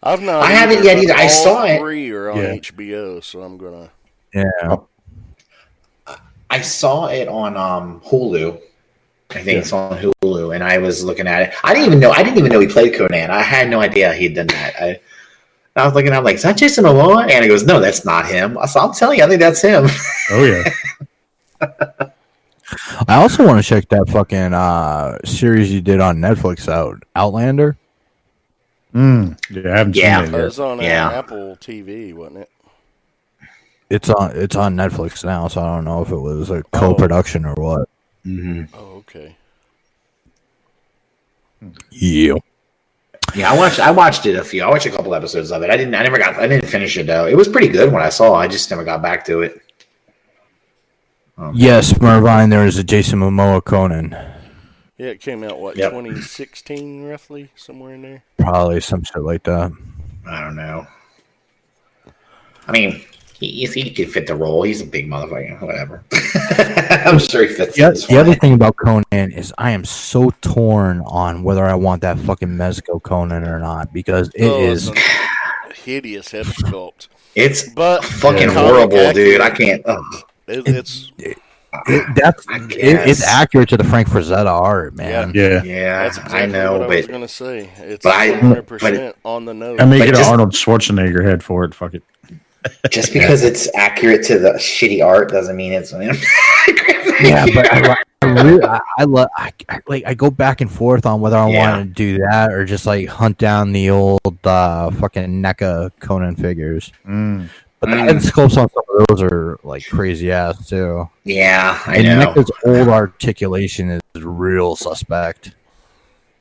I've 0.02 0.22
not. 0.22 0.42
I 0.42 0.52
haven't 0.52 0.84
yet 0.84 0.98
either. 0.98 1.14
I 1.14 1.24
all 1.24 1.28
saw 1.28 1.64
it. 1.64 1.78
Three 1.80 2.10
are 2.12 2.30
on 2.30 2.38
Yeah. 2.38 2.54
HBO, 2.56 3.22
so 3.22 3.42
I'm 3.42 3.58
gonna. 3.58 3.90
Yeah, 4.34 4.76
I 6.50 6.60
saw 6.60 7.06
it 7.06 7.28
on 7.28 7.56
um, 7.56 8.00
Hulu. 8.00 8.60
I 9.30 9.42
think 9.42 9.58
it's 9.60 9.72
on 9.72 9.98
Hulu, 9.98 10.54
and 10.54 10.64
I 10.64 10.78
was 10.78 11.04
looking 11.04 11.26
at 11.26 11.42
it. 11.42 11.54
I 11.62 11.74
didn't 11.74 11.86
even 11.86 12.00
know. 12.00 12.10
I 12.12 12.22
didn't 12.22 12.38
even 12.38 12.50
know 12.50 12.60
he 12.60 12.66
played 12.66 12.94
Conan. 12.94 13.30
I 13.30 13.42
had 13.42 13.68
no 13.68 13.80
idea 13.80 14.14
he 14.14 14.24
had 14.24 14.34
done 14.34 14.46
that. 14.48 14.74
I, 14.82 15.00
I 15.76 15.84
was 15.84 15.94
looking. 15.94 16.12
I'm 16.12 16.24
like, 16.24 16.36
is 16.36 16.42
that 16.42 16.56
Jason 16.56 16.84
Momoa? 16.84 17.30
And 17.30 17.42
he 17.44 17.48
goes, 17.48 17.62
no, 17.64 17.78
that's 17.78 18.04
not 18.06 18.26
him. 18.26 18.56
I 18.56 18.64
said, 18.66 18.80
I'm 18.80 18.92
telling 18.94 19.18
you, 19.18 19.24
I 19.24 19.28
think 19.28 19.40
that's 19.40 19.60
him. 19.62 19.86
Oh 20.30 20.44
yeah. 20.44 20.64
I 23.08 23.14
also 23.14 23.46
want 23.46 23.62
to 23.62 23.66
check 23.68 23.88
that 23.88 24.08
fucking 24.10 24.52
uh, 24.52 25.18
series 25.24 25.72
you 25.72 25.80
did 25.80 26.00
on 26.00 26.18
Netflix 26.18 26.68
out, 26.68 27.02
Outlander. 27.16 27.78
Mm. 28.94 29.38
Yeah, 29.50 29.72
I 29.74 29.78
haven't 29.78 29.96
Yeah. 29.96 30.24
seen 30.24 30.34
It 30.34 30.36
that 30.36 30.44
was 30.44 30.60
on 30.60 30.80
uh, 30.80 30.82
Yeah. 30.82 31.10
Apple 31.10 31.56
TV, 31.60 32.12
wasn't 32.12 32.38
it? 32.40 32.50
It's 33.90 34.10
on 34.10 34.32
it's 34.36 34.54
on 34.56 34.76
Netflix 34.76 35.24
now, 35.24 35.48
so 35.48 35.62
I 35.62 35.74
don't 35.76 35.84
know 35.84 36.02
if 36.02 36.10
it 36.10 36.16
was 36.16 36.50
a 36.50 36.62
co-production 36.72 37.44
or 37.46 37.54
what. 37.54 37.88
hmm 38.22 38.64
Oh, 38.74 38.96
okay. 38.98 39.34
Yeah, 41.90 42.34
Yeah, 43.34 43.50
I 43.52 43.56
watched. 43.56 43.80
I 43.80 43.90
watched 43.90 44.26
it 44.26 44.36
a 44.36 44.44
few. 44.44 44.62
I 44.62 44.68
watched 44.68 44.86
a 44.86 44.90
couple 44.90 45.14
episodes 45.14 45.50
of 45.50 45.62
it. 45.62 45.70
I 45.70 45.76
didn't. 45.76 45.94
I 45.94 46.02
never 46.02 46.18
got. 46.18 46.36
I 46.36 46.46
didn't 46.46 46.68
finish 46.68 46.96
it 46.96 47.06
though. 47.06 47.26
It 47.26 47.34
was 47.36 47.48
pretty 47.48 47.68
good 47.68 47.92
when 47.92 48.02
I 48.02 48.10
saw. 48.10 48.34
it. 48.38 48.44
I 48.44 48.48
just 48.48 48.70
never 48.70 48.84
got 48.84 49.02
back 49.02 49.24
to 49.26 49.40
it. 49.42 49.60
Um, 51.36 51.52
yes, 51.56 51.98
Mervine. 52.00 52.50
There 52.50 52.66
is 52.66 52.78
a 52.78 52.84
Jason 52.84 53.20
Momoa 53.20 53.64
Conan. 53.64 54.10
Yeah, 54.98 55.06
it 55.08 55.20
came 55.20 55.44
out 55.44 55.60
what 55.60 55.76
Yep. 55.76 55.90
2016 55.92 57.04
roughly 57.04 57.50
somewhere 57.56 57.94
in 57.94 58.02
there. 58.02 58.22
Probably 58.38 58.80
some 58.80 59.02
shit 59.04 59.22
like 59.22 59.44
that. 59.44 59.72
I 60.28 60.40
don't 60.42 60.56
know. 60.56 60.86
I 62.66 62.72
mean, 62.72 63.02
he, 63.40 63.66
he 63.66 63.90
could 63.90 64.10
fit 64.10 64.26
the 64.26 64.34
role. 64.34 64.62
He's 64.62 64.80
a 64.80 64.86
big 64.86 65.06
motherfucker. 65.08 65.60
Whatever. 65.62 66.02
I'm 67.06 67.18
sure 67.18 67.42
he 67.46 67.48
fits. 67.54 67.78
Yeah, 67.78 67.90
this 67.90 68.06
the 68.06 68.16
other 68.18 68.34
thing 68.34 68.52
about 68.54 68.76
Conan 68.76 69.04
is 69.12 69.52
I 69.58 69.70
am 69.70 69.84
so 69.84 70.30
torn 70.40 71.02
on 71.06 71.42
whether 71.42 71.64
I 71.64 71.74
want 71.74 72.02
that 72.02 72.18
fucking 72.18 72.48
Mezco 72.48 73.02
Conan 73.02 73.44
or 73.44 73.58
not 73.60 73.92
because 73.92 74.30
it 74.34 74.44
Oh, 74.46 74.60
is. 74.60 74.88
it's 74.88 74.98
a 75.70 75.74
hideous 75.74 76.30
head 76.32 76.46
sculpt, 76.46 77.08
It's 77.34 77.68
but 77.68 78.04
fucking 78.04 78.48
comic 78.48 78.56
horrible, 78.90 79.12
dude. 79.12 79.40
I 79.40 79.50
can't. 79.50 79.82
ugh. 79.86 80.02
It, 80.48 80.66
it's 80.66 81.12
It, 81.18 81.36
that's 82.16 82.46
it, 82.48 82.72
it's 83.08 83.22
accurate 83.22 83.68
to 83.68 83.76
the 83.76 83.84
Frank 83.84 84.08
Frazetta 84.08 84.46
art, 84.46 84.96
man. 84.96 85.32
Yeah. 85.34 85.62
Yeah, 85.62 86.02
that's 86.04 86.16
exactly 86.16 86.40
I 86.40 86.46
know, 86.46 86.72
what 86.78 86.82
I 86.90 86.96
was 86.96 87.06
gonna 87.06 87.28
say. 87.28 87.70
It's 87.76 88.04
100 88.04 88.66
percent 88.66 89.14
on 89.24 89.44
the 89.44 89.52
nose. 89.54 89.78
I 89.78 89.84
may 89.84 89.98
get 89.98 90.08
just- 90.08 90.22
an 90.22 90.28
Arnold 90.30 90.52
Schwarzenegger 90.52 91.22
head 91.22 91.44
for 91.44 91.64
it. 91.64 91.74
Fuck 91.74 91.94
it. 91.94 92.02
Just 92.90 93.12
because 93.14 93.42
it's 93.44 93.68
accurate 93.74 94.24
to 94.26 94.38
the 94.38 94.52
shitty 94.54 95.04
art 95.04 95.30
doesn't 95.30 95.56
mean 95.56 95.72
it's. 95.72 95.92
Yeah, 97.20 97.46
but 97.52 97.72
I, 97.72 97.96
I 98.22 98.26
really, 98.26 98.62
I, 98.62 98.80
I, 98.98 99.04
lo- 99.04 99.26
I, 99.36 99.52
I 99.68 99.80
like 99.88 100.04
I 100.06 100.14
go 100.14 100.30
back 100.30 100.60
and 100.60 100.70
forth 100.70 101.04
on 101.04 101.20
whether 101.20 101.36
I 101.36 101.48
Yeah. 101.50 101.76
want 101.76 101.88
to 101.88 101.94
do 101.94 102.18
that 102.18 102.52
or 102.52 102.64
just 102.64 102.86
like 102.86 103.08
hunt 103.08 103.38
down 103.38 103.72
the 103.72 103.90
old 103.90 104.20
uh, 104.44 104.90
fucking 104.92 105.42
NECA 105.42 105.90
Conan 105.98 106.36
figures. 106.36 106.92
Mm. 107.08 107.48
But 107.80 107.90
the 107.90 107.96
Mm. 107.96 108.04
head 108.06 108.16
sculpts 108.18 108.56
on 108.56 108.68
some 108.70 108.82
of 109.00 109.06
those 109.08 109.22
are 109.22 109.58
like 109.64 109.84
crazy 109.88 110.30
ass 110.30 110.68
too. 110.68 111.08
yeah, 111.24 111.80
I 111.86 111.96
And 111.96 112.06
know. 112.20 112.32
NECA's 112.34 112.52
old 112.64 112.86
articulation 112.88 113.90
is 114.14 114.22
real 114.22 114.76
suspect. 114.76 115.52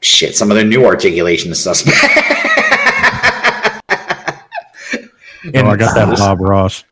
Shit, 0.01 0.36
some 0.36 0.51
of 0.51 0.57
the 0.57 0.63
new 0.63 0.86
articulation 0.86 1.51
is 1.51 1.61
suspect. 1.63 1.97
Oh, 5.56 5.66
I 5.68 5.76
got 5.76 5.95
that 5.95 6.18
Bob 6.18 6.39
Ross. 6.41 6.84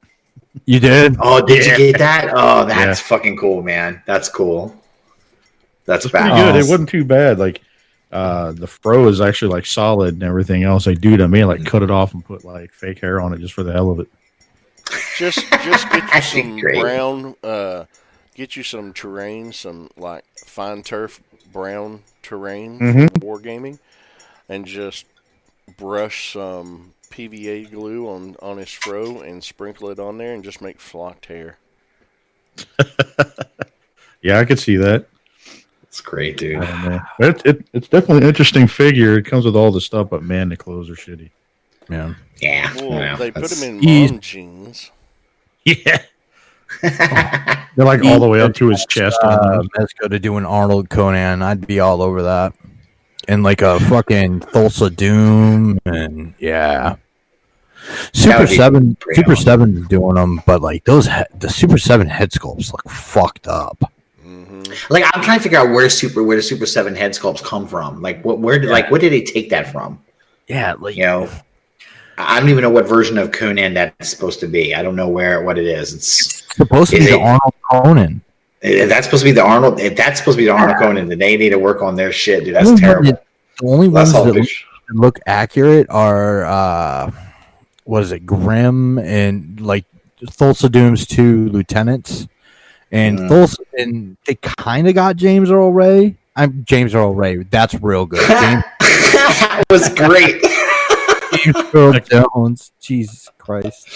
You 0.66 0.80
did? 0.80 1.18
oh, 1.20 1.46
did 1.46 1.66
you 1.66 1.78
get 1.92 1.98
that? 2.00 2.32
Oh, 2.34 2.66
that's 2.66 3.00
fucking 3.02 3.38
cool, 3.38 3.62
man. 3.62 4.02
That's 4.06 4.30
cool. 4.30 4.76
That's 5.86 6.06
It's 6.06 6.12
pretty 6.12 6.30
bad. 6.30 6.54
good. 6.54 6.56
It 6.66 6.70
wasn't 6.70 6.90
too 6.90 7.04
bad. 7.06 7.38
Like 7.40 7.62
uh 8.12 8.54
the 8.54 8.68
fro 8.68 9.08
is 9.08 9.20
actually 9.20 9.52
like 9.52 9.66
solid 9.66 10.14
and 10.16 10.24
everything 10.24 10.64
else. 10.64 10.86
They 10.86 10.96
do 10.96 11.18
to 11.18 11.28
me 11.28 11.44
like 11.46 11.66
cut 11.66 11.84
it 11.84 11.92
off 11.92 12.14
and 12.14 12.24
put 12.24 12.46
like 12.46 12.72
fake 12.72 13.00
hair 13.00 13.20
on 13.22 13.34
it 13.34 13.40
just 13.40 13.54
for 13.54 13.64
the 13.64 13.74
hell 13.74 13.92
of 13.92 14.00
it. 14.00 14.08
just 15.18 15.40
just 15.64 15.90
get 15.90 16.14
you 16.16 16.22
some 16.44 16.60
great. 16.60 16.80
brown 16.82 17.36
uh 17.44 17.86
get 18.36 18.56
you 18.56 18.64
some 18.64 18.94
terrain 18.94 19.52
some 19.52 19.90
like 19.98 20.24
fine 20.46 20.82
turf 20.84 21.22
brown 21.52 22.02
terrain 22.24 22.80
Mhm. 22.80 23.10
for 23.22 23.40
wargaming 23.40 23.80
and 24.50 24.66
just 24.66 25.06
brush 25.78 26.34
some 26.34 26.94
PVA 27.16 27.72
glue 27.72 28.08
on 28.10 28.36
on 28.42 28.58
his 28.58 28.70
fro 28.72 29.22
and 29.22 29.44
sprinkle 29.44 29.90
it 29.90 30.00
on 30.00 30.18
there 30.18 30.34
and 30.34 30.44
just 30.44 30.62
make 30.62 30.80
flocked 30.80 31.26
hair. 31.28 31.58
Yeah, 34.26 34.40
I 34.40 34.46
could 34.46 34.58
see 34.58 34.76
that. 34.78 35.06
It's 35.84 36.02
great, 36.02 36.38
dude. 36.38 36.56
I 36.56 36.66
don't 36.66 36.92
know. 36.92 37.00
But 37.20 37.30
it, 37.30 37.46
it, 37.46 37.68
it's 37.74 37.88
definitely 37.88 38.24
an 38.24 38.28
interesting 38.28 38.66
figure. 38.66 39.20
It 39.20 39.26
comes 39.26 39.46
with 39.46 39.56
all 39.56 39.72
the 39.72 39.80
stuff, 39.80 40.10
but 40.10 40.24
man, 40.24 40.50
the 40.50 40.58
clothes 40.58 40.90
are 40.90 40.96
shitty. 40.96 41.30
Man. 41.90 42.16
Yeah. 42.42 42.74
Well, 42.78 42.90
well, 42.90 43.18
they 43.18 43.30
put 43.30 43.52
him 43.52 43.76
in 43.76 43.80
He's- 43.84 44.10
mom 44.10 44.20
jeans. 44.20 44.92
Yeah. 45.64 46.02
They're 46.82 47.86
like 47.86 48.04
all 48.04 48.20
the 48.20 48.28
way 48.28 48.42
up 48.42 48.56
to 48.56 48.70
his 48.70 48.84
chest. 48.88 49.20
Uh, 49.22 49.38
almost. 49.40 49.70
Mezco 49.78 50.10
to 50.10 50.18
do 50.18 50.38
an 50.38 50.46
Arnold 50.46 50.90
Conan, 50.90 51.44
I'd 51.44 51.68
be 51.68 51.80
all 51.80 52.02
over 52.02 52.24
that. 52.24 52.54
And 53.28 53.44
like 53.44 53.62
a 53.62 53.80
fucking 53.82 54.40
Thulsa 54.40 54.96
Doom, 54.96 55.80
and 55.86 56.34
yeah. 56.40 56.96
Super 58.14 58.48
Seven, 58.48 58.98
Super 59.14 59.32
awesome. 59.34 59.44
Seven 59.44 59.84
doing 59.88 60.16
them, 60.16 60.42
but 60.46 60.62
like 60.62 60.84
those, 60.86 61.08
he- 61.08 61.24
the 61.40 61.50
Super 61.50 61.78
Seven 61.78 62.08
head 62.08 62.32
sculpts 62.32 62.72
look 62.72 62.88
fucked 62.90 63.48
up. 63.48 63.92
hmm 64.22 64.64
Like 64.90 65.04
I'm 65.14 65.22
trying 65.24 65.40
to 65.40 65.44
figure 65.44 65.60
out 65.60 65.70
where 65.70 65.90
super 65.90 66.24
where 66.24 66.38
the 66.38 66.44
Super 66.44 66.66
Seven 66.66 66.96
head 66.96 67.12
sculpts 67.12 67.44
come 67.44 67.68
from. 67.68 68.02
Like 68.02 68.24
what 68.26 68.40
where 68.40 68.60
did 68.60 68.70
like 68.70 68.90
what 68.92 69.02
did 69.02 69.12
they 69.14 69.22
take 69.22 69.50
that 69.52 69.72
from? 69.72 70.00
Yeah, 70.48 70.74
like 70.80 70.96
You 70.96 71.04
know, 71.04 71.30
I 72.18 72.40
don't 72.40 72.50
even 72.50 72.62
know 72.62 72.70
what 72.70 72.88
version 72.88 73.18
of 73.18 73.32
Conan 73.32 73.74
that's 73.74 74.10
supposed 74.10 74.40
to 74.42 74.48
be. 74.48 74.74
I 74.76 74.82
don't 74.84 74.96
know 74.96 75.10
where 75.10 75.44
what 75.44 75.58
it 75.58 75.66
is. 75.68 75.94
It's 75.94 76.44
supposed 76.56 76.92
to 76.92 77.00
be 77.00 77.06
the 77.08 77.20
Arnold 77.20 77.54
Conan. 77.70 78.22
if 78.62 78.88
that's 78.90 79.06
supposed 79.06 79.22
to 79.22 79.26
be 79.30 79.32
the 79.34 79.44
Arnold. 79.44 79.80
If 79.80 79.96
that's 79.96 80.20
supposed 80.20 80.38
to 80.38 80.42
be 80.42 80.46
the 80.46 80.54
Arnold 80.54 80.78
Conan, 80.80 81.08
then 81.10 81.20
they 81.20 81.36
need 81.38 81.50
to 81.50 81.60
work 81.60 81.82
on 81.82 81.96
their 81.96 82.12
shit, 82.12 82.46
dude. 82.46 82.56
That's 82.56 82.80
terrible. 82.80 83.12
that- 83.12 83.26
The 83.60 83.68
only 83.68 83.88
That's 83.90 84.12
ones 84.14 84.26
that 84.26 84.34
look, 84.34 84.36
picture. 84.36 84.66
look 84.92 85.20
accurate 85.28 85.88
are 85.90 86.46
uh, 86.46 87.12
what 87.86 88.04
is 88.04 88.12
it, 88.12 88.26
Grim 88.26 89.00
and 89.00 89.60
like 89.62 89.86
Thulsa 90.22 90.72
Doom's 90.72 91.06
two 91.08 91.50
lieutenants, 91.50 92.28
and 92.92 93.18
Mm. 93.20 93.30
Thulsa 93.30 93.58
and 93.78 94.18
they 94.28 94.36
kind 94.36 94.88
of 94.88 94.94
got 94.96 95.16
James 95.16 95.50
Earl 95.50 95.72
Ray. 95.72 96.16
I'm 96.36 96.64
James 96.66 96.94
Earl 96.94 97.16
Ray. 97.16 97.38
That's 97.44 97.74
real 97.76 98.06
good. 98.06 98.20
James, 98.28 98.64
that 98.80 99.64
was 99.70 99.88
great. 99.90 100.42
James 101.44 101.74
Earl 101.74 101.94
Jones. 102.34 102.72
Jesus 102.82 103.30
Christ. 103.38 103.88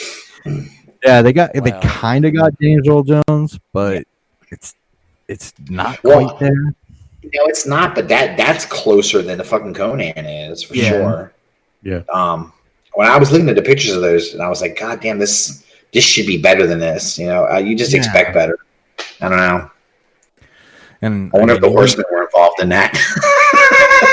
Yeah, 1.04 1.22
they 1.22 1.34
got 1.34 1.54
they 1.54 1.72
kind 1.82 2.26
of 2.26 2.34
got 2.34 2.58
James 2.60 2.88
Earl 2.88 3.04
Jones, 3.04 3.60
but 3.74 4.04
it's 4.52 4.76
it's 5.28 5.54
not 5.70 6.04
Well, 6.04 6.30
quite 6.30 6.40
there. 6.40 6.74
No, 7.22 7.46
it's 7.46 7.66
not, 7.66 7.96
but 7.96 8.08
that 8.08 8.38
that's 8.38 8.66
closer 8.66 9.22
than 9.22 9.38
the 9.38 9.44
fucking 9.44 9.74
Conan 9.74 10.18
is 10.26 10.64
for 10.64 10.76
Yeah. 10.76 10.90
sure. 10.90 11.34
Yeah. 11.84 12.02
Um, 12.12 12.52
when 13.00 13.08
I 13.08 13.18
was 13.18 13.32
looking 13.32 13.48
at 13.48 13.56
the 13.56 13.62
pictures 13.62 13.94
of 13.96 14.02
those, 14.02 14.34
and 14.34 14.42
I 14.44 14.50
was 14.50 14.60
like, 14.62 14.78
God 14.78 15.00
damn, 15.00 15.20
this 15.20 15.64
this 15.94 16.04
should 16.04 16.28
be 16.28 16.38
better 16.38 16.68
than 16.68 16.80
this. 16.80 17.18
You 17.18 17.28
know, 17.28 17.48
uh, 17.50 17.58
you 17.58 17.74
just 17.78 17.94
Yeah. 17.94 18.00
expect 18.00 18.34
better. 18.34 18.60
I 19.22 19.30
don't 19.30 19.38
know. 19.38 19.72
And 21.02 21.32
I 21.34 21.38
wonder 21.38 21.54
if 21.54 21.62
mean, 21.62 21.72
the 21.72 21.78
horsemen 21.78 22.06
were 22.12 22.24
involved 22.26 22.62
in 22.62 22.68
that. 22.70 22.92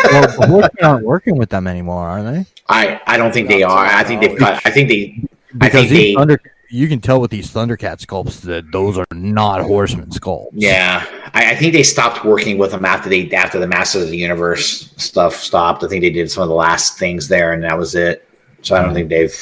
Well, 0.05 0.22
the 0.22 0.47
horsemen 0.47 0.70
aren't 0.84 1.05
working 1.05 1.37
with 1.37 1.49
them 1.51 1.66
anymore, 1.66 2.05
are 2.07 2.22
they? 2.22 2.47
I 2.68 3.01
I 3.09 3.16
don't 3.16 3.32
think 3.32 3.49
they 3.49 3.62
are. 3.64 3.87
I 3.87 4.05
think 4.05 4.20
they've 4.20 4.39
knowledge. 4.39 4.61
I 4.64 4.70
think 4.70 4.89
they. 4.89 5.20
I 5.20 5.66
Because 5.66 5.89
think 5.89 5.91
they. 5.91 6.14
Thunder, 6.14 6.41
you 6.70 6.87
can 6.89 7.01
tell 7.01 7.20
with 7.20 7.30
these 7.32 7.51
Thundercat 7.53 8.05
sculpts 8.05 8.41
that 8.43 8.70
those 8.72 8.99
are 8.99 9.07
not 9.12 9.62
horseman 9.62 10.11
sculpts. 10.11 10.51
Yeah, 10.55 11.05
I, 11.34 11.53
I 11.53 11.57
think 11.57 11.72
they 11.72 11.82
stopped 11.82 12.24
working 12.24 12.57
with 12.59 12.70
them 12.72 12.84
after 12.84 13.09
they 13.09 13.30
after 13.32 13.59
the 13.59 13.66
Masters 13.66 14.05
of 14.05 14.11
the 14.11 14.16
Universe 14.16 14.93
stuff 14.97 15.34
stopped. 15.34 15.82
I 15.82 15.89
think 15.89 16.03
they 16.03 16.11
did 16.11 16.30
some 16.30 16.43
of 16.45 16.49
the 16.49 16.55
last 16.55 16.99
things 16.99 17.26
there, 17.28 17.53
and 17.53 17.62
that 17.64 17.76
was 17.78 17.95
it. 17.95 18.26
So 18.66 18.74
I 18.74 18.82
don't 18.82 18.94
think 18.94 19.08
they've 19.08 19.32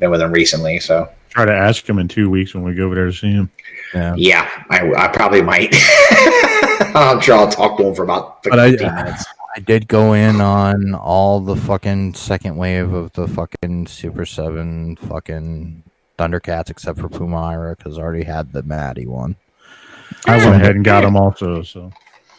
been 0.00 0.10
with 0.10 0.20
him 0.20 0.32
recently. 0.32 0.80
So 0.80 1.08
Try 1.30 1.44
to 1.44 1.52
ask 1.52 1.88
him 1.88 1.98
in 2.00 2.08
two 2.08 2.28
weeks 2.28 2.54
when 2.54 2.64
we 2.64 2.74
go 2.74 2.86
over 2.86 2.94
there 2.96 3.06
to 3.06 3.12
see 3.12 3.30
him. 3.32 3.50
Yeah. 3.94 4.14
yeah, 4.16 4.64
I, 4.70 4.92
I 4.94 5.08
probably 5.08 5.42
might. 5.42 5.72
I'm 6.96 7.20
sure 7.20 7.36
I'll 7.36 7.50
talk 7.50 7.76
to 7.78 7.86
him 7.86 7.94
for 7.94 8.02
about 8.02 8.42
But 8.42 8.58
I- 8.58 8.70
15 8.72 8.94
minutes. 8.94 9.24
I 9.56 9.60
did 9.60 9.86
go 9.86 10.14
in 10.14 10.40
on 10.40 10.94
all 10.96 11.38
the 11.38 11.54
fucking 11.54 12.14
second 12.14 12.56
wave 12.56 12.92
of 12.92 13.12
the 13.12 13.28
fucking 13.28 13.86
Super 13.86 14.26
Seven 14.26 14.96
fucking 14.96 15.84
Thundercats 16.18 16.70
except 16.70 16.98
for 16.98 17.08
Pumyra 17.08 17.76
because 17.78 17.96
I 17.96 18.02
already 18.02 18.24
had 18.24 18.52
the 18.52 18.64
Maddie 18.64 19.06
one. 19.06 19.36
I 20.26 20.38
went 20.38 20.60
ahead 20.60 20.74
and 20.74 20.84
got 20.84 21.04
him 21.04 21.16
also. 21.16 21.62
So 21.62 21.92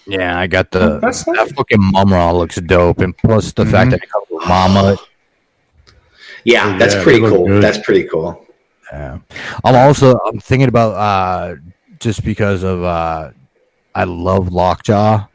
Yeah, 0.05 0.38
I 0.38 0.47
got 0.47 0.71
the 0.71 0.99
That's 0.99 1.23
that 1.23 1.53
fucking 1.55 1.81
Mumm-Ra 1.81 2.31
looks 2.33 2.57
dope, 2.57 2.99
and 2.99 3.17
plus 3.17 3.53
the 3.53 3.65
fact 3.65 3.88
Mhm. 3.88 3.91
that 3.91 4.03
it 4.03 4.09
comes 4.11 4.25
with 4.29 4.47
Mama. 4.49 4.97
Yeah, 6.46 6.74
Oh, 6.76 6.80
that's 6.80 6.96
yeah, 6.96 7.04
pretty 7.04 7.20
cool. 7.20 7.46
good. 7.48 7.62
That's 7.62 7.80
pretty 7.80 8.04
cool. 8.06 8.46
Yeah. 8.93 9.18
I'm 9.64 9.76
also 9.76 10.18
I'm 10.20 10.39
thinking 10.39 10.70
about 10.70 10.91
uh 10.93 11.56
just 12.00 12.24
because 12.24 12.64
of 12.64 12.84
uh 12.84 13.32
I 13.93 14.04
love 14.06 14.54
Lockjaw 14.54 15.26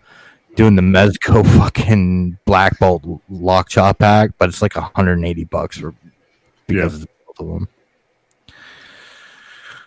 doing 0.56 0.76
the 0.76 0.82
Mezco 0.82 1.44
fucking 1.58 2.38
Black 2.46 2.78
Bolt 2.78 3.04
Lockjaw 3.28 3.92
pack, 3.94 4.30
but 4.38 4.48
it's 4.48 4.62
like 4.62 4.76
180 4.76 5.44
bucks 5.44 5.78
for 5.78 5.94
because 6.66 7.02
of 7.02 7.08
both 7.26 7.40
of 7.40 7.46
them. 7.54 7.68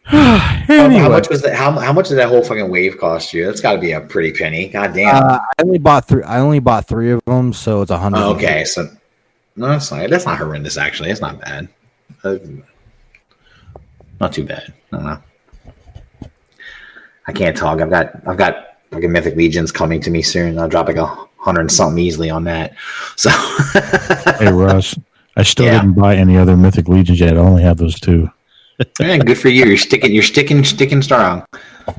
How, 0.67 0.85
anyway, 0.85 1.01
how 1.01 1.09
much 1.09 1.29
was 1.29 1.41
that? 1.43 1.55
How, 1.55 1.71
how 1.71 1.93
much 1.93 2.09
did 2.09 2.15
that 2.15 2.27
whole 2.29 2.43
fucking 2.43 2.69
wave 2.69 2.97
cost 2.97 3.33
you? 3.33 3.45
That's 3.45 3.61
got 3.61 3.73
to 3.73 3.79
be 3.79 3.91
a 3.93 4.01
pretty 4.01 4.31
penny. 4.37 4.67
God 4.69 4.93
damn. 4.93 5.15
uh, 5.15 5.39
I 5.57 5.61
only 5.63 5.77
bought 5.77 6.07
three. 6.07 6.23
I 6.23 6.39
only 6.39 6.59
bought 6.59 6.87
three 6.87 7.11
of 7.11 7.23
them, 7.25 7.53
so 7.53 7.81
it's 7.81 7.91
a 7.91 7.97
hundred. 7.97 8.19
Oh, 8.19 8.33
okay, 8.35 8.63
so 8.65 8.89
no, 9.55 9.67
that's 9.67 9.91
not. 9.91 10.09
That's 10.09 10.25
not 10.25 10.37
horrendous. 10.37 10.77
Actually, 10.77 11.09
it's 11.11 11.21
not 11.21 11.39
bad. 11.41 11.67
Uh, 12.23 12.37
not 14.19 14.33
too 14.33 14.45
bad. 14.45 14.73
I 14.91 14.95
don't 14.97 15.05
know. 15.05 15.19
I 17.27 17.31
can't 17.31 17.55
talk. 17.55 17.81
I've 17.81 17.89
got. 17.89 18.27
I've 18.27 18.37
got 18.37 18.77
fucking 18.91 19.11
Mythic 19.11 19.35
Legions 19.35 19.71
coming 19.71 20.01
to 20.01 20.09
me 20.11 20.21
soon. 20.21 20.57
I'll 20.59 20.67
drop 20.67 20.87
like 20.87 20.97
a 20.97 21.05
hundred 21.37 21.61
and 21.61 21.71
something 21.71 22.03
easily 22.03 22.29
on 22.29 22.43
that. 22.45 22.73
So. 23.15 23.29
hey 24.39 24.51
Russ, 24.51 24.97
I 25.35 25.43
still 25.43 25.65
Yeah. 25.65 25.81
didn't 25.81 25.93
buy 25.93 26.15
any 26.15 26.37
other 26.37 26.55
Mythic 26.57 26.87
Legions 26.87 27.19
yet. 27.19 27.33
I 27.35 27.37
only 27.39 27.63
have 27.63 27.77
those 27.77 27.99
two. 27.99 28.29
Yeah, 28.99 29.17
good 29.19 29.37
for 29.37 29.49
you. 29.49 29.65
You're 29.65 29.77
sticking. 29.77 30.11
You're 30.13 30.23
sticking. 30.23 30.63
Sticking 30.63 31.01
strong. 31.01 31.45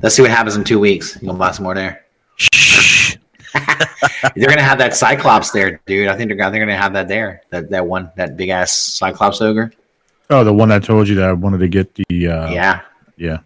Let's 0.03 0.15
see 0.15 0.23
what 0.23 0.31
happens 0.31 0.57
in 0.57 0.65
two 0.65 0.79
weeks. 0.81 1.17
You 1.21 1.29
gonna 1.29 1.39
buy 1.39 1.53
some 1.53 1.65
more 1.65 1.75
there? 1.75 2.05
They're 4.37 4.49
gonna 4.49 4.63
have 4.63 4.79
that 4.79 4.97
Cyclops 4.97 5.51
there, 5.51 5.81
dude. 5.87 6.09
I 6.09 6.17
think 6.17 6.29
they're, 6.29 6.51
they're 6.51 6.61
gonna 6.61 6.77
have 6.77 6.93
that 6.95 7.09
there. 7.09 7.43
That 7.51 7.71
that 7.71 7.87
one, 7.87 8.11
that 8.17 8.37
big 8.37 8.49
ass 8.49 8.73
Cyclops 8.73 9.41
ogre. 9.41 9.73
Oh, 10.31 10.43
the 10.43 10.53
one 10.53 10.73
I 10.73 10.79
told 10.79 11.09
you 11.09 11.15
that 11.17 11.29
I 11.29 11.33
wanted 11.33 11.59
to 11.59 11.69
get 11.69 11.95
the. 11.95 12.29
Uh, 12.29 12.51
yeah, 12.51 12.81
yeah. 13.17 13.39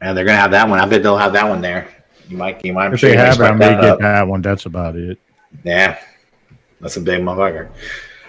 and 0.00 0.16
they're 0.16 0.24
gonna 0.24 0.38
have 0.38 0.52
that 0.52 0.68
one. 0.68 0.78
I 0.78 0.86
bet 0.86 1.02
they'll 1.02 1.16
have 1.16 1.32
that 1.32 1.48
one 1.48 1.60
there. 1.60 1.88
You 2.28 2.36
might, 2.36 2.64
you 2.64 2.72
might. 2.72 2.92
If 2.92 3.00
sure 3.00 3.10
they 3.10 3.16
have 3.16 3.40
it, 3.40 3.44
I 3.44 3.52
may 3.52 3.68
that 3.70 3.80
get 3.80 3.90
up. 3.90 3.98
that 4.00 4.28
one. 4.28 4.42
That's 4.42 4.66
about 4.66 4.96
it. 4.96 5.18
Yeah, 5.64 5.98
that's 6.80 6.96
a 6.96 7.00
big 7.00 7.20
motherfucker. 7.20 7.70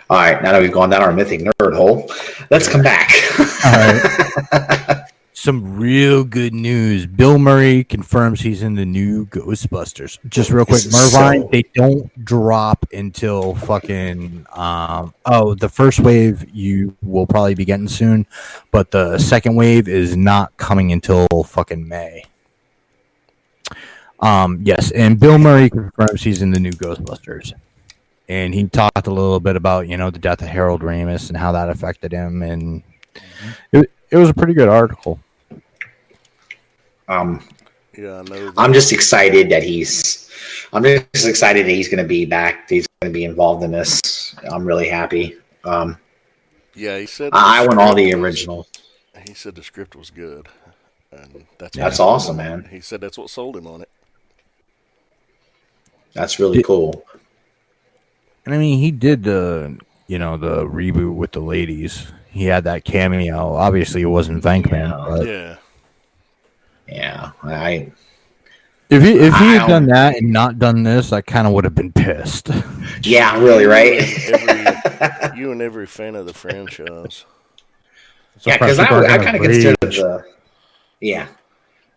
All 0.10 0.18
right, 0.18 0.42
now 0.42 0.52
that 0.52 0.62
we've 0.62 0.72
gone 0.72 0.90
down 0.90 1.04
our 1.04 1.14
mythic 1.14 1.42
nerd 1.42 1.76
hole, 1.76 2.12
let's 2.50 2.68
come 2.68 2.82
back. 2.82 3.12
All 3.64 3.72
right. 3.72 4.98
Some 5.42 5.76
real 5.76 6.24
good 6.24 6.54
news. 6.54 7.08
Bill 7.08 7.40
Murray 7.40 7.84
confirms 7.84 8.42
he's 8.42 8.62
in 8.62 8.76
the 8.76 8.86
new 8.86 9.26
Ghostbusters. 9.26 10.20
Just 10.30 10.52
real 10.52 10.66
quick, 10.66 10.84
Mervine, 10.86 11.42
so- 11.42 11.50
they 11.52 11.64
don't 11.74 12.24
drop 12.24 12.86
until 12.94 13.56
fucking 13.56 14.46
um 14.54 15.16
oh, 15.26 15.56
the 15.56 15.68
first 15.68 16.00
wave 16.00 16.46
you 16.54 16.96
will 17.02 17.26
probably 17.26 17.56
be 17.56 17.66
getting 17.66 17.88
soon, 17.88 18.28
but 18.70 18.92
the 18.92 19.18
second 19.18 19.56
wave 19.56 19.88
is 19.88 20.16
not 20.16 20.56
coming 20.58 20.92
until 20.92 21.26
fucking 21.48 21.88
May. 21.88 22.24
Um 24.20 24.60
yes, 24.64 24.92
and 24.92 25.20
Bill 25.20 25.40
Murray 25.40 25.72
confirms 25.72 26.22
he's 26.22 26.44
in 26.44 26.52
the 26.52 26.60
new 26.60 26.70
Ghostbusters. 26.74 27.54
And 28.30 28.54
he 28.54 28.68
talked 28.68 29.08
a 29.08 29.12
little 29.12 29.40
bit 29.40 29.56
about, 29.56 29.88
you 29.88 29.98
know, 29.98 30.12
the 30.12 30.20
death 30.20 30.44
of 30.44 30.50
Harold 30.50 30.82
Ramis 30.82 31.30
and 31.30 31.38
how 31.38 31.52
that 31.54 31.68
affected 31.68 32.12
him 32.12 32.44
and 32.44 32.84
it, 33.72 33.92
it 34.12 34.18
was 34.18 34.30
a 34.30 34.36
pretty 34.36 34.54
good 34.54 34.70
article. 34.70 35.20
Um, 37.12 37.44
Yeah, 37.98 38.24
I'm 38.58 38.74
just 38.74 38.92
excited 38.94 39.50
that 39.50 39.64
he's. 39.64 40.30
I'm 40.74 40.84
just 40.84 41.28
excited 41.28 41.66
that 41.66 41.72
he's 41.72 41.90
going 41.90 42.02
to 42.02 42.08
be 42.08 42.26
back. 42.26 42.70
He's 42.70 42.88
going 43.02 43.12
to 43.12 43.14
be 43.14 43.26
involved 43.26 43.64
in 43.64 43.72
this. 43.72 44.36
I'm 44.50 44.66
really 44.66 44.88
happy. 44.88 45.36
Um, 45.66 45.98
yeah, 46.74 46.98
he 46.98 47.06
said. 47.06 47.32
I 47.34 47.64
I 47.64 47.68
want 47.68 47.80
all 47.80 47.94
the 47.94 48.10
script 48.12 48.22
was- 48.22 48.24
original. 48.40 48.68
He 49.28 49.34
said 49.36 49.54
the 49.56 49.64
script 49.64 49.96
was 49.96 50.10
good, 50.10 50.48
and 51.12 51.46
that's 51.60 51.78
That's 51.78 52.00
awesome, 52.00 52.38
man. 52.38 52.68
He 52.72 52.80
said 52.80 53.02
that's 53.02 53.18
what 53.18 53.30
sold 53.30 53.56
him 53.58 53.68
on 53.68 53.82
it. 53.82 53.90
That's 56.14 56.40
really 56.40 56.58
Did- 56.58 56.66
cool. 56.66 57.06
And 58.46 58.56
I 58.56 58.58
mean, 58.58 58.80
he 58.80 58.90
did 58.90 59.24
the, 59.24 59.78
you 60.08 60.18
know, 60.18 60.36
the 60.38 60.66
reboot 60.66 61.14
with 61.14 61.32
the 61.34 61.40
ladies. 61.42 62.12
He 62.32 62.46
had 62.46 62.64
that 62.64 62.84
cameo. 62.86 63.54
Obviously, 63.54 64.02
it 64.02 64.06
wasn't 64.08 64.44
Venkman. 64.44 64.90
Yeah. 64.90 65.06
But 65.08 65.28
Yeah, 65.28 65.56
Yeah, 66.92 67.32
I. 67.44 67.92
if 68.90 69.02
he 69.02 69.12
if 69.14 69.34
he 69.34 69.46
I 69.46 69.54
had 69.54 69.68
done 69.68 69.86
that 69.88 70.18
and 70.18 70.32
not 70.32 70.60
done 70.60 70.84
this, 70.84 71.14
I 71.14 71.22
kind 71.22 71.48
of 71.48 71.54
would 71.54 71.64
have 71.64 71.76
been 71.76 71.92
pissed. 71.94 72.50
Yeah, 73.04 73.40
really, 73.40 73.66
right? 73.66 73.94
every, 74.30 75.40
you 75.40 75.52
and 75.52 75.62
every 75.62 75.88
fan 75.88 76.16
of 76.16 76.26
the 76.26 76.34
franchise. 76.34 77.26
yeah, 78.42 78.58
because 78.58 78.78
I, 78.80 78.86
I 78.86 79.18
kind 79.18 79.38
of 79.38 79.42
consider 79.42 79.76
the. 79.82 80.26
Yeah, 81.00 81.28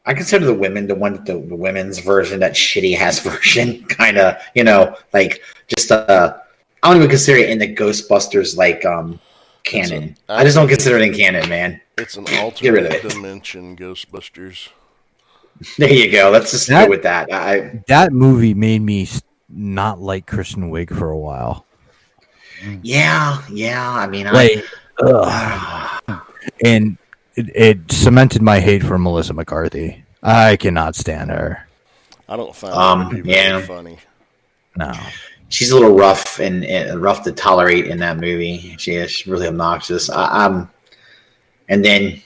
I 0.07 0.15
consider 0.15 0.47
the 0.47 0.55
women 0.55 0.87
the 0.87 0.95
one 0.95 1.25
the, 1.25 1.35
the 1.35 1.57
women's 1.57 1.99
version, 1.99 2.39
that 2.41 2.53
shitty 2.53 2.97
ass 2.97 3.19
version, 3.21 3.85
kind 3.87 4.17
of 4.17 4.41
you 4.55 4.65
know 4.65 4.97
like 5.13 5.43
just 5.77 5.91
uh. 5.91 6.39
I 6.83 6.89
don't 6.89 6.99
even 6.99 7.09
consider 7.09 7.39
it 7.39 7.49
in 7.49 7.59
the 7.59 7.75
Ghostbusters 7.75 8.59
like 8.59 8.85
um 8.85 9.19
canon. 9.65 10.17
a- 10.29 10.35
I 10.35 10.45
just 10.45 10.55
don't 10.55 10.69
consider 10.69 10.99
it 10.99 11.03
in 11.03 11.15
canon, 11.15 11.49
man. 11.49 11.81
It's 11.97 12.17
an 12.17 12.25
get 12.25 12.35
rid 12.37 12.85
of 12.85 12.93
alternate 12.93 13.05
it. 13.05 13.09
dimension 13.09 13.77
Ghostbusters. 13.77 14.69
There 15.79 15.93
you 15.93 16.11
go. 16.11 16.31
Let's 16.31 16.51
just 16.51 16.69
That- 16.69 16.85
go 16.85 16.91
with 16.91 17.03
that. 17.05 17.33
I 17.33 17.83
that 17.89 18.13
movie 18.13 18.55
made 18.55 18.83
me 18.83 19.09
not 19.49 20.01
like 20.01 20.27
Kristen 20.27 20.71
Wiig 20.71 20.91
for 20.97 21.11
a 21.11 21.19
while. 21.19 21.65
yeah, 22.83 23.43
yeah. 23.51 23.91
I 23.91 24.07
mean, 24.07 24.27
I, 24.27 24.31
Like, 24.33 24.65
ugh. 25.03 26.21
and 26.65 26.99
it, 27.37 27.51
it 27.55 27.93
cemented 27.93 28.43
my 28.43 28.61
hate 28.61 28.83
for 28.83 28.99
Melissa 28.99 29.33
McCarthy. 29.35 30.05
I 30.23 30.57
cannot 30.57 30.97
stand 30.97 31.31
her. 31.31 31.69
I 32.29 32.37
don't 32.37 32.55
find 32.57 32.73
Um, 32.75 33.01
that 33.11 33.17
to 33.17 33.23
be 33.23 33.31
yeah. 33.31 33.61
funny. 33.61 33.99
No. 34.77 34.93
she's 35.51 35.71
a 35.71 35.77
little 35.79 35.97
rough 35.97 36.41
and, 36.41 36.65
and 36.65 37.01
rough 37.01 37.23
to 37.25 37.33
tolerate 37.33 37.87
in 37.87 37.99
that 38.01 38.17
movie. 38.17 38.75
She 38.79 38.95
is 38.95 39.11
she's 39.13 39.27
really 39.29 39.47
obnoxious. 39.47 40.11
I, 40.11 40.47
um, 40.47 40.71
and 41.69 41.85
then 41.85 42.21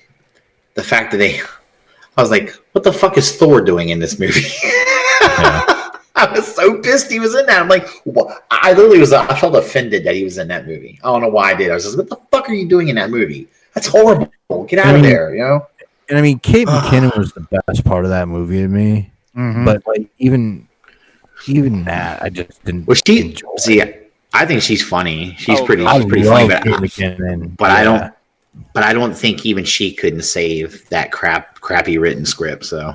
the 0.75 0.83
fact 0.83 1.11
that 1.13 1.19
they, 1.19 1.41
I 2.17 2.23
was 2.23 2.31
like, 2.31 2.55
what 2.79 2.85
the 2.85 2.93
fuck 2.93 3.19
is 3.19 3.35
Thor 3.37 3.61
doing 3.61 3.89
in 3.89 3.99
this 3.99 4.21
movie? 4.21 4.41
I 6.15 6.31
was 6.33 6.55
so 6.55 6.79
pissed 6.79 7.11
he 7.11 7.19
was 7.19 7.35
in 7.35 7.45
that. 7.47 7.61
I'm 7.61 7.67
like, 7.69 7.89
what? 8.05 8.45
I 8.53 8.73
literally 8.73 9.01
was, 9.01 9.13
I 9.13 9.27
felt 9.39 9.57
offended 9.57 10.05
that 10.05 10.15
he 10.15 10.23
was 10.23 10.39
in 10.39 10.47
that 10.49 10.65
movie. 10.65 11.01
I 11.03 11.09
don't 11.11 11.23
know 11.23 11.29
why 11.29 11.51
I 11.51 11.55
did. 11.55 11.73
I 11.73 11.75
was 11.75 11.85
just, 11.85 11.97
what 11.97 12.09
the 12.09 12.17
fuck 12.31 12.49
are 12.49 12.53
you 12.55 12.69
doing 12.69 12.87
in 12.87 12.95
that 12.95 13.11
movie? 13.11 13.49
That's 13.75 13.89
horrible. 13.89 14.31
Get 14.69 14.79
out 14.79 14.95
I 14.95 14.99
of 14.99 15.03
there, 15.03 15.35
you 15.35 15.43
know? 15.43 15.67
And 16.09 16.17
I 16.19 16.23
mean, 16.23 16.39
Kate 16.39 16.69
McKinnon 16.69 17.17
was 17.19 17.33
the 17.33 17.41
best 17.67 17.85
part 17.85 18.05
of 18.05 18.11
that 18.11 18.29
movie 18.29 18.59
to 18.63 18.69
me. 18.69 19.11
Mhm. 19.37 19.65
But 19.65 19.85
like, 19.85 20.09
even 20.19 20.69
even 21.49 21.85
that, 21.85 22.23
I 22.23 22.29
just 22.31 22.65
didn't. 22.65 22.87
Well, 22.87 22.97
she, 23.07 23.21
enjoy. 23.23 23.49
see, 23.59 23.83
I 24.33 24.47
think 24.47 24.63
she's 24.63 24.85
funny. 24.87 25.35
She's 25.37 25.59
Oh, 25.61 25.67
pretty, 25.67 25.85
I 25.85 25.97
she's 25.99 26.07
pretty 26.07 26.25
love 26.29 26.49
funny, 26.49 26.49
but 26.49 26.63
Kate 26.93 27.17
McKinnon, 27.19 27.57
but 27.57 27.71
I 27.73 27.83
don't. 27.85 28.13
But 28.75 28.83
I 28.85 28.93
don't 28.93 29.15
think 29.17 29.45
even 29.47 29.65
she 29.65 29.93
couldn't 29.93 30.23
save 30.23 30.89
that 30.91 31.11
crap, 31.13 31.61
crappy 31.61 31.99
written 31.99 32.25
script. 32.25 32.65
So 32.67 32.95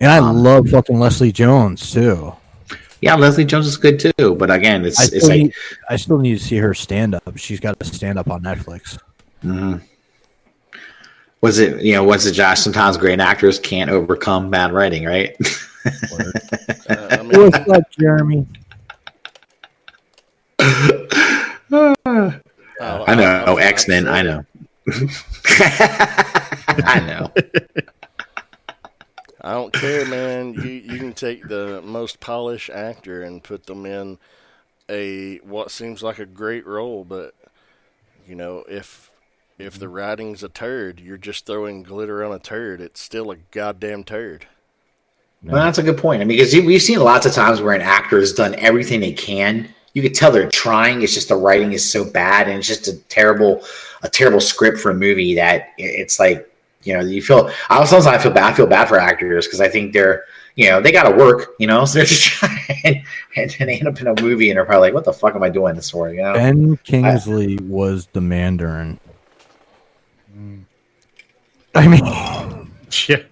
And 0.00 0.10
I 0.10 0.18
um, 0.18 0.42
love 0.42 0.68
fucking 0.68 0.98
Leslie 0.98 1.30
Jones 1.32 1.92
too. 1.92 2.32
yeah, 3.00 3.14
Leslie 3.14 3.44
Jones 3.44 3.66
is 3.66 3.76
good 3.76 3.98
too. 4.00 4.34
But 4.34 4.50
again, 4.50 4.84
it's 4.84 4.98
I 4.98 5.04
it's 5.04 5.16
still, 5.16 5.28
like 5.28 5.38
need, 5.42 5.54
I 5.88 5.96
still 5.96 6.18
need 6.18 6.38
to 6.38 6.44
see 6.44 6.56
her 6.56 6.74
stand 6.74 7.14
up. 7.14 7.36
She's 7.36 7.60
got 7.60 7.76
a 7.80 7.84
stand 7.84 8.18
up 8.18 8.28
on 8.30 8.42
Netflix. 8.42 8.98
mhm. 9.44 9.80
was 11.42 11.58
it 11.58 11.82
you 11.82 11.92
know 11.92 12.02
was 12.04 12.26
it 12.26 12.32
Josh? 12.32 12.60
Sometimes 12.60 12.96
great 12.96 13.20
actors 13.20 13.58
can't 13.60 13.90
overcome 13.90 14.50
bad 14.50 14.72
writing, 14.72 15.04
right? 15.04 15.36
Uh, 15.86 17.08
I 17.10 17.22
mean, 17.22 17.50
What's 17.50 17.68
up, 17.68 17.82
Jeremy? 18.00 18.46
I, 20.58 21.54
I 22.80 23.14
know 23.14 23.44
I've- 23.48 23.62
X 23.62 23.86
Men. 23.86 24.08
I've 24.08 24.14
I 24.14 24.18
said 24.22 24.24
know. 24.24 24.44
I 26.86 27.02
know. 27.06 27.32
I 29.40 29.52
don't 29.52 29.72
care, 29.72 30.06
man. 30.06 30.54
You 30.54 30.62
you 30.62 30.98
can 30.98 31.12
take 31.12 31.48
the 31.48 31.82
most 31.84 32.20
polished 32.20 32.70
actor 32.70 33.22
and 33.22 33.42
put 33.42 33.66
them 33.66 33.86
in 33.86 34.18
a 34.88 35.36
what 35.38 35.70
seems 35.70 36.02
like 36.02 36.18
a 36.18 36.26
great 36.26 36.66
role, 36.66 37.04
but 37.04 37.34
you 38.26 38.34
know 38.34 38.64
if 38.68 39.10
if 39.58 39.78
the 39.78 39.88
writing's 39.88 40.42
a 40.42 40.48
turd, 40.48 41.00
you're 41.00 41.16
just 41.16 41.46
throwing 41.46 41.82
glitter 41.82 42.24
on 42.24 42.32
a 42.32 42.38
turd. 42.38 42.80
It's 42.80 43.00
still 43.00 43.30
a 43.30 43.36
goddamn 43.36 44.04
turd. 44.04 44.46
Well, 45.44 45.62
that's 45.62 45.78
a 45.78 45.82
good 45.82 45.98
point. 45.98 46.22
I 46.22 46.24
mean, 46.24 46.38
because 46.38 46.54
we've 46.54 46.82
seen 46.82 47.00
lots 47.00 47.26
of 47.26 47.32
times 47.32 47.60
where 47.60 47.74
an 47.74 47.82
actor 47.82 48.18
has 48.18 48.32
done 48.32 48.54
everything 48.56 49.00
they 49.00 49.12
can. 49.12 49.68
You 49.92 50.02
could 50.02 50.14
tell 50.14 50.32
they're 50.32 50.48
trying. 50.48 51.02
It's 51.02 51.14
just 51.14 51.28
the 51.28 51.36
writing 51.36 51.72
is 51.72 51.88
so 51.88 52.04
bad, 52.04 52.48
and 52.48 52.58
it's 52.58 52.66
just 52.66 52.88
a 52.88 52.96
terrible, 53.08 53.62
a 54.04 54.08
terrible 54.08 54.40
script 54.40 54.78
for 54.78 54.90
a 54.90 54.94
movie 54.94 55.34
that 55.34 55.70
it's 55.78 56.20
like, 56.20 56.48
you 56.82 56.92
know, 56.92 57.00
you 57.00 57.22
feel. 57.22 57.50
I 57.70 57.82
sometimes 57.84 58.06
I 58.06 58.18
feel 58.18 58.32
bad. 58.32 58.52
I 58.52 58.54
feel 58.54 58.66
bad 58.66 58.88
for 58.88 58.98
actors 58.98 59.46
because 59.46 59.60
I 59.60 59.68
think 59.68 59.92
they're, 59.92 60.24
you 60.54 60.68
know, 60.68 60.80
they 60.80 60.92
got 60.92 61.08
to 61.08 61.16
work. 61.16 61.54
You 61.58 61.66
know, 61.66 61.84
so 61.86 61.98
they're 61.98 62.06
just 62.06 62.24
trying, 62.24 63.04
and 63.36 63.50
then 63.58 63.66
they 63.66 63.78
end 63.78 63.88
up 63.88 64.00
in 64.00 64.06
a 64.06 64.22
movie 64.22 64.50
and 64.50 64.56
they're 64.58 64.66
probably 64.66 64.88
like, 64.88 64.94
"What 64.94 65.04
the 65.04 65.12
fuck 65.12 65.34
am 65.34 65.42
I 65.42 65.48
doing 65.48 65.74
this 65.74 65.90
for?" 65.90 66.10
You 66.10 66.22
know. 66.22 66.34
Ben 66.34 66.76
Kingsley 66.84 67.58
was 67.62 68.06
the 68.12 68.20
Mandarin. 68.20 69.00
I 71.74 71.88
mean, 71.88 72.04
Yeah. 73.08 73.22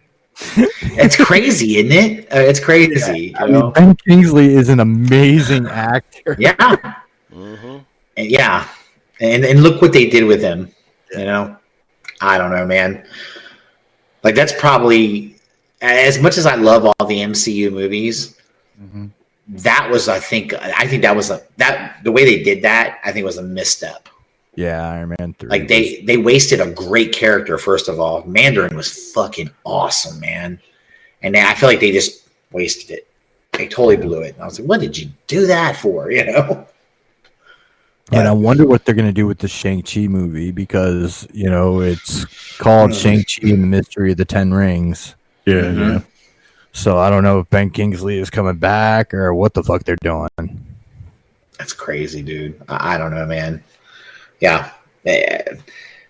It's 0.94 1.14
crazy, 1.14 1.76
isn't 1.76 1.92
it? 1.92 2.32
Uh, 2.32 2.40
it's 2.40 2.58
crazy. 2.58 3.34
I 3.36 3.44
you 3.44 3.52
mean, 3.52 3.60
know? 3.60 3.70
Ben 3.70 3.94
Kingsley 3.96 4.54
is 4.54 4.68
an 4.68 4.80
amazing 4.80 5.66
actor. 5.66 6.36
Yeah. 6.38 6.94
hmm 7.32 7.78
yeah, 8.16 8.68
and 9.22 9.44
and 9.44 9.62
look 9.62 9.80
what 9.80 9.92
they 9.92 10.06
did 10.06 10.24
with 10.24 10.42
him. 10.42 10.70
You 11.12 11.24
know, 11.24 11.56
I 12.20 12.36
don't 12.36 12.50
know, 12.50 12.66
man. 12.66 13.06
Like 14.24 14.34
that's 14.34 14.52
probably 14.58 15.36
as 15.80 16.20
much 16.20 16.36
as 16.38 16.46
I 16.46 16.56
love 16.56 16.84
all 16.84 17.06
the 17.06 17.20
MCU 17.20 17.72
movies. 17.72 18.36
Mhm. 18.80 19.10
That 19.48 19.90
was, 19.90 20.08
I 20.08 20.20
think, 20.20 20.54
I 20.54 20.86
think 20.86 21.02
that 21.02 21.14
was 21.14 21.30
a 21.30 21.42
that 21.56 21.98
the 22.04 22.12
way 22.12 22.24
they 22.24 22.42
did 22.42 22.62
that. 22.62 22.98
I 23.04 23.12
think 23.12 23.24
was 23.24 23.38
a 23.38 23.42
misstep. 23.42 24.08
Yeah, 24.54 24.88
Iron 24.88 25.14
Man 25.18 25.34
three. 25.38 25.48
Like 25.48 25.68
they 25.68 26.02
they 26.06 26.16
wasted 26.16 26.60
a 26.60 26.70
great 26.70 27.12
character. 27.12 27.58
First 27.58 27.88
of 27.88 27.98
all, 27.98 28.22
Mandarin 28.24 28.76
was 28.76 29.12
fucking 29.12 29.50
awesome, 29.64 30.20
man. 30.20 30.60
And 31.22 31.36
I 31.36 31.54
feel 31.54 31.68
like 31.68 31.80
they 31.80 31.92
just 31.92 32.28
wasted 32.50 32.90
it. 32.90 33.08
They 33.52 33.68
totally 33.68 33.96
blew 33.96 34.22
it. 34.22 34.34
And 34.34 34.42
I 34.42 34.46
was 34.46 34.58
like, 34.58 34.68
what 34.68 34.80
did 34.80 34.96
you 34.96 35.10
do 35.26 35.46
that 35.46 35.76
for? 35.76 36.10
You 36.12 36.24
know. 36.26 36.66
And 38.12 38.28
I 38.28 38.32
wonder 38.32 38.66
what 38.66 38.84
they're 38.84 38.94
gonna 38.94 39.12
do 39.12 39.26
with 39.26 39.38
the 39.38 39.48
Shang 39.48 39.82
Chi 39.82 40.06
movie 40.06 40.50
because 40.50 41.26
you 41.32 41.48
know 41.50 41.80
it's 41.80 42.24
called 42.58 42.90
Hmm. 42.90 42.96
Shang 42.96 43.24
Chi 43.24 43.48
and 43.50 43.62
the 43.62 43.66
Mystery 43.66 44.12
of 44.12 44.18
the 44.18 44.24
Ten 44.24 44.52
Rings. 44.52 45.14
Yeah, 45.46 45.54
Mhm. 45.62 45.78
yeah. 45.94 46.00
So 46.72 46.98
I 46.98 47.10
don't 47.10 47.22
know 47.24 47.40
if 47.40 47.50
Ben 47.50 47.70
Kingsley 47.70 48.18
is 48.18 48.30
coming 48.30 48.56
back 48.56 49.12
or 49.12 49.34
what 49.34 49.52
the 49.54 49.62
fuck 49.62 49.84
they're 49.84 49.96
doing. 50.00 50.28
That's 51.58 51.72
crazy, 51.72 52.22
dude. 52.22 52.60
I, 52.68 52.94
I 52.94 52.98
don't 52.98 53.14
know, 53.14 53.26
man. 53.26 53.62
Yeah, 54.40 54.70
Eh, 55.04 55.42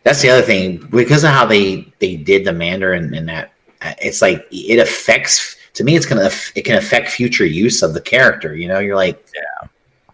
that's 0.04 0.20
the 0.20 0.28
other 0.30 0.42
thing 0.42 0.76
because 0.90 1.24
of 1.24 1.30
how 1.30 1.46
they 1.46 1.90
they 1.98 2.16
did 2.16 2.44
the 2.44 2.52
Mandarin 2.52 3.14
and 3.14 3.28
that. 3.28 3.52
It's 4.00 4.22
like 4.22 4.46
it 4.50 4.78
affects. 4.78 5.56
To 5.74 5.84
me, 5.84 5.96
it's 5.96 6.04
gonna 6.06 6.30
it 6.54 6.62
can 6.66 6.76
affect 6.76 7.08
future 7.08 7.46
use 7.46 7.82
of 7.82 7.94
the 7.94 8.00
character. 8.00 8.54
You 8.54 8.68
know, 8.68 8.78
you're 8.80 8.96
like, 8.96 9.24
yeah, 9.34 9.68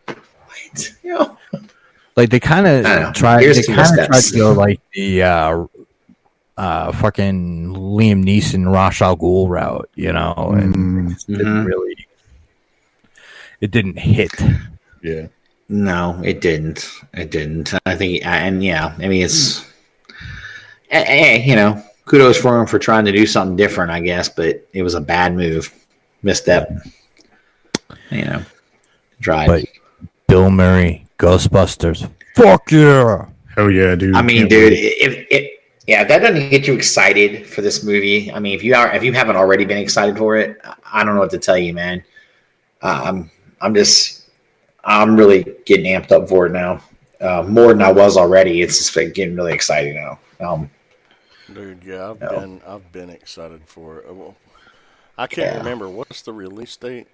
what? 0.47 0.93
You 1.03 1.15
know, 1.15 1.37
Like 2.19 2.31
they 2.31 2.41
kind 2.41 2.67
I 2.67 2.83
don't 2.83 3.03
know. 3.03 3.09
of 3.11 3.15
tried. 3.15 3.43
Here's 3.43 3.65
They 3.65 3.73
kind 3.73 3.97
of 4.01 4.07
tried 4.09 4.21
to 4.25 4.37
go 4.37 4.53
like 4.53 4.81
the 4.93 5.23
uh, 5.23 5.67
uh, 6.57 6.91
fucking 6.91 7.69
Liam 7.69 8.25
Neeson, 8.25 8.67
Ra's 8.73 9.01
al 9.01 9.17
Ghul 9.17 9.49
route, 9.49 9.89
you 9.95 10.13
know, 10.13 10.35
and 10.59 10.75
Mm, 10.75 11.13
it 11.13 11.25
didn't 11.29 11.47
Mhm. 11.47 11.67
really. 11.67 12.09
It 13.61 13.71
didn't 13.71 14.01
hit. 14.01 14.33
yeah. 15.01 15.29
No, 15.69 16.21
it 16.25 16.41
didn't. 16.41 16.91
It 17.15 17.31
didn't. 17.31 17.73
I 17.87 17.95
think, 17.95 18.27
and 18.27 18.65
yeah, 18.65 18.95
I 18.99 19.07
mean, 19.07 19.23
it's, 19.25 19.65
eh, 20.91 21.37
you 21.45 21.55
know, 21.55 21.81
kudos 22.05 22.37
for 22.41 22.59
him 22.59 22.67
for 22.67 22.81
trying 22.81 23.05
to 23.05 23.13
do 23.13 23.27
something 23.27 23.55
different, 23.55 23.93
I 23.93 24.01
guess, 24.01 24.29
but 24.29 24.67
it 24.73 24.83
was 24.83 24.95
a 24.95 25.01
bad 25.01 25.37
move, 25.37 25.73
misstep. 26.25 26.69
You 28.11 28.25
know, 28.25 28.43
drive. 29.21 29.47
But 29.47 29.65
Bill 30.27 30.51
Murray, 30.51 31.05
Ghostbusters, 31.19 32.09
fuck 32.35 32.71
yeah! 32.71 33.27
Oh 33.57 33.69
yeah, 33.69 33.95
dude. 33.97 34.15
I 34.15 34.23
mean, 34.23 34.39
Can't 34.43 34.51
dude, 34.51 34.73
wait. 34.73 34.79
if 35.01 35.27
it, 35.31 35.61
yeah, 35.87 36.03
if 36.03 36.09
that 36.09 36.21
doesn't 36.21 36.49
get 36.51 36.67
you 36.67 36.75
excited 36.75 37.47
for 37.47 37.61
this 37.61 37.83
movie. 37.83 38.31
I 38.33 38.39
mean, 38.39 38.55
if 38.55 38.63
you 38.63 38.75
are, 38.75 38.95
if 38.95 39.03
you 39.03 39.13
haven't 39.13 39.37
already 39.37 39.65
been 39.65 39.79
excited 39.79 40.17
for 40.17 40.37
it, 40.37 40.61
I 40.85 41.03
don't 41.05 41.15
know 41.15 41.21
what 41.21 41.31
to 41.31 41.39
tell 41.39 41.59
you, 41.59 41.75
man. 41.75 42.05
Uh, 42.83 43.03
I'm, 43.07 43.31
I'm 43.61 43.75
just, 43.75 44.31
I'm 44.85 45.17
really 45.17 45.45
getting 45.67 45.87
amped 45.87 46.13
up 46.13 46.29
for 46.29 46.47
it 46.47 46.53
now, 46.53 46.81
uh, 47.21 47.43
more 47.43 47.69
than 47.69 47.83
I 47.83 47.91
was 47.91 48.17
already. 48.17 48.63
It's 48.63 48.79
just 48.79 48.95
like, 48.95 49.13
getting 49.15 49.35
really 49.35 49.53
exciting 49.55 49.95
now. 49.97 50.21
Um, 50.47 50.71
Dude, 51.53 51.83
yeah, 51.83 52.11
I've 52.11 52.21
No. 52.21 52.29
been 52.29 52.61
I've 52.67 52.93
been 52.93 53.11
excited 53.11 53.63
for 53.67 53.99
it. 54.01 54.15
Well, 54.15 54.37
I 55.17 55.27
can't 55.27 55.53
Yeah. 55.55 55.59
remember 55.59 55.89
what's 55.89 56.23
the 56.23 56.33
release 56.33 56.77
date. 56.77 57.09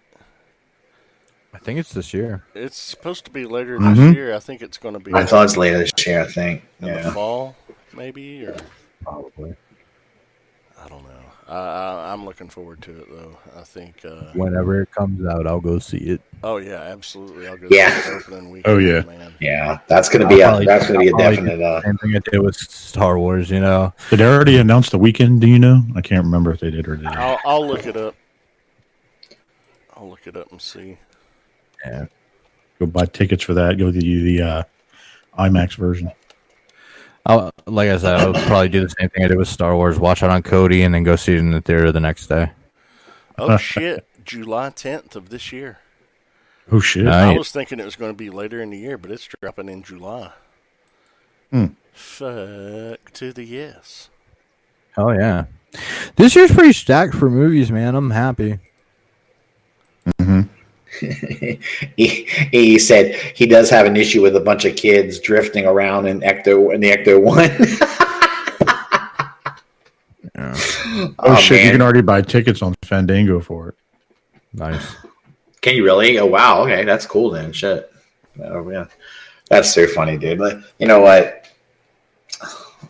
I 1.55 1.59
think 1.59 1.79
it's 1.79 1.93
this 1.95 2.13
year. 2.13 2.45
It's 2.55 2.77
supposed 2.77 3.25
to 3.27 3.31
be 3.31 3.45
later 3.47 3.79
this 3.79 4.15
year. 4.15 4.35
I 4.35 4.41
think 4.41 4.61
it's 4.61 4.77
going 4.77 4.95
to 4.95 5.01
be 5.01 5.15
I 5.15 5.25
thought 5.25 5.45
it's 5.45 5.57
later 5.57 5.79
this 5.79 5.93
year. 6.07 6.21
I 6.23 6.27
think. 6.27 6.63
in 6.81 6.93
the 6.93 7.11
fall, 7.13 7.57
maybe, 7.95 8.45
or 8.45 8.57
Probably. 9.03 9.55
I 10.83 10.89
don't 10.89 11.05
know. 11.05 11.11
I, 11.49 11.57
I, 11.57 12.13
I'm 12.13 12.25
looking 12.25 12.49
forward 12.49 12.81
to 12.83 12.91
it 13.03 13.07
though. 13.11 13.39
I 13.57 13.63
think. 13.63 14.05
Uh, 14.05 14.33
Whenever 14.33 14.83
it 14.83 14.91
comes 14.91 15.25
out, 15.27 15.47
I'll 15.47 15.61
go 15.61 15.79
see 15.79 15.99
it. 15.99 16.21
oh 16.43 16.57
yeah, 16.57 16.81
absolutely. 16.81 17.47
I'll 17.47 17.57
go 17.57 17.69
Yeah. 17.71 18.01
see 18.01 18.35
it 18.35 18.45
weekend. 18.45 18.63
Oh, 18.67 18.79
yeah. 18.79 19.03
man. 19.03 19.35
Yeah, 19.41 19.79
that's 19.87 20.09
gonna 20.09 20.27
be 20.27 20.43
I'll 20.43 20.61
a 20.61 20.65
that's 20.65 20.87
gonna 20.87 20.99
be 21.01 21.09
a 21.09 21.13
I'll 21.13 21.19
probably 21.19 21.37
definite. 21.37 21.63
Uh, 21.63 21.83
Same 21.83 21.99
thing 21.99 22.17
I 22.17 22.19
did 22.31 22.41
with 22.41 22.57
Star 22.57 23.19
Wars, 23.19 23.51
you 23.51 23.61
know. 23.61 23.93
Did 24.11 24.19
they 24.21 24.27
already 24.27 24.57
announce 24.59 24.91
the 24.91 24.99
weekend? 24.99 25.41
Do 25.43 25.47
you 25.47 25.59
know? 25.59 25.85
I 25.95 26.01
can't 26.01 26.25
remember 26.25 26.51
if 26.53 26.61
they 26.61 26.71
did 26.71 26.89
or 26.89 26.97
did. 26.97 27.05
not 27.05 27.17
I'll 27.17 27.39
I'll 27.45 27.67
look 27.67 27.87
it 27.87 27.97
up. 27.97 28.15
I'll 29.97 30.09
look 30.11 30.27
it 30.27 30.37
up 30.37 30.51
and 30.51 30.61
see. 30.61 30.99
Go 32.79 32.87
buy 32.87 33.07
tickets 33.07 33.43
for 33.43 33.55
that. 33.55 33.79
Go 33.79 33.87
to 33.87 33.93
the, 33.93 34.23
the 34.23 34.43
uh, 34.43 34.63
IMAX 35.39 35.77
version. 35.77 36.11
I'll, 37.27 37.53
like 37.67 37.89
I 37.89 37.97
said, 37.97 38.21
I'll 38.21 38.35
probably 38.47 38.69
do 38.69 38.83
the 38.83 38.95
same 38.99 39.09
thing 39.09 39.25
I 39.25 39.29
did 39.29 39.39
with 39.39 39.49
Star 39.49 39.75
Wars. 39.75 39.99
Watch 39.99 40.23
it 40.23 40.31
on 40.31 40.43
Kodi 40.43 40.85
and 40.85 40.95
then 40.95 41.05
go 41.05 41.17
see 41.17 41.33
it 41.33 41.39
in 41.39 41.53
the 41.53 41.61
theater 41.61 41.91
the 41.91 42.01
next 42.01 42.27
day. 42.27 42.51
Oh 43.39 43.57
shit! 43.59 44.07
July 44.25 44.71
10th 44.71 45.17
of 45.17 45.31
this 45.31 45.53
year. 45.53 45.79
Oh 46.71 46.81
shit! 46.81 47.05
Nice. 47.05 47.35
I 47.35 47.39
was 47.39 47.51
thinking 47.51 47.81
it 47.81 47.85
was 47.85 47.97
going 47.97 48.13
to 48.13 48.17
be 48.17 48.31
later 48.31 48.61
in 48.61 48.71
the 48.71 48.79
year, 48.79 48.99
but 48.99 49.11
it's 49.11 49.27
dropping 49.41 49.69
in 49.69 49.83
July. 49.83 50.33
Hmm. 51.51 51.67
Fuck 51.93 53.13
to 53.13 53.33
the 53.33 53.45
yes. 53.45 54.11
Oh 54.97 55.11
yeah, 55.11 55.47
this 56.17 56.37
year's 56.37 56.53
pretty 56.53 56.73
stacked 56.73 57.15
for 57.15 57.31
movies, 57.31 57.71
man. 57.71 57.95
I'm 57.95 58.11
happy. 58.11 58.59
He, 61.97 62.29
he 62.51 62.79
said 62.79 63.15
he 63.15 63.47
does 63.47 63.71
have 63.71 63.87
an 63.87 63.97
issue 63.97 64.23
with 64.23 64.37
a 64.37 64.41
bunch 64.41 64.65
of 64.65 64.77
kids 64.77 65.19
drifting 65.21 65.67
around 65.67 66.07
in 66.07 66.21
Ecto 66.21 66.75
in 66.75 66.81
the 66.81 66.91
Ecto 66.91 67.21
One. 67.21 67.51
oh, 71.19 71.37
shit! 71.37 71.65
You 71.65 71.73
can 71.73 71.83
already 71.83 72.03
buy 72.03 72.23
tickets 72.23 72.63
on 72.63 72.75
Fandango 72.83 73.41
for 73.41 73.71
it. 73.71 73.75
Nice. 74.53 74.97
Can 75.61 75.75
you 75.75 75.85
really? 75.85 76.19
Oh 76.19 76.27
wow, 76.27 76.63
okay, 76.63 76.85
that's 76.85 77.07
cool 77.07 77.31
then. 77.31 77.53
Shit. 77.53 77.91
Oh 78.43 78.69
yeah. 78.71 78.87
That's 79.51 79.73
so 79.73 79.87
funny, 79.87 80.17
dude. 80.17 80.39
But 80.39 80.59
you 80.79 80.87
know 80.87 81.01
what? 81.01 81.49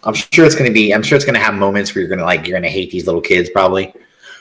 I'm 0.04 0.14
sure 0.14 0.44
it's 0.44 0.54
gonna 0.54 0.70
be 0.70 0.92
I'm 0.92 1.02
sure 1.02 1.16
it's 1.16 1.24
gonna 1.24 1.38
have 1.38 1.54
moments 1.54 1.94
where 1.94 2.02
you're 2.02 2.08
gonna 2.08 2.24
like 2.24 2.46
you're 2.46 2.56
gonna 2.56 2.68
hate 2.68 2.90
these 2.90 3.06
little 3.06 3.20
kids 3.20 3.48
probably. 3.50 3.92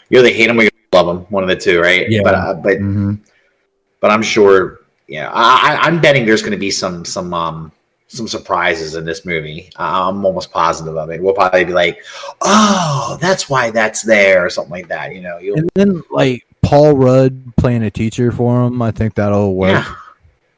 You 0.09 0.19
either 0.19 0.29
hate 0.29 0.47
them 0.47 0.59
or 0.59 0.63
you 0.63 0.69
love 0.91 1.07
them, 1.07 1.25
one 1.29 1.43
of 1.43 1.49
the 1.49 1.55
two, 1.55 1.79
right? 1.79 2.09
Yeah. 2.09 2.21
But 2.23 2.35
uh, 2.35 2.53
but 2.55 2.77
Mm-hmm. 2.77 3.13
But 4.03 4.11
I'm 4.11 4.21
sure 4.21 4.81
yeah, 5.07 5.31
I, 5.33 5.77
I 5.77 5.87
I'm 5.87 6.01
betting 6.01 6.25
there's 6.25 6.41
gonna 6.41 6.57
be 6.57 6.69
some 6.69 7.05
some 7.05 7.33
um 7.33 7.71
some 8.07 8.27
surprises 8.27 8.95
in 8.95 9.05
this 9.05 9.25
movie. 9.25 9.69
I'm 9.77 10.25
almost 10.25 10.51
positive 10.51 10.97
of 10.97 11.09
it. 11.09 11.23
We'll 11.23 11.33
probably 11.33 11.63
be 11.63 11.71
like, 11.71 12.03
oh, 12.41 13.17
that's 13.21 13.49
why 13.49 13.71
that's 13.71 14.03
there, 14.03 14.45
or 14.45 14.49
something 14.49 14.71
like 14.71 14.89
that. 14.89 15.15
You 15.15 15.21
know, 15.21 15.37
you'll 15.39 15.57
And 15.57 15.69
then 15.73 16.03
like 16.11 16.45
Paul 16.61 16.97
Rudd 16.97 17.55
playing 17.55 17.83
a 17.83 17.89
teacher 17.89 18.31
for 18.33 18.65
him, 18.65 18.81
I 18.81 18.91
think 18.91 19.15
that'll 19.15 19.55
work. 19.55 19.71
yeah, 19.71 19.95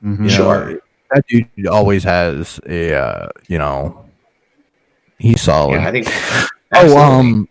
You 0.01 0.09
know, 0.09 0.27
sure. 0.27 0.81
that 1.11 1.25
dude 1.27 1.67
always 1.67 2.03
has 2.03 2.59
a 2.67 2.95
uh, 2.95 3.29
you 3.47 3.59
know 3.59 4.05
he's 5.19 5.41
solid. 5.41 5.75
Yeah, 5.75 5.87
I 5.87 5.91
think. 5.91 6.07
oh, 6.73 6.97
um, 6.97 7.47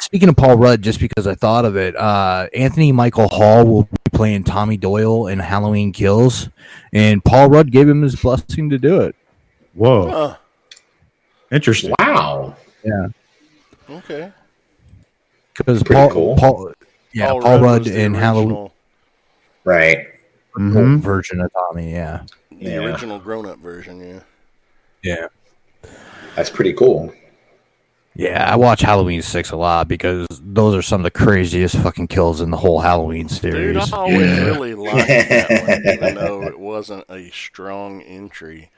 speaking 0.00 0.28
of 0.28 0.36
Paul 0.36 0.56
Rudd, 0.56 0.82
just 0.82 0.98
because 0.98 1.28
I 1.28 1.36
thought 1.36 1.64
of 1.64 1.76
it, 1.76 1.94
uh, 1.96 2.48
Anthony 2.52 2.90
Michael 2.90 3.28
Hall 3.28 3.64
will 3.64 3.84
be 3.84 3.95
playing 4.12 4.44
Tommy 4.44 4.76
Doyle 4.76 5.26
in 5.28 5.38
Halloween 5.38 5.92
Kills, 5.92 6.48
and 6.92 7.24
Paul 7.24 7.48
Rudd 7.48 7.70
gave 7.70 7.88
him 7.88 8.02
his 8.02 8.16
blessing 8.16 8.70
to 8.70 8.78
do 8.78 9.00
it. 9.00 9.14
Whoa! 9.74 10.34
Interesting. 11.52 11.94
wow. 11.98 12.56
Yeah. 12.84 13.08
Okay. 13.90 14.32
Because 15.56 15.82
Paul, 15.82 16.10
cool. 16.10 16.36
Paul, 16.36 16.72
yeah, 17.12 17.28
Paul, 17.30 17.40
Rudd 17.40 17.62
Rudd 17.62 17.86
in 17.86 18.14
Halloween 18.14 18.48
original- 18.50 18.72
Right. 19.64 20.06
Mhm. 20.56 21.00
version 21.00 21.40
of 21.40 21.50
Tommy. 21.52 21.92
Yeah, 21.92 22.22
The 22.50 22.56
Yeah. 22.70 22.76
original 22.84 23.18
grown-up 23.18 23.58
version, 23.58 24.00
yeah. 24.00 24.20
yeah, 25.02 25.90
That's 26.34 26.50
pretty 26.50 26.72
cool. 26.72 27.12
Yeah. 28.16 28.50
I 28.50 28.56
watch 28.56 28.80
Halloween 28.80 29.22
Six 29.22 29.50
a 29.50 29.56
lot 29.56 29.88
because 29.88 30.26
those 30.42 30.74
are 30.74 30.82
some 30.82 31.00
of 31.00 31.04
the 31.04 31.10
craziest 31.10 31.76
fucking 31.76 32.08
kills 32.08 32.40
in 32.40 32.50
the 32.50 32.56
whole 32.56 32.80
Halloween 32.80 33.28
series. 33.28 33.74
Dude. 33.84 33.92
I 33.94 33.96
always 33.96 34.20
Yeah. 34.38 34.44
really 34.44 34.74
liked 34.74 35.08
that 35.08 35.50
one, 35.68 35.94
even 35.94 36.14
though 36.16 36.42
it 36.42 36.58
wasn't 36.58 37.04
a 37.08 37.30
strong 37.30 38.02
entry. 38.02 38.70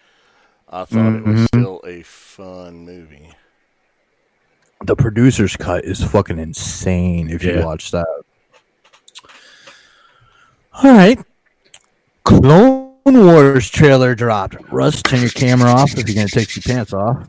I 0.69 0.85
thought 0.85 1.15
it 1.15 1.25
was 1.27 1.41
Mhm. 1.41 1.47
still 1.47 1.81
a 1.87 2.03
fun 2.03 2.85
movie. 2.85 3.31
the 4.85 4.95
producer's 4.95 5.57
cut 5.57 5.85
is 5.85 6.01
fucking 6.05 6.39
insane 6.39 7.29
if 7.31 7.43
you 7.43 7.61
watch 7.65 7.91
that. 7.91 8.07
All 10.73 10.93
right. 10.93 11.19
Clone 12.25 12.93
Wars 13.05 13.69
trailer 13.69 14.15
dropped. 14.15 14.57
Russ, 14.71 15.03
turn 15.03 15.21
your 15.21 15.31
camera 15.31 15.69
off 15.71 15.95
if 15.99 16.07
you're 16.09 16.15
gonna 16.15 16.29
take 16.29 16.55
your 16.55 16.63
pants 16.63 16.93
off. 16.93 17.29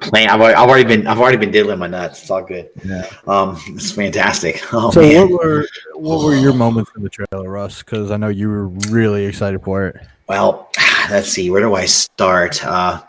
Playing, 0.00 0.28
I've, 0.28 0.40
already, 0.40 0.54
I've 0.54 0.68
already 0.68 0.84
been 0.84 1.06
I've 1.06 1.20
already 1.20 1.36
been 1.36 1.50
diddling 1.50 1.78
my 1.78 1.86
nuts. 1.86 2.22
It's 2.22 2.30
all 2.30 2.42
good. 2.42 2.70
Yeah. 2.84 3.08
Um, 3.26 3.60
it's 3.68 3.90
fantastic. 3.92 4.62
Oh 4.72 4.90
so 4.90 5.02
man. 5.02 5.30
what 5.30 5.44
were 5.44 5.66
what 5.94 6.24
were 6.24 6.34
your 6.34 6.52
moments 6.64 6.90
in 6.96 7.02
the 7.02 7.10
trailer, 7.10 7.48
Russ? 7.48 7.82
Because 7.82 8.10
I 8.10 8.16
know 8.16 8.28
you 8.28 8.48
were 8.48 8.68
really 8.68 9.24
excited 9.24 9.62
for 9.62 9.86
it. 9.86 10.06
Well, 10.28 10.70
let's 11.10 11.28
see. 11.28 11.50
Where 11.50 11.60
do 11.60 11.74
I 11.74 11.86
start? 11.86 12.64
Uh, 12.64 13.02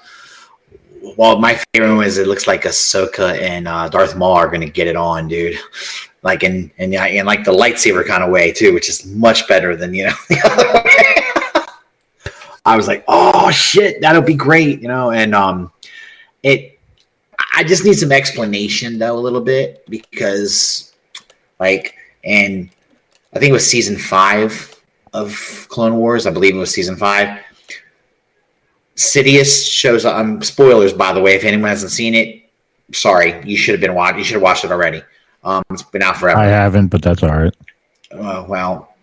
well, 1.17 1.39
my 1.39 1.59
favorite 1.73 1.95
one 1.95 2.05
is 2.05 2.17
it 2.17 2.27
looks 2.27 2.47
like 2.47 2.63
Ahsoka 2.63 3.39
and 3.39 3.67
uh, 3.67 3.87
Darth 3.89 4.15
Maul 4.15 4.33
are 4.33 4.47
going 4.47 4.61
to 4.61 4.69
get 4.69 4.87
it 4.87 4.95
on, 4.95 5.27
dude. 5.27 5.57
Like 6.23 6.43
in 6.43 6.71
and 6.77 6.91
yeah, 6.91 7.05
in 7.05 7.25
like 7.25 7.43
the 7.43 7.51
lightsaber 7.51 8.05
kind 8.05 8.23
of 8.23 8.31
way 8.31 8.51
too, 8.51 8.73
which 8.73 8.89
is 8.89 9.05
much 9.05 9.47
better 9.47 9.75
than 9.75 9.93
you 9.93 10.07
know 10.07 10.13
the 10.29 10.41
other 10.43 10.73
way. 10.73 11.65
I 12.65 12.75
was 12.75 12.87
like, 12.87 13.03
oh 13.07 13.51
shit, 13.51 14.01
that'll 14.01 14.23
be 14.23 14.33
great, 14.33 14.81
you 14.81 14.87
know. 14.87 15.11
And 15.11 15.35
um, 15.35 15.71
it, 16.45 16.79
I 17.57 17.63
just 17.63 17.83
need 17.83 17.95
some 17.95 18.11
explanation 18.11 18.99
though 18.99 19.17
a 19.17 19.19
little 19.19 19.41
bit 19.41 19.83
because, 19.89 20.93
like, 21.59 21.95
and 22.23 22.69
I 23.33 23.39
think 23.39 23.49
it 23.49 23.53
was 23.53 23.65
season 23.65 23.97
five 23.97 24.79
of 25.11 25.67
Clone 25.69 25.97
Wars. 25.97 26.27
I 26.27 26.31
believe 26.31 26.55
it 26.55 26.59
was 26.59 26.71
season 26.71 26.95
five. 26.95 27.39
Sidious 28.95 29.69
shows 29.69 30.05
um 30.05 30.41
spoilers 30.43 30.93
by 30.93 31.11
the 31.11 31.19
way. 31.19 31.33
If 31.33 31.43
anyone 31.43 31.69
hasn't 31.69 31.91
seen 31.91 32.13
it, 32.13 32.47
sorry, 32.93 33.41
you 33.43 33.57
should 33.57 33.73
have 33.73 33.81
been 33.81 33.95
watching. 33.95 34.19
You 34.19 34.23
should 34.23 34.35
have 34.35 34.43
watched 34.43 34.63
it 34.63 34.71
already. 34.71 35.01
Um, 35.43 35.63
it's 35.71 35.81
been 35.81 36.03
out 36.03 36.17
forever. 36.17 36.39
I 36.39 36.45
haven't, 36.45 36.87
but 36.87 37.01
that's 37.01 37.23
all 37.23 37.29
right. 37.29 37.53
Uh, 38.11 38.45
well, 38.47 38.94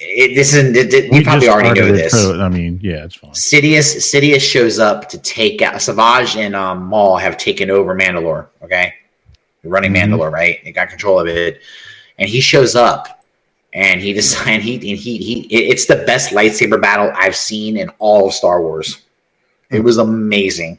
it, 0.00 0.34
this 0.34 0.54
isn't. 0.54 0.76
It, 0.76 0.92
it- 0.94 1.12
you 1.12 1.22
probably 1.22 1.48
already 1.48 1.78
know 1.78 1.92
this. 1.92 2.12
so, 2.12 2.40
I 2.40 2.48
mean, 2.48 2.80
yeah, 2.82 3.04
it's 3.04 3.16
fine. 3.16 3.30
Sidious 3.32 3.96
Sidious 3.98 4.40
shows 4.40 4.78
up 4.78 5.08
to 5.10 5.18
take 5.18 5.62
out 5.62 5.80
Savage 5.82 6.36
and 6.36 6.56
um, 6.56 6.84
Maul 6.86 7.16
have 7.18 7.36
taken 7.36 7.70
over 7.70 7.94
Mandalore. 7.94 8.46
Okay, 8.62 8.94
They're 9.62 9.70
running 9.70 9.92
Mhm. 9.92 10.08
Mandalore, 10.12 10.32
right? 10.32 10.58
They 10.64 10.72
got 10.72 10.88
control 10.88 11.20
of 11.20 11.26
it, 11.26 11.60
and 12.18 12.28
he 12.28 12.40
shows 12.40 12.74
up, 12.74 13.22
and 13.74 14.00
he 14.00 14.10
and 14.46 14.62
he 14.62 14.74
and 14.74 14.98
he 14.98 15.18
he. 15.18 15.40
it- 15.50 15.70
It's 15.72 15.86
the 15.86 15.96
best 16.06 16.32
lightsaber 16.32 16.80
battle 16.80 17.12
I've 17.14 17.36
seen 17.36 17.76
in 17.76 17.90
all 17.98 18.28
of 18.28 18.34
Star 18.34 18.62
Wars. 18.62 19.02
It 19.70 19.84
was 19.84 19.98
amazing. 19.98 20.78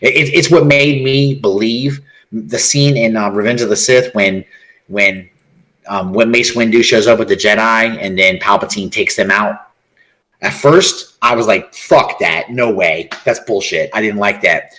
It, 0.00 0.14
it- 0.14 0.34
it's 0.34 0.50
what 0.50 0.66
made 0.66 1.02
me 1.04 1.34
believe 1.34 2.00
the 2.30 2.58
scene 2.58 2.96
in 2.98 3.16
uh, 3.16 3.30
Revenge 3.30 3.62
of 3.62 3.70
the 3.70 3.76
Sith 3.76 4.14
when 4.14 4.44
when 4.88 5.28
um, 5.88 6.12
when 6.12 6.30
Mace 6.30 6.54
Windu 6.54 6.82
shows 6.82 7.06
up 7.06 7.18
with 7.18 7.28
the 7.28 7.36
Jedi 7.36 7.98
and 8.00 8.18
then 8.18 8.38
Palpatine 8.38 8.90
takes 8.90 9.16
them 9.16 9.30
out. 9.30 9.68
At 10.40 10.52
first, 10.52 11.16
I 11.20 11.34
was 11.34 11.46
like, 11.46 11.74
"Fuck 11.74 12.18
that! 12.20 12.50
No 12.50 12.70
way! 12.70 13.08
That's 13.24 13.40
bullshit." 13.40 13.90
I 13.92 14.00
didn't 14.00 14.18
like 14.18 14.40
that. 14.42 14.72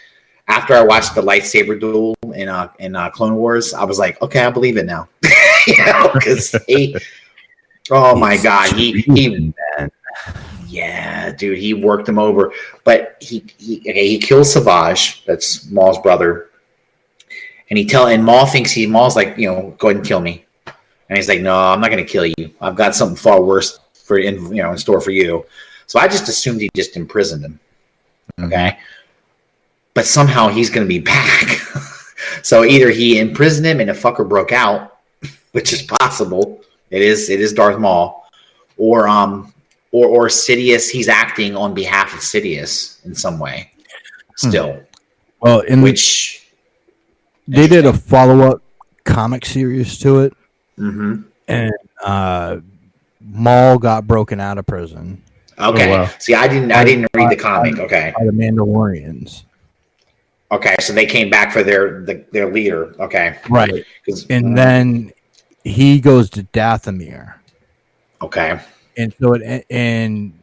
After 0.48 0.74
I 0.74 0.84
watched 0.84 1.16
the 1.16 1.22
lightsaber 1.22 1.80
duel 1.80 2.16
in 2.34 2.48
uh, 2.48 2.70
in 2.80 2.96
uh, 2.96 3.10
Clone 3.10 3.36
Wars, 3.36 3.74
I 3.74 3.84
was 3.84 4.00
like, 4.00 4.22
"Okay, 4.22 4.40
I 4.40 4.50
believe 4.50 4.78
it 4.78 4.86
now." 4.86 5.10
you 5.68 5.86
know, 5.86 6.12
because 6.14 6.56
he, 6.68 6.96
oh 7.92 8.16
my 8.16 8.38
god, 8.38 8.74
he 8.74 9.02
he 9.02 9.54
yeah, 10.70 11.32
dude, 11.32 11.58
he 11.58 11.74
worked 11.74 12.08
him 12.08 12.20
over. 12.20 12.54
But 12.84 13.18
he 13.20 13.44
he 13.58 13.80
okay, 13.82 14.08
he 14.08 14.18
kills 14.18 14.54
Savage, 14.54 15.26
that's 15.26 15.70
Maul's 15.70 16.00
brother. 16.00 16.50
And 17.70 17.78
he 17.78 17.86
tell 17.86 18.08
and 18.08 18.24
Maul 18.24 18.46
thinks 18.46 18.72
he 18.72 18.88
Maul's 18.88 19.16
like, 19.16 19.38
you 19.38 19.52
know, 19.52 19.76
go 19.78 19.90
ahead 19.90 19.98
and 19.98 20.06
kill 20.06 20.22
me. 20.22 20.46
And 21.10 21.18
he's 21.18 21.28
like, 21.28 21.42
No, 21.42 21.56
I'm 21.56 21.82
not 21.82 21.90
gonna 21.90 22.06
kill 22.06 22.26
you. 22.26 22.54
I've 22.62 22.76
got 22.76 22.96
something 22.96 23.18
far 23.18 23.42
worse 23.42 23.80
for 23.94 24.18
in 24.18 24.54
you 24.56 24.62
know 24.62 24.72
in 24.72 24.78
store 24.78 25.02
for 25.02 25.12
you. 25.12 25.46
So 25.88 26.00
I 26.00 26.08
just 26.08 26.28
assumed 26.30 26.62
he 26.62 26.70
just 26.76 26.96
imprisoned 26.96 27.44
him. 27.44 27.60
Okay. 28.40 28.78
But 29.94 30.06
somehow 30.06 30.50
he's 30.50 30.70
gonna 30.70 30.86
be 30.86 31.00
back. 31.00 31.48
so 32.44 32.64
either 32.64 32.90
he 32.90 33.20
imprisoned 33.20 33.66
him 33.66 33.80
and 33.80 33.90
the 33.90 33.94
fucker 33.94 34.28
broke 34.28 34.52
out, 34.52 35.00
which 35.52 35.74
is 35.74 35.82
possible. 35.82 36.62
It 36.92 37.02
is 37.02 37.30
it 37.30 37.40
is 37.40 37.54
Darth 37.54 37.80
Maul. 37.80 38.28
Or 38.78 39.08
um 39.08 39.54
or 39.92 40.08
or 40.08 40.28
Sidious, 40.28 40.90
he's 40.90 41.08
acting 41.08 41.56
on 41.56 41.74
behalf 41.74 42.14
of 42.14 42.20
Sidious 42.20 43.04
in 43.06 43.16
some 43.16 43.40
way. 43.40 43.72
Still. 44.36 44.82
Well, 45.42 45.62
in 45.62 45.82
Which 45.82 46.48
they 47.48 47.68
did 47.68 47.86
a 47.86 47.94
follow 47.94 48.42
up 48.42 48.62
comic 49.06 49.46
series 49.46 49.98
to 50.00 50.20
it, 50.20 50.34
mhm. 50.80 51.26
and 51.48 51.74
uh, 52.04 52.58
Maul 53.22 53.78
got 53.78 54.08
broken 54.08 54.40
out 54.40 54.58
of 54.58 54.66
prison 54.66 55.22
Okay. 55.60 55.90
wow. 55.90 56.10
See, 56.20 56.34
I 56.34 56.48
didn't. 56.48 56.72
I 56.72 56.84
didn't 56.84 57.08
read 57.14 57.30
the 57.30 57.36
comic. 57.36 57.80
Okay. 57.80 58.14
by 58.18 58.26
the 58.26 58.32
Mandalorians. 58.32 59.44
Okay. 60.52 60.76
So 60.80 60.94
they 60.94 61.06
came 61.06 61.30
back 61.30 61.52
for 61.52 61.64
their 61.64 62.04
the, 62.06 62.26
their 62.32 62.52
leader. 62.52 62.96
Okay. 63.00 63.38
Right. 63.50 63.86
And 64.30 64.58
then 64.58 65.12
he 65.64 66.00
goes 66.00 66.30
to 66.32 66.44
Dathomir. 66.44 67.36
okay. 68.22 68.60
and 68.98 69.14
so 69.20 69.34
it 69.34 69.66
and 69.70 70.34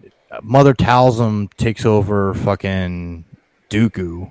Mother 0.43 0.75
Talzin 0.75 1.53
takes 1.55 1.87
over 1.87 2.35
fucking 2.35 3.25
Dooku. 3.71 4.31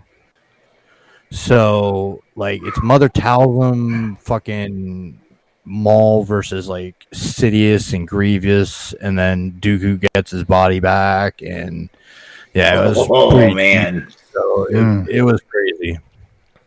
So 1.32 2.22
like 2.36 2.62
it's 2.64 2.82
Mother 2.84 3.10
Talzin 3.10 4.20
fucking 4.20 5.20
Maul 5.66 6.24
versus 6.24 6.68
like 6.68 7.06
Sidious 7.14 7.94
and 7.94 8.08
Grievous, 8.08 8.94
and 8.94 9.18
then 9.18 9.54
Dooku 9.60 10.08
gets 10.14 10.32
his 10.32 10.44
body 10.44 10.80
back, 10.80 11.42
and 11.42 11.90
yeah, 12.54 12.84
it 12.84 12.88
was 12.90 12.98
oh 13.10 13.32
pretty 13.32 13.54
man, 13.54 14.08
So 14.34 14.66
it, 14.66 14.74
Mm. 14.76 15.08
it 15.10 15.22
was 15.24 15.42
crazy. 15.50 16.00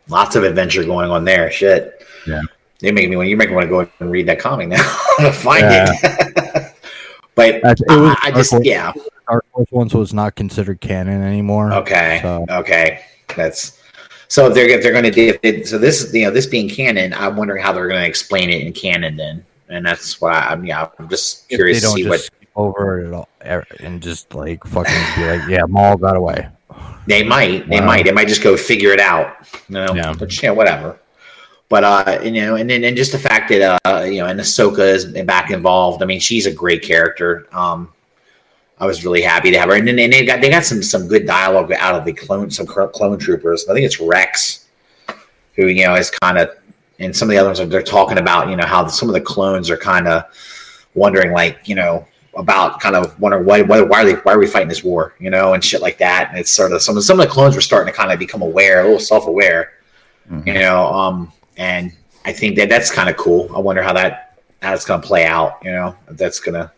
lots 0.07 0.35
of 0.35 0.43
adventure 0.43 0.83
going 0.83 1.09
on 1.09 1.23
there. 1.25 1.49
Shit. 1.51 2.05
Yeah. 2.27 2.41
They 2.79 2.91
make 2.91 3.09
me 3.09 3.15
when 3.15 3.27
you 3.27 3.35
make 3.37 3.49
me 3.49 3.55
want 3.55 3.65
to 3.65 3.69
go 3.69 3.89
and 3.99 4.11
read 4.11 4.27
that 4.27 4.39
comic 4.39 4.69
now 4.69 4.77
to 5.19 5.31
find 5.31 5.65
it. 5.67 6.73
but 7.35 7.61
That's- 7.61 7.81
it 7.81 7.89
was 7.89 8.15
I, 8.21 8.27
I 8.27 8.31
just 8.31 8.51
Horse- 8.51 8.65
yeah. 8.65 8.91
Dark 9.29 9.45
Horse 9.51 9.71
ones 9.71 9.93
was 9.93 10.13
not 10.13 10.35
considered 10.35 10.81
canon 10.81 11.21
anymore. 11.21 11.71
Okay. 11.73 12.19
So- 12.21 12.45
Okay. 12.49 13.01
That's 13.35 13.78
so 14.29 14.47
if 14.47 14.53
they're 14.53 14.69
if 14.69 14.81
they're 14.81 14.93
going 14.93 15.03
to 15.03 15.11
do 15.11 15.27
if 15.27 15.41
they, 15.41 15.63
so 15.63 15.77
this 15.77 16.13
you 16.13 16.23
know 16.25 16.31
this 16.31 16.45
being 16.45 16.69
canon, 16.69 17.13
I'm 17.13 17.35
wondering 17.35 17.61
how 17.61 17.73
they're 17.73 17.87
going 17.87 18.01
to 18.01 18.07
explain 18.07 18.49
it 18.49 18.61
in 18.65 18.71
canon 18.71 19.17
then, 19.17 19.45
and 19.67 19.85
that's 19.85 20.21
why 20.21 20.33
I'm 20.33 20.63
yeah 20.65 20.87
I'm 20.97 21.09
just 21.09 21.49
curious 21.49 21.81
to 21.81 21.87
see 21.89 22.03
just 22.03 22.09
what 22.09 22.19
skip 22.21 22.49
over 22.55 23.01
it 23.01 23.13
all 23.13 23.27
er, 23.45 23.65
and 23.81 24.01
just 24.01 24.33
like 24.33 24.63
fucking 24.65 24.93
be 25.15 25.25
like, 25.25 25.49
yeah, 25.49 25.63
Maul 25.67 25.97
got 25.97 26.15
away. 26.15 26.47
they 27.07 27.23
might 27.23 27.67
they 27.67 27.79
Wow. 27.79 27.87
might 27.87 28.05
they 28.05 28.11
might 28.11 28.27
just 28.27 28.43
go 28.43 28.55
figure 28.55 28.91
it 28.91 28.99
out, 28.99 29.35
you 29.67 29.75
know, 29.75 29.93
Yeah. 29.93 30.13
yeah 30.43 30.51
whatever. 30.51 30.99
But 31.69 31.83
uh, 31.83 32.19
you 32.23 32.31
know, 32.31 32.55
and 32.55 32.67
then 32.69 32.83
and 32.83 32.97
just 32.97 33.11
the 33.11 33.19
fact 33.19 33.49
that 33.49 33.79
uh, 33.85 34.01
you 34.01 34.17
know, 34.17 34.25
and 34.25 34.39
Ahsoka 34.39 34.79
is 34.79 35.05
back 35.25 35.51
involved. 35.51 36.01
I 36.01 36.05
mean, 36.07 36.19
she's 36.19 36.47
a 36.47 36.51
great 36.51 36.81
character. 36.81 37.47
Um, 37.51 37.93
I 38.79 38.85
was 38.85 39.03
really 39.03 39.21
happy 39.21 39.51
to 39.51 39.59
have 39.59 39.69
her, 39.69 39.75
and 39.75 39.87
then 39.87 39.99
and 39.99 40.13
they 40.13 40.25
got 40.25 40.41
they 40.41 40.49
got 40.49 40.63
some 40.63 40.81
some 40.81 41.07
good 41.07 41.25
dialogue 41.25 41.71
out 41.73 41.95
of 41.95 42.05
the 42.05 42.13
clone 42.13 42.49
some 42.49 42.65
clone 42.65 43.17
troopers. 43.17 43.67
I 43.67 43.73
think 43.73 43.85
it's 43.85 43.99
Rex, 43.99 44.67
who 45.55 45.67
you 45.67 45.85
know 45.85 45.95
is 45.95 46.09
kind 46.09 46.37
of, 46.37 46.49
and 46.99 47.15
some 47.15 47.27
of 47.27 47.31
the 47.31 47.37
other 47.37 47.49
ones 47.49 47.59
are 47.59 47.65
they're 47.65 47.83
talking 47.83 48.17
about 48.17 48.49
you 48.49 48.55
know 48.55 48.65
how 48.65 48.87
some 48.87 49.09
of 49.09 49.13
the 49.13 49.21
clones 49.21 49.69
are 49.69 49.77
kind 49.77 50.07
of 50.07 50.23
wondering 50.95 51.31
like 51.33 51.67
you 51.67 51.75
know 51.75 52.05
about 52.35 52.79
kind 52.79 52.95
of 52.95 53.19
wondering 53.19 53.45
why 53.45 53.61
why 53.61 53.81
why 53.81 54.01
are 54.01 54.05
they 54.05 54.13
why 54.13 54.33
are 54.33 54.39
we 54.39 54.47
fighting 54.47 54.69
this 54.69 54.83
war 54.83 55.13
you 55.19 55.29
know 55.29 55.53
and 55.53 55.63
shit 55.63 55.81
like 55.81 55.97
that. 55.97 56.29
And 56.29 56.39
it's 56.39 56.51
sort 56.51 56.71
of 56.71 56.81
some 56.81 56.95
of 56.95 57.03
some 57.03 57.19
of 57.19 57.25
the 57.25 57.31
clones 57.31 57.55
were 57.55 57.61
starting 57.61 57.91
to 57.91 57.97
kind 57.97 58.13
of 58.13 58.19
become 58.19 58.41
aware, 58.41 58.79
a 58.79 58.83
little 58.83 58.99
self 58.99 59.27
aware, 59.27 59.73
you 60.45 60.53
know. 60.53 60.85
Um, 60.85 61.33
and 61.57 61.91
I 62.23 62.31
think 62.31 62.55
that 62.55 62.69
that's 62.69 62.91
kind 62.91 63.09
of 63.09 63.17
cool. 63.17 63.53
I 63.53 63.59
wonder 63.59 63.83
how 63.83 63.91
that 63.93 64.39
how 64.61 64.73
it's 64.73 64.85
going 64.85 65.01
to 65.01 65.07
play 65.07 65.25
out. 65.25 65.57
You 65.63 65.71
know, 65.71 65.95
if 66.09 66.15
that's 66.15 66.39
going 66.39 66.55
to 66.55 66.71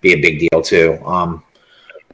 be 0.00 0.12
a 0.12 0.20
big 0.20 0.38
deal 0.38 0.62
too. 0.62 0.98
Um, 1.04 1.42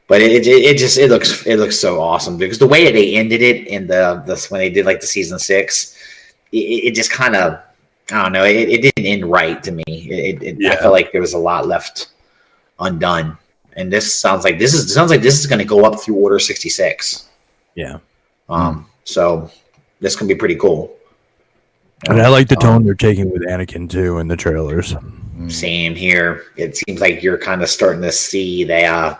but 0.07 0.21
it, 0.21 0.31
it 0.31 0.47
it 0.47 0.77
just 0.77 0.97
it 0.97 1.09
looks 1.09 1.45
it 1.45 1.57
looks 1.57 1.77
so 1.77 2.01
awesome 2.01 2.37
because 2.37 2.57
the 2.57 2.67
way 2.67 2.85
that 2.85 2.93
they 2.93 3.15
ended 3.15 3.41
it 3.41 3.67
in 3.67 3.87
the 3.87 4.23
this 4.25 4.49
when 4.49 4.59
they 4.59 4.69
did 4.69 4.85
like 4.85 5.01
the 5.01 5.07
season 5.07 5.37
six, 5.37 5.97
it, 6.51 6.57
it 6.57 6.95
just 6.95 7.11
kind 7.11 7.35
of 7.35 7.59
I 8.11 8.23
don't 8.23 8.31
know 8.31 8.45
it, 8.45 8.69
it 8.69 8.81
didn't 8.81 9.05
end 9.05 9.29
right 9.29 9.61
to 9.63 9.71
me. 9.71 9.83
It, 9.87 10.41
it, 10.41 10.65
I 10.65 10.77
felt 10.77 10.93
like 10.93 11.11
there 11.11 11.21
was 11.21 11.33
a 11.33 11.37
lot 11.37 11.67
left 11.67 12.11
undone, 12.79 13.37
and 13.73 13.91
this 13.91 14.13
sounds 14.13 14.45
like 14.45 14.57
this 14.59 14.73
is 14.73 14.93
sounds 14.93 15.11
like 15.11 15.21
this 15.21 15.39
is 15.39 15.45
going 15.45 15.59
to 15.59 15.65
go 15.65 15.83
up 15.83 15.99
through 15.99 16.15
Order 16.15 16.39
sixty 16.39 16.69
six. 16.69 17.27
Yeah. 17.75 17.99
Um, 18.47 18.89
so 19.03 19.51
this 19.99 20.15
can 20.15 20.27
be 20.27 20.35
pretty 20.35 20.55
cool. 20.55 20.95
And 22.07 22.21
I 22.21 22.29
like 22.29 22.47
the 22.47 22.55
tone 22.55 22.85
they're 22.85 22.93
taking 22.93 23.29
with 23.29 23.41
Anakin 23.41 23.89
too 23.89 24.19
in 24.19 24.27
the 24.27 24.37
trailers. 24.37 24.95
Same 25.47 25.93
here. 25.95 26.45
It 26.57 26.75
seems 26.77 26.99
like 26.99 27.21
you're 27.21 27.37
kind 27.37 27.61
of 27.61 27.69
starting 27.69 28.01
to 28.01 28.11
see 28.11 28.63
the, 28.63 28.85
uh, 28.85 29.15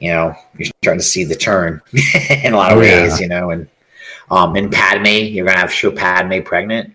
you 0.00 0.10
know, 0.10 0.34
you're 0.56 0.70
starting 0.82 1.00
to 1.00 1.06
see 1.06 1.24
the 1.24 1.34
turn 1.34 1.82
in 2.44 2.54
a 2.54 2.56
lot 2.56 2.72
of 2.72 2.78
Oh, 2.78 2.80
yeah. 2.82 3.02
ways, 3.02 3.20
you 3.20 3.28
know, 3.28 3.50
and 3.50 3.68
um, 4.30 4.56
in 4.56 4.70
Padme, 4.70 5.06
you're 5.06 5.46
gonna 5.46 5.58
have 5.58 5.72
show 5.72 5.90
Padme 5.90 6.40
pregnant. 6.42 6.94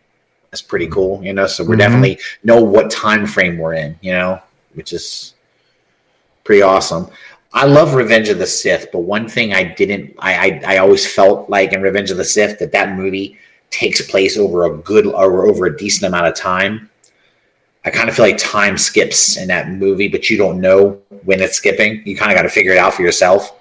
That's 0.52 0.62
pretty 0.62 0.88
cool, 0.88 1.24
you 1.24 1.34
know. 1.34 1.48
So 1.48 1.64
we're 1.64 1.76
Mhm. 1.76 1.80
definitely 1.80 2.20
know 2.44 2.62
what 2.62 2.90
time 2.92 3.26
frame 3.26 3.58
we're 3.58 3.74
in, 3.76 3.98
you 4.02 4.12
know, 4.14 4.40
which 4.74 4.94
is 4.94 5.34
pretty 6.44 6.62
awesome. 6.62 7.08
I 7.54 7.66
love 7.66 7.94
Revenge 7.94 8.30
of 8.30 8.40
the 8.40 8.48
Sith, 8.48 8.88
but 8.92 9.00
one 9.00 9.28
thing 9.30 9.54
I 9.54 9.64
didn't, 9.64 10.16
I, 10.20 10.62
I, 10.66 10.76
I 10.76 10.78
always 10.80 11.06
felt 11.12 11.50
like 11.50 11.72
in 11.74 11.82
Revenge 11.84 12.10
of 12.10 12.18
the 12.18 12.26
Sith 12.26 12.58
that 12.60 12.72
that 12.72 12.96
movie 12.96 13.38
takes 13.70 14.02
place 14.10 14.38
over 14.38 14.66
a 14.66 14.76
good 14.78 15.06
or 15.06 15.46
over 15.46 15.66
a 15.68 15.78
decent 15.78 16.08
amount 16.08 16.28
of 16.28 16.36
time. 16.36 16.90
I 17.86 17.90
kind 17.90 18.08
of 18.10 18.16
feel 18.16 18.26
like 18.26 18.38
time 18.38 18.78
skips 18.78 19.38
in 19.38 19.48
that 19.50 19.70
movie, 19.70 20.08
but 20.08 20.30
you 20.30 20.38
don't 20.38 20.62
know 20.62 21.00
when 21.24 21.42
it's 21.42 21.58
skipping. 21.58 22.02
You 22.06 22.16
kind 22.16 22.32
of 22.32 22.36
got 22.38 22.44
to 22.44 22.50
figure 22.50 22.72
it 22.72 22.78
out 22.78 22.94
for 22.94 23.02
yourself, 23.02 23.54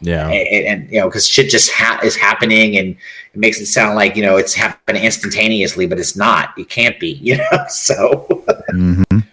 Yeah. 0.00 0.28
and, 0.28 0.66
and, 0.66 0.90
you 0.90 0.98
know, 1.00 1.08
because 1.08 1.28
shit 1.28 1.50
just 1.50 1.70
ha- 1.70 2.00
is 2.02 2.16
happening, 2.16 2.78
and 2.78 2.88
it 3.34 3.38
makes 3.38 3.60
it 3.60 3.66
sound 3.66 3.96
like 3.96 4.16
you 4.16 4.22
know 4.22 4.36
it's 4.38 4.54
happening 4.54 5.04
instantaneously, 5.04 5.86
but 5.86 5.98
it's 5.98 6.16
not. 6.16 6.54
It 6.58 6.68
can't 6.70 6.98
be, 6.98 7.08
you 7.22 7.36
know. 7.36 7.64
So, 7.68 8.26
Mhm. 8.72 9.24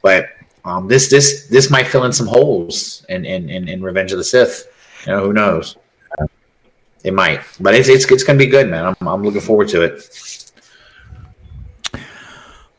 but 0.00 0.28
um, 0.64 0.86
this 0.86 1.08
this 1.08 1.48
this 1.48 1.68
might 1.70 1.88
fill 1.88 2.04
in 2.04 2.12
some 2.12 2.26
holes 2.28 3.04
in 3.08 3.24
in, 3.24 3.50
in, 3.50 3.68
in 3.68 3.82
Revenge 3.82 4.12
of 4.12 4.18
the 4.18 4.24
Sith. 4.24 4.68
You 5.06 5.12
know, 5.12 5.24
who 5.24 5.32
knows? 5.32 5.76
It 7.02 7.12
might, 7.14 7.40
but 7.58 7.74
it's 7.74 7.88
it's, 7.88 8.08
it's 8.12 8.22
to 8.22 8.34
be 8.34 8.46
good, 8.46 8.68
man. 8.70 8.84
I'm 9.00 9.08
I'm 9.08 9.24
looking 9.24 9.40
forward 9.40 9.68
to 9.70 9.82
it. 9.82 10.41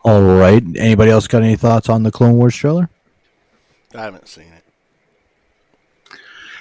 All 0.03 0.21
right. 0.21 0.63
Anybody 0.77 1.11
else 1.11 1.27
got 1.27 1.43
any 1.43 1.55
thoughts 1.55 1.89
on 1.89 2.03
the 2.03 2.11
Clone 2.11 2.33
Wars 2.37 2.55
trailer? 2.55 2.89
I 3.95 4.01
haven't 4.01 4.27
seen 4.27 4.51
it. 4.51 4.63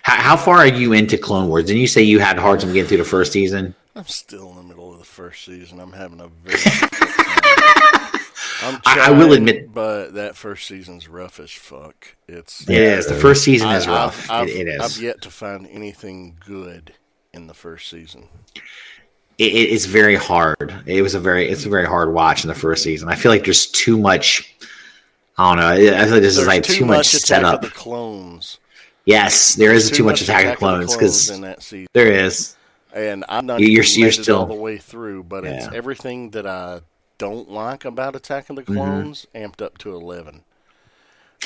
How, 0.02 0.16
how 0.16 0.36
far 0.36 0.58
are 0.58 0.66
you 0.66 0.92
into 0.92 1.16
Clone 1.18 1.48
Wars? 1.48 1.66
Didn't 1.66 1.80
you 1.80 1.86
say 1.86 2.02
you 2.02 2.18
had 2.18 2.38
a 2.38 2.40
hard 2.40 2.60
time 2.60 2.72
getting 2.72 2.88
through 2.88 2.98
the 2.98 3.04
first 3.04 3.32
season? 3.32 3.74
I'm 3.94 4.06
still 4.06 4.50
in 4.50 4.56
the 4.56 4.62
middle 4.62 4.92
of 4.92 4.98
the 4.98 5.04
first 5.04 5.44
season. 5.44 5.80
I'm 5.80 5.92
having 5.92 6.20
a 6.20 6.28
very. 6.28 6.58
I'm 8.64 8.80
I- 8.86 9.06
I 9.08 9.10
will 9.10 9.32
admit- 9.32 9.74
but 9.74 10.14
that 10.14 10.36
first 10.36 10.66
season's 10.68 11.08
rough 11.08 11.40
as 11.40 11.50
fuck. 11.50 12.14
It's 12.28 12.68
It 12.68 12.76
is. 12.78 13.06
The 13.06 13.14
first 13.14 13.42
season 13.42 13.70
is 13.70 13.86
I- 13.88 13.90
rough. 13.92 14.30
I've, 14.30 14.48
it, 14.48 14.68
it 14.68 14.80
I've 14.80 14.96
yet 14.98 15.20
to 15.22 15.30
find 15.30 15.66
anything 15.66 16.36
good 16.44 16.92
in 17.32 17.48
the 17.48 17.54
first 17.54 17.88
season. 17.90 18.28
It, 19.38 19.52
it- 19.52 19.70
it's 19.72 19.84
very 19.86 20.16
hard. 20.16 20.74
It 20.86 21.02
was 21.02 21.14
a 21.14 21.20
very 21.20 21.48
it's 21.48 21.64
a 21.66 21.68
very 21.70 21.86
hard 21.86 22.12
watch 22.12 22.44
in 22.44 22.48
the 22.48 22.54
first 22.54 22.82
season. 22.82 23.08
I 23.08 23.14
feel 23.14 23.30
like 23.32 23.44
there's 23.44 23.66
too 23.66 23.98
much. 23.98 24.54
I 25.38 25.48
don't 25.54 25.60
know. 25.62 25.68
I 25.68 25.76
feel 26.04 26.12
like 26.12 26.22
this 26.22 26.36
There's 26.36 26.38
is 26.38 26.46
like 26.46 26.62
too, 26.62 26.84
much, 26.84 27.08
Attack 27.14 27.20
setup. 27.26 27.54
of 27.62 27.70
the 27.70 27.74
Clones. 27.74 28.58
Yes, 29.06 29.54
there 29.56 29.72
is 29.72 29.88
Too 29.90 29.96
too, 29.96 30.04
much 30.04 30.20
Attack 30.20 30.44
of 30.44 30.50
the 30.52 30.56
Clones 30.56 30.94
because 30.94 31.30
in 31.30 31.40
that 31.40 31.62
season. 31.62 31.88
there 31.94 32.12
is. 32.12 32.54
And 32.94 33.24
I'm 33.28 33.46
not 33.46 33.60
you're- 33.60 33.72
you're 33.86 34.12
still- 34.12 34.40
all 34.40 34.46
the 34.46 34.54
way 34.54 34.76
through, 34.76 35.24
but 35.24 35.44
it's 35.44 35.66
everything 35.74 36.30
that 36.30 36.46
I 36.46 36.80
don't 37.18 37.50
like 37.50 37.84
about 37.86 38.14
Attack 38.14 38.50
of 38.50 38.56
the 38.56 38.62
Mm-hmm. 38.62 38.74
Clones 38.74 39.26
amped 39.34 39.62
up 39.62 39.78
to 39.78 39.94
eleven. 39.94 40.42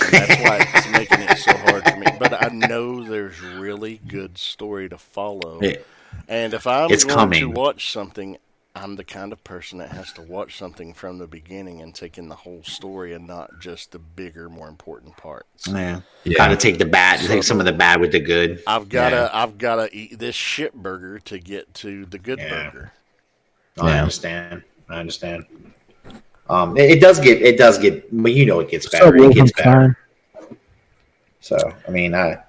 And 0.03 0.13
that's 0.13 0.43
why 0.43 0.59
it's 0.75 0.91
making 0.91 1.21
it 1.23 1.39
so 1.39 1.57
hard 1.57 1.89
for 1.89 1.97
me. 1.97 2.07
But 2.19 2.35
I 2.45 2.49
know 2.49 3.03
there's 3.05 3.41
really 3.41 4.01
good 4.07 4.37
story 4.37 4.89
to 4.91 4.99
follow. 4.99 5.61
It- 5.61 5.87
and 6.29 6.55
if 6.55 6.67
I'm 6.67 6.91
it's 6.91 7.05
going 7.05 7.17
coming. 7.17 7.41
to 7.41 7.49
watch 7.51 7.93
something, 7.93 8.37
I'm 8.75 8.97
the 8.97 9.05
kind 9.05 9.33
of 9.33 9.43
person 9.43 9.79
that 9.79 9.91
has 9.91 10.13
to 10.15 10.23
watch 10.23 10.57
something 10.59 10.93
from 10.93 11.19
the 11.19 11.27
beginning 11.27 11.81
and 11.81 11.95
take 11.95 12.19
in 12.19 12.29
the 12.29 12.35
whole 12.37 12.63
story 12.63 13.15
and 13.15 13.27
not 13.27 13.59
just 13.59 13.93
the 13.93 13.99
bigger, 13.99 14.49
more 14.51 14.69
important 14.69 15.17
parts. 15.17 15.67
Yeah, 15.67 16.01
You 16.25 16.37
got 16.37 16.49
to 16.49 16.57
take 16.57 16.79
the 16.79 16.85
bad, 16.85 17.21
take 17.21 17.43
some 17.43 17.59
of 17.59 17.67
the 17.67 17.73
bad 17.73 18.01
with 18.01 18.13
the 18.13 18.21
good. 18.21 18.63
I've 18.67 18.89
gotta, 18.89 19.17
Yeah. 19.17 19.31
I've 19.33 19.57
gotta 19.59 19.89
eat 19.97 20.19
this 20.19 20.35
shit 20.35 20.75
burger 20.75 21.19
to 21.21 21.39
get 21.39 21.73
to 21.75 22.05
the 22.07 22.19
good 22.19 22.39
Yeah. 22.39 22.71
burger. 22.71 22.93
I 23.81 23.99
understand. 23.99 24.63
I 24.89 24.97
understand. 25.01 25.45
Um, 26.49 26.77
it, 26.77 26.91
it 26.93 27.01
does 27.01 27.19
get 27.19 27.43
it 27.43 27.59
does 27.59 27.77
get, 27.79 28.07
but 28.23 28.33
you 28.33 28.47
know 28.47 28.61
it 28.61 28.71
gets 28.71 28.91
So 28.91 29.11
better. 29.11 29.17
It 29.17 29.35
gets 29.35 29.53
Wolfenstein. 29.53 29.65
better. 29.65 29.99
So 31.41 31.57
I 31.87 31.91
mean, 31.91 32.15
I 32.15 32.43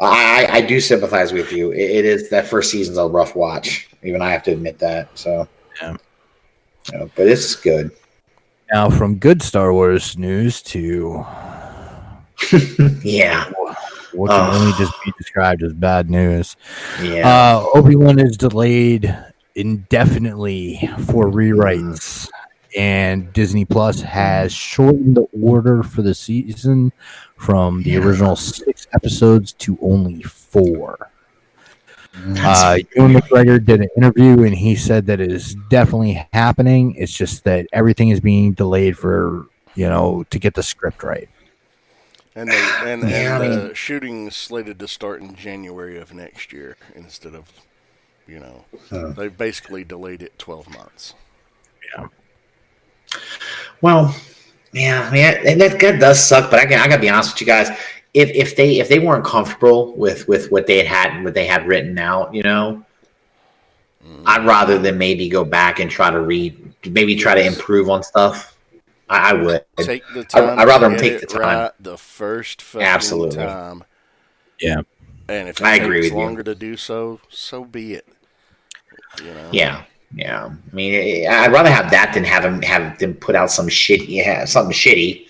I, 0.00 0.46
I 0.50 0.60
do 0.60 0.80
sympathize 0.80 1.32
with 1.32 1.52
you. 1.52 1.72
It, 1.72 1.90
it 1.90 2.04
is 2.04 2.30
that 2.30 2.46
first 2.46 2.70
season's 2.70 2.98
a 2.98 3.06
rough 3.06 3.34
watch. 3.34 3.88
Even 4.02 4.22
I 4.22 4.30
have 4.30 4.42
to 4.44 4.52
admit 4.52 4.78
that. 4.78 5.08
So 5.18 5.48
Yeah. 5.82 5.96
You 6.92 6.98
know, 6.98 7.10
but 7.16 7.26
it's 7.26 7.54
good. 7.56 7.90
Now, 8.72 8.90
from 8.90 9.16
good 9.16 9.42
Star 9.42 9.72
Wars 9.72 10.16
news 10.18 10.62
to 10.62 11.24
Yeah, 13.02 13.50
what 14.12 14.30
can 14.30 14.40
Ugh. 14.40 14.54
only 14.54 14.72
just 14.78 14.92
be 15.04 15.12
described 15.18 15.62
as 15.62 15.72
bad 15.72 16.08
news. 16.10 16.56
yeah. 17.02 17.28
Uh, 17.58 17.66
Obi 17.74 17.96
Wan 17.96 18.18
is 18.18 18.36
delayed 18.36 19.14
indefinitely 19.54 20.78
for 21.06 21.26
rewrites, 21.26 22.28
and 22.76 23.32
Disney 23.32 23.64
Plus 23.64 24.00
has 24.02 24.52
shortened 24.52 25.16
the 25.16 25.26
order 25.42 25.82
for 25.82 26.02
the 26.02 26.14
season 26.14 26.92
from 27.38 27.82
the 27.82 27.90
Yeah. 27.92 28.00
original 28.00 28.36
six 28.36 28.86
episodes 28.92 29.52
to 29.54 29.78
only 29.80 30.22
four. 30.22 31.10
Uh, 32.40 32.78
Ewan 32.96 33.14
McGregor 33.14 33.64
did 33.64 33.80
an 33.80 33.88
interview, 33.96 34.42
and 34.42 34.54
he 34.54 34.74
said 34.74 35.06
that 35.06 35.20
it 35.20 35.30
is 35.30 35.54
definitely 35.70 36.26
happening. 36.32 36.94
It's 36.96 37.12
just 37.12 37.44
that 37.44 37.66
everything 37.72 38.08
is 38.08 38.18
being 38.20 38.52
delayed 38.52 38.98
for 38.98 39.46
you 39.76 39.88
know 39.88 40.24
to 40.30 40.38
get 40.40 40.54
the 40.54 40.62
script 40.62 41.02
right. 41.04 41.28
And, 42.34 42.50
they, 42.50 42.56
and, 42.84 43.08
Yeah, 43.08 43.40
and 43.40 43.44
I 43.44 43.48
the 43.68 43.74
shooting 43.74 44.26
is 44.26 44.36
slated 44.36 44.78
to 44.80 44.88
start 44.88 45.22
in 45.22 45.36
January 45.36 45.98
of 45.98 46.12
next 46.12 46.52
year 46.52 46.76
instead 46.96 47.34
of, 47.34 47.44
you 48.26 48.38
know, 48.40 48.64
Huh. 48.90 49.08
they 49.16 49.28
basically 49.28 49.84
delayed 49.84 50.22
it 50.22 50.38
12 50.38 50.68
months. 50.70 51.14
Yeah. 51.96 52.06
Well, 53.80 54.14
yeah, 54.72 55.10
man, 55.10 55.46
and 55.46 55.60
that, 55.60 55.78
that 55.80 56.00
does 56.00 56.24
suck. 56.24 56.50
But 56.50 56.60
I, 56.60 56.64
got- 56.66 56.80
I 56.80 56.88
gotta 56.88 57.00
be 57.00 57.08
honest 57.08 57.34
with 57.34 57.40
you 57.42 57.46
guys. 57.46 57.70
If 58.14 58.30
if 58.30 58.56
they 58.56 58.80
if 58.80 58.88
they 58.88 58.98
weren't 58.98 59.24
comfortable 59.24 59.94
with 59.94 60.26
with 60.28 60.50
what 60.50 60.66
they 60.66 60.78
had 60.78 60.86
had 60.86 61.16
and 61.16 61.24
what 61.24 61.34
they 61.34 61.46
had 61.46 61.66
written 61.66 61.98
out, 61.98 62.34
you 62.34 62.42
know, 62.42 62.84
mm. 64.04 64.22
I'd 64.26 64.46
rather 64.46 64.78
than 64.78 64.98
maybe 64.98 65.28
go 65.28 65.44
back 65.44 65.78
and 65.78 65.90
try 65.90 66.10
to 66.10 66.20
read, 66.20 66.74
maybe 66.90 67.16
try 67.16 67.34
to 67.34 67.44
improve 67.44 67.88
on 67.88 68.02
stuff. 68.02 68.56
I, 69.10 69.30
I 69.30 69.32
would. 69.34 69.64
Take 69.78 70.02
the 70.14 70.24
time. 70.24 70.58
I'd 70.58 70.66
rather 70.66 70.86
to 70.86 70.90
them 70.90 71.02
get 71.02 71.20
take 71.20 71.20
the 71.20 71.26
time. 71.26 71.42
right 71.42 71.72
the 71.80 71.96
first 71.96 72.64
Absolutely. 72.74 73.36
time. 73.36 73.84
Yeah. 74.60 74.82
And 75.28 75.48
if 75.48 75.60
it 75.60 75.66
I 75.66 75.72
takes 75.72 75.84
agree 75.84 76.00
with 76.00 76.12
you. 76.12 76.18
longer 76.18 76.42
to 76.42 76.54
do 76.54 76.76
so, 76.76 77.20
so 77.28 77.64
be 77.64 77.94
it. 77.94 78.06
You 79.22 79.34
know? 79.34 79.48
Yeah, 79.52 79.84
yeah. 80.14 80.46
I 80.50 80.74
mean, 80.74 81.28
I'd 81.28 81.52
rather 81.52 81.70
have 81.70 81.90
that 81.90 82.14
than 82.14 82.24
have 82.24 82.42
them 82.42 82.62
have 82.62 82.98
them 82.98 83.14
put 83.14 83.34
out 83.34 83.50
some 83.50 83.68
shit, 83.68 84.08
yeah, 84.08 84.44
something 84.44 84.72
shitty, 84.74 85.26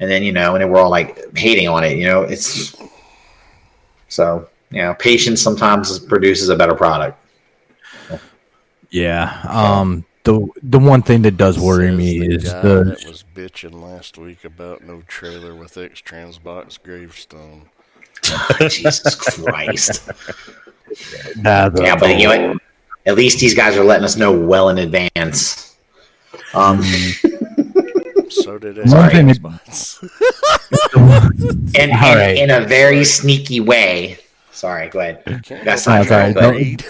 and 0.00 0.10
then 0.10 0.22
you 0.22 0.32
know, 0.32 0.54
and 0.54 0.62
then 0.62 0.70
we're 0.70 0.80
all 0.80 0.90
like 0.90 1.36
hating 1.36 1.68
on 1.68 1.84
it. 1.84 1.96
You 1.96 2.06
know, 2.06 2.22
it's 2.22 2.76
so 4.08 4.48
you 4.70 4.82
know, 4.82 4.94
patience 4.94 5.40
sometimes 5.42 5.98
produces 5.98 6.48
a 6.48 6.56
better 6.56 6.74
product. 6.74 7.16
Yeah. 8.90 9.40
Um. 9.48 10.04
The 10.24 10.46
the 10.62 10.78
one 10.78 11.00
thing 11.00 11.22
that 11.22 11.38
does 11.38 11.58
worry 11.58 11.88
Says 11.88 11.96
me 11.96 12.18
the 12.18 12.34
is 12.34 12.44
guy 12.52 12.60
the 12.60 12.84
that 12.84 13.04
was 13.08 13.24
bitching 13.34 13.72
last 13.82 14.18
week 14.18 14.44
about 14.44 14.84
no 14.84 15.00
trailer 15.08 15.54
with 15.54 15.78
X 15.78 16.02
Transbox 16.02 16.82
gravestone. 16.82 17.70
Jesus 18.68 19.14
Christ! 19.14 20.06
uh, 20.10 20.12
the- 21.70 21.82
Yeah, 21.82 21.96
but 21.96 22.18
you 22.18 22.28
know, 22.28 22.48
what? 22.52 22.62
At 23.06 23.14
least 23.16 23.38
these 23.40 23.54
guys 23.54 23.76
are 23.76 23.84
letting 23.84 24.04
us 24.04 24.16
know 24.16 24.32
well 24.38 24.68
in 24.68 24.78
advance. 24.78 25.76
Um, 26.54 26.82
So 28.30 28.58
did 28.58 28.76
One 28.76 28.88
X 29.10 29.12
thing 29.12 29.26
that- 29.26 29.40
and, 31.76 31.90
All 31.92 31.98
and 31.98 32.18
right. 32.20 32.36
in 32.38 32.50
a 32.50 32.60
very 32.60 33.04
sneaky 33.04 33.58
way. 33.58 34.18
Sorry, 34.52 34.88
go 34.88 35.00
ahead. 35.00 35.24
Can't 35.44 35.64
That's 35.64 35.84
not 35.86 36.06
it, 36.06 36.10
right. 36.10 36.32
don't 36.34 36.54
read. 36.54 36.84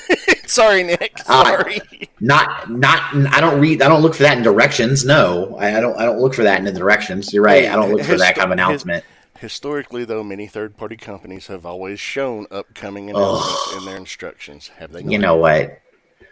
Sorry, 0.46 0.84
Nick. 0.84 1.18
Uh, 1.26 1.44
Sorry. 1.44 1.80
Not, 2.20 2.70
not. 2.70 3.02
I 3.34 3.40
don't 3.40 3.58
read. 3.60 3.82
I 3.82 3.88
don't 3.88 4.00
look 4.00 4.14
for 4.14 4.22
that 4.22 4.36
in 4.38 4.44
directions. 4.44 5.04
No, 5.04 5.56
I, 5.58 5.76
I 5.76 5.80
don't. 5.80 5.98
I 5.98 6.04
don't 6.04 6.20
look 6.20 6.34
for 6.34 6.44
that 6.44 6.58
in 6.60 6.64
the 6.64 6.72
directions. 6.72 7.32
You're 7.32 7.42
right. 7.42 7.66
I 7.68 7.74
don't 7.74 7.90
look 7.92 8.02
for 8.02 8.16
that 8.16 8.36
kind 8.36 8.46
of 8.46 8.52
announcement. 8.52 9.04
Historically, 9.38 10.04
though, 10.04 10.22
many 10.22 10.46
third-party 10.46 10.96
companies 10.96 11.46
have 11.48 11.66
always 11.66 12.00
shown 12.00 12.46
upcoming 12.50 13.10
announcements 13.10 13.76
in 13.76 13.84
their 13.84 13.96
instructions. 13.96 14.68
Have 14.78 14.92
they? 14.92 15.02
You 15.02 15.18
know 15.18 15.36
what? 15.36 15.80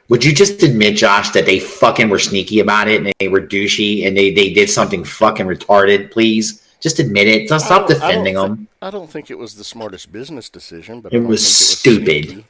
Would 0.09 0.25
you 0.25 0.33
just 0.35 0.63
admit, 0.63 0.97
Josh, 0.97 1.31
that 1.31 1.47
they 1.47 1.59
fucking 1.59 2.09
were 2.11 2.19
sneaky 2.19 2.61
about 2.61 2.89
it 2.89 3.03
and 3.03 3.13
they 3.19 3.29
were 3.29 3.41
douchey 3.41 4.07
and 4.07 4.17
they, 4.17 4.31
they 4.33 4.53
did 4.53 4.69
something 4.69 5.03
fucking 5.05 5.47
retarded? 5.47 6.11
Please, 6.11 6.63
just 6.81 6.99
admit 6.99 7.27
it. 7.27 7.49
Don't 7.49 7.61
stop 7.61 7.89
don't- 7.89 7.97
I 7.97 8.01
don't 8.01 8.09
defending 8.09 8.35
them. 8.35 8.69
I 8.83 8.91
don't 8.91 9.11
think 9.11 9.31
it 9.31 9.39
was 9.39 9.55
the 9.55 9.65
smartest 9.65 10.13
business 10.13 10.51
decision, 10.51 11.01
but 11.01 11.13
It 11.13 11.17
I 11.17 11.21
don't 11.21 11.29
was 11.29 11.47
stupid. 11.47 12.25
sneaky. 12.27 12.47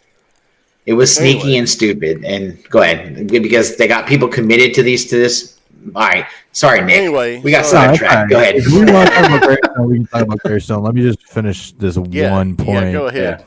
It 0.87 0.95
was 0.95 1.15
sneaky 1.15 1.57
and 1.57 1.69
stupid. 1.69 2.25
And 2.25 2.63
go 2.71 2.83
ahead 2.83 3.29
because 3.29 3.77
they 3.77 3.87
got 3.87 4.07
people 4.09 4.29
committed 4.29 4.75
to 4.75 4.83
these 4.83 5.07
to 5.11 5.17
this. 5.17 5.57
All 5.95 6.03
right, 6.09 6.27
sorry, 6.55 6.81
Nick. 6.81 6.97
Anyway, 6.97 7.41
we 7.41 7.51
got 7.51 7.67
sorry. 7.67 7.89
No, 7.89 7.95
sidetracked. 7.95 8.31
Go 8.31 8.41
ahead. 8.41 8.55
If 8.57 8.67
we 8.73 8.79
want 8.91 9.09
to 9.11 9.15
talk 9.15 9.27
about 9.29 9.43
Greystone, 9.43 9.89
we 9.91 9.97
can 9.99 10.07
talk 10.07 10.23
about 10.23 10.39
Greystone. 10.41 10.83
Let 10.83 10.95
me 10.95 11.03
just 11.03 11.23
finish 11.29 11.73
this 11.73 11.99
Yeah, 12.09 12.33
one 12.33 12.57
point. 12.57 12.69
Yeah, 12.87 12.93
go 12.93 13.07
ahead. 13.09 13.45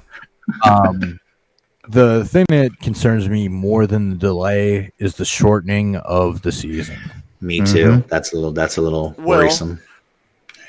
Um, 0.64 1.20
the 1.90 2.26
thing 2.26 2.46
that 2.50 2.80
concerns 2.82 3.28
me 3.28 3.48
more 3.48 3.88
than 3.88 4.12
the 4.12 4.16
delay 4.18 4.92
is 5.00 5.16
the 5.16 5.26
shortening 5.26 5.96
of 5.98 6.42
the 6.44 6.52
season. 6.52 6.98
Me 7.42 7.62
too. 7.62 8.04
That's 8.10 8.34
a 8.34 8.36
little. 8.36 8.52
That's 8.52 8.78
a 8.78 8.82
little 8.82 9.16
Well- 9.18 9.40
worrisome. 9.40 9.80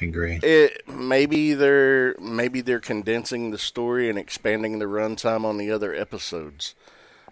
I 0.01 0.05
agree. 0.05 0.39
It 0.44 0.89
maybe 0.89 1.55
they're 1.55 2.15
maybe 2.20 2.60
they're 2.60 2.78
condensing 2.78 3.51
the 3.51 3.59
story 3.59 4.09
and 4.09 4.16
expanding 4.16 4.78
the 4.78 4.85
runtime 4.85 5.44
on 5.44 5.56
the 5.59 5.73
other 5.73 5.93
episodes. 5.93 6.77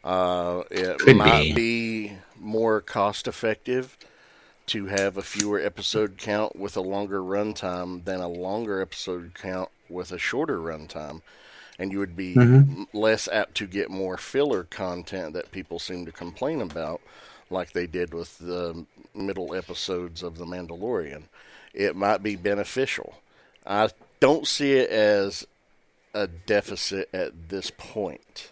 Uh, 0.03 0.63
it 0.71 0.99
Could 0.99 1.17
might 1.17 1.55
be. 1.55 2.09
be 2.09 2.13
more 2.41 2.81
cost 2.81 3.29
effective 3.29 3.97
to 4.67 4.87
have 4.87 5.17
a 5.17 5.23
fewer 5.23 5.61
episode 5.61 6.17
count 6.19 6.57
with 6.57 6.77
a 6.77 6.81
longer 6.81 7.21
runtime 7.23 8.05
than 8.05 8.21
a 8.21 8.29
longer 8.29 8.81
episode 8.83 9.33
count 9.35 9.71
with 9.89 10.11
a 10.13 10.19
shorter 10.19 10.59
runtime, 10.59 11.23
and 11.79 11.93
you 11.93 11.99
would 11.99 12.17
be 12.17 12.35
Mm-hmm. 12.35 12.83
less 12.93 13.29
apt 13.29 13.55
to 13.57 13.67
get 13.67 13.91
more 13.91 14.17
filler 14.17 14.65
content 14.65 15.35
that 15.35 15.53
people 15.53 15.79
seem 15.79 16.05
to 16.07 16.13
complain 16.13 16.61
about, 16.61 17.01
like 17.51 17.73
they 17.73 17.87
did 17.87 18.13
with 18.13 18.39
the 18.39 18.85
middle 19.15 19.55
episodes 19.55 20.23
of 20.23 20.37
The 20.39 20.45
Mandalorian. 20.45 21.25
It 21.73 21.95
might 21.95 22.23
be 22.23 22.35
beneficial. 22.37 23.15
I 23.65 23.91
don't 24.21 24.47
see 24.47 24.73
it 24.73 24.91
as 24.91 25.47
a 26.15 26.27
deficit 26.27 27.09
at 27.13 27.49
this 27.51 27.71
point, 27.71 28.51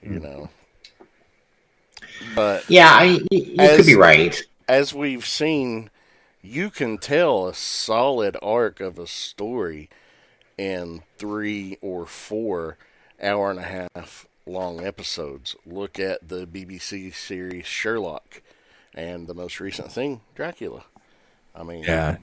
you 0.00 0.20
know. 0.20 0.48
But 2.34 2.68
Yeah, 2.70 2.90
I, 2.90 3.04
you 3.04 3.26
you 3.30 3.54
As- 3.58 3.76
could 3.76 3.86
be 3.86 3.94
right. 3.96 4.40
As 4.68 4.92
we've 4.94 5.26
seen, 5.26 5.90
you 6.42 6.70
can 6.70 6.98
tell 6.98 7.46
a 7.48 7.54
solid 7.54 8.36
arc 8.42 8.80
of 8.80 8.98
a 8.98 9.06
story 9.06 9.88
in 10.56 11.02
three 11.16 11.78
or 11.80 12.06
four 12.06 12.76
hour 13.22 13.50
and 13.50 13.58
a 13.60 13.88
half 13.94 14.26
long 14.46 14.84
episodes. 14.84 15.56
Look 15.66 15.98
at 15.98 16.28
the 16.28 16.46
BBC 16.46 17.14
series 17.14 17.66
Sherlock. 17.66 18.42
and 18.94 19.28
the 19.28 19.34
most 19.34 19.60
recent 19.60 19.92
thing, 19.92 20.20
Dracula. 20.34 20.82
I 21.54 21.62
mean, 21.62 21.84
Yeah. 21.84 22.16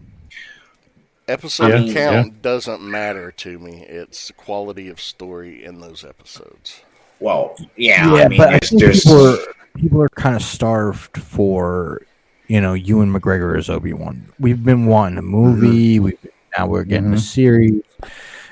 episode 1.27 1.71
I 1.71 1.79
mean, 1.79 1.93
count 1.93 2.41
doesn't 2.41 2.81
matter 2.81 3.31
to 3.31 3.59
me. 3.59 3.83
It's 3.87 4.27
the 4.27 4.33
quality 4.33 4.89
of 4.89 4.99
story 4.99 5.63
in 5.63 5.79
those 5.79 6.03
episodes. 6.03 6.81
Well, 7.21 7.55
yeah, 7.77 8.11
I 8.11 8.27
mean, 8.27 8.37
but 8.37 8.53
I 8.53 8.59
think 8.59 8.81
there's 8.81 9.03
people 9.03 9.27
are, 9.27 9.37
people 9.77 10.01
are 10.01 10.09
kind 10.09 10.35
of 10.35 10.41
starved 10.41 11.17
for, 11.17 12.01
you 12.47 12.61
know, 12.61 12.73
Ewan 12.73 13.11
McGregor 13.11 13.57
as 13.57 13.69
Obi 13.69 13.93
Wan. 13.93 14.31
We've 14.39 14.63
been 14.63 14.85
wanting 14.85 15.17
a 15.17 15.23
movie. 15.23 15.95
Mm-hmm. 15.95 16.03
We've 16.03 16.27
now 16.57 16.67
we're 16.67 16.83
getting 16.83 17.07
a 17.07 17.15
mm-hmm. 17.15 17.19
series, 17.19 17.81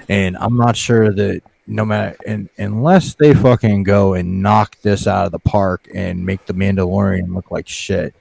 and 0.10 0.38
I'm 0.38 0.58
not 0.58 0.76
sure 0.76 1.14
that 1.14 1.42
no 1.68 1.86
matter 1.86 2.18
and 2.26 2.50
unless 2.58 3.16
they 3.16 3.34
fucking 3.34 3.84
go 3.84 4.16
and 4.16 4.42
knock 4.42 4.78
this 4.82 5.08
out 5.08 5.26
of 5.26 5.32
the 5.32 5.40
park 5.40 5.88
and 5.94 6.26
make 6.26 6.46
the 6.46 6.54
Mandalorian 6.54 7.34
look 7.34 7.52
like 7.52 7.68
shit, 7.68 8.14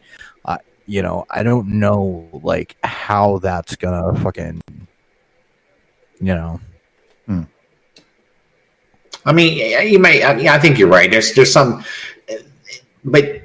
I 0.45 0.59
you 0.87 1.03
know 1.03 1.27
I 1.31 1.43
don't 1.43 1.69
know 1.69 2.29
like 2.45 2.77
how 2.85 3.39
that's 3.39 3.77
gonna 3.77 4.19
fucking, 4.21 4.63
you 6.21 6.35
know. 6.35 6.61
Hmm. 7.27 7.43
I 9.25 9.33
mean, 9.33 9.57
you 9.89 9.99
may. 9.99 10.25
I, 10.25 10.35
mean, 10.35 10.49
I 10.49 10.59
think 10.59 10.79
you're 10.79 10.89
right. 10.89 11.11
There's 11.11 11.33
there's 11.35 11.53
some, 11.53 11.85
but 13.05 13.43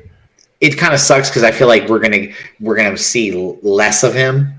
it 0.62 0.78
kind 0.78 0.94
of 0.94 1.00
sucks 1.00 1.30
because 1.30 1.44
I 1.44 1.52
feel 1.52 1.68
like 1.68 1.88
we're 1.90 2.00
gonna 2.00 2.28
we're 2.60 2.76
gonna 2.76 2.98
see 2.98 3.32
less 3.62 4.04
of 4.04 4.14
him. 4.14 4.54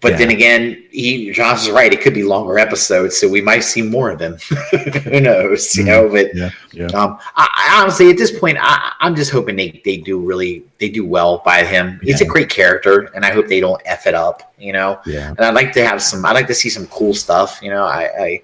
But 0.00 0.16
then 0.18 0.30
again, 0.30 0.84
he 0.92 1.32
Josh 1.32 1.62
is 1.62 1.70
right. 1.70 1.92
It 1.92 2.00
could 2.00 2.14
be 2.14 2.22
longer 2.22 2.58
episodes, 2.60 3.16
so 3.18 3.28
we 3.28 3.40
might 3.40 3.60
see 3.60 3.82
more 3.82 4.08
of 4.10 4.20
him. 4.20 4.34
Who 5.04 5.20
knows? 5.20 5.74
You 5.76 5.82
know, 5.84 6.08
but 6.08 6.32
Yeah, 6.34 6.50
yeah. 6.72 6.86
um, 6.86 7.18
I, 7.34 7.48
I 7.76 7.82
honestly, 7.82 8.08
at 8.08 8.16
this 8.16 8.38
point, 8.38 8.56
I, 8.60 8.92
I'm 9.00 9.16
just 9.16 9.32
hoping 9.32 9.56
they, 9.56 9.82
they 9.84 9.96
do 9.96 10.20
really 10.20 10.64
they 10.78 10.88
do 10.88 11.04
well 11.04 11.42
by 11.44 11.64
him. 11.64 11.98
He's 12.04 12.20
a 12.20 12.24
great 12.24 12.48
character, 12.48 13.10
and 13.16 13.24
I 13.26 13.32
hope 13.32 13.48
they 13.48 13.58
don't 13.60 13.82
f 13.84 14.06
it 14.06 14.14
up. 14.14 14.54
You 14.58 14.72
know, 14.74 15.00
Yeah. 15.06 15.30
and 15.30 15.40
I'd 15.40 15.54
like 15.54 15.72
to 15.72 15.84
have 15.84 16.00
some. 16.00 16.24
I'd 16.24 16.32
like 16.34 16.46
to 16.46 16.54
see 16.54 16.70
some 16.70 16.86
cool 16.86 17.12
stuff. 17.12 17.58
You 17.60 17.70
know, 17.70 17.84
I 17.84 18.04
I, 18.18 18.42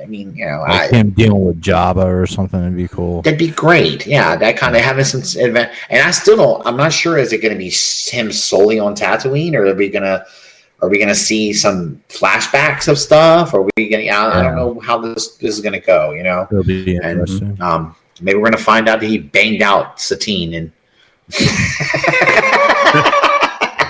I 0.00 0.06
mean, 0.06 0.34
you 0.36 0.46
know, 0.46 0.62
I, 0.62 0.82
Like 0.82 0.90
him 0.90 1.10
dealing 1.10 1.44
with 1.44 1.60
Jabba 1.60 2.04
or 2.04 2.26
something 2.26 2.62
would 2.62 2.76
be 2.76 2.88
cool. 2.88 3.22
That'd 3.22 3.38
be 3.38 3.50
great. 3.50 4.06
Yeah, 4.06 4.36
that 4.36 4.56
kind 4.56 4.76
of 4.76 4.82
having 4.82 5.04
some 5.04 5.22
event. 5.42 5.72
And 5.90 6.02
I 6.02 6.10
still 6.10 6.36
don't. 6.36 6.66
I'm 6.66 6.76
not 6.76 6.92
sure. 6.92 7.18
Is 7.18 7.32
it 7.32 7.38
going 7.38 7.54
to 7.54 7.58
be 7.58 7.70
him 7.70 8.32
solely 8.32 8.78
on 8.78 8.94
Tatooine, 8.94 9.54
or 9.54 9.66
are 9.66 9.74
we 9.74 9.88
gonna 9.88 10.24
are 10.82 10.88
we 10.88 10.98
gonna 10.98 11.14
see 11.14 11.52
some 11.52 12.02
flashbacks 12.08 12.88
of 12.88 12.98
stuff? 12.98 13.54
Or 13.54 13.60
are 13.62 13.68
we 13.76 13.88
gonna? 13.88 14.04
I, 14.04 14.40
I 14.40 14.42
don't 14.42 14.56
know 14.56 14.80
how 14.80 14.98
this 14.98 15.36
this 15.36 15.54
is 15.54 15.60
gonna 15.60 15.80
go. 15.80 16.12
You 16.12 16.22
know, 16.22 16.46
It'll 16.50 16.64
be 16.64 16.96
and 16.96 17.60
um, 17.62 17.96
maybe 18.20 18.38
we're 18.38 18.50
gonna 18.50 18.58
find 18.58 18.88
out 18.88 19.00
that 19.00 19.06
he 19.06 19.18
banged 19.18 19.62
out 19.62 20.00
Satine 20.00 20.54
and. 20.54 20.72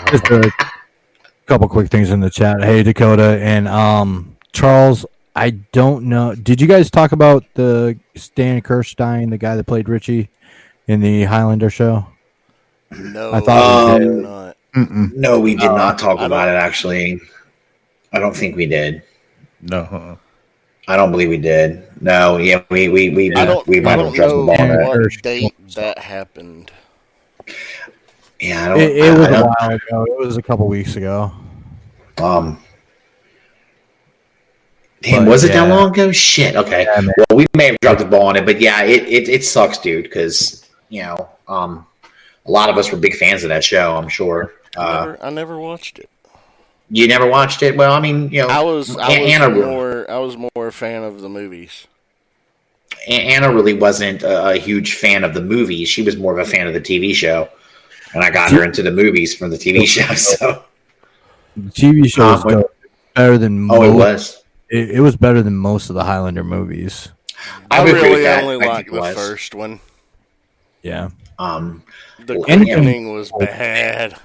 Just 0.09 0.31
a 0.31 0.53
couple 1.47 1.69
quick 1.69 1.91
things 1.91 2.11
in 2.11 2.21
the 2.21 2.31
chat. 2.31 2.63
Hey 2.63 2.83
Dakota 2.83 3.39
and 3.43 3.67
um 3.69 4.37
Charles. 4.53 5.05
I 5.37 5.51
don't 5.51 6.07
know. 6.07 6.35
Did 6.35 6.61
you 6.63 6.67
guys 6.67 6.91
talk 6.91 7.13
about 7.13 7.45
the 7.55 7.99
Stan 8.17 8.63
Kirsch, 8.63 8.95
the 8.97 9.37
guy 9.39 9.55
that 9.55 9.65
played 9.65 9.89
Richie 9.89 10.31
in 10.89 11.01
the 11.01 11.25
Highlander 11.25 11.69
show? 11.71 12.07
No, 12.91 13.33
I 13.33 13.41
thought 13.41 13.99
we 14.01 14.05
did 14.07 14.13
did. 14.15 14.23
not. 14.23 14.57
No, 15.15 15.39
we 15.41 15.55
did 15.55 15.67
not 15.71 15.99
talk 15.99 16.21
about 16.21 16.49
it. 16.49 16.53
Actually, 16.53 17.21
I 18.13 18.19
don't 18.19 18.35
think 18.35 18.57
we 18.57 18.67
did. 18.67 19.03
No. 19.61 19.81
uh-uh. 19.81 20.17
I 20.89 20.97
don't 20.97 21.11
believe 21.11 21.29
we 21.29 21.37
did. 21.39 21.83
No, 22.01 22.37
yeah, 22.39 22.63
we 22.71 22.89
we 22.89 23.11
we 23.11 23.35
I 23.35 23.45
don't. 23.45 23.67
we 23.67 23.81
might 23.81 23.99
have 23.99 24.15
don't 24.15 24.15
dropped 24.15 24.31
the 24.31 24.37
know 24.37 24.47
ball 24.47 24.57
that. 24.57 24.87
what 24.89 24.97
Hirsch. 24.97 25.21
date 25.21 25.55
that 25.75 25.99
happened. 25.99 26.71
Yeah, 28.41 28.65
I 28.65 28.69
don't. 28.69 28.81
It, 28.81 28.97
it 28.97 29.05
I- 29.11 29.19
was 29.19 29.27
I 29.27 29.29
a 29.29 29.33
don't- 29.33 29.55
while 29.61 29.71
ago. 29.71 30.05
It 30.09 30.19
was 30.27 30.37
a 30.37 30.43
couple 30.43 30.67
weeks 30.69 30.97
ago. 30.97 31.33
Um, 32.19 32.63
damn, 35.03 35.25
But, 35.25 35.31
was 35.31 35.45
it 35.45 35.53
that 35.53 35.69
long 35.69 35.91
ago? 35.91 36.13
Shit. 36.13 36.57
Okay. 36.57 36.85
Yeah, 36.85 37.01
well, 37.31 37.37
we 37.39 37.47
may 37.55 37.67
have 37.67 37.77
dropped 37.81 38.01
the 38.01 38.05
ball 38.07 38.27
on 38.27 38.37
it, 38.37 38.45
but 38.47 38.61
yeah, 38.61 38.83
it 38.83 39.03
it, 39.09 39.29
it 39.29 39.45
sucks, 39.45 39.79
dude. 39.79 40.05
Because 40.05 40.67
you 40.89 41.03
know, 41.03 41.29
um, 41.49 41.87
a 42.47 42.51
lot 42.51 42.69
of 42.71 42.77
us 42.79 42.91
were 42.93 42.99
big 42.99 43.15
fans 43.17 43.43
of 43.45 43.49
that 43.51 43.65
show. 43.65 43.97
I'm 43.97 44.09
sure. 44.09 44.53
I 44.77 44.81
Uh, 44.81 45.05
never, 45.05 45.25
I 45.25 45.31
never 45.31 45.59
watched 45.59 45.99
it. 45.99 46.09
you 46.91 47.09
never 47.09 47.27
watched 47.27 47.63
it? 47.63 47.77
Well, 47.77 47.93
I 47.93 48.01
mean, 48.01 48.29
you 48.31 48.43
know, 48.43 48.49
I 48.49 48.63
was, 48.63 48.97
I 48.97 49.11
An- 49.13 49.23
was 49.23 49.33
Anna, 49.33 49.49
more, 49.51 50.11
I 50.11 50.19
was 50.19 50.37
more 50.37 50.67
a 50.69 50.73
fan 50.73 51.03
of 51.03 51.21
the 51.23 51.29
movies. 51.29 51.87
Anna 53.09 53.53
really 53.53 53.75
wasn't 53.75 54.23
a, 54.23 54.51
a 54.51 54.57
huge 54.57 54.95
fan 54.95 55.25
of 55.25 55.33
the 55.35 55.41
movies. 55.41 55.89
She 55.89 56.03
was 56.03 56.17
more 56.17 56.39
of 56.39 56.47
a 56.47 56.51
fan 56.51 56.67
of 56.67 56.75
the 56.75 56.81
TV 56.81 57.15
show, 57.15 57.49
and 58.15 58.23
I 58.25 58.31
got 58.31 58.51
her 58.53 58.65
into 58.65 58.83
the 58.83 58.91
movies 58.91 59.35
from 59.35 59.51
the 59.51 59.57
TV 59.57 59.87
show. 59.97 60.13
So, 60.15 60.65
The 61.57 61.71
TV 61.71 62.07
show 62.11 62.33
was 62.33 62.45
Uh, 62.45 62.49
dope. 62.49 62.75
better 63.15 63.39
than 63.39 63.69
oh, 63.71 63.83
it 63.83 63.93
was. 63.95 64.43
It, 64.69 64.91
it 64.93 65.01
was 65.01 65.17
better 65.17 65.43
than 65.43 65.57
most 65.57 65.89
of 65.91 65.95
the 65.95 66.05
Highlander 66.05 66.45
movies. 66.45 67.09
I 67.71 67.79
I, 67.81 67.85
would 67.85 67.91
agree 67.91 68.01
with 68.03 68.11
really 68.11 68.23
that. 68.25 68.45
only 68.45 68.67
I 68.67 68.69
liked 68.69 68.91
the 68.93 69.01
was. 69.01 69.15
first 69.15 69.55
one. 69.55 69.81
Yeah. 70.83 71.11
Um, 71.39 71.83
The 72.25 72.35
Well, 72.35 72.45
Quickening 72.45 73.13
was 73.15 73.31
bad. 73.39 74.17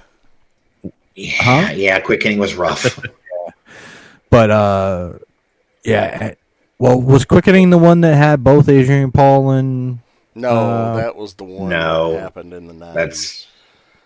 yeah, 1.14 1.30
Huh? 1.42 1.72
yeah, 1.74 2.00
Quickening 2.00 2.38
was 2.38 2.54
rough. 2.54 2.98
But 4.30 4.50
uh 4.50 5.12
yeah. 5.84 6.32
Well, 6.78 6.98
was 7.00 7.26
Quickening 7.26 7.68
the 7.68 7.76
one 7.76 8.00
that 8.00 8.14
had 8.16 8.42
both 8.42 8.66
Adrian 8.68 9.12
Paul 9.12 9.50
and 9.50 9.98
No, 10.34 10.48
Uh, 10.48 10.96
that 10.96 11.16
was 11.16 11.34
the 11.34 11.44
one 11.44 11.68
no. 11.68 12.12
that 12.12 12.20
happened 12.20 12.54
in 12.54 12.66
the 12.66 12.72
nineties. 12.72 12.94
That's 12.94 13.46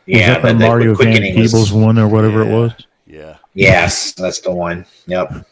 Was 0.09 0.17
yeah, 0.19 0.39
that 0.41 0.43
the 0.43 0.55
Mario 0.55 0.95
Van 0.95 1.07
Quickening 1.13 1.39
was- 1.39 1.53
Peebles 1.53 1.73
one 1.73 1.97
or 1.97 2.09
whatever 2.09 2.43
it 2.43 2.49
was. 2.53 2.73
Yeah, 3.07 3.37
Yes, 3.55 4.13
that's 4.15 4.41
the 4.41 4.51
one. 4.51 4.85
Yep. 5.07 5.47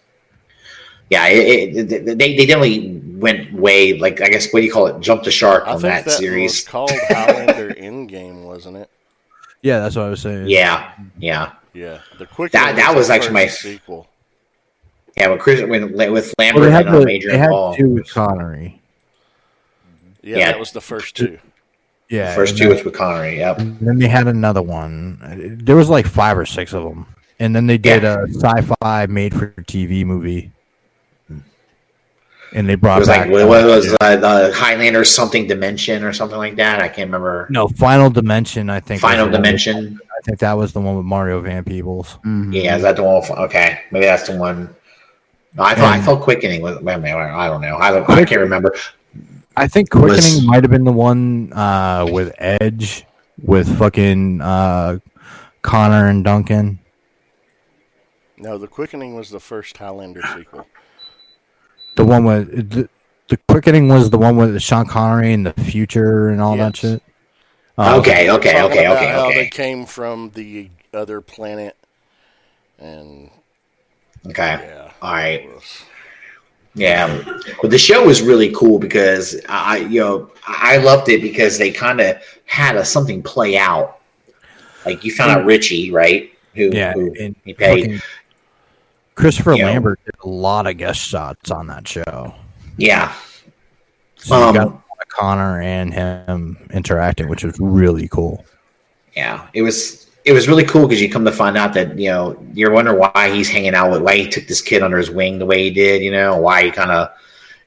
Yeah, 1.14 1.26
it, 1.28 1.76
it, 1.76 1.92
it- 1.92 2.18
they 2.18 2.36
they 2.36 2.46
definitely 2.46 3.00
went 3.24 3.52
way 3.54 3.96
like 3.98 4.20
I 4.20 4.28
guess 4.28 4.52
what 4.52 4.60
do 4.60 4.66
you 4.66 4.72
call 4.72 4.86
it? 4.88 5.00
Jumped 5.00 5.24
the 5.24 5.30
shark 5.30 5.64
I 5.66 5.72
on 5.74 5.80
think 5.80 5.82
that, 5.82 6.04
that 6.04 6.10
was 6.10 6.16
series. 6.18 6.64
called 6.66 6.90
Highlander 7.08 7.70
Endgame, 7.74 8.42
wasn't 8.42 8.76
it? 8.78 8.90
Yeah, 9.62 9.78
that's 9.80 9.96
what 9.96 10.06
I 10.06 10.10
was 10.10 10.20
saying. 10.20 10.48
Yeah, 10.48 10.92
yeah, 11.18 11.52
Yeah, 11.72 12.00
the 12.18 12.26
Quickening. 12.26 12.62
That- 12.66 12.76
that 12.76 12.94
was 12.94 13.08
actually 13.10 13.32
my 13.34 13.46
first 13.46 13.62
sequel. 13.62 14.08
yeah. 15.16 15.28
But 15.28 15.40
Chris 15.40 15.62
when 15.62 15.92
with 15.92 15.94
Well, 15.96 16.34
Lambert 16.38 16.62
they 16.64 16.70
had, 16.70 16.86
and 16.86 16.94
the, 16.96 16.98
um, 17.00 17.04
they 17.32 17.38
had 17.38 17.48
Paul, 17.50 17.74
two 17.74 17.88
with 17.90 18.10
Connery. 18.12 18.80
Yeah, 20.22 20.38
Yeah. 20.38 20.46
that 20.52 20.58
was 20.60 20.72
the 20.72 20.80
first 20.80 21.16
two. 21.16 21.38
Yeah. 22.10 22.34
first 22.34 22.58
two 22.58 22.64
then- 22.64 22.74
was 22.76 22.84
with 22.84 22.94
Connery. 22.94 23.38
Yep. 23.38 23.58
and 23.60 23.78
then 23.80 23.98
they 23.98 24.08
had 24.08 24.26
another 24.26 24.62
one. 24.62 25.58
There 25.64 25.76
was 25.76 25.88
like 25.88 26.06
five 26.06 26.36
or 26.36 26.44
six 26.46 26.72
of 26.74 26.84
them. 26.84 27.06
And 27.40 27.54
then 27.56 27.66
they 27.66 27.78
did 27.78 28.02
Yeah. 28.02 28.16
a 28.24 28.28
sci-fi 28.28 29.06
made-for-TV 29.06 30.04
movie. 30.04 30.50
And 32.54 32.68
they 32.68 32.76
brought 32.76 32.98
It 32.98 33.00
was 33.00 33.08
back 33.08 33.26
like 33.28 33.48
what 33.48 33.64
was 33.64 33.96
uh, 34.00 34.16
the 34.16 34.52
Highlander 34.54 35.04
something 35.04 35.46
dimension 35.48 36.04
or 36.04 36.12
something 36.12 36.38
like 36.38 36.54
that. 36.56 36.80
I 36.80 36.86
can't 36.88 37.08
remember. 37.08 37.48
no 37.50 37.66
Final 37.68 38.10
Dimension. 38.10 38.70
I 38.70 38.78
think 38.80 39.00
Final 39.00 39.26
the 39.26 39.32
one 39.32 39.32
with- 39.32 39.42
Dimension. 39.44 39.98
I 40.16 40.20
think 40.24 40.38
that 40.38 40.52
was 40.52 40.72
the 40.72 40.80
one 40.80 40.96
with 40.96 41.04
Mario 41.04 41.40
Van 41.40 41.64
Peebles. 41.64 42.16
Yeah, 42.50 42.76
is 42.76 42.82
that 42.82 42.94
the 42.96 43.02
one? 43.02 43.16
with- 43.20 43.30
Okay, 43.30 43.80
maybe 43.90 44.06
that's 44.06 44.28
the 44.28 44.36
one. 44.36 44.74
No, 45.56 45.64
I 45.64 45.74
thought 45.74 45.84
I 45.92 45.96
And- 45.96 46.04
thought 46.04 46.22
Quickening 46.22 46.62
was. 46.62 46.80
wait 46.80 46.94
a 46.94 46.98
minute, 46.98 47.16
I 47.18 47.48
don't 47.48 47.60
know. 47.60 47.76
I 47.76 47.90
don't. 47.90 48.08
I 48.08 48.24
can't 48.24 48.40
remember. 48.40 48.74
I 49.56 49.66
think 49.66 49.92
Was- 49.94 50.20
Quickening 50.20 50.46
might 50.46 50.62
have 50.62 50.70
been 50.70 50.84
the 50.84 50.92
one 50.92 51.52
uh, 51.52 52.06
with 52.10 52.32
Edge, 52.38 53.04
with 53.42 53.78
fucking 53.78 54.40
uh, 54.40 54.98
Connor 55.62 56.06
and 56.08 56.22
Duncan. 56.24 56.78
No, 58.36 58.58
the 58.58 58.66
Quickening 58.68 59.14
was 59.14 59.30
the 59.30 59.40
first 59.40 59.76
Highlander 59.76 60.22
sequel. 60.36 60.66
The 61.96 62.04
one 62.04 62.24
with 62.24 62.70
the, 62.70 62.88
the 63.28 63.36
Quickening 63.48 63.88
was 63.88 64.10
the 64.10 64.18
one 64.18 64.36
with 64.36 64.60
Sean 64.62 64.86
Connery 64.86 65.32
and 65.32 65.46
the 65.46 65.52
future 65.52 66.28
and 66.28 66.40
all 66.40 66.56
that 66.56 66.76
shit. 66.76 67.02
Oh, 67.78 67.98
Okay, 68.00 68.28
uh, 68.28 68.36
okay, 68.36 68.52
Talking 68.52 68.70
okay, 68.78 68.84
about 68.86 68.96
okay, 68.98 69.12
How 69.12 69.28
they 69.30 69.48
came 69.48 69.84
from 69.86 70.30
the 70.34 70.70
other 70.92 71.20
planet, 71.20 71.76
and 72.78 73.30
okay. 74.28 74.58
yeah, 74.62 74.90
All 75.02 75.12
right. 75.12 75.48
was- 75.52 75.82
Yeah, 76.74 77.22
but 77.62 77.70
the 77.70 77.78
show 77.78 78.04
was 78.06 78.22
really 78.22 78.52
cool 78.52 78.78
because 78.78 79.40
I, 79.48 79.78
you 79.78 80.00
know, 80.00 80.30
I 80.46 80.76
loved 80.78 81.08
it 81.08 81.20
because 81.22 81.58
they 81.58 81.70
kind 81.72 82.00
of 82.00 82.16
had 82.46 82.76
a, 82.76 82.84
something 82.84 83.22
play 83.22 83.56
out. 83.56 83.98
Like 84.84 85.04
you 85.04 85.12
found 85.12 85.30
out 85.32 85.44
Richie, 85.44 85.90
right? 85.90 86.30
Who, 86.54 86.70
Yeah, 86.72 86.92
who 86.92 87.12
and 87.18 87.34
he 87.44 87.54
paid. 87.54 88.00
Christopher. 89.14 89.56
Lambert 89.56 90.00
did 90.04 90.14
a 90.24 90.28
lot 90.28 90.66
of 90.66 90.76
guest 90.76 91.00
shots 91.00 91.50
on 91.50 91.66
that 91.68 91.86
show. 91.86 92.34
Yeah, 92.76 93.12
So 94.16 94.36
you 94.38 94.44
Um, 94.44 94.54
got 94.54 94.80
Connor 95.08 95.60
and 95.60 95.94
him 95.94 96.56
interacting, 96.72 97.28
which 97.28 97.44
was 97.44 97.54
really 97.60 98.08
cool. 98.08 98.44
yeah. 99.16 99.46
It 99.54 99.62
was 99.62 100.06
it 100.24 100.32
was 100.32 100.48
really 100.48 100.64
cool 100.64 100.88
because 100.88 101.00
you 101.02 101.10
come 101.10 101.24
to 101.26 101.30
find 101.32 101.56
out 101.56 101.74
that 101.74 101.98
you 101.98 102.08
know 102.10 102.36
you're 102.54 102.70
wondering 102.72 102.98
why 102.98 103.30
he's 103.30 103.48
hanging 103.48 103.74
out 103.74 103.90
with 103.92 104.00
why 104.02 104.16
he 104.16 104.28
took 104.28 104.46
this 104.46 104.60
kid 104.62 104.82
under 104.82 104.96
his 104.96 105.10
wing 105.10 105.38
the 105.38 105.46
way 105.46 105.62
he 105.64 105.70
did. 105.70 106.02
You 106.02 106.10
know 106.10 106.36
why 106.38 106.64
he 106.64 106.70
kind 106.70 106.90
of, 106.90 107.10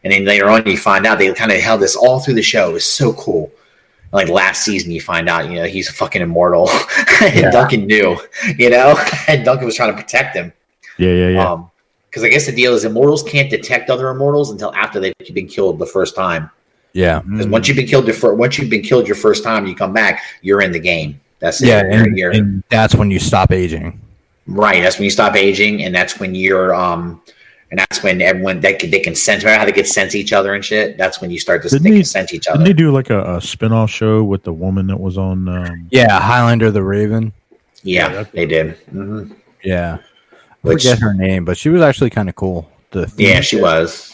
and 0.03 0.11
then 0.11 0.25
later 0.25 0.49
on 0.49 0.65
you 0.65 0.75
find 0.77 1.05
out 1.05 1.19
they 1.19 1.31
kind 1.33 1.51
of 1.51 1.59
held 1.59 1.81
this 1.81 1.95
all 1.95 2.19
through 2.19 2.33
the 2.33 2.41
show. 2.41 2.71
It 2.71 2.73
was 2.73 2.85
so 2.85 3.13
cool. 3.13 3.51
Like 4.11 4.27
last 4.29 4.63
season, 4.63 4.91
you 4.91 5.01
find 5.01 5.27
out, 5.29 5.49
you 5.49 5.55
know, 5.55 5.65
he's 5.65 5.89
a 5.89 5.93
fucking 5.93 6.21
immortal, 6.21 6.69
and 7.21 7.51
Duncan 7.51 7.85
knew, 7.87 8.17
you 8.57 8.69
know, 8.69 8.97
and 9.27 9.45
Duncan 9.45 9.65
was 9.65 9.75
trying 9.75 9.95
to 9.95 10.01
protect 10.01 10.35
him. 10.35 10.51
Yeah, 10.97 11.11
yeah, 11.11 11.29
yeah. 11.29 11.51
Um, 11.51 11.71
because 12.09 12.23
I 12.23 12.29
guess 12.29 12.45
the 12.45 12.51
deal 12.55 12.73
is 12.73 12.85
immortals 12.85 13.21
can't 13.23 13.49
detect 13.49 13.89
other 13.89 14.09
immortals 14.09 14.49
until 14.51 14.73
after 14.73 14.99
they've 14.99 15.13
been 15.33 15.47
killed 15.47 15.77
the 15.77 15.85
first 15.85 16.15
time. 16.15 16.49
Yeah. 16.93 17.19
Because 17.19 17.47
once 17.47 17.67
you've 17.67 17.77
been 17.77 17.85
killed, 17.85 18.05
your 18.07 18.15
fir- 18.15 18.33
once 18.33 18.57
you've 18.57 18.69
been 18.71 18.81
killed 18.81 19.07
your 19.07 19.15
first 19.17 19.43
time, 19.43 19.67
you 19.67 19.75
come 19.75 19.93
back, 19.93 20.23
you're 20.41 20.61
in 20.61 20.71
the 20.71 20.79
game. 20.79 21.19
That's. 21.39 21.61
Yeah, 21.61 21.83
You're- 21.83 21.95
and, 22.07 22.17
you're- 22.17 22.37
and 22.37 22.63
that's 22.69 22.95
when 22.95 23.11
you 23.11 23.19
stop 23.19 23.51
aging. 23.51 23.99
right. 24.47 24.81
That's 24.81 24.97
when 24.97 25.03
you 25.03 25.11
stop 25.11 25.35
aging, 25.35 25.83
and 25.83 25.93
that's 25.93 26.19
when 26.19 26.33
you're 26.33 26.73
um, 26.73 27.21
and 27.69 27.77
that's 27.79 28.01
when 28.01 28.21
everyone 28.21 28.61
they 28.61 28.73
can 28.73 28.89
they 28.89 29.01
can 29.01 29.13
sense. 29.13 29.43
Remember 29.43 29.59
how 29.59 29.65
they 29.65 29.73
could 29.73 29.85
sense 29.85 30.15
each 30.15 30.33
other 30.33 30.55
and 30.55 30.65
shit. 30.65 30.97
That's 30.97 31.21
when 31.21 31.29
you 31.29 31.37
start 31.37 31.61
to 31.63 31.69
Didn't 31.69 31.83
they 31.83 31.89
they- 31.91 31.95
can 31.97 32.05
sense 32.05 32.33
each 32.33 32.45
Didn't 32.45 32.61
other. 32.61 32.63
they 32.63 32.73
do 32.73 32.91
like 32.91 33.11
a, 33.11 33.35
a 33.35 33.41
spin-off 33.41 33.91
show 33.91 34.23
with 34.23 34.41
the 34.43 34.53
woman 34.53 34.87
that 34.87 34.99
was 34.99 35.17
on? 35.19 35.47
Um, 35.49 35.87
Yeah, 35.91 36.19
Highlander 36.19 36.71
the 36.71 36.81
Raven. 36.81 37.33
yeah, 37.83 38.07
that's- 38.07 38.31
they 38.33 38.47
did. 38.47 38.71
hmm 38.89 39.33
Yeah. 39.63 39.97
I 40.67 40.73
Which- 40.73 40.83
forget 40.83 40.99
her 40.99 41.13
name, 41.13 41.45
but 41.45 41.57
she 41.57 41.69
was 41.69 41.81
actually 41.81 42.09
kind 42.09 42.29
of 42.29 42.35
cool. 42.35 42.69
The 42.91 43.11
Yeah, 43.17 43.41
she 43.41 43.59
was. 43.61 44.13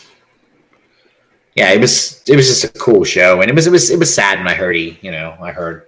Yeah, 1.55 1.71
it 1.71 1.79
was. 1.79 2.23
It 2.27 2.35
was 2.35 2.47
just 2.47 2.63
a 2.63 2.69
cool 2.79 3.03
show, 3.03 3.41
and 3.41 3.49
it 3.49 3.53
was. 3.55 3.67
It 3.67 3.71
was. 3.71 3.91
It 3.91 3.99
was 3.99 4.11
sad 4.13 4.39
when 4.39 4.47
I 4.47 4.55
heard 4.55 4.75
he. 4.75 4.97
You 5.01 5.11
know, 5.11 5.35
I 5.39 5.51
heard. 5.51 5.83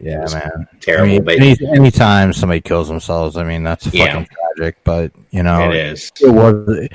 Yeah, 0.00 0.26
man. 0.32 0.66
I 0.72 0.76
terrible, 0.80 1.06
mean, 1.06 1.24
but 1.24 1.36
any, 1.36 1.56
anytime 1.74 2.32
somebody 2.32 2.60
kills 2.60 2.88
themselves, 2.88 3.36
I 3.36 3.44
mean 3.44 3.62
that's 3.62 3.86
Yeah. 3.92 4.06
fucking 4.06 4.28
tragic. 4.56 4.76
But 4.84 5.12
you 5.30 5.42
know, 5.42 5.70
it 5.70 5.76
is. 5.76 6.10
it 6.22 6.30
was 6.30 6.88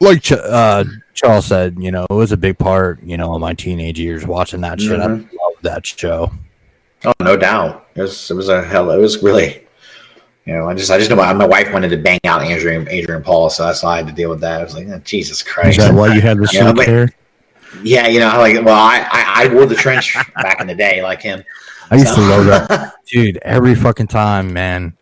like 0.00 0.22
Ch- 0.22 0.32
uh, 0.32 0.84
Charles 1.14 1.46
said. 1.46 1.76
You 1.78 1.90
know, 1.92 2.06
it 2.10 2.14
was 2.14 2.32
a 2.32 2.36
big 2.36 2.58
part. 2.58 3.02
You 3.02 3.16
know, 3.16 3.34
of 3.34 3.40
my 3.40 3.54
teenage 3.54 3.98
years 3.98 4.26
watching 4.26 4.60
that 4.60 4.80
shit. 4.80 5.00
I 5.00 5.06
Mhm. 5.06 5.28
loved 5.32 5.62
that 5.62 5.86
show. 5.86 6.30
Oh, 7.06 7.12
no 7.20 7.36
doubt. 7.38 7.86
It 7.94 8.02
was. 8.02 8.30
It 8.30 8.34
was 8.34 8.48
a 8.50 8.62
hell. 8.62 8.90
It 8.90 8.98
was 8.98 9.22
really. 9.22 9.63
You 10.46 10.52
know, 10.54 10.68
I 10.68 10.74
just. 10.74 10.90
I 10.90 10.98
just 10.98 11.08
know 11.10 11.16
my, 11.16 11.32
my 11.32 11.46
wife 11.46 11.72
wanted 11.72 11.88
to 11.90 11.96
bang 11.96 12.20
out 12.24 12.42
Adrian 12.42 12.86
Adrian 12.88 13.22
Paul, 13.22 13.48
so 13.50 13.64
that's 13.64 13.82
why 13.82 13.94
I 13.94 13.96
had 13.98 14.06
to 14.08 14.12
deal 14.12 14.28
with 14.30 14.40
that. 14.40 14.60
I 14.60 14.64
was 14.64 14.74
like, 14.74 14.86
oh, 14.88 14.98
Jesus 15.04 15.38
is 15.38 15.42
Christ. 15.42 15.78
that 15.78 15.94
why 15.94 16.14
you 16.14 16.20
had 16.20 16.36
the 16.38 16.42
Yeah, 16.52 16.60
silk 16.64 16.76
but- 16.76 16.86
hair? 16.86 17.08
Yeah, 17.82 18.06
you 18.06 18.20
know, 18.20 18.28
like 18.38 18.54
well, 18.64 18.68
I, 18.74 19.00
I 19.10 19.44
I 19.44 19.54
wore 19.54 19.66
the 19.66 19.74
trench 19.74 20.14
back 20.36 20.60
in 20.60 20.66
the 20.68 20.74
day, 20.76 21.02
like 21.02 21.20
him. 21.22 21.42
I 21.90 21.96
used 21.96 22.14
to 22.14 22.20
love 22.20 22.44
that, 22.46 22.94
dude. 23.10 23.36
Every 23.38 23.74
fucking 23.74 24.06
time, 24.06 24.52
man. 24.52 24.96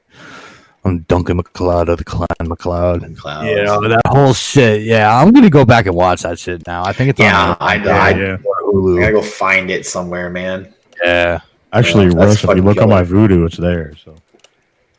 I'm 0.84 1.00
Duncan 1.00 1.36
MacLeod 1.36 1.88
of 1.90 1.98
the 1.98 2.04
Clan 2.04 2.26
MacLeod. 2.42 3.16
Clouds. 3.16 3.46
You 3.46 3.62
know 3.62 3.86
that 3.88 4.00
whole 4.06 4.32
shit. 4.34 4.82
Yeah, 4.82 5.16
I'm 5.16 5.32
gonna 5.32 5.50
go 5.50 5.64
back 5.66 5.84
and 5.86 5.94
watch 5.94 6.22
that 6.22 6.38
shit 6.38 6.66
now. 6.66 6.82
I 6.82 6.92
think 6.92 7.10
it's 7.10 7.20
Yeah, 7.20 7.50
on 7.50 7.56
I, 7.60 7.74
Yeah, 7.76 8.02
I, 8.02 8.10
yeah. 8.10 8.36
I 8.42 9.00
gotta 9.00 9.12
go 9.12 9.22
find 9.22 9.70
it 9.70 9.84
somewhere, 9.86 10.28
man. 10.30 10.72
Yeah, 11.04 11.40
Actually, 11.72 12.06
Yeah, 12.06 12.14
Russ, 12.24 12.42
if 12.42 12.56
you 12.56 12.62
look 12.62 12.78
on 12.80 12.88
my. 12.88 13.02
Vudu, 13.02 13.46
it's 13.46 13.58
there. 13.58 13.92
So 14.04 14.16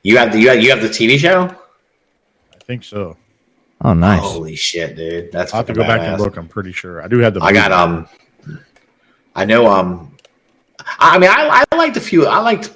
You 0.04 0.18
have 0.18 0.34
the 0.34 0.40
you 0.40 0.50
have, 0.50 0.62
you 0.62 0.70
have 0.70 0.82
the 0.82 0.90
TV 0.90 1.18
show? 1.18 1.46
I 2.54 2.58
think 2.66 2.84
so. 2.84 3.18
Oh, 3.82 3.94
nice. 3.94 4.22
Holy 4.22 4.56
shit, 4.56 4.96
dude! 4.96 5.32
That's 5.32 5.54
I'll 5.54 5.60
have 5.60 5.68
to 5.68 5.74
fucking 5.74 5.88
go 5.88 5.88
back 5.88 6.08
and 6.08 6.22
look. 6.22 6.38
I'm 6.38 6.48
pretty 6.48 6.72
sure 6.72 7.02
I 7.02 7.08
do 7.08 7.20
have 7.20 7.34
the. 7.34 7.42
I 7.42 7.52
got 7.52 7.72
um, 7.72 8.08
I 9.36 9.46
know 9.46 9.68
um, 9.68 10.16
I 11.00 11.18
mean 11.18 11.30
I 11.30 11.64
I 11.72 11.76
liked 11.76 11.98
a 11.98 12.02
few. 12.02 12.28
I 12.28 12.40
liked 12.40 12.72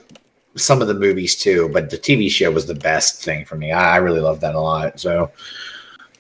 some 0.56 0.82
of 0.82 0.88
the 0.88 0.94
movies 0.94 1.36
too, 1.36 1.70
but 1.70 1.90
the 1.90 1.98
TV 1.98 2.30
show 2.30 2.50
was 2.52 2.66
the 2.66 2.76
best 2.76 3.24
thing 3.24 3.46
for 3.46 3.56
me. 3.56 3.72
I, 3.72 3.96
I 3.96 3.98
really 3.98 4.20
loved 4.20 4.42
that 4.42 4.56
a 4.56 4.60
lot. 4.60 5.00
So, 5.00 5.32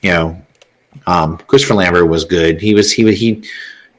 you 0.02 0.12
know, 0.12 0.42
um, 1.08 1.38
Christopher 1.38 1.74
Lambert 1.74 2.08
was 2.08 2.24
good. 2.24 2.62
He 2.62 2.74
was 2.74 2.92
he 2.92 3.04
was 3.04 3.18
he, 3.18 3.44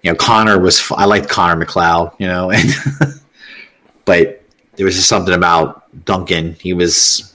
you 0.02 0.12
know, 0.12 0.14
Connor 0.14 0.59
was. 0.59 0.90
I 0.93 1.05
liked 1.06 1.28
Connor 1.28 1.56
MacLeod. 1.56 2.12
You 2.18 2.28
know, 2.28 2.51
and 2.52 2.70
but 4.05 4.38
there 4.79 4.87
was 4.87 4.95
just 4.95 5.09
something 5.09 5.35
about 5.35 6.05
Duncan. 6.05 6.55
He 6.55 6.73
was. 6.73 7.35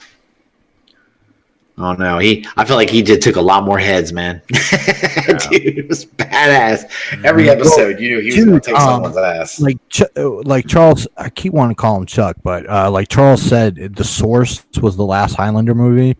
Oh 1.76 1.92
no, 1.92 2.18
he. 2.18 2.46
I 2.56 2.64
feel 2.64 2.76
like 2.76 2.88
he 2.88 3.02
did 3.02 3.20
took 3.20 3.36
a 3.36 3.40
lot 3.40 3.64
more 3.64 3.78
heads, 3.78 4.14
man. 4.14 4.40
Dude, 4.48 5.78
it 5.78 5.88
was 5.88 6.06
badass. 6.06 6.90
Every 7.22 7.50
episode, 7.50 8.00
you 8.00 8.08
knew 8.08 8.20
he 8.20 8.26
was 8.28 8.36
going 8.36 8.48
Dude, 8.48 8.62
to 8.62 8.70
take 8.70 8.80
um, 8.80 8.88
someone's 8.88 9.16
ass. 9.18 9.60
Like, 9.60 9.76
Ch- 9.90 10.02
like 10.16 10.66
Charles. 10.66 11.06
I 11.18 11.28
keep 11.28 11.52
wanting 11.52 11.76
to 11.76 11.80
call 11.80 11.98
him 11.98 12.06
Chuck, 12.06 12.36
but 12.42 12.66
uh, 12.68 12.90
like 12.90 13.08
Charles 13.08 13.42
said, 13.42 13.94
the 13.94 14.04
Source 14.04 14.64
was 14.80 14.96
the 14.96 15.04
last 15.04 15.34
Highlander 15.34 15.74
movie, 15.74 16.16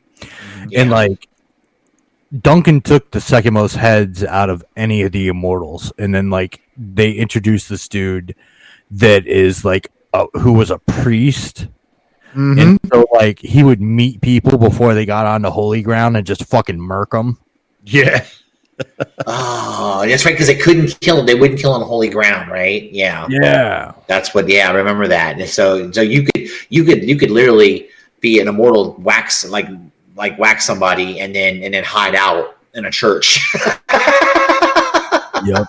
and 0.74 0.90
like 0.90 1.26
Duncan 2.38 2.82
took 2.82 3.12
the 3.12 3.20
second 3.20 3.54
most 3.54 3.76
heads 3.76 4.22
out 4.22 4.50
of 4.50 4.62
any 4.76 5.00
of 5.02 5.12
the 5.12 5.28
Immortals, 5.28 5.90
and 5.96 6.14
then 6.14 6.28
like 6.28 6.60
they 6.76 7.12
introduced 7.12 7.70
this 7.70 7.88
dude 7.88 8.34
that 8.90 9.26
is 9.26 9.64
like 9.64 9.90
uh, 10.14 10.26
who 10.40 10.54
was 10.54 10.70
a 10.70 10.78
priest. 10.78 11.66
Mhm. 12.34 12.60
And 12.62 12.78
so, 12.92 13.04
like, 13.12 13.38
he 13.40 13.62
would 13.62 13.80
meet 13.82 14.20
people 14.22 14.56
before 14.58 14.94
they 14.94 15.04
got 15.06 15.26
onto 15.26 15.50
holy 15.50 15.82
ground 15.82 16.16
and 16.16 16.26
just 16.26 16.44
fucking 16.46 16.80
murk 16.80 17.10
them. 17.10 17.38
yeah, 17.84 18.24
Oh, 19.26 20.04
that's 20.06 20.24
right, 20.24 20.32
because 20.32 20.48
they 20.48 20.56
couldn't 20.56 20.98
kill 21.00 21.20
him. 21.20 21.26
They 21.26 21.34
wouldn't 21.36 21.60
kill 21.60 21.72
on 21.72 21.82
holy 21.82 22.08
ground, 22.08 22.50
right? 22.50 22.90
Yeah, 22.92 23.26
Yeah. 23.30 23.92
that's 24.08 24.34
what. 24.34 24.48
Yeah, 24.48 24.68
I 24.68 24.72
remember 24.72 25.06
that. 25.08 25.38
And 25.38 25.48
so, 25.48 25.92
so 25.92 26.00
you 26.00 26.24
could, 26.24 26.48
you 26.70 26.82
could, 26.84 27.04
you 27.04 27.16
could 27.16 27.30
literally 27.30 27.88
be 28.20 28.40
an 28.40 28.48
immortal, 28.48 28.94
wax 28.98 29.44
like, 29.48 29.68
like 30.16 30.36
wax 30.38 30.64
somebody, 30.64 31.20
and 31.20 31.34
then 31.34 31.62
and 31.62 31.72
then 31.74 31.84
hide 31.84 32.14
out 32.16 32.56
in 32.74 32.84
a 32.86 32.90
church. 32.90 33.38
Yep. 35.44 35.66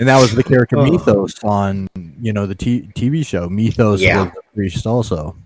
And 0.00 0.08
that 0.08 0.18
was 0.20 0.34
the 0.34 0.42
character 0.42 0.78
Oh. 0.78 0.84
Methos 0.90 1.34
on, 1.44 1.86
you 2.20 2.32
know, 2.32 2.46
the 2.46 2.54
t- 2.54 2.88
TV 2.94 3.24
show. 3.24 3.48
Methos 3.48 4.00
Yeah. 4.00 4.24
was 4.24 4.32
the 4.32 4.40
priest 4.54 4.86
also. 4.86 5.36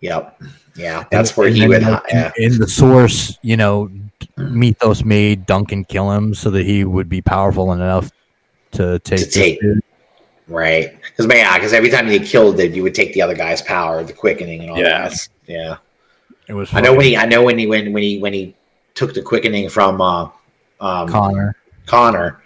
yep. 0.00 0.38
Yeah, 0.76 1.04
that's 1.10 1.30
And- 1.30 1.36
where 1.38 1.46
and 1.46 1.56
he 1.56 1.60
then, 1.62 1.68
would. 1.70 1.82
like, 1.82 2.02
yeah. 2.12 2.32
in 2.36 2.58
the 2.58 2.66
source, 2.68 3.38
you 3.42 3.56
know, 3.56 3.90
Methos 4.36 5.04
made 5.04 5.46
Duncan 5.46 5.84
kill 5.84 6.10
him 6.10 6.34
so 6.34 6.50
that 6.50 6.66
he 6.66 6.84
would 6.84 7.08
be 7.08 7.22
powerful 7.22 7.72
enough 7.72 8.10
to 8.72 8.98
take. 9.00 9.20
To 9.20 9.26
take- 9.30 9.60
Right, 10.46 10.92
because 11.00 11.26
yeah, 11.34 11.56
because 11.56 11.72
every 11.72 11.88
time 11.88 12.08
you 12.10 12.20
killed 12.20 12.60
it, 12.60 12.72
you 12.74 12.82
would 12.82 12.94
take 12.94 13.14
the 13.14 13.22
other 13.22 13.34
guy's 13.34 13.62
power, 13.62 14.02
the 14.02 14.12
quickening, 14.12 14.60
and 14.62 14.70
all 14.72 14.78
Yeah. 14.78 15.08
that. 15.08 15.28
Yeah, 15.46 15.76
It 16.48 16.52
was 16.54 16.68
I 16.74 16.80
know 16.82 16.92
when 16.92 17.06
he, 17.06 17.16
I 17.16 17.24
know 17.24 17.42
when 17.42 17.56
he, 17.58 17.66
when 17.66 17.92
when 17.94 18.02
he, 18.02 18.18
when 18.18 18.34
he 18.34 18.54
took 18.94 19.14
the 19.14 19.22
quickening 19.22 19.70
from 19.70 20.00
uh, 20.02 20.24
um, 20.80 21.08
Connor. 21.08 21.56
Connor. 21.86 22.40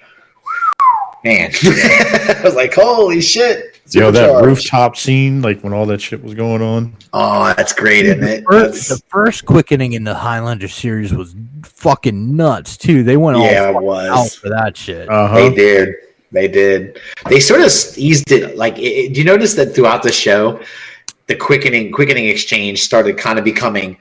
Man, 1.25 1.51
I 1.65 2.41
was 2.45 2.55
like, 2.55 2.75
holy 2.75 3.21
shit! 3.21 3.81
yo, 3.91 4.11
that 4.11 4.45
rooftop 4.45 4.97
scene, 4.97 5.43
like 5.43 5.61
when 5.63 5.73
all 5.73 5.85
that 5.87 6.01
shit 6.01 6.23
was 6.23 6.35
going 6.35 6.63
on. 6.63 6.95
Oh, 7.13 7.53
that's 7.57 7.73
great, 7.73 8.07
isn't 8.07 8.23
it? 8.23 8.45
First, 8.49 8.89
the 8.89 9.03
first 9.09 9.45
quickening 9.45 9.95
in 9.95 10.05
the 10.05 10.15
Highlander 10.15 10.69
series 10.69 11.13
was 11.13 11.35
fucking 11.65 12.37
nuts 12.37 12.77
too. 12.77 13.03
They 13.03 13.17
went 13.17 13.39
yeah, 13.39 13.73
all 13.75 13.79
it 13.81 13.83
was. 13.85 14.09
out 14.11 14.41
for 14.41 14.49
that 14.51 14.77
shit. 14.77 15.09
Uh 15.09 15.35
They 15.35 15.53
did. 15.55 15.95
They 16.31 16.47
did. 16.47 17.01
They 17.29 17.41
sort 17.41 17.61
of 17.63 17.73
eased 17.97 18.31
it. 18.31 18.57
Like, 18.57 18.79
it, 18.79 18.83
it- 18.83 19.15
do 19.15 19.21
you 19.21 19.27
notice 19.27 19.55
that 19.55 19.75
throughout 19.75 20.03
the 20.03 20.13
show, 20.13 20.61
the 21.27 21.35
quickening 21.35 21.91
quickening 21.91 22.27
exchange 22.27 22.81
started 22.83 23.19
kind 23.19 23.39
of 23.39 23.45
becoming. 23.45 23.97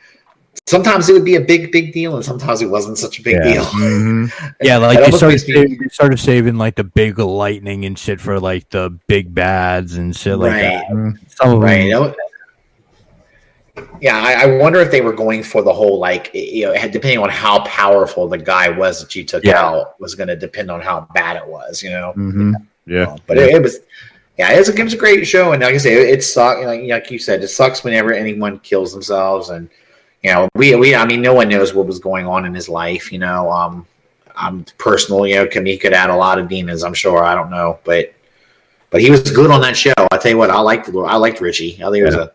Sometimes 0.66 1.08
it 1.08 1.14
would 1.14 1.24
be 1.26 1.36
a 1.36 1.42
big, 1.42 1.72
big 1.72 1.94
deal, 1.94 2.16
and 2.16 2.26
sometimes 2.26 2.62
it 2.62 2.66
wasn't 2.70 2.98
such 2.98 3.20
a 3.20 3.24
big 3.24 3.36
Yeah. 3.36 3.54
deal. 3.54 3.64
hmm 3.72 4.26
Yeah, 4.62 4.78
like 4.78 5.00
you 5.00 5.06
they 5.06 5.12
started, 5.12 5.40
saving, 5.40 5.78
they 5.78 5.88
started 5.90 6.20
saving 6.20 6.58
like 6.58 6.76
the 6.76 6.84
big 6.84 7.20
lightning 7.20 7.86
and 7.86 7.98
shit 7.98 8.20
for 8.20 8.40
like 8.40 8.70
the 8.70 8.98
big 9.08 9.34
bads 9.34 9.96
and 9.96 10.16
shit 10.16 10.38
like 10.38 10.52
Right. 10.54 10.84
that. 10.88 11.16
Some 11.28 11.54
of 11.56 11.62
Right. 11.62 11.78
them, 11.78 11.86
you 11.88 11.92
know? 11.92 12.16
Yeah, 14.02 14.18
I, 14.18 14.44
I 14.44 14.58
wonder 14.58 14.80
if 14.80 14.92
they 14.92 15.02
were 15.02 15.14
going 15.14 15.44
for 15.44 15.62
the 15.62 15.74
whole 15.74 16.00
like 16.00 16.32
you 16.34 16.66
know, 16.66 16.74
depending 16.74 17.20
on 17.20 17.30
how 17.30 17.60
powerful 17.64 18.28
the 18.28 18.38
guy 18.38 18.70
was 18.70 19.00
that 19.02 19.16
you 19.16 19.24
took 19.24 19.44
Yeah. 19.46 19.62
out 19.62 20.00
was 20.00 20.16
going 20.16 20.28
to 20.28 20.36
depend 20.36 20.70
on 20.70 20.82
how 20.82 21.08
bad 21.14 21.38
it 21.38 21.48
was. 21.48 21.82
You 21.82 21.92
know. 21.92 22.12
hmm 22.14 22.54
Yeah. 22.86 23.04
Um, 23.06 23.22
but 23.28 23.38
it, 23.38 23.56
it 23.56 23.62
was, 23.62 23.80
yeah, 24.38 24.52
it 24.54 24.58
was, 24.60 24.70
it 24.70 24.84
was 24.84 24.94
a 24.94 24.98
great 24.98 25.26
show, 25.26 25.52
and 25.54 25.62
like 25.64 25.76
I 25.76 25.78
say, 25.78 25.94
it, 25.94 26.20
it 26.20 26.24
sucks. 26.24 26.64
Like, 26.66 26.82
like 26.84 27.12
you 27.12 27.20
said, 27.20 27.44
it 27.44 27.48
sucks 27.48 27.84
whenever 27.84 28.14
anyone 28.14 28.60
kills 28.60 28.94
themselves, 28.94 29.50
and 29.50 29.70
you 30.24 30.34
know, 30.34 30.50
we 30.56 30.76
we 30.76 30.96
I 30.96 31.06
mean, 31.06 31.22
no 31.22 31.34
one 31.34 31.50
knows 31.50 31.74
what 31.74 31.86
was 31.86 32.00
going 32.00 32.26
on 32.26 32.46
in 32.46 32.54
his 32.54 32.68
life. 32.70 33.12
You 33.12 33.20
know, 33.20 33.52
um, 33.52 33.86
I'm 34.36 34.66
personal. 34.78 35.26
You 35.28 35.36
know, 35.36 35.48
can 35.48 35.66
he 35.66 35.78
could 35.78 35.94
add 35.94 36.10
a 36.10 36.16
lot 36.16 36.40
of 36.40 36.48
demons. 36.48 36.84
I'm 36.84 36.94
sure. 36.94 37.24
I 37.24 37.36
don't 37.36 37.50
know, 37.50 37.80
but 37.84 38.14
but 38.90 39.02
he 39.02 39.10
was 39.12 39.30
good 39.32 39.52
on 39.52 39.62
that 39.62 39.76
show. 39.78 39.94
I 40.12 40.18
tell 40.18 40.32
you 40.32 40.38
what, 40.38 40.50
I 40.50 40.60
liked 40.60 40.90
I 40.90 41.16
liked 41.18 41.42
Richie. 41.42 41.76
I 41.76 41.86
think 41.86 41.96
he 41.98 42.02
was 42.04 42.16
a 42.16 42.32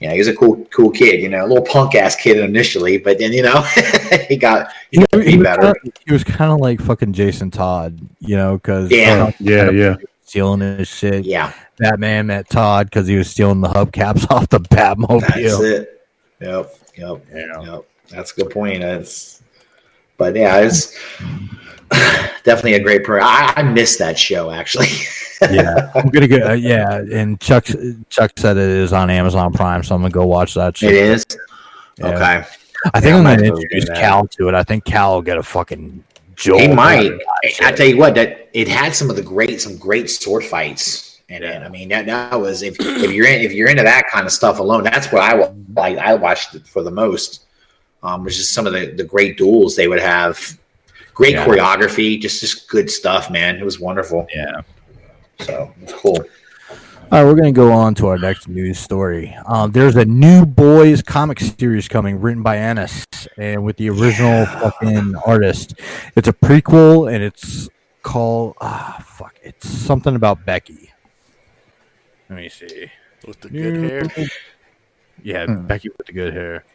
yeah, 0.00 0.12
he 0.12 0.18
was 0.18 0.28
a 0.28 0.34
cool 0.36 0.64
cool 0.70 0.90
kid. 0.90 1.20
You 1.20 1.28
know, 1.28 1.44
a 1.44 1.46
little 1.46 1.64
punk 1.64 1.94
ass 1.94 2.16
kid 2.16 2.38
initially, 2.38 2.96
but 2.96 3.18
then 3.18 3.32
you 3.32 3.42
know, 3.42 3.60
he 4.28 4.36
got 4.36 4.72
he 4.90 4.98
he, 4.98 4.98
got 4.98 5.10
to 5.12 5.22
he 5.22 5.32
be 5.32 5.36
was 5.38 5.44
better. 5.44 5.62
kinda, 5.74 5.96
he 6.06 6.12
was 6.12 6.24
kind 6.24 6.50
of 6.52 6.58
like 6.58 6.80
fucking 6.80 7.12
Jason 7.12 7.50
Todd, 7.50 7.98
you 8.18 8.36
know, 8.36 8.54
because 8.56 8.90
Yeah. 8.90 9.30
Yeah, 9.38 9.70
yeah. 9.70 9.96
stealing 10.24 10.60
his 10.60 10.88
shit. 10.88 11.24
Yeah, 11.26 11.52
Batman 11.76 12.28
met 12.28 12.48
Todd 12.48 12.86
because 12.86 13.06
he 13.08 13.16
was 13.16 13.28
stealing 13.28 13.60
the 13.60 13.68
hubcaps 13.68 14.30
off 14.30 14.48
the 14.48 14.60
Batmobile. 14.60 15.20
that's 15.20 15.60
it. 15.60 16.06
Yep, 16.40 16.74
yep. 17.00 17.24
Yeah. 17.32 17.60
Yep, 17.60 17.84
that's 18.08 18.32
a 18.32 18.34
good 18.36 18.50
point. 18.50 18.82
It's, 18.82 19.42
but 20.16 20.36
yeah, 20.36 20.58
it's 20.58 20.96
definitely 22.44 22.74
a 22.74 22.82
great 22.82 23.04
program. 23.04 23.26
I, 23.26 23.54
I 23.56 23.62
miss 23.62 23.96
that 23.98 24.18
show 24.18 24.50
actually. 24.50 24.88
yeah, 25.50 25.90
I'm 25.94 26.08
gonna 26.08 26.28
go. 26.28 26.50
Uh, 26.50 26.52
yeah, 26.52 27.02
and 27.12 27.40
Chuck 27.40 27.66
Chuck 28.08 28.32
said 28.36 28.56
it 28.56 28.62
is 28.62 28.92
on 28.92 29.10
Amazon 29.10 29.52
Prime, 29.52 29.82
so 29.82 29.94
I'm 29.94 30.02
gonna 30.02 30.12
go 30.12 30.26
watch 30.26 30.54
that. 30.54 30.74
It 30.74 30.76
shit. 30.76 30.92
is. 30.92 31.26
Yeah. 31.98 32.06
Okay. 32.06 32.48
I 32.94 33.00
think 33.00 33.04
Yeah, 33.10 33.16
I 33.16 33.18
I'm 33.18 33.24
gonna 33.24 33.48
introduce 33.48 33.86
that. 33.86 33.96
Cal 33.96 34.26
to 34.26 34.48
it. 34.48 34.54
I 34.54 34.62
think 34.62 34.84
Cal 34.84 35.14
will 35.14 35.22
get 35.22 35.38
a 35.38 35.42
fucking 35.42 36.04
jolt. 36.36 36.60
He 36.60 36.68
might. 36.68 37.12
I, 37.12 37.52
that 37.60 37.62
I 37.62 37.72
tell 37.72 37.86
you 37.86 37.98
what, 37.98 38.14
that 38.14 38.48
it 38.52 38.68
had 38.68 38.94
some 38.94 39.10
of 39.10 39.16
the 39.16 39.22
great, 39.22 39.60
some 39.60 39.76
great 39.76 40.08
sword 40.10 40.44
fights 40.44 41.09
in 41.30 41.42
it. 41.42 41.62
I 41.62 41.68
mean, 41.68 41.88
that, 41.90 42.06
that 42.06 42.38
was 42.38 42.62
if 42.62 42.76
if 42.80 43.12
you're 43.12 43.26
in, 43.26 43.40
if 43.40 43.52
you're 43.52 43.68
into 43.68 43.82
that 43.84 44.04
kind 44.10 44.26
of 44.26 44.32
stuff 44.32 44.58
alone, 44.58 44.82
that's 44.84 45.10
what 45.12 45.22
I 45.22 45.34
wa- 45.34 45.52
like. 45.74 45.96
I 45.98 46.14
watched 46.14 46.54
it 46.54 46.66
for 46.66 46.82
the 46.82 46.90
most. 46.90 47.44
Um, 48.02 48.24
was 48.24 48.36
just 48.36 48.52
some 48.52 48.66
of 48.66 48.72
the 48.72 48.92
the 48.92 49.04
great 49.04 49.36
duels 49.38 49.76
they 49.76 49.88
would 49.88 50.00
have. 50.00 50.58
Great 51.14 51.34
Yeah. 51.34 51.46
choreography, 51.46 52.20
just 52.20 52.40
just 52.40 52.68
good 52.68 52.90
stuff, 52.90 53.30
man. 53.30 53.56
It 53.56 53.64
was 53.64 53.78
wonderful. 53.78 54.26
Yeah. 54.34 54.62
So 55.40 55.72
it's 55.82 55.92
cool. 55.92 56.18
All 57.12 57.18
right, 57.18 57.24
we're 57.24 57.34
going 57.34 57.52
to 57.52 57.58
go 57.58 57.72
on 57.72 57.96
to 57.96 58.06
our 58.06 58.18
next 58.18 58.46
news 58.46 58.78
story. 58.78 59.36
Um, 59.46 59.72
there's 59.72 59.96
a 59.96 60.04
new 60.04 60.46
boys 60.46 61.02
comic 61.02 61.40
series 61.40 61.88
coming, 61.88 62.20
written 62.20 62.40
by 62.42 62.56
Ennis 62.58 63.04
and 63.36 63.64
with 63.64 63.76
the 63.78 63.90
original 63.90 64.46
fucking 64.46 65.16
artist. 65.26 65.74
It's 66.14 66.28
a 66.28 66.32
prequel, 66.32 67.12
and 67.12 67.22
it's 67.24 67.68
called 68.02 68.54
ah 68.60 69.04
fuck. 69.04 69.34
It's 69.42 69.68
something 69.68 70.14
about 70.14 70.44
Becky. 70.46 70.89
Let 72.30 72.36
me 72.36 72.48
see. 72.48 72.90
With 73.26 73.40
the 73.40 73.48
good 73.50 73.76
hair. 73.90 74.28
Yeah, 75.22 75.46
Hmm. 75.46 75.66
Becky 75.66 75.88
with 75.90 76.06
the 76.06 76.12
good 76.12 76.32
hair. 76.32 76.64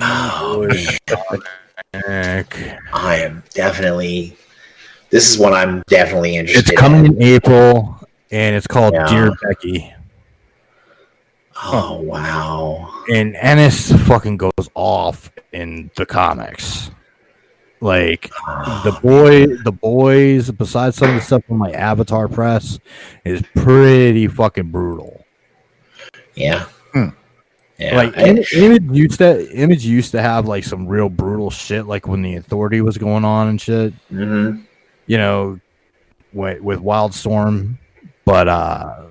Oh, 0.00 0.66
man. 0.68 1.42
Heck. 1.94 2.56
I 2.92 3.16
am 3.16 3.42
definitely. 3.54 4.36
This 5.10 5.30
is 5.32 5.38
what 5.38 5.52
I'm 5.54 5.82
definitely 5.88 6.36
interested. 6.36 6.68
In. 6.68 6.72
It's 6.74 6.80
coming 6.80 7.06
In. 7.06 7.12
in 7.16 7.22
April, 7.22 7.98
and 8.30 8.54
it's 8.54 8.66
called 8.66 8.94
Yeah. 8.94 9.06
Dear 9.06 9.32
Becky. 9.42 9.92
Oh 11.66 12.00
wow! 12.02 12.92
and 13.08 13.36
Ennis 13.36 13.90
fucking 14.08 14.36
goes 14.36 14.68
off 14.74 15.30
in 15.52 15.90
the 15.96 16.04
comics. 16.04 16.90
Like 17.84 18.30
the 18.82 18.98
boy, 19.02 19.46
the 19.62 19.70
boys, 19.72 20.50
besides 20.50 20.96
some 20.96 21.10
of 21.10 21.14
the 21.16 21.20
stuff 21.20 21.44
from 21.44 21.58
like 21.58 21.74
Avatar 21.74 22.28
Press, 22.28 22.78
is 23.26 23.42
pretty 23.54 24.26
fucking 24.26 24.70
brutal. 24.70 25.24
Yeah. 26.34 26.64
Hmm. 26.94 27.08
Yeah. 27.78 27.96
Like 27.96 28.16
I- 28.16 28.44
Image 28.54 28.84
used 28.90 29.18
to, 29.18 29.50
Image 29.52 29.84
used 29.84 30.12
to 30.12 30.22
have 30.22 30.46
like 30.48 30.64
some 30.64 30.86
real 30.86 31.10
brutal 31.10 31.50
shit, 31.50 31.84
like 31.86 32.08
when 32.08 32.22
the 32.22 32.36
Authority 32.36 32.80
was 32.80 32.96
going 32.96 33.24
on 33.24 33.48
and 33.48 33.60
shit. 33.60 33.92
mhm. 34.10 34.64
You 35.06 35.18
know, 35.18 35.60
with, 36.32 36.62
with 36.62 36.80
Wildstorm, 36.80 37.76
but 38.24 38.48
uh, 38.48 39.04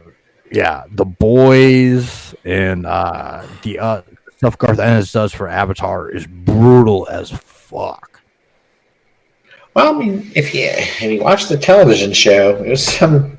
yeah, 0.52 0.86
the 0.92 1.06
boys 1.06 2.34
and 2.44 2.88
uh 2.88 3.46
the 3.62 3.78
uh, 3.78 4.02
stuff 4.38 4.58
Garth 4.58 4.80
Ennis 4.80 5.12
does 5.12 5.32
for 5.32 5.48
Avatar 5.48 6.10
is 6.10 6.26
brutal 6.26 7.08
as 7.12 7.30
fuck. 7.30 8.13
Well, 9.76 9.96
I 9.96 9.98
mean, 9.98 10.32
if 10.36 10.54
you 10.54 10.66
if 10.72 11.02
you 11.02 11.22
watch 11.24 11.48
the 11.48 11.58
television 11.58 12.14
show, 12.14 12.56
it 12.64 12.70
was 12.70 12.86
some. 12.86 13.38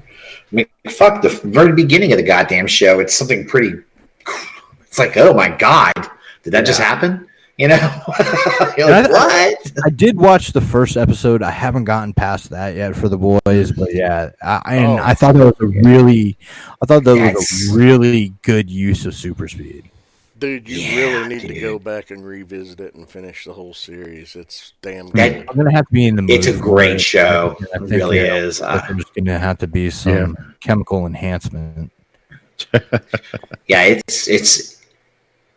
I 0.53 0.57
mean, 0.57 0.67
fuck 0.91 1.23
the 1.23 1.29
very 1.45 1.73
beginning 1.73 2.13
of 2.13 2.19
the 2.19 2.23
goddamn 2.25 2.67
show. 2.67 3.01
It's 3.01 3.15
something 3.15 3.47
pretty. 3.47 3.79
It's 4.87 4.99
like, 4.99 5.17
oh 5.17 5.33
my 5.35 5.49
god, 5.49 5.93
did 6.43 6.53
that 6.53 6.67
just 6.67 6.81
happen? 6.81 7.29
You 7.57 7.69
know, 7.69 7.77
like, 8.09 8.79
I- 8.81 9.03
what? 9.09 9.73
I 9.87 9.91
did 9.91 10.17
watch 10.17 10.53
the 10.53 10.61
first 10.61 10.97
episode. 10.97 11.41
I 11.43 11.51
haven't 11.53 11.85
gotten 11.85 12.13
past 12.13 12.51
that 12.51 12.75
yet 12.75 12.97
for 12.97 13.09
the 13.09 13.17
boys, 13.17 13.71
but 13.71 13.95
yeah, 13.95 14.31
I, 14.43 14.75
and 14.77 14.87
Oh, 15.01 15.03
I 15.03 15.15
thought 15.15 15.35
that 15.37 15.45
was 15.45 15.61
a 15.61 15.67
really, 15.89 16.37
I 16.83 16.87
thought 16.87 17.05
that 17.05 17.15
was 17.35 17.71
a 17.71 17.77
really 17.77 18.33
good 18.43 18.69
use 18.69 19.07
of 19.07 19.15
super 19.15 19.47
speed. 19.47 19.89
Dude, 20.45 20.69
you 20.69 20.77
Yeah, 20.77 20.97
really 21.23 21.29
need 21.37 21.49
to 21.49 21.59
go 21.59 21.79
back 21.79 22.11
and 22.11 22.23
revisit 22.23 22.79
it 22.79 22.95
and 22.95 23.09
finish 23.09 23.45
the 23.47 23.55
whole 23.55 23.73
series. 23.73 24.37
It's 24.37 24.75
damn 24.83 25.09
That- 25.13 25.33
good. 25.33 25.47
I'm 25.49 25.57
gonna 25.57 25.73
have 25.73 25.87
to 25.87 25.93
be 25.93 26.07
in 26.07 26.17
the. 26.17 26.23
mood. 26.23 26.31
It's 26.33 26.47
a 26.47 26.53
great 26.53 26.97
it. 26.97 27.01
show. 27.01 27.57
I 27.73 27.77
It 27.77 27.79
think 27.81 27.91
really 27.93 28.19
that- 28.19 28.37
is. 28.37 28.61
I 28.61 28.75
Uh, 28.75 28.87
think 28.87 28.97
There's 28.99 29.27
gonna 29.27 29.39
have 29.39 29.57
to 29.59 29.67
be 29.67 29.89
some 29.89 30.37
chemical 30.61 31.07
enhancement. 31.07 31.91
yeah, 33.69 33.85
it's 33.85 34.29
it's. 34.29 34.83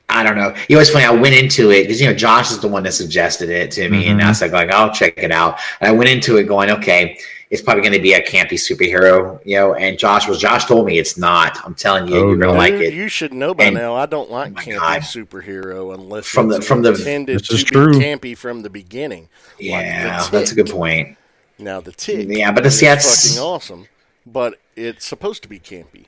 I 0.07 0.23
don't 0.23 0.37
know. 0.37 0.55
It 0.69 0.77
was 0.77 0.89
funny. 0.89 1.03
I 1.03 1.11
went 1.11 1.35
into 1.35 1.69
it 1.71 1.83
because 1.83 1.99
you 1.99 2.07
know 2.07 2.13
Josh 2.13 2.49
is 2.51 2.59
the 2.59 2.69
one 2.69 2.83
that 2.83 2.93
suggested 2.93 3.49
it 3.49 3.71
to 3.71 3.89
me, 3.89 4.07
and 4.07 4.21
I 4.21 4.29
was 4.29 4.41
like, 4.41 4.53
like, 4.53 4.71
I'll 4.71 4.93
check 4.93 5.15
it 5.17 5.33
out. 5.33 5.59
And 5.81 5.89
I 5.89 5.91
went 5.91 6.09
into 6.09 6.37
it 6.37 6.43
going, 6.45 6.69
okay, 6.71 7.19
it's 7.49 7.61
probably 7.61 7.81
going 7.81 7.93
to 7.93 8.01
be 8.01 8.13
a 8.13 8.21
campy 8.21 8.53
superhero, 8.53 9.39
you 9.45 9.55
know. 9.55 9.73
And 9.73 9.97
Josh 9.97 10.27
was 10.27 10.37
Josh 10.39 10.65
told 10.65 10.85
me 10.85 10.97
it's 10.99 11.17
not. 11.17 11.57
I'm 11.65 11.75
telling 11.75 12.07
you, 12.07 12.15
Oh, 12.17 12.27
you're 12.29 12.37
gonna 12.37 12.57
like 12.57 12.73
it. 12.73 12.93
You 12.93 13.07
should 13.07 13.33
know 13.33 13.53
by 13.53 13.65
And- 13.65 13.75
now. 13.75 13.95
I 13.95 14.05
don't 14.05 14.29
like 14.29 14.51
Oh 14.51 14.61
campy 14.61 14.79
God. 14.79 15.01
superhero 15.01 15.93
unless 15.93 16.25
From 16.27 16.49
the- 16.49 16.61
from 16.61 16.81
the- 16.81 16.93
intended 16.93 17.39
This 17.39 17.51
is 17.51 17.63
to 17.63 17.71
true. 17.71 17.91
be 17.93 17.99
campy 18.03 18.37
from 18.37 18.63
the 18.63 18.69
beginning. 18.69 19.29
Yeah, 19.59 20.23
the 20.23 20.31
that's 20.31 20.51
a 20.51 20.55
good 20.55 20.69
point. 20.69 21.17
Now 21.59 21.79
the 21.81 21.91
tick, 21.91 22.27
Yeah, 22.29 22.51
but 22.51 22.65
is 22.65 22.77
see, 22.79 22.85
that's- 22.85 23.33
fucking 23.35 23.43
awesome. 23.43 23.87
But 24.25 24.59
it's 24.75 25.05
supposed 25.05 25.41
to 25.43 25.49
be 25.49 25.57
campy. 25.59 26.05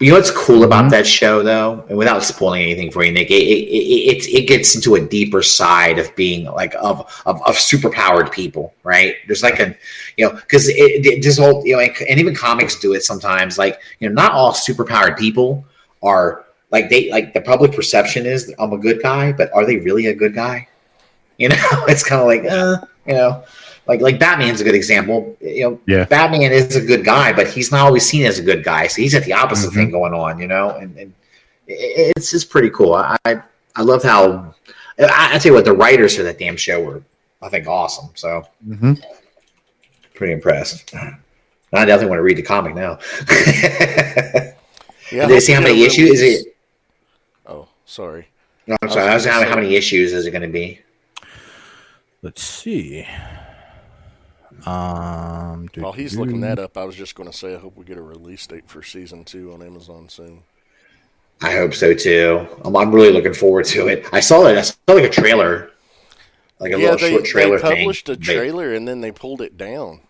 You 0.00 0.10
know 0.10 0.16
what's 0.16 0.30
cool 0.30 0.64
Mm-hmm. 0.64 0.64
about 0.64 0.90
that 0.90 1.06
show, 1.06 1.42
though, 1.42 1.84
and 1.88 1.96
without 1.96 2.22
spoiling 2.22 2.62
anything 2.62 2.90
for 2.90 3.04
you, 3.04 3.12
Nick, 3.12 3.30
it 3.30 3.34
it, 3.34 3.68
it, 3.68 4.16
it, 4.16 4.28
it 4.42 4.48
gets 4.48 4.74
into 4.74 4.96
a 4.96 5.00
deeper 5.00 5.42
side 5.42 5.98
of 5.98 6.14
being 6.16 6.46
like 6.46 6.74
of 6.74 7.00
of, 7.26 7.40
of 7.42 7.56
superpowered 7.56 8.32
people, 8.32 8.74
right? 8.82 9.14
There's 9.26 9.42
like 9.42 9.60
a, 9.60 9.76
you 10.16 10.26
know, 10.26 10.34
because 10.34 10.68
it, 10.68 10.74
it, 10.76 11.22
this 11.22 11.38
whole 11.38 11.64
you 11.66 11.74
know, 11.74 11.80
and, 11.80 11.92
and 12.08 12.18
even 12.20 12.34
comics 12.34 12.78
do 12.78 12.92
it 12.94 13.02
sometimes. 13.04 13.56
Like 13.58 13.80
you 14.00 14.08
know, 14.08 14.14
not 14.14 14.32
all 14.32 14.52
superpowered 14.52 15.18
people 15.18 15.64
are 16.02 16.44
like 16.70 16.90
they 16.90 17.10
like 17.10 17.32
the 17.32 17.40
public 17.40 17.72
perception 17.72 18.26
is 18.26 18.52
I'm 18.58 18.72
a 18.72 18.78
good 18.78 19.00
guy, 19.00 19.32
but 19.32 19.52
are 19.54 19.64
they 19.64 19.76
really 19.76 20.06
a 20.06 20.14
good 20.14 20.34
guy? 20.34 20.68
You 21.38 21.50
know, 21.50 21.56
it's 21.88 22.02
kind 22.04 22.20
of 22.20 22.26
like, 22.26 22.44
uh, 22.44 22.84
you 23.06 23.14
know, 23.14 23.44
like 23.86 24.00
like 24.00 24.18
Batman's 24.18 24.60
a 24.60 24.64
good 24.64 24.74
example. 24.74 25.36
You 25.40 25.62
know, 25.70 25.80
Yeah. 25.86 26.04
Batman 26.04 26.52
is 26.52 26.74
a 26.76 26.80
good 26.80 27.04
guy, 27.04 27.32
but 27.32 27.46
he's 27.48 27.70
not 27.70 27.80
always 27.86 28.04
seen 28.08 28.24
as 28.26 28.38
a 28.38 28.42
good 28.42 28.64
guy. 28.64 28.86
So 28.86 29.02
he's 29.02 29.12
got 29.14 29.24
the 29.24 29.32
opposite 29.34 29.70
Mhm. 29.70 29.74
thing 29.74 29.90
going 29.90 30.14
on, 30.14 30.38
you 30.38 30.46
know, 30.46 30.70
and, 30.70 30.96
and 30.98 31.12
it- 31.66 32.12
it's 32.16 32.30
just 32.30 32.50
pretty 32.50 32.70
cool. 32.70 32.94
I 32.94 33.16
I 33.76 33.82
love 33.82 34.02
how 34.02 34.54
I, 34.98 35.34
I 35.34 35.38
tell 35.38 35.50
you 35.50 35.54
what 35.54 35.64
the 35.64 35.72
writers 35.72 36.16
for 36.16 36.22
that 36.22 36.38
damn 36.38 36.56
show 36.56 36.80
were, 36.82 37.02
I 37.42 37.48
think, 37.48 37.66
awesome. 37.66 38.10
So 38.14 38.44
hmm 38.64 38.94
pretty 40.14 40.32
impressed. 40.32 40.94
I 40.94 41.84
definitely 41.84 42.06
want 42.10 42.18
to 42.20 42.22
read 42.22 42.36
the 42.36 42.42
comic 42.42 42.74
now. 42.74 42.98
Yeah, 45.12 45.26
Did 45.26 45.30
they 45.36 45.40
see 45.40 45.52
how 45.52 45.60
many 45.60 45.82
issues? 45.84 46.22
Is 46.22 46.40
it? 46.46 46.56
Oh, 47.46 47.68
sorry. 47.84 48.26
No, 48.66 48.74
I'm 48.82 48.88
sorry. 48.88 49.06
I 49.08 49.14
was 49.14 49.22
was 49.22 49.26
gonna 49.26 49.44
how, 49.44 49.50
how 49.50 49.54
say- 49.56 49.60
many 49.62 49.74
issues 49.76 50.12
is 50.14 50.26
it 50.26 50.30
going 50.30 50.42
to 50.42 50.48
be? 50.48 50.80
Let's 52.22 52.42
see. 52.42 53.06
Um, 54.66 55.68
While 55.76 55.92
he's 55.92 56.16
looking 56.16 56.40
that 56.40 56.58
up, 56.58 56.76
I 56.76 56.84
was 56.84 56.96
just 56.96 57.14
going 57.14 57.30
to 57.30 57.36
say 57.36 57.54
I 57.54 57.58
hope 57.58 57.76
we 57.76 57.84
get 57.84 57.98
a 57.98 58.02
release 58.02 58.46
date 58.46 58.64
for 58.66 58.82
season 58.82 59.24
two 59.24 59.52
on 59.52 59.62
Amazon 59.62 60.08
soon. 60.08 60.42
I 61.42 61.52
hope 61.56 61.74
so 61.74 61.92
too. 61.94 62.46
I'm, 62.64 62.76
I'm 62.76 62.92
really 62.94 63.12
looking 63.12 63.34
forward 63.34 63.66
to 63.66 63.88
it. 63.88 64.06
I 64.12 64.20
saw 64.20 64.46
it. 64.46 64.56
I 64.56 64.62
saw 64.62 64.76
like 64.88 65.04
a 65.04 65.10
trailer, 65.10 65.70
like 66.60 66.72
a 66.72 66.78
yeah, 66.78 66.90
little 66.92 66.98
they, 66.98 67.10
short 67.10 67.24
trailer 67.24 67.58
they 67.58 67.62
published 67.76 68.06
thing. 68.06 68.14
a 68.14 68.18
But- 68.18 68.24
trailer 68.24 68.72
and 68.74 68.86
then 68.88 69.00
they 69.00 69.12
pulled 69.12 69.40
it 69.42 69.56
down. 69.58 70.00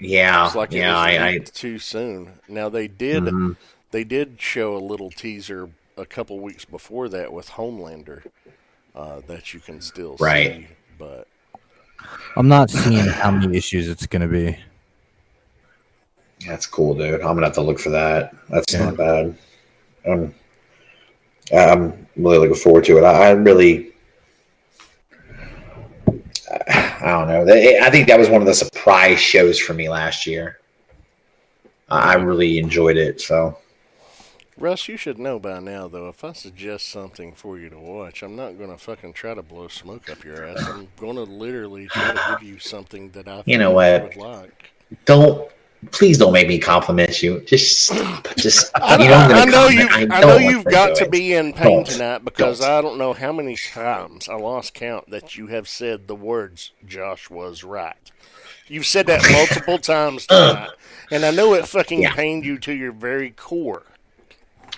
yeah, 0.00 0.46
It's 0.46 0.54
like 0.56 0.72
it 0.72 0.78
yeah. 0.78 0.92
was 0.92 1.16
I, 1.18 1.28
I 1.28 1.38
too 1.38 1.78
soon. 1.78 2.32
Now 2.48 2.68
they 2.68 2.88
did 2.88 3.24
mhm. 3.24 3.56
they 3.92 4.02
did 4.04 4.40
show 4.40 4.76
a 4.76 4.78
little 4.80 5.10
teaser 5.10 5.68
a 5.96 6.06
couple 6.06 6.38
weeks 6.40 6.64
before 6.64 7.08
that 7.10 7.32
with 7.32 7.50
Homelander 7.50 8.24
uh, 8.94 9.20
that 9.28 9.54
you 9.54 9.60
can 9.60 9.80
still 9.80 10.16
Right. 10.18 10.52
see, 10.52 10.66
but 10.98 11.28
I'm 12.36 12.48
not 12.48 12.70
seeing 12.70 13.06
how 13.06 13.30
many 13.30 13.56
issues 13.56 13.88
it's 13.88 14.06
gonna 14.06 14.28
be. 14.28 14.58
That's 16.46 16.66
cool, 16.66 16.94
dude. 16.94 17.20
I'm 17.22 17.34
gonna 17.34 17.46
have 17.46 17.54
to 17.54 17.62
look 17.62 17.78
for 17.78 17.90
that. 17.90 18.34
That's 18.50 18.72
Yeah. 18.72 18.84
not 18.90 18.96
bad. 18.96 19.38
Um, 20.06 20.34
I'm 21.52 22.06
really 22.16 22.38
looking 22.38 22.54
forward 22.56 22.84
to 22.84 22.98
it. 22.98 23.04
I, 23.04 23.28
I 23.28 23.30
really, 23.30 23.92
I 26.68 27.00
don't 27.02 27.28
know. 27.28 27.54
I 27.82 27.90
think 27.90 28.08
that 28.08 28.18
was 28.18 28.28
one 28.28 28.40
of 28.40 28.46
the 28.46 28.54
surprise 28.54 29.18
shows 29.18 29.58
for 29.58 29.74
me 29.74 29.88
last 29.88 30.26
year. 30.26 30.58
I 31.88 32.14
really 32.14 32.58
enjoyed 32.58 32.96
it. 32.96 33.20
So 33.20 33.58
Russ, 34.58 34.88
you 34.88 34.96
should 34.96 35.18
know 35.18 35.38
by 35.38 35.60
now 35.60 35.86
though. 35.86 36.08
If 36.08 36.24
I 36.24 36.32
suggest 36.32 36.88
something 36.88 37.32
for 37.34 37.58
you 37.58 37.68
to 37.70 37.78
watch, 37.78 38.22
I'm 38.22 38.36
not 38.36 38.56
going 38.56 38.70
to 38.70 38.78
fucking 38.78 39.12
try 39.12 39.34
to 39.34 39.42
blow 39.42 39.68
smoke 39.68 40.08
up 40.08 40.24
your 40.24 40.46
ass. 40.46 40.64
I'm 40.66 40.88
going 40.96 41.16
to 41.16 41.24
literally 41.24 41.88
try 41.88 42.12
to 42.12 42.36
give 42.38 42.48
you 42.48 42.58
something 42.58 43.10
that 43.10 43.28
I 43.28 43.42
You 43.44 43.58
know 43.58 43.78
think 43.78 44.16
what? 44.16 44.16
would 44.16 44.38
like. 44.38 44.70
don't 45.04 45.50
please 45.92 46.16
don't 46.16 46.32
make 46.32 46.48
me 46.48 46.58
compliment 46.58 47.22
you. 47.22 47.40
Just 47.42 47.82
stop. 47.82 48.26
Just 48.38 48.70
I, 48.80 49.02
you 49.02 49.08
know, 49.10 49.14
I'm 49.14 49.48
I, 49.48 49.50
know 49.50 49.68
you. 49.68 49.86
I, 49.90 50.06
don't 50.06 50.22
know 50.22 50.38
you've 50.38 50.64
got 50.64 50.96
to 50.96 51.08
be 51.08 51.34
in 51.34 51.52
pain 51.52 51.84
Don't. 51.84 51.86
tonight 51.86 52.24
because 52.24 52.60
Don't. 52.60 52.70
I 52.70 52.80
don't 52.80 52.96
know 52.98 53.12
how 53.12 53.32
many 53.32 53.56
times 53.56 54.26
I 54.26 54.36
lost 54.36 54.72
count 54.72 55.10
that 55.10 55.36
you 55.36 55.48
have 55.48 55.68
said 55.68 56.08
the 56.08 56.16
words 56.16 56.72
"Josh 56.86 57.28
was 57.28 57.62
right." 57.62 58.10
You've 58.68 58.86
said 58.86 59.06
that 59.08 59.22
multiple 59.30 59.78
times 59.80 60.26
uh. 60.30 60.54
tonight, 60.54 60.70
and 61.10 61.24
I 61.26 61.30
know 61.30 61.52
it 61.52 61.68
fucking 61.68 62.00
Yeah. 62.00 62.14
pained 62.14 62.46
you 62.46 62.58
to 62.60 62.72
your 62.72 62.92
very 62.92 63.30
core. 63.30 63.82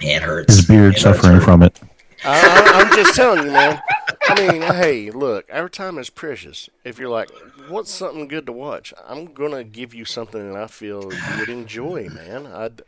It 0.01 0.23
hurts. 0.23 0.57
His 0.57 0.67
beard 0.67 0.95
It 0.97 1.01
suffering 1.01 1.41
from 1.41 1.63
it. 1.63 1.79
I, 2.25 2.41
I, 2.41 2.81
I'm 2.83 2.95
just 2.97 3.15
telling 3.15 3.45
you, 3.47 3.53
man. 3.53 3.81
I 4.29 4.35
mean, 4.53 4.63
hey, 4.63 5.11
look, 5.11 5.47
our 5.53 5.69
time 5.69 5.99
is 5.99 6.11
precious. 6.11 6.69
If 6.85 6.99
you're 6.99 7.09
like, 7.09 7.31
what's 7.69 7.93
something 7.93 8.27
good 8.29 8.47
to 8.47 8.53
watch? 8.53 8.93
I'm 9.07 9.33
gonna 9.33 9.65
give 9.65 9.95
you 9.95 10.05
something 10.05 10.53
that 10.53 10.61
I 10.61 10.67
feel 10.67 11.13
you 11.13 11.39
would 11.39 11.49
enjoy, 11.49 12.09
man. 12.09 12.47
I'd, 12.47 12.81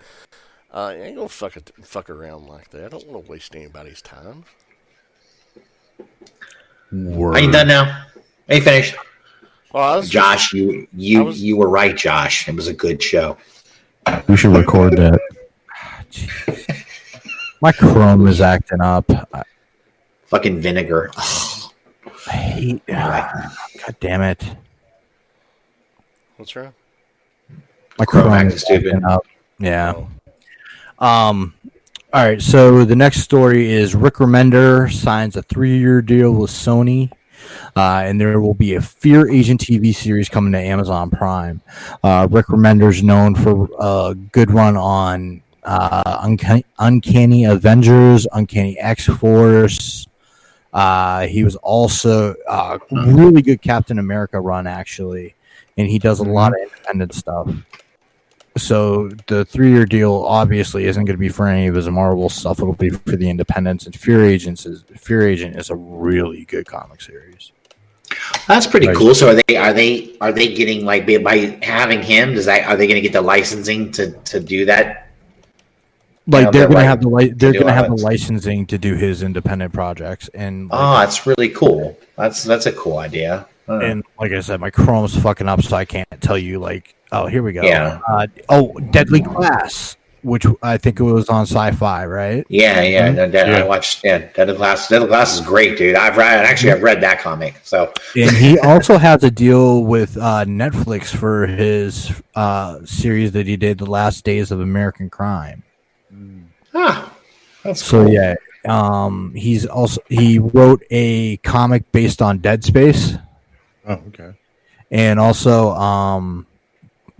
uh, 0.72 0.76
I 0.76 0.94
ain't 0.94 1.16
gonna 1.16 1.28
fuck 1.28 1.56
it, 1.56 1.70
fuck 1.82 2.10
around 2.10 2.46
like 2.48 2.70
that. 2.70 2.84
I 2.86 2.88
don't 2.88 3.06
want 3.06 3.24
to 3.24 3.30
waste 3.30 3.54
anybody's 3.54 4.02
time. 4.02 4.44
Word. 6.92 7.36
Are 7.36 7.40
you 7.40 7.52
done 7.52 7.68
now? 7.68 8.04
Are 8.48 8.54
you 8.56 8.60
finished? 8.60 8.96
Well, 9.72 9.82
I 9.84 9.96
was 9.96 10.10
just- 10.10 10.12
Josh, 10.12 10.52
you 10.52 10.88
you 10.92 11.24
was- 11.24 11.40
you 11.42 11.56
were 11.56 11.68
right, 11.68 11.96
Josh. 11.96 12.48
It 12.48 12.56
was 12.56 12.66
a 12.66 12.74
good 12.74 13.00
show. 13.02 13.36
We 14.26 14.36
should 14.36 14.56
record 14.56 14.96
that. 14.96 15.20
My 17.60 17.72
Chrome 17.72 18.26
is 18.26 18.40
acting 18.40 18.80
up. 18.80 19.04
I 19.34 19.42
Fucking 20.26 20.60
vinegar. 20.60 21.10
I 21.16 22.30
hate. 22.30 22.86
God 22.86 23.96
damn 24.00 24.22
it. 24.22 24.42
what's 26.36 26.54
wrong? 26.56 26.72
My 27.98 28.04
Chrome 28.04 28.28
Chrome 28.28 28.46
is 28.48 28.62
stupid. 28.62 28.94
acting 28.94 29.04
up. 29.04 29.26
Yeah. 29.58 30.06
Um. 30.98 31.54
All 32.12 32.24
right. 32.24 32.40
So 32.40 32.84
the 32.84 32.96
next 32.96 33.20
story 33.20 33.70
is 33.70 33.94
Rick 33.94 34.14
Remender 34.14 34.90
signs 34.90 35.36
a 35.36 35.42
three-year 35.42 36.00
deal 36.02 36.32
with 36.32 36.50
Sony, 36.50 37.10
uh, 37.76 38.02
and 38.04 38.20
there 38.20 38.40
will 38.40 38.54
be 38.54 38.74
a 38.74 38.80
Fear 38.80 39.30
Agent 39.30 39.60
TV 39.60 39.94
series 39.94 40.28
coming 40.28 40.52
to 40.52 40.58
Amazon 40.58 41.10
Prime. 41.10 41.60
Uh, 42.02 42.26
Rick 42.30 42.46
Remender's 42.46 43.02
known 43.02 43.34
for 43.34 43.68
a 43.78 44.14
good 44.14 44.50
run 44.50 44.76
on 44.76 45.42
uh, 45.64 46.18
Uncanny, 46.22 46.64
Uncanny 46.78 47.44
Avengers, 47.44 48.26
Uncanny 48.32 48.78
X 48.78 49.06
Force. 49.06 50.06
Uh, 50.72 51.26
he 51.26 51.42
was 51.42 51.56
also 51.56 52.34
uh, 52.48 52.78
really 52.90 53.42
good 53.42 53.60
Captain 53.60 53.98
America 53.98 54.40
run 54.40 54.66
actually, 54.66 55.34
and 55.76 55.88
he 55.88 55.98
does 55.98 56.20
a 56.20 56.24
lot 56.24 56.52
of 56.52 56.58
independent 56.62 57.12
stuff. 57.14 57.52
So 58.56 59.08
the 59.26 59.44
three-year 59.44 59.86
deal 59.86 60.24
obviously 60.26 60.84
isn't 60.86 61.04
going 61.04 61.14
to 61.16 61.20
be 61.20 61.28
for 61.28 61.46
any 61.46 61.68
of 61.68 61.74
his 61.76 61.88
Marvel 61.88 62.28
stuff. 62.28 62.58
It'll 62.58 62.72
be 62.74 62.90
for 62.90 63.16
the 63.16 63.30
independents. 63.30 63.86
And 63.86 63.94
Fear 63.94 64.24
Agents 64.24 64.66
is 64.66 64.84
Fear 64.96 65.28
Agent 65.28 65.56
is 65.56 65.70
a 65.70 65.76
really 65.76 66.44
good 66.46 66.66
comic 66.66 67.00
series. 67.00 67.52
That's 68.48 68.66
pretty 68.66 68.88
Right. 68.88 68.96
cool. 68.96 69.14
So 69.14 69.30
are 69.30 69.40
they 69.46 69.56
are 69.56 69.72
they 69.72 70.16
are 70.20 70.32
they 70.32 70.52
getting 70.52 70.84
like 70.84 71.06
by- 71.06 71.18
by 71.18 71.58
having 71.62 72.02
him? 72.02 72.34
Does 72.34 72.46
that 72.46 72.66
are 72.66 72.76
they 72.76 72.86
going 72.88 72.96
to 72.96 73.00
get 73.00 73.12
the 73.12 73.22
licensing 73.22 73.92
to 73.92 74.10
to 74.10 74.40
do 74.40 74.64
that? 74.66 75.09
Like 76.30 76.44
Yeah, 76.46 76.50
they're 76.50 76.52
they're 76.52 76.68
going 76.68 76.70
to 76.70 76.76
right 76.76 76.84
have 76.84 77.00
the 77.00 77.08
li- 77.08 77.32
they're 77.36 77.52
going 77.52 77.66
to 77.66 77.72
have 77.72 77.88
the 77.88 77.96
licensing 78.02 78.66
to 78.66 78.78
do 78.78 78.94
his 78.94 79.22
independent 79.22 79.72
projects, 79.72 80.28
and 80.34 80.68
like, 80.70 80.78
Oh, 80.80 80.98
that's 81.00 81.26
really 81.26 81.48
cool. 81.50 81.98
That's 82.16 82.44
that's 82.44 82.66
a 82.66 82.72
cool 82.72 82.98
idea. 82.98 83.46
Huh. 83.66 83.78
and 83.80 84.02
like 84.18 84.32
I 84.32 84.40
said, 84.40 84.60
my 84.60 84.70
Chrome's 84.70 85.16
fucking 85.20 85.48
up, 85.48 85.62
so 85.62 85.76
I 85.76 85.84
can't 85.84 86.08
tell 86.20 86.36
you 86.38 86.58
like, 86.58 86.94
oh, 87.12 87.26
here 87.26 87.42
we 87.42 87.52
go. 87.52 87.62
Yeah. 87.62 88.00
Uh, 88.08 88.26
oh, 88.48 88.72
Deadly 88.90 89.22
Class, 89.22 89.96
which 90.22 90.44
I 90.60 90.76
think 90.76 90.98
it 90.98 91.04
was 91.04 91.28
on 91.28 91.42
Sci-Fi, 91.46 92.04
right? 92.06 92.44
yeah, 92.48 92.80
yeah. 92.82 93.12
that- 93.12 93.30
that- 93.30 93.48
I 93.48 93.58
Yeah. 93.58 93.64
watched. 93.66 94.02
Yeah, 94.02 94.18
Deadly 94.34 94.56
class 94.56 94.88
Deadly 94.88 95.06
class 95.06 95.34
is 95.36 95.40
great, 95.46 95.78
dude. 95.78 95.94
I've 95.94 96.16
read 96.16 96.44
actually 96.44 96.72
I've 96.72 96.82
read 96.82 97.00
that 97.02 97.20
comic. 97.20 97.60
So 97.62 97.92
and 98.16 98.30
he 98.36 98.58
also 98.70 98.98
has 98.98 99.22
a 99.22 99.30
deal 99.30 99.84
with 99.84 100.16
uh, 100.16 100.44
Netflix 100.46 101.14
for 101.14 101.46
his 101.46 102.10
uh, 102.34 102.78
series 102.84 103.30
that 103.32 103.46
he 103.46 103.56
did, 103.56 103.78
The 103.78 103.86
Last 103.86 104.24
Days 104.24 104.50
of 104.50 104.60
American 104.60 105.10
Crime. 105.10 105.62
Ah, 106.74 107.12
that's 107.62 107.82
So 107.84 108.04
cool. 108.04 108.12
yeah, 108.12 108.34
um, 108.66 109.32
he's 109.34 109.66
also 109.66 110.00
he 110.08 110.38
wrote 110.38 110.82
a 110.90 111.36
comic 111.38 111.90
based 111.92 112.20
on 112.22 112.38
Dead 112.38 112.64
Space, 112.64 113.14
Oh, 113.86 113.94
okay. 114.08 114.32
and 114.90 115.18
also 115.20 115.70
um, 115.72 116.46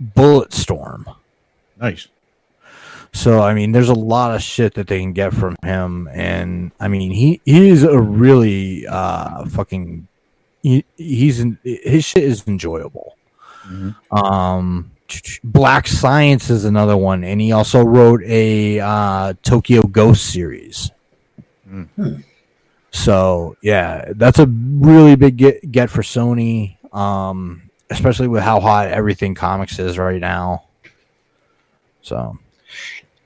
Bulletstorm. 0.01 1.15
Nice. 1.79 2.07
So 3.13 3.41
I 3.41 3.53
mean, 3.53 3.71
there's 3.73 3.89
a 3.89 3.93
lot 3.93 4.33
of 4.35 4.41
shit 4.41 4.75
that 4.75 4.87
they 4.87 4.99
can 5.01 5.11
get 5.13 5.33
from 5.33 5.55
him, 5.63 6.07
and 6.13 6.71
I 6.79 6.87
mean, 6.87 7.11
he 7.11 7.41
he's 7.45 7.83
a 7.83 7.99
really 7.99 8.87
uh, 8.87 9.45
fucking. 9.47 10.07
He, 10.63 10.85
he's 10.95 11.39
in, 11.39 11.57
his 11.63 12.05
shit 12.05 12.23
is 12.23 12.47
enjoyable. 12.47 13.17
Um, 14.11 14.91
Black 15.43 15.87
Science 15.87 16.49
is 16.49 16.65
another 16.65 16.97
one, 16.97 17.23
and 17.23 17.39
he 17.41 17.51
also 17.51 17.83
wrote 17.83 18.21
a 18.23 18.79
uh, 18.79 19.33
Tokyo 19.43 19.81
Ghost 19.83 20.31
series. 20.31 20.91
So 22.91 23.55
yeah, 23.61 24.11
that's 24.15 24.39
a 24.39 24.47
really 24.47 25.15
big 25.15 25.37
get, 25.37 25.71
get 25.71 25.89
for 25.89 26.01
Sony, 26.01 26.77
um, 26.93 27.69
especially 27.89 28.27
with 28.27 28.43
how 28.43 28.59
hot 28.59 28.87
everything 28.89 29.33
comics 29.33 29.79
is 29.79 29.97
right 29.97 30.19
now. 30.19 30.65
So 32.01 32.37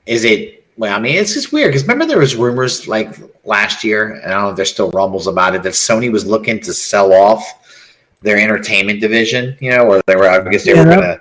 Is 0.06 0.24
it? 0.24 0.64
Well, 0.76 0.94
I 0.94 1.00
mean, 1.00 1.16
it's 1.16 1.32
just 1.32 1.52
weird 1.52 1.70
because 1.70 1.82
remember 1.82 2.04
there 2.06 2.18
was 2.18 2.36
rumors 2.36 2.86
like 2.86 3.16
last 3.44 3.82
year, 3.82 4.12
and 4.12 4.26
I 4.26 4.34
don't 4.34 4.42
know 4.42 4.50
if 4.50 4.56
there's 4.56 4.70
still 4.70 4.90
rumbles 4.90 5.26
about 5.26 5.54
it 5.54 5.62
that 5.62 5.72
Sony 5.72 6.12
was 6.12 6.26
looking 6.26 6.60
to 6.60 6.72
sell 6.74 7.12
off 7.12 7.42
their 8.20 8.36
entertainment 8.38 9.00
division. 9.00 9.56
You 9.60 9.70
know, 9.70 9.86
or 9.86 10.02
they 10.06 10.14
were. 10.16 10.28
I 10.28 10.48
guess 10.50 10.64
they 10.64 10.74
Yeah. 10.74 10.84
were 10.84 10.90
gonna. 10.90 11.20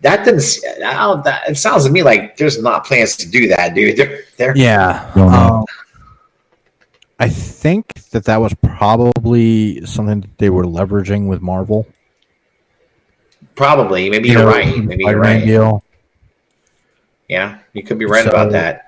But 0.00 0.10
that 0.16 0.24
didn't. 0.24 0.40
s- 0.40 0.60
I 0.84 0.92
don't, 0.94 1.24
that, 1.24 1.48
it 1.50 1.56
sounds 1.56 1.84
to 1.86 1.90
me 1.90 2.02
like 2.02 2.36
there's 2.36 2.60
not 2.62 2.84
plans 2.84 3.16
to 3.16 3.28
do 3.28 3.48
that, 3.48 3.74
dude. 3.74 3.96
They're, 3.96 4.20
they're 4.36 4.56
Yeah. 4.56 5.10
Um, 5.14 5.64
I 7.18 7.28
think 7.28 7.94
that 8.10 8.24
that 8.26 8.36
was 8.40 8.54
probably 8.62 9.84
something 9.86 10.20
that 10.20 10.38
they 10.38 10.50
were 10.50 10.64
leveraging 10.64 11.26
with 11.28 11.40
Marvel. 11.42 11.86
probably. 13.56 14.08
Maybe 14.08 14.28
You 14.28 14.34
you're 14.34 14.42
know, 14.44 14.48
right. 14.50 14.76
Maybe 14.84 15.04
you're 15.04 15.18
right. 15.18 15.44
Deal. 15.44 15.82
Yeah, 17.28 17.58
you 17.72 17.82
could 17.82 17.98
be 17.98 18.06
right 18.06 18.24
So- 18.24 18.30
about 18.30 18.52
that. 18.52 18.84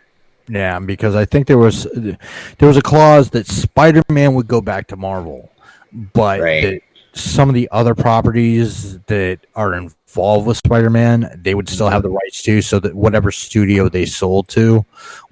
Yeah, 0.49 0.78
because 0.81 1.15
I 1.15 1.24
think 1.27 1.47
there 1.47 1.59
was 1.59 1.85
there 1.93 2.69
was 2.69 2.77
a 2.77 2.82
clause 2.82 3.31
that 3.31 3.47
Spider-Man 3.47 4.35
would 4.35 4.49
go 4.49 4.61
back 4.61 4.89
to 4.89 4.97
Marvel, 4.97 5.49
but 5.93 6.41
Right. 6.41 6.82
Some 7.12 7.49
of 7.49 7.55
the 7.55 7.69
other 7.73 7.95
properties 7.95 8.99
that 9.07 9.41
are 9.57 9.74
involved 9.74 10.47
with 10.47 10.57
Spider-Man, 10.59 11.41
they 11.43 11.55
would 11.55 11.69
still 11.69 11.89
have 11.89 12.03
the 12.03 12.11
rights 12.11 12.43
to, 12.43 12.62
so 12.62 12.78
that 12.81 12.95
whatever 12.95 13.31
studio 13.32 13.89
they 13.89 14.07
sold 14.07 14.49
to 14.49 14.85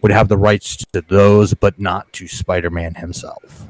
would 0.03 0.11
have 0.13 0.29
the 0.29 0.37
rights 0.37 0.77
to 0.93 1.01
those, 1.03 1.55
but 1.55 1.79
not 1.79 2.13
to 2.15 2.27
Spider-Man 2.29 2.95
himself. 2.95 3.67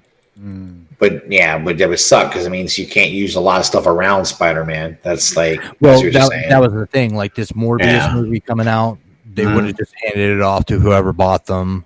But 0.98 1.30
yeah, 1.30 1.58
but 1.58 1.78
that 1.78 1.88
would 1.88 1.98
suck 1.98 2.30
because 2.30 2.46
it 2.46 2.50
means 2.50 2.78
you 2.78 2.86
can't 2.86 3.10
use 3.10 3.34
a 3.34 3.40
lot 3.40 3.58
of 3.58 3.66
stuff 3.66 3.86
around 3.86 4.24
Spider-Man. 4.24 4.98
That's 5.02 5.36
like 5.36 5.60
Well, 5.80 5.92
that's 5.92 5.96
what 5.96 6.02
you're 6.02 6.12
that, 6.12 6.28
saying. 6.28 6.48
that 6.48 6.60
was 6.60 6.72
the 6.72 6.86
thing. 6.86 7.14
Like 7.16 7.34
this 7.34 7.52
Morbius 7.52 7.80
Yeah. 7.86 8.14
movie 8.14 8.40
coming 8.40 8.68
out, 8.68 8.98
they 9.34 9.44
Mhm. 9.44 9.54
would 9.56 9.64
have 9.64 9.76
just 9.76 9.92
handed 10.02 10.36
it 10.36 10.40
off 10.40 10.64
to 10.66 10.78
whoever 10.78 11.12
bought 11.12 11.46
them, 11.46 11.84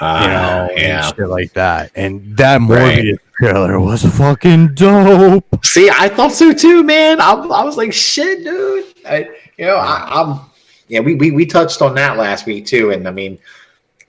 you 0.00 0.06
Ah, 0.06 0.66
know, 0.68 0.74
yeah. 0.76 1.06
and 1.06 1.16
shit 1.16 1.28
like 1.28 1.52
that. 1.52 1.90
And 1.94 2.36
that 2.36 2.60
Right. 2.62 2.98
Morbius 2.98 3.18
trailer 3.38 3.78
was 3.80 4.02
fucking 4.16 4.74
dope. 4.74 5.64
See, 5.64 5.90
I 5.90 6.08
thought 6.08 6.32
so 6.32 6.52
too, 6.52 6.82
man. 6.82 7.20
I, 7.20 7.32
I 7.32 7.64
was 7.64 7.76
like, 7.76 7.92
shit, 7.92 8.42
dude. 8.44 8.86
I, 9.06 9.28
you 9.56 9.66
know, 9.66 9.76
I, 9.76 10.08
I'm. 10.10 10.40
Yeah, 10.88 11.00
we, 11.00 11.14
we 11.14 11.30
we 11.30 11.46
touched 11.46 11.80
on 11.80 11.94
that 11.94 12.18
last 12.18 12.44
week 12.46 12.66
too, 12.66 12.90
and 12.90 13.08
I 13.08 13.12
mean, 13.12 13.38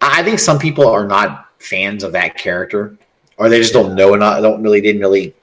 I 0.01 0.19
I 0.19 0.23
think 0.23 0.39
some 0.39 0.59
people 0.59 0.85
are 0.87 1.07
not 1.07 1.47
fans 1.59 2.03
of 2.03 2.11
that 2.13 2.37
character, 2.37 2.97
or 3.37 3.47
they 3.47 3.59
just 3.59 3.71
don't 3.73 3.95
know 3.95 4.13
enough. 4.15 4.41
Don't 4.41 4.61
really 4.61 4.81
didn't 4.81 4.99
really 5.01 5.33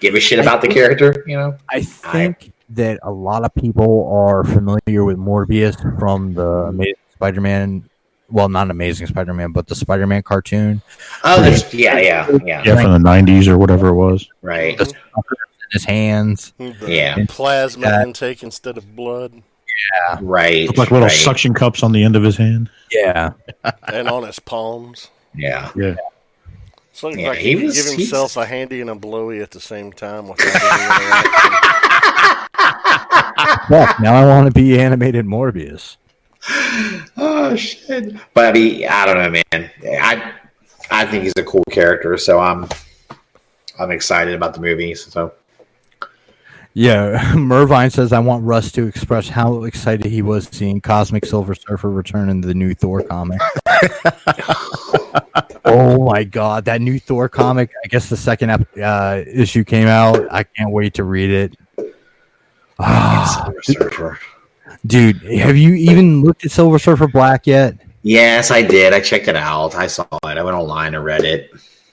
give 0.00 0.14
a 0.14 0.20
shit 0.20 0.38
I 0.40 0.42
about 0.42 0.60
the 0.60 0.68
character. 0.68 1.22
You 1.26 1.36
know, 1.36 1.56
I 1.70 1.82
think 1.82 2.52
that 2.70 2.98
a 3.02 3.10
lot 3.10 3.44
of 3.44 3.54
people 3.54 4.08
are 4.12 4.42
familiar 4.42 5.04
with 5.04 5.18
Morbius 5.18 5.76
from 6.00 6.34
the 6.34 6.46
Amazing 6.48 6.94
Spider-Man. 7.14 7.88
Well, 8.30 8.48
not 8.50 8.70
Amazing 8.70 9.06
Spider-Man, 9.06 9.52
but 9.52 9.68
the 9.68 9.74
Spider-Man 9.74 10.22
cartoon. 10.22 10.82
oh, 11.24 11.40
there's- 11.40 11.72
yeah, 11.72 11.98
yeah, 11.98 12.28
yeah, 12.44 12.62
Yeah, 12.64 12.82
from 12.82 12.92
the 12.92 12.98
'90s 12.98 13.48
or 13.48 13.56
whatever 13.56 13.88
it 13.88 13.94
was. 13.94 14.28
right, 14.42 14.76
The 14.76 14.84
in 14.84 14.92
his 15.72 15.84
hands. 15.84 16.52
The 16.58 16.74
Yeah. 16.86 17.24
plasma 17.28 17.86
Yeah. 17.88 18.02
intake 18.02 18.42
instead 18.42 18.76
of 18.76 18.94
blood, 18.96 19.32
Yeah. 19.34 20.18
right, 20.20 20.66
Looked 20.66 20.78
like 20.78 20.90
little 20.90 21.08
right. 21.08 21.16
suction 21.16 21.54
cups 21.54 21.82
on 21.82 21.92
the 21.92 22.04
end 22.04 22.16
of 22.16 22.22
his 22.22 22.36
hand. 22.36 22.68
Yeah. 22.92 23.30
and 23.92 24.08
on 24.10 24.26
his 24.26 24.38
palms. 24.38 25.08
Yeah, 25.34 25.70
Yeah. 25.74 25.94
So 26.92 27.08
Yeah, 27.10 27.28
like 27.28 27.38
he 27.38 27.56
he, 27.56 27.64
was- 27.64 27.76
give 27.76 27.84
he's- 27.86 27.96
himself 27.96 28.36
a 28.36 28.44
handy 28.44 28.82
and 28.82 28.90
a 28.90 28.94
blowy 28.94 29.40
at 29.40 29.52
the 29.52 29.60
same 29.60 29.90
time 29.92 30.28
without. 30.28 30.52
Fuck, 33.68 34.00
now 34.00 34.14
I 34.14 34.24
want 34.26 34.46
to 34.46 34.52
be 34.52 34.78
animated 34.80 35.26
Morbius. 35.26 35.96
oh 37.16 37.54
shit! 37.56 38.14
But 38.34 38.46
I 38.46 38.52
mean, 38.52 38.86
I 38.88 39.06
don't 39.06 39.16
know, 39.16 39.42
man. 39.52 39.70
I 39.84 40.32
I 40.90 41.04
think 41.06 41.24
he's 41.24 41.34
a 41.36 41.44
cool 41.44 41.64
character, 41.70 42.16
so 42.16 42.38
I'm 42.38 42.68
I'm 43.78 43.90
excited 43.90 44.34
about 44.34 44.54
the 44.54 44.60
movie. 44.60 44.94
So 44.94 45.32
Yeah, 46.72 47.32
Mervine 47.36 47.90
says 47.90 48.12
I 48.12 48.20
want 48.20 48.44
Russ 48.44 48.72
to 48.72 48.86
express 48.86 49.28
how 49.28 49.64
excited 49.64 50.06
he 50.06 50.22
was 50.22 50.48
seeing 50.50 50.80
Cosmic 50.80 51.26
Silver 51.26 51.54
Surfer 51.54 51.90
return 51.90 52.30
in 52.30 52.40
the 52.40 52.54
new 52.54 52.72
Thor 52.74 53.02
comic. 53.02 53.40
oh 55.66 56.04
my 56.04 56.24
god, 56.24 56.64
that 56.64 56.80
new 56.80 56.98
Thor 56.98 57.28
comic! 57.28 57.70
I 57.84 57.88
guess 57.88 58.08
the 58.08 58.16
second 58.16 58.66
uh, 58.82 59.22
issue 59.26 59.64
came 59.64 59.88
out. 59.88 60.26
I 60.30 60.44
can't 60.44 60.70
wait 60.70 60.94
to 60.94 61.04
read 61.04 61.30
it. 61.30 61.56
Ah, 62.78 63.44
Silver 63.44 63.62
Surfer. 63.62 64.18
Dude, 64.86 65.22
have 65.38 65.56
you 65.56 65.74
even 65.74 66.22
looked 66.22 66.44
at 66.44 66.50
Silver 66.50 66.78
Surfer 66.78 67.08
Black 67.08 67.46
yet? 67.46 67.74
Yes, 68.02 68.50
I 68.50 68.62
did. 68.62 68.92
I 68.92 69.00
checked 69.00 69.28
it 69.28 69.36
out. 69.36 69.74
I 69.74 69.86
saw 69.86 70.04
it. 70.24 70.38
I 70.38 70.42
went 70.42 70.56
online 70.56 70.94
and 70.94 71.04
read 71.04 71.24
it. 71.24 71.50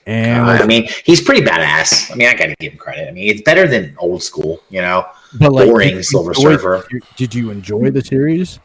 And 0.07 0.47
Uh, 0.47 0.63
I 0.63 0.65
mean, 0.67 0.87
he's 1.03 1.19
pretty 1.19 1.41
badass. 1.41 2.11
I 2.11 2.15
mean, 2.15 2.27
I 2.27 2.33
got 2.35 2.45
to 2.45 2.55
give 2.59 2.73
him 2.73 2.77
credit. 2.77 3.07
I 3.07 3.11
mean, 3.11 3.29
it's 3.31 3.41
better 3.41 3.67
than 3.67 3.95
old 3.97 4.21
school, 4.21 4.61
you 4.69 4.81
know. 4.81 5.05
but 5.39 5.51
like, 5.51 5.67
boring 5.67 6.01
Silver 6.03 6.31
enjoy- 6.31 6.57
Surfer. 6.57 6.87
Did 7.17 7.33
you 7.33 7.49
enjoy 7.49 7.89
the 7.91 8.03
series? 8.03 8.59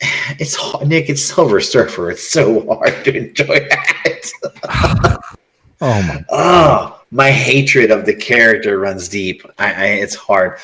It's 0.38 0.54
hard- 0.54 0.86
Nick. 0.88 1.08
It's 1.10 1.22
Silver 1.22 1.60
Surfer. 1.60 2.10
It's 2.10 2.22
so 2.26 2.66
hard 2.74 3.04
to 3.04 3.16
enjoy 3.16 3.46
that. 3.70 5.20
Oh 5.82 6.02
my! 6.02 6.24
oh, 6.28 7.00
my 7.10 7.30
hatred 7.30 7.90
of 7.90 8.04
the 8.04 8.14
character 8.14 8.78
runs 8.78 9.08
deep. 9.08 9.42
I, 9.58 9.72
I 9.72 9.84
it's 10.04 10.14
hard. 10.14 10.58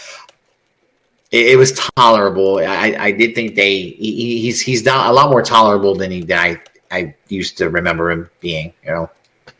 It, 1.32 1.46
it 1.48 1.56
was 1.56 1.72
tolerable. 1.96 2.58
I, 2.58 2.96
I 2.98 3.10
did 3.10 3.34
think 3.34 3.54
they 3.54 3.78
he, 3.80 4.40
he's 4.40 4.60
he's 4.60 4.84
not 4.84 5.10
a 5.10 5.12
lot 5.12 5.30
more 5.30 5.42
tolerable 5.42 5.94
than 5.94 6.10
he 6.10 6.22
than 6.22 6.38
I 6.38 6.60
I 6.90 7.14
used 7.28 7.58
to 7.58 7.68
remember 7.68 8.10
him 8.10 8.30
being. 8.40 8.72
You 8.84 8.90
know, 8.92 9.10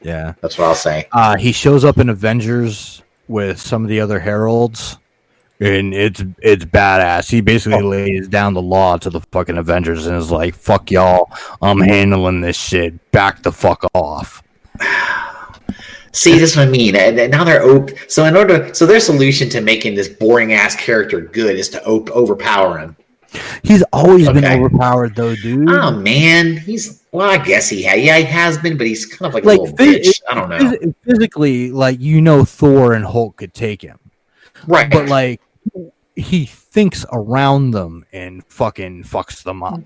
Yeah. 0.02 0.34
that's 0.40 0.56
what 0.58 0.66
I'll 0.68 0.74
say. 0.74 1.08
Uh, 1.12 1.36
he 1.36 1.50
shows 1.52 1.84
up 1.84 1.98
in 1.98 2.08
Avengers 2.08 3.02
with 3.28 3.60
some 3.60 3.82
of 3.82 3.88
the 3.88 4.00
other 4.00 4.20
heralds, 4.20 4.96
and 5.58 5.92
it's 5.92 6.22
it's 6.40 6.64
badass. 6.64 7.28
He 7.30 7.40
basically 7.40 7.82
Oh. 7.82 7.88
lays 7.88 8.28
down 8.28 8.54
the 8.54 8.62
law 8.62 8.96
to 8.98 9.10
the 9.10 9.20
fucking 9.32 9.58
Avengers 9.58 10.06
and 10.06 10.16
is 10.16 10.30
like, 10.30 10.54
"Fuck 10.54 10.92
y'all, 10.92 11.30
I'm 11.60 11.80
handling 11.80 12.42
this 12.42 12.56
shit. 12.56 13.10
Back 13.10 13.42
the 13.42 13.50
fuck 13.52 13.84
off." 13.92 14.42
See, 16.16 16.38
this 16.38 16.52
is 16.52 16.56
what 16.56 16.66
I 16.68 16.70
mean. 16.70 16.94
Now 17.30 17.44
they're 17.44 17.62
op- 17.68 17.90
so 18.08 18.24
in 18.24 18.36
order 18.36 18.72
so 18.74 18.86
their 18.86 19.00
solution 19.00 19.50
to 19.50 19.60
making 19.60 19.94
this 19.96 20.08
boring 20.08 20.54
ass 20.54 20.74
character 20.74 21.20
good 21.20 21.56
is 21.56 21.68
to 21.70 21.84
op- 21.86 22.10
overpower 22.10 22.78
him. 22.78 22.96
He's 23.62 23.82
always 23.92 24.26
been 24.30 24.44
overpowered, 24.46 25.14
though, 25.14 25.34
dude. 25.36 25.68
Oh 25.68 25.90
man, 25.90 26.56
he's 26.56 27.02
well. 27.12 27.28
I 27.28 27.36
guess 27.36 27.68
he 27.68 27.84
ha- 27.84 27.96
yeah 27.96 28.16
he 28.16 28.24
has 28.24 28.56
been, 28.56 28.78
but 28.78 28.86
he's 28.86 29.04
kind 29.04 29.28
of 29.28 29.34
like, 29.34 29.44
Like, 29.44 29.58
a 29.58 29.62
little 29.62 29.76
phys- 29.76 30.04
bitch. 30.06 30.20
I 30.30 30.34
don't 30.34 30.48
know. 30.48 30.92
Physically, 31.04 31.70
like 31.70 32.00
you 32.00 32.22
know, 32.22 32.46
Thor 32.46 32.94
and 32.94 33.04
Hulk 33.04 33.36
could 33.36 33.52
take 33.52 33.82
him, 33.82 33.98
right, 34.66 34.90
but 34.90 35.08
like 35.10 35.42
he 36.14 36.46
thinks 36.46 37.04
around 37.12 37.72
them 37.72 38.06
and 38.10 38.42
fucking 38.46 39.04
fucks 39.04 39.42
them 39.42 39.62
up. 39.62 39.82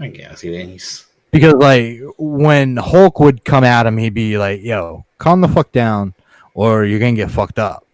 I 0.00 0.08
guess 0.08 0.40
he- 0.40 0.64
he's 0.64 1.04
Because 1.32 1.54
like 1.54 1.98
when 2.18 2.76
Hulk 2.76 3.18
would 3.18 3.44
come 3.44 3.64
at 3.64 3.86
him, 3.86 3.96
he'd 3.96 4.14
be 4.14 4.36
like, 4.38 4.62
"Yo, 4.62 5.04
calm 5.18 5.40
the 5.40 5.48
fuck 5.48 5.72
down, 5.72 6.14
or 6.54 6.84
you're 6.84 6.98
gonna 7.00 7.12
get 7.14 7.30
fucked 7.30 7.58
up." 7.58 7.86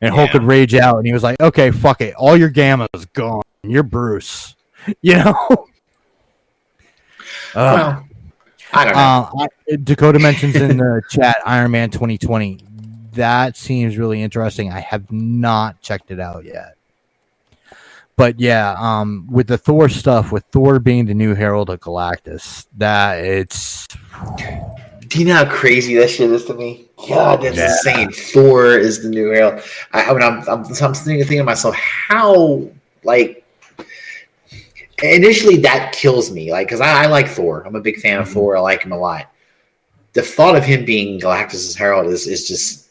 And 0.00 0.14
Hulk 0.14 0.28
Yeah. 0.32 0.38
would 0.40 0.44
rage 0.46 0.74
out, 0.74 0.96
and 0.96 1.06
he 1.06 1.12
was 1.12 1.22
like, 1.22 1.40
"Okay, 1.40 1.70
fuck 1.72 2.00
it, 2.00 2.14
all 2.14 2.36
your 2.36 2.48
gamma's 2.48 3.04
gone. 3.12 3.42
You're 3.62 3.82
Bruce." 3.82 4.54
You 5.02 5.16
know. 5.16 5.66
Uh, 7.54 7.54
well. 7.54 8.06
I 8.72 8.84
don't 8.84 8.94
know. 8.94 9.44
uh, 9.44 9.76
Dakota 9.84 10.18
mentions 10.18 10.56
in 10.56 10.76
the 10.78 11.02
chat 11.10 11.36
Iron 11.44 11.72
Man 11.72 11.90
2020. 11.90 12.60
That 13.12 13.56
seems 13.56 13.98
really 13.98 14.22
interesting. 14.22 14.70
I 14.72 14.80
have 14.80 15.10
not 15.12 15.82
checked 15.82 16.10
it 16.10 16.18
out 16.20 16.44
yet. 16.44 16.76
But 18.20 18.38
yeah, 18.38 18.74
um, 18.78 19.26
with 19.30 19.46
the 19.46 19.56
Thor 19.56 19.88
stuff, 19.88 20.30
with 20.30 20.44
Thor 20.52 20.78
being 20.78 21.06
the 21.06 21.14
new 21.14 21.34
Herald 21.34 21.70
of 21.70 21.80
Galactus, 21.80 22.66
that 22.76 23.14
it's 23.24 23.88
Do 25.08 25.18
you 25.18 25.24
know 25.24 25.36
how 25.36 25.50
crazy 25.50 25.94
that 25.94 26.10
shit 26.10 26.30
is 26.30 26.44
to 26.44 26.52
me? 26.52 26.90
God, 27.08 27.40
that's 27.40 27.56
Yeah. 27.56 27.70
insane. 27.70 28.12
Thor 28.12 28.76
is 28.76 29.02
the 29.02 29.08
new 29.08 29.30
herald. 29.30 29.62
I, 29.94 30.02
I 30.04 30.12
mean, 30.12 30.20
I'm, 30.22 30.40
I'm, 30.46 30.64
I'm 30.66 30.92
thinking, 30.92 31.20
thinking 31.20 31.38
to 31.38 31.44
myself, 31.44 31.74
how 31.76 32.68
like 33.04 33.42
initially 35.02 35.56
that 35.56 35.92
kills 35.92 36.30
me, 36.30 36.52
like 36.52 36.66
because 36.68 36.82
I, 36.82 37.04
I 37.04 37.06
like 37.06 37.26
Thor. 37.26 37.62
I'm 37.66 37.74
a 37.74 37.80
big 37.80 38.00
fan 38.00 38.20
of 38.20 38.28
Mhm. 38.28 38.34
Thor. 38.34 38.56
I 38.58 38.60
like 38.60 38.82
him 38.82 38.92
a 38.92 38.98
lot. 38.98 39.32
The 40.12 40.20
thought 40.20 40.56
of 40.56 40.64
him 40.64 40.84
being 40.84 41.18
Galactus's 41.18 41.74
herald 41.74 42.12
is 42.12 42.26
is 42.26 42.46
just 42.46 42.80
Mm-hmm. 42.80 42.89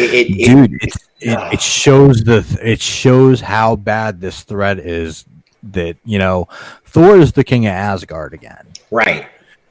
It. 0.00 0.14
it, 0.14 0.30
it 0.30 0.44
dude, 0.46 0.82
it's, 0.82 0.96
it, 1.20 1.36
Ah. 1.36 1.50
it 1.50 1.60
shows 1.60 2.22
the 2.24 2.44
it 2.62 2.80
shows 2.80 3.40
how 3.40 3.76
bad 3.76 4.20
this 4.20 4.42
threat 4.44 4.78
is. 4.78 5.24
That 5.64 5.96
you 6.04 6.18
know, 6.20 6.46
Thor 6.86 7.16
is 7.18 7.32
the 7.32 7.42
king 7.44 7.66
of 7.66 7.72
Asgard 7.72 8.32
again. 8.32 8.64
right. 8.90 9.26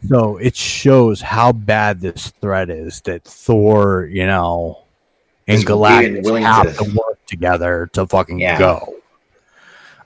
So 0.07 0.37
it 0.37 0.55
shows 0.55 1.21
how 1.21 1.53
bad 1.53 2.01
this 2.01 2.29
threat 2.41 2.69
is 2.69 3.01
that 3.01 3.23
Thor, 3.23 4.07
you 4.11 4.27
know, 4.27 4.83
and 5.47 5.65
Galactus 5.65 6.39
have 6.41 6.77
to- 6.77 6.83
to 6.83 6.91
work 6.91 7.17
together 7.25 7.89
to 7.93 8.05
fucking 8.05 8.37
Yeah. 8.39 8.59
go. 8.59 8.95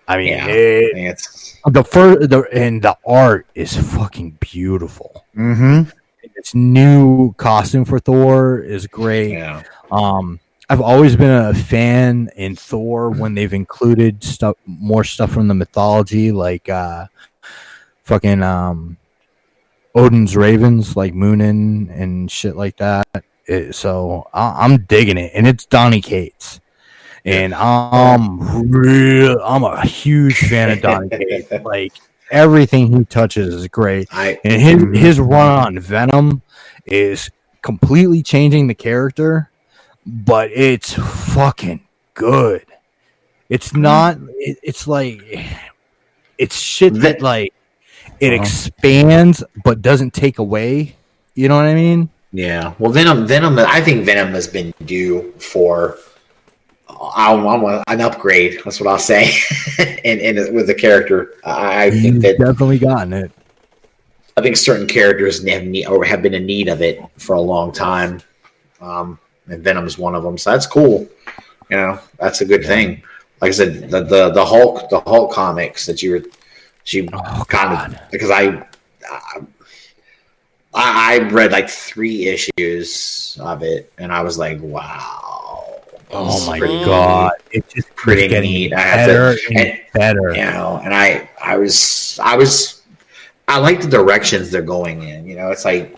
I 0.07 0.17
mean, 0.17 0.27
Yeah. 0.27 0.47
it- 0.47 0.91
I 0.93 0.95
mean, 0.95 1.07
it's 1.07 1.57
the 1.65 1.83
first 1.83 2.29
the 2.29 2.43
and 2.53 2.81
the 2.81 2.95
art 3.05 3.47
is 3.55 3.75
fucking 3.75 4.37
beautiful. 4.39 5.25
Mm-hmm. 5.35 5.89
Its 6.35 6.53
new 6.55 7.33
costume 7.33 7.85
for 7.85 7.99
Thor 7.99 8.59
is 8.59 8.87
great. 8.87 9.31
yeah. 9.31 9.63
Um, 9.91 10.39
I've 10.69 10.81
always 10.81 11.15
been 11.15 11.29
a 11.29 11.53
fan 11.53 12.29
in 12.37 12.55
Thor 12.55 13.09
when 13.09 13.33
they've 13.35 13.53
included 13.53 14.23
stuff, 14.23 14.55
more 14.65 15.03
stuff 15.03 15.31
from 15.31 15.47
the 15.49 15.53
mythology, 15.53 16.31
like 16.31 16.69
uh, 16.69 17.07
fucking 18.03 18.41
um, 18.41 18.97
Odin's 19.95 20.37
ravens, 20.37 20.95
like 20.95 21.13
Muninn 21.13 21.89
and 21.91 22.31
shit 22.31 22.55
like 22.55 22.77
that. 22.77 23.05
It- 23.45 23.75
so 23.75 24.27
I, 24.33 24.63
I'm 24.65 24.83
digging 24.85 25.17
it, 25.17 25.31
and 25.35 25.45
it's 25.45 25.65
Donny 25.65 26.01
Cates, 26.01 26.61
and 27.25 27.53
I'm 27.53 28.71
real. 28.71 29.39
I'm 29.43 29.63
a 29.63 29.85
huge 29.85 30.37
fan 30.37 30.71
of 30.71 30.81
Donny 30.81 31.09
Cates. 31.11 31.51
Like 31.65 31.91
everything 32.31 32.95
he 32.97 33.03
touches 33.03 33.53
is 33.53 33.67
great 33.67 34.07
I 34.09 34.39
and 34.45 34.61
his 34.93 34.97
his 35.01 35.19
run 35.19 35.65
on 35.65 35.79
Venom 35.79 36.41
is 36.85 37.29
completely 37.61 38.23
changing 38.23 38.67
the 38.67 38.73
character, 38.73 39.50
but 40.05 40.49
it's 40.51 40.93
fucking 40.93 41.81
good. 42.13 42.65
It's 43.49 43.73
not. 43.75 44.17
It, 44.37 44.57
it's 44.63 44.87
like 44.87 45.21
it's 46.37 46.57
shit 46.59 46.93
that 47.01 47.21
like 47.21 47.53
it 48.19 48.33
Uh-huh. 48.33 48.41
expands 48.41 49.43
but 49.63 49.81
doesn't 49.81 50.13
take 50.13 50.39
away. 50.39 50.95
You 51.35 51.47
know 51.47 51.55
what 51.55 51.65
I 51.65 51.73
mean? 51.75 52.09
Yeah, 52.33 52.73
well, 52.79 52.91
Venom, 52.91 53.27
Venom. 53.27 53.59
I 53.59 53.81
think 53.81 54.05
Venom 54.05 54.33
has 54.33 54.47
been 54.47 54.73
due 54.85 55.33
for 55.37 55.97
I 56.89 57.33
want 57.33 57.83
an 57.87 57.99
upgrade. 58.01 58.61
That's 58.63 58.79
what 58.79 58.89
I'll 58.89 58.99
say. 58.99 59.31
and 60.05 60.19
and 60.21 60.55
with 60.55 60.67
the 60.67 60.73
character, 60.73 61.33
I 61.43 61.85
I 61.85 61.91
think 61.91 62.21
that 62.21 62.37
definitely 62.37 62.79
gotten 62.79 63.11
it. 63.13 63.31
I 64.37 64.41
think 64.41 64.55
certain 64.55 64.87
characters 64.87 65.45
have 65.47 65.63
need, 65.63 65.87
or 65.87 66.05
have 66.05 66.21
been 66.21 66.33
in 66.33 66.45
need 66.45 66.69
of 66.69 66.81
it 66.81 67.01
for 67.17 67.35
a 67.35 67.41
long 67.41 67.71
time. 67.73 68.21
Um, 68.79 69.19
and 69.47 69.63
Venom 69.63 69.85
is 69.85 69.97
one 69.97 70.15
of 70.15 70.23
them. 70.23 70.37
So 70.37 70.51
that's 70.51 70.67
cool. 70.67 71.07
You 71.69 71.77
know, 71.77 71.99
that's 72.19 72.41
a 72.41 72.45
good 72.45 72.65
thing. 72.65 73.01
Like 73.41 73.49
I 73.49 73.51
said, 73.51 73.89
the, 73.89 74.03
the 74.03 74.29
the 74.31 74.45
Hulk 74.45 74.89
the 74.89 74.99
Hulk 75.01 75.31
comics 75.31 75.85
that 75.85 76.03
you 76.03 76.11
were 76.11 76.23
she 76.83 77.07
Oh 77.13 77.43
kind 77.47 77.93
of 77.93 77.99
because 78.11 78.29
I, 78.29 78.65
I 79.11 79.41
I 80.73 81.17
read 81.29 81.51
like 81.51 81.69
three 81.69 82.27
issues 82.27 83.37
of 83.41 83.63
it 83.63 83.91
and 83.97 84.11
I 84.11 84.21
was 84.21 84.37
like, 84.37 84.59
wow. 84.61 85.57
Oh 86.13 86.45
my 86.45 86.59
pretty- 86.59 86.83
God! 86.83 87.31
It's 87.51 87.73
just 87.73 87.95
pretty 87.95 88.27
neat. 88.27 88.73
I 88.73 88.81
have 88.81 89.07
better 89.07 89.35
to- 89.37 89.55
and- 89.55 89.79
better. 89.93 90.31
You 90.35 90.43
know, 90.43 90.81
and 90.83 90.93
I 90.93 91.29
I 91.41 91.57
was 91.57 92.19
I 92.21 92.35
was 92.35 92.81
I 93.47 93.59
like 93.59 93.79
the 93.81 93.87
directions 93.87 94.51
they're 94.51 94.61
going 94.61 95.03
in. 95.03 95.25
You 95.25 95.37
know, 95.37 95.51
it's 95.51 95.63
like 95.63 95.97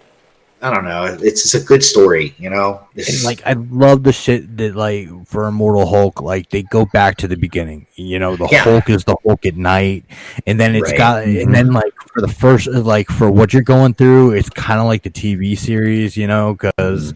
I 0.64 0.74
don't 0.74 0.86
know. 0.86 1.04
It's 1.22 1.42
just 1.44 1.56
a 1.56 1.60
good 1.60 1.84
story. 1.84 2.34
You 2.38 2.50
know, 2.50 2.80
And 2.94 3.02
It's- 3.02 3.26
like 3.26 3.42
I 3.46 3.54
love 3.54 4.04
the 4.04 4.14
shit 4.14 4.56
that 4.58 4.76
like 4.76 5.10
for 5.28 5.46
Immortal 5.46 5.86
Hulk, 5.86 6.22
like 6.22 6.50
they 6.52 6.64
go 6.64 6.86
back 6.86 7.18
to 7.18 7.28
the 7.28 7.36
beginning. 7.36 7.86
You 7.96 8.18
know, 8.18 8.38
the 8.38 8.48
Yeah. 8.50 8.64
Hulk 8.64 8.90
is 8.90 9.04
the 9.04 9.18
Hulk 9.26 9.46
at 9.46 9.58
night, 9.58 10.06
and 10.48 10.58
then 10.60 10.74
it's 10.76 10.90
Right. 10.90 10.98
got, 10.98 11.24
and 11.24 11.36
mm-hmm. 11.36 11.52
then 11.52 11.74
like 11.74 11.94
for 12.14 12.22
the 12.22 12.30
first, 12.30 12.68
like 12.68 13.10
for 13.10 13.30
what 13.30 13.52
you're 13.52 13.62
going 13.62 13.94
through, 13.94 14.32
it's 14.32 14.50
kind 14.50 14.80
of 14.80 14.86
like 14.88 15.04
the 15.04 15.10
TV 15.10 15.56
series, 15.56 16.16
you 16.16 16.28
know, 16.28 16.56
mm-hmm. 16.56 16.68
because 16.68 17.14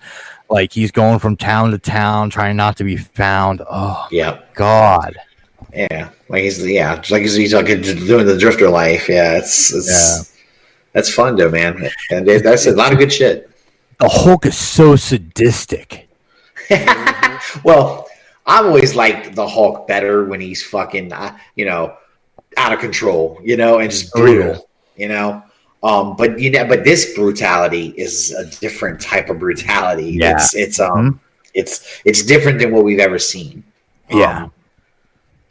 Like 0.49 0.72
he's 0.72 0.91
going 0.91 1.19
from 1.19 1.36
town 1.36 1.72
to 1.72 1.78
town, 1.78 2.30
trying 2.30 2.56
not 2.56 2.78
to 2.78 2.84
be 2.84 2.95
found. 2.95 3.61
Oh 3.69 4.07
Yeah, 4.11 4.40
God. 4.56 5.15
yeah. 5.74 6.10
Like 6.30 6.44
he's 6.44 6.65
yeah, 6.65 7.02
like 7.10 7.22
he's, 7.22 7.36
he's 7.36 7.53
like 7.53 7.68
doing 7.68 8.26
the 8.26 8.38
drifter 8.38 8.69
life. 8.69 9.07
Yeah, 9.10 9.38
it's 9.38 9.74
it's 9.74 10.32
that's 10.98 11.14
fun 11.14 11.36
though, 11.36 11.52
man. 11.52 11.91
And 12.10 12.28
that's 12.28 12.65
a 12.65 12.72
lot 12.72 12.91
of 12.91 12.98
good 12.98 13.14
shit. 13.14 13.52
The 13.99 14.10
Hulk 14.10 14.48
is 14.48 14.57
so 14.57 14.95
sadistic. 14.95 16.10
Well, 17.64 18.07
I've 18.45 18.65
always 18.65 18.94
liked 18.94 19.34
the 19.34 19.48
Hulk 19.48 19.88
better 19.88 20.26
when 20.26 20.41
he's 20.41 20.61
fucking, 20.65 21.14
uh, 21.14 21.38
you 21.56 21.65
know, 21.65 21.95
out 22.57 22.74
of 22.74 22.80
control, 22.80 23.40
you 23.41 23.56
know, 23.56 23.80
and 23.80 23.90
just 23.90 24.11
Oh, 24.15 24.19
brutal, 24.19 24.69
you 24.98 25.07
know. 25.07 25.44
Um, 25.82 26.15
but 26.18 26.40
you 26.40 26.52
know, 26.52 26.65
but 26.65 26.84
this 26.84 27.15
brutality 27.15 27.94
is 27.95 28.32
a 28.32 28.45
different 28.60 28.99
type 28.99 29.30
of 29.30 29.40
brutality. 29.40 30.18
Yeah. 30.19 30.34
It's 30.34 30.56
it's 30.56 30.80
um 30.80 31.22
it's 31.53 32.02
it's 32.03 32.24
different 32.24 32.60
than 32.60 32.72
what 32.72 32.84
we've 32.84 32.99
ever 32.99 33.19
seen. 33.19 33.64
Yeah. 34.10 34.44
Um, 34.44 34.52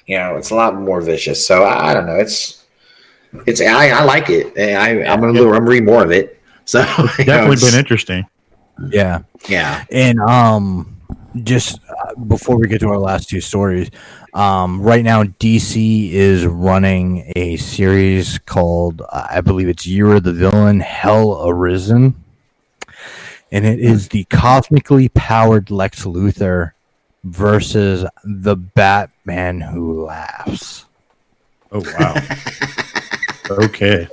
you 0.07 0.19
know, 0.19 0.37
it's 0.37 0.51
a 0.51 0.55
lot 0.55 0.75
more 0.75 1.01
vicious. 1.01 1.47
So 1.47 1.63
I, 1.63 1.91
I 1.91 1.95
don't 1.95 2.07
know. 2.07 2.17
It's 2.17 2.66
it's 3.47 3.61
I, 3.61 3.89
I 3.91 4.05
like 4.05 4.31
it. 4.31 4.59
I 4.59 5.05
I'm 5.05 5.21
gonna, 5.21 5.39
I'm 5.41 5.53
gonna 5.53 5.61
read 5.63 5.85
more 5.85 6.03
of 6.03 6.11
it. 6.11 6.41
So 6.65 6.81
you 7.19 7.25
know, 7.25 7.25
Definitely 7.25 7.71
been 7.71 7.79
interesting. 7.79 8.27
Yeah. 8.91 9.23
yeah. 9.49 9.85
And 9.91 10.21
um, 10.21 11.01
just 11.43 11.81
uh, 11.89 12.15
before 12.15 12.57
we 12.57 12.69
get 12.69 12.81
to 12.81 12.89
our 12.89 12.99
last 12.99 13.29
two 13.29 13.41
stories, 13.41 13.91
um, 14.35 14.83
right 14.83 15.05
now 15.05 15.25
DC 15.25 16.11
is 16.11 16.45
running 16.47 17.33
a 17.37 17.57
series 17.57 18.39
called 18.39 19.03
uh, 19.03 19.27
I 19.31 19.41
believe 19.41 19.69
it's 19.69 19.87
Year 19.87 20.17
of 20.17 20.25
the 20.25 20.33
Villain, 20.33 20.81
Hell 20.81 21.49
Arisen, 21.49 22.23
and 23.51 23.65
it 23.65 23.81
is 23.81 24.09
the 24.09 24.25
cosmically 24.25 25.09
powered 25.11 25.71
Lex 25.71 26.05
Luthor 26.05 26.73
versus 27.25 28.05
the 28.25 28.57
Batman 28.57 29.61
who 29.61 30.05
laughs. 30.05 30.85
Oh 31.73 31.83
wow. 31.99 32.15
okay. 33.51 34.09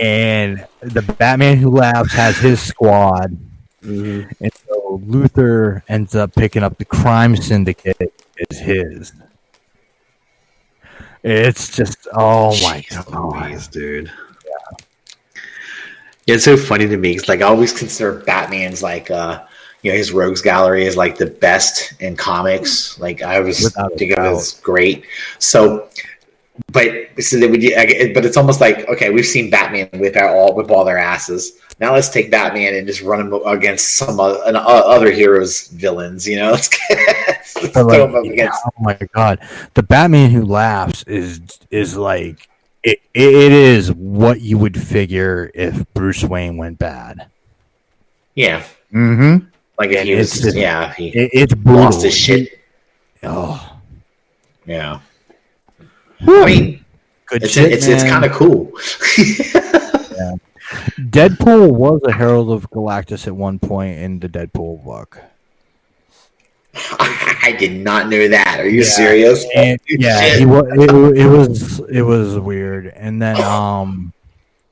and 0.00 0.66
the 0.80 1.02
Batman 1.02 1.56
who 1.56 1.70
laughs 1.70 2.12
has 2.12 2.36
his 2.38 2.60
squad, 2.60 3.36
and 3.82 4.52
so 4.66 5.00
Luthor 5.06 5.82
ends 5.88 6.14
up 6.14 6.34
picking 6.34 6.62
up 6.62 6.78
the 6.78 6.84
crime 6.84 7.36
syndicate 7.36 8.12
is 8.50 8.58
his. 8.58 9.12
It's 11.22 11.74
just 11.76 12.06
oh 12.14 12.50
my 12.62 12.80
Jeez 12.80 13.10
god, 13.10 13.48
Louise, 13.48 13.66
dude. 13.68 14.12
Yeah. 14.46 14.76
It's 16.26 16.44
so 16.44 16.56
funny 16.56 16.86
to 16.86 16.96
me. 16.96 17.12
It's 17.16 17.28
like 17.28 17.42
I 17.42 17.46
always 17.46 17.72
consider 17.76 18.20
Batman's 18.20 18.82
like 18.82 19.10
uh 19.10 19.44
you 19.82 19.90
know 19.90 19.96
his 19.96 20.12
rogues 20.12 20.40
gallery 20.42 20.86
is 20.86 20.96
like 20.96 21.18
the 21.18 21.26
best 21.26 22.00
in 22.00 22.16
comics. 22.16 22.98
Like 23.00 23.22
I 23.22 23.40
was 23.40 23.62
Without 23.62 23.92
a 23.92 23.96
think 23.96 24.12
it 24.12 24.16
doubt. 24.16 24.36
as 24.36 24.54
great. 24.60 25.04
So 25.38 25.88
but 26.72 26.92
so 27.20 27.38
that 27.38 27.50
we 27.50 27.74
I- 27.74 28.12
but 28.14 28.24
it's 28.24 28.36
almost 28.36 28.60
like 28.60 28.88
okay, 28.88 29.10
we've 29.10 29.26
seen 29.26 29.50
Batman 29.50 29.88
whip 29.94 30.16
out 30.16 30.30
all 30.36 30.54
whip 30.54 30.70
all 30.70 30.84
their 30.84 30.98
asses. 30.98 31.52
Now 31.80 31.92
let's 31.94 32.08
take 32.08 32.30
Batman 32.30 32.74
and 32.74 32.86
just 32.86 33.02
run 33.02 33.20
him 33.20 33.32
against 33.46 33.94
some 33.96 34.18
other, 34.18 34.40
an- 34.46 34.56
uh, 34.56 34.60
other 34.60 35.10
heroes 35.12 35.68
villains. 35.68 36.26
You 36.26 36.36
know, 36.36 36.50
let's, 36.52 36.70
let's 37.56 37.76
like, 37.76 38.24
against. 38.26 38.60
oh 38.66 38.70
my 38.80 38.98
god, 39.14 39.38
the 39.74 39.82
Batman 39.82 40.30
who 40.30 40.44
laughs 40.44 41.04
is 41.04 41.40
is 41.70 41.96
like 41.96 42.48
it, 42.82 43.00
it 43.14 43.52
is 43.52 43.92
what 43.92 44.40
you 44.40 44.58
would 44.58 44.80
figure 44.80 45.50
if 45.54 45.84
Bruce 45.94 46.24
Wayne 46.24 46.56
went 46.56 46.78
bad. 46.78 47.28
Yeah, 48.34 48.62
Mm-hmm. 48.92 49.46
like 49.78 49.90
if 49.90 50.02
he 50.04 50.12
It's 50.12 50.34
was 50.34 50.42
just- 50.44 50.56
yeah 50.56 50.92
he 50.94 51.08
It, 51.08 51.30
it's 51.32 51.54
brutal. 51.54 51.82
lost 51.84 52.02
his 52.02 52.16
shit. 52.16 52.58
Oh, 53.22 53.76
Yeah. 54.66 55.00
I 56.20 56.44
mean, 56.46 56.84
good 57.26 57.44
it's 57.44 57.52
shit, 57.52 57.72
it's 57.72 57.86
it's 57.86 58.02
man. 58.02 58.12
kind 58.12 58.24
of 58.24 58.32
cool. 58.32 58.72
Deadpool 60.98 61.70
was 61.72 62.00
a 62.04 62.12
herald 62.12 62.50
of 62.50 62.70
Galactus 62.70 63.26
at 63.26 63.34
one 63.34 63.58
point 63.58 63.98
in 63.98 64.18
the 64.18 64.28
Deadpool 64.28 64.84
book. 64.84 65.20
I 67.00 67.54
did 67.58 67.80
not 67.82 68.08
know 68.08 68.28
that. 68.28 68.60
Are 68.60 68.68
you 68.68 68.80
Yeah. 68.82 68.86
serious? 68.88 69.46
And 69.54 69.80
yeah, 69.88 70.20
it, 70.22 70.42
it 70.42 71.26
was 71.26 71.80
it 71.90 72.02
was 72.02 72.38
weird. 72.38 72.88
And 72.88 73.20
then 73.22 73.40
um, 73.42 74.12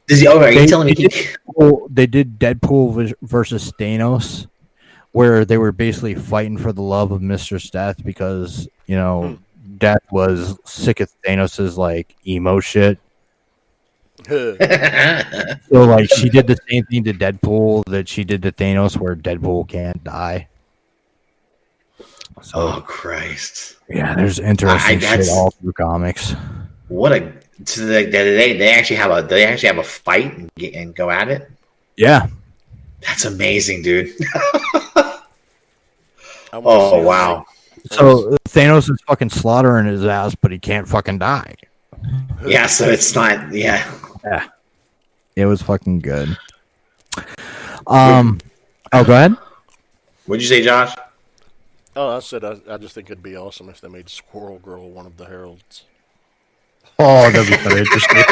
Does 0.07 0.21
he, 0.21 0.27
oh, 0.29 0.39
are 0.39 0.51
you 0.53 0.61
They- 0.61 0.67
telling 0.67 0.87
me? 0.89 0.95
they 0.95 1.09
He, 1.09 1.27
they 1.91 2.07
did 2.07 2.39
Deadpool 2.39 3.15
versus 3.23 3.73
Thanos, 3.81 4.47
where 5.13 5.45
they 5.45 5.57
were 5.59 5.73
basically 5.73 6.15
fighting 6.15 6.59
for 6.59 6.73
the 6.73 6.83
love 6.83 7.11
of 7.13 7.23
Mistress 7.23 7.71
Death 7.71 8.05
because 8.05 8.69
you 8.87 8.97
know 8.97 9.39
Death 9.79 10.03
was 10.11 10.59
sick 10.65 11.01
of 11.01 11.11
Thanos's 11.25 11.77
like 11.77 12.15
emo 12.27 12.61
shit. 12.61 12.99
So 14.29 15.83
like 15.85 16.09
she 16.15 16.29
did 16.29 16.47
the 16.47 16.57
same 16.69 16.85
thing 16.85 17.05
to 17.05 17.13
Deadpool 17.13 17.85
that 17.87 18.09
she 18.09 18.25
did 18.25 18.43
to 18.43 18.53
Thanos, 18.53 18.97
where 18.97 19.15
Deadpool 19.15 19.69
can't 19.69 20.03
die. 20.03 20.49
So 22.43 22.53
oh 22.55 22.81
Christ! 22.83 23.77
yeah, 23.89 24.15
there's 24.15 24.39
interesting 24.39 24.99
I- 25.05 25.17
shit 25.17 25.29
all 25.31 25.51
through 25.51 25.73
comics. 25.73 26.35
What 26.89 27.13
a 27.13 27.33
so 27.65 27.85
they, 27.87 28.07
they 28.07 28.53
they 28.57 28.71
actually 28.73 28.97
have 28.97 29.11
a 29.11 29.27
they 29.27 29.45
actually 29.45 29.69
have 29.69 29.79
a 29.79 29.83
fight 29.83 30.37
and, 30.37 30.51
get, 30.57 30.75
and 30.75 30.95
go 30.95 31.11
at 31.11 31.29
it. 31.29 31.51
Yeah, 31.97 32.29
That's 33.01 33.25
amazing, 33.25 33.83
dude. 33.83 34.13
Oh 36.53 36.91
see 36.93 37.01
a 37.01 37.03
wow! 37.03 37.45
So 37.91 38.37
Thanos 38.49 38.91
is 38.91 39.01
fucking 39.07 39.31
slaughtering 39.31 39.87
his 39.87 40.05
ass, 40.05 40.35
but 40.35 40.53
he 40.53 40.59
can't 40.59 40.89
fucking 40.89 41.19
die. 41.19 41.55
Yeah, 42.45 42.67
so 42.67 42.89
it's 42.89 43.15
not. 43.15 43.53
Yeah, 43.53 43.91
yeah. 44.25 44.49
It 45.35 45.47
was 45.47 45.63
fucking 45.63 46.01
good. 46.01 46.37
Um, 47.87 48.41
oh, 48.93 49.05
go 49.05 49.13
ahead. 49.13 49.37
what'd 50.27 50.43
you 50.43 50.49
say, 50.49 50.63
Josh? 50.63 50.95
Oh, 51.95 52.17
I 52.17 52.21
said 52.21 52.45
I, 52.45 52.59
I 52.69 52.77
just 52.77 52.95
think 52.95 53.11
it'd 53.11 53.23
be 53.23 53.37
awesome 53.37 53.69
if 53.69 53.81
they 53.81 53.89
made 53.89 54.09
Squirrel 54.09 54.59
Girl 54.59 54.91
one 54.91 55.07
of 55.07 55.17
the 55.17 55.25
heralds. 55.25 55.85
Oh, 56.99 57.31
that'd 57.31 57.47
be 57.47 57.57
kind 57.57 57.73
of 57.73 57.79
interesting. 57.79 58.23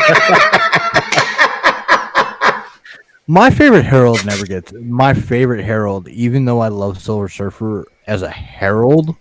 My 3.27 3.49
favorite 3.51 3.85
Herald 3.85 4.25
never 4.27 4.45
gets 4.45 4.73
my 4.75 5.15
favorite 5.15 5.65
Herald, 5.65 6.09
even 6.09 6.45
though 6.45 6.61
I 6.61 6.69
love 6.69 7.01
Silver 7.01 7.31
Surfer 7.31 7.87
as 8.07 8.23
a 8.23 8.31
Herald. 8.31 9.15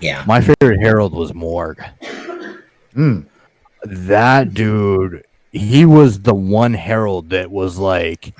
Yeah, 0.00 0.24
My 0.26 0.40
favorite 0.40 0.80
Herald 0.80 1.12
was 1.12 1.34
Morg. 1.34 1.82
Hmm. 2.94 3.20
That 3.84 4.54
dude, 4.54 5.24
he 5.52 5.84
was 5.84 6.20
the 6.22 6.34
one 6.34 6.72
Herald 6.74 7.30
that 7.30 7.50
was 7.50 7.78
like, 7.78 8.34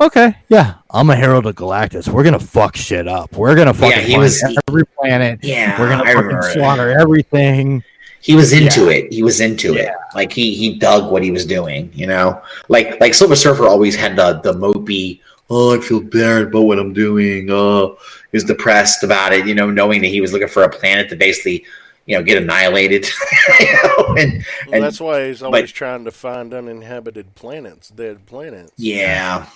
okay, 0.00 0.36
yeah, 0.48 0.74
I'm 0.90 1.10
a 1.10 1.16
Herald 1.16 1.46
of 1.46 1.54
Galactus. 1.54 2.08
We're 2.08 2.24
gonna 2.24 2.38
fuck 2.40 2.76
shit 2.76 3.06
up. 3.08 3.36
We're 3.36 3.54
gonna 3.54 3.74
fucking 3.74 4.04
he 4.04 4.18
was- 4.18 4.42
every 4.68 4.84
planet. 4.98 5.40
yeah. 5.42 5.78
We're 5.80 5.88
gonna 5.88 6.04
I 6.04 6.14
fucking 6.14 6.42
slaughter 6.52 6.90
everything. 6.98 7.82
he 8.20 8.34
was 8.34 8.52
into 8.52 8.88
it. 8.88 9.12
He 9.12 9.22
was 9.22 9.40
into 9.40 9.74
it. 9.74 9.90
Like 10.14 10.32
he 10.32 10.54
he 10.54 10.76
dug 10.78 11.10
what 11.12 11.22
he 11.22 11.30
was 11.30 11.46
doing. 11.46 11.90
You 11.94 12.06
know, 12.08 12.40
like 12.68 13.00
like 13.00 13.14
Silver 13.14 13.36
Surfer 13.36 13.66
always 13.66 13.94
had 13.96 14.16
the 14.16 14.40
the 14.40 14.52
mopey. 14.52 15.20
Oh, 15.48 15.76
I 15.76 15.80
feel 15.80 16.00
bad 16.00 16.42
about 16.48 16.62
what 16.62 16.78
I'm 16.78 16.92
doing. 16.92 17.48
Oh, 17.50 17.98
he 18.32 18.36
was 18.36 18.44
depressed 18.44 19.02
about 19.02 19.32
it. 19.32 19.46
You 19.46 19.54
know, 19.54 19.70
knowing 19.70 20.00
that 20.02 20.08
he 20.08 20.20
was 20.20 20.32
looking 20.32 20.48
for 20.48 20.62
a 20.64 20.68
planet 20.68 21.08
to 21.10 21.16
basically, 21.16 21.64
you 22.06 22.16
know, 22.16 22.24
get 22.24 22.42
annihilated. 22.42 23.06
you 23.60 23.72
know, 23.72 24.14
and 24.18 24.44
Well, 24.66 24.74
And- 24.74 24.82
that's 24.82 25.00
why 25.00 25.28
he's 25.28 25.42
always 25.42 25.70
trying 25.70 26.04
to 26.04 26.10
find 26.10 26.52
uninhabited 26.52 27.34
planets, 27.34 27.90
dead 27.90 28.26
planets. 28.26 28.72
yeah, 28.76 29.46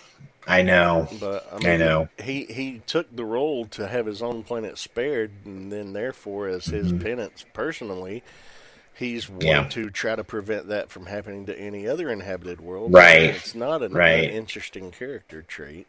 I 0.47 0.63
know. 0.63 1.09
But 1.19 1.49
I, 1.53 1.57
I 1.57 1.59
mean, 1.71 1.79
know. 1.81 2.09
he 2.23 2.45
he 2.45 2.83
took 2.87 3.15
the 3.15 3.25
role 3.25 3.67
to 3.67 3.87
have 3.87 4.07
his 4.07 4.23
own 4.23 4.43
planet 4.43 4.79
spared, 4.79 5.31
and 5.45 5.71
then 5.71 5.93
therefore, 5.93 6.49
as 6.49 6.67
his 6.67 6.93
mm-hmm. 6.93 7.03
penance 7.03 7.45
personally, 7.53 8.23
he's 9.01 9.29
wanting 9.29 9.49
Mm-hmm. 9.49 9.63
Yeah. 9.65 9.69
to 9.71 9.91
try 9.91 10.15
to 10.15 10.23
prevent 10.23 10.69
that 10.69 10.91
from 10.91 11.07
happening 11.07 11.47
to 11.47 11.59
any 11.59 11.89
other 11.89 12.11
inhabited 12.11 12.61
world. 12.61 12.93
Right. 12.93 13.23
It's 13.35 13.55
not 13.55 13.83
an, 13.83 13.93
Right. 13.93 14.31
interesting 14.31 14.91
character 14.93 15.43
trait. 15.43 15.87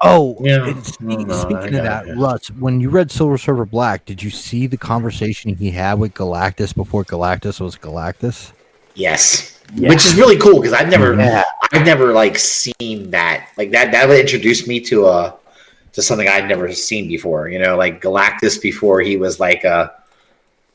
Oh, 0.00 0.36
Yeah. 0.40 0.66
and 0.66 0.84
spe- 0.84 1.00
No, 1.00 1.16
no, 1.16 1.34
speaking 1.34 1.76
of 1.76 1.84
that, 1.84 2.08
it. 2.08 2.16
Russ, 2.16 2.48
when 2.58 2.80
you 2.80 2.90
read 2.90 3.12
Silver 3.12 3.38
Surfer 3.38 3.64
Black, 3.64 4.04
did 4.04 4.20
you 4.22 4.30
see 4.30 4.66
the 4.66 4.76
conversation 4.76 5.54
he 5.54 5.70
had 5.70 5.94
with 6.00 6.14
Galactus 6.14 6.74
before 6.74 7.04
Galactus 7.04 7.60
was 7.60 7.76
Galactus? 7.76 8.50
Yes, 8.94 9.60
which 9.76 10.04
is 10.04 10.14
really 10.16 10.36
cool 10.38 10.56
because 10.60 10.72
I've 10.72 10.88
never, 10.88 11.14
Yeah. 11.14 11.44
I've 11.72 11.86
never 11.86 12.12
like 12.12 12.36
seen 12.38 13.10
that. 13.12 13.46
Like 13.56 13.70
that, 13.70 13.92
that 13.92 14.08
would 14.08 14.18
introduce 14.18 14.66
me 14.66 14.80
to 14.80 15.06
a 15.06 15.34
to 15.92 16.00
something 16.02 16.26
I'd 16.26 16.48
never 16.48 16.72
seen 16.72 17.06
before. 17.06 17.48
You 17.48 17.58
know, 17.60 17.76
like 17.76 18.02
Galactus 18.02 18.60
before 18.60 19.00
he 19.02 19.16
was 19.18 19.38
like 19.38 19.62
a 19.64 19.92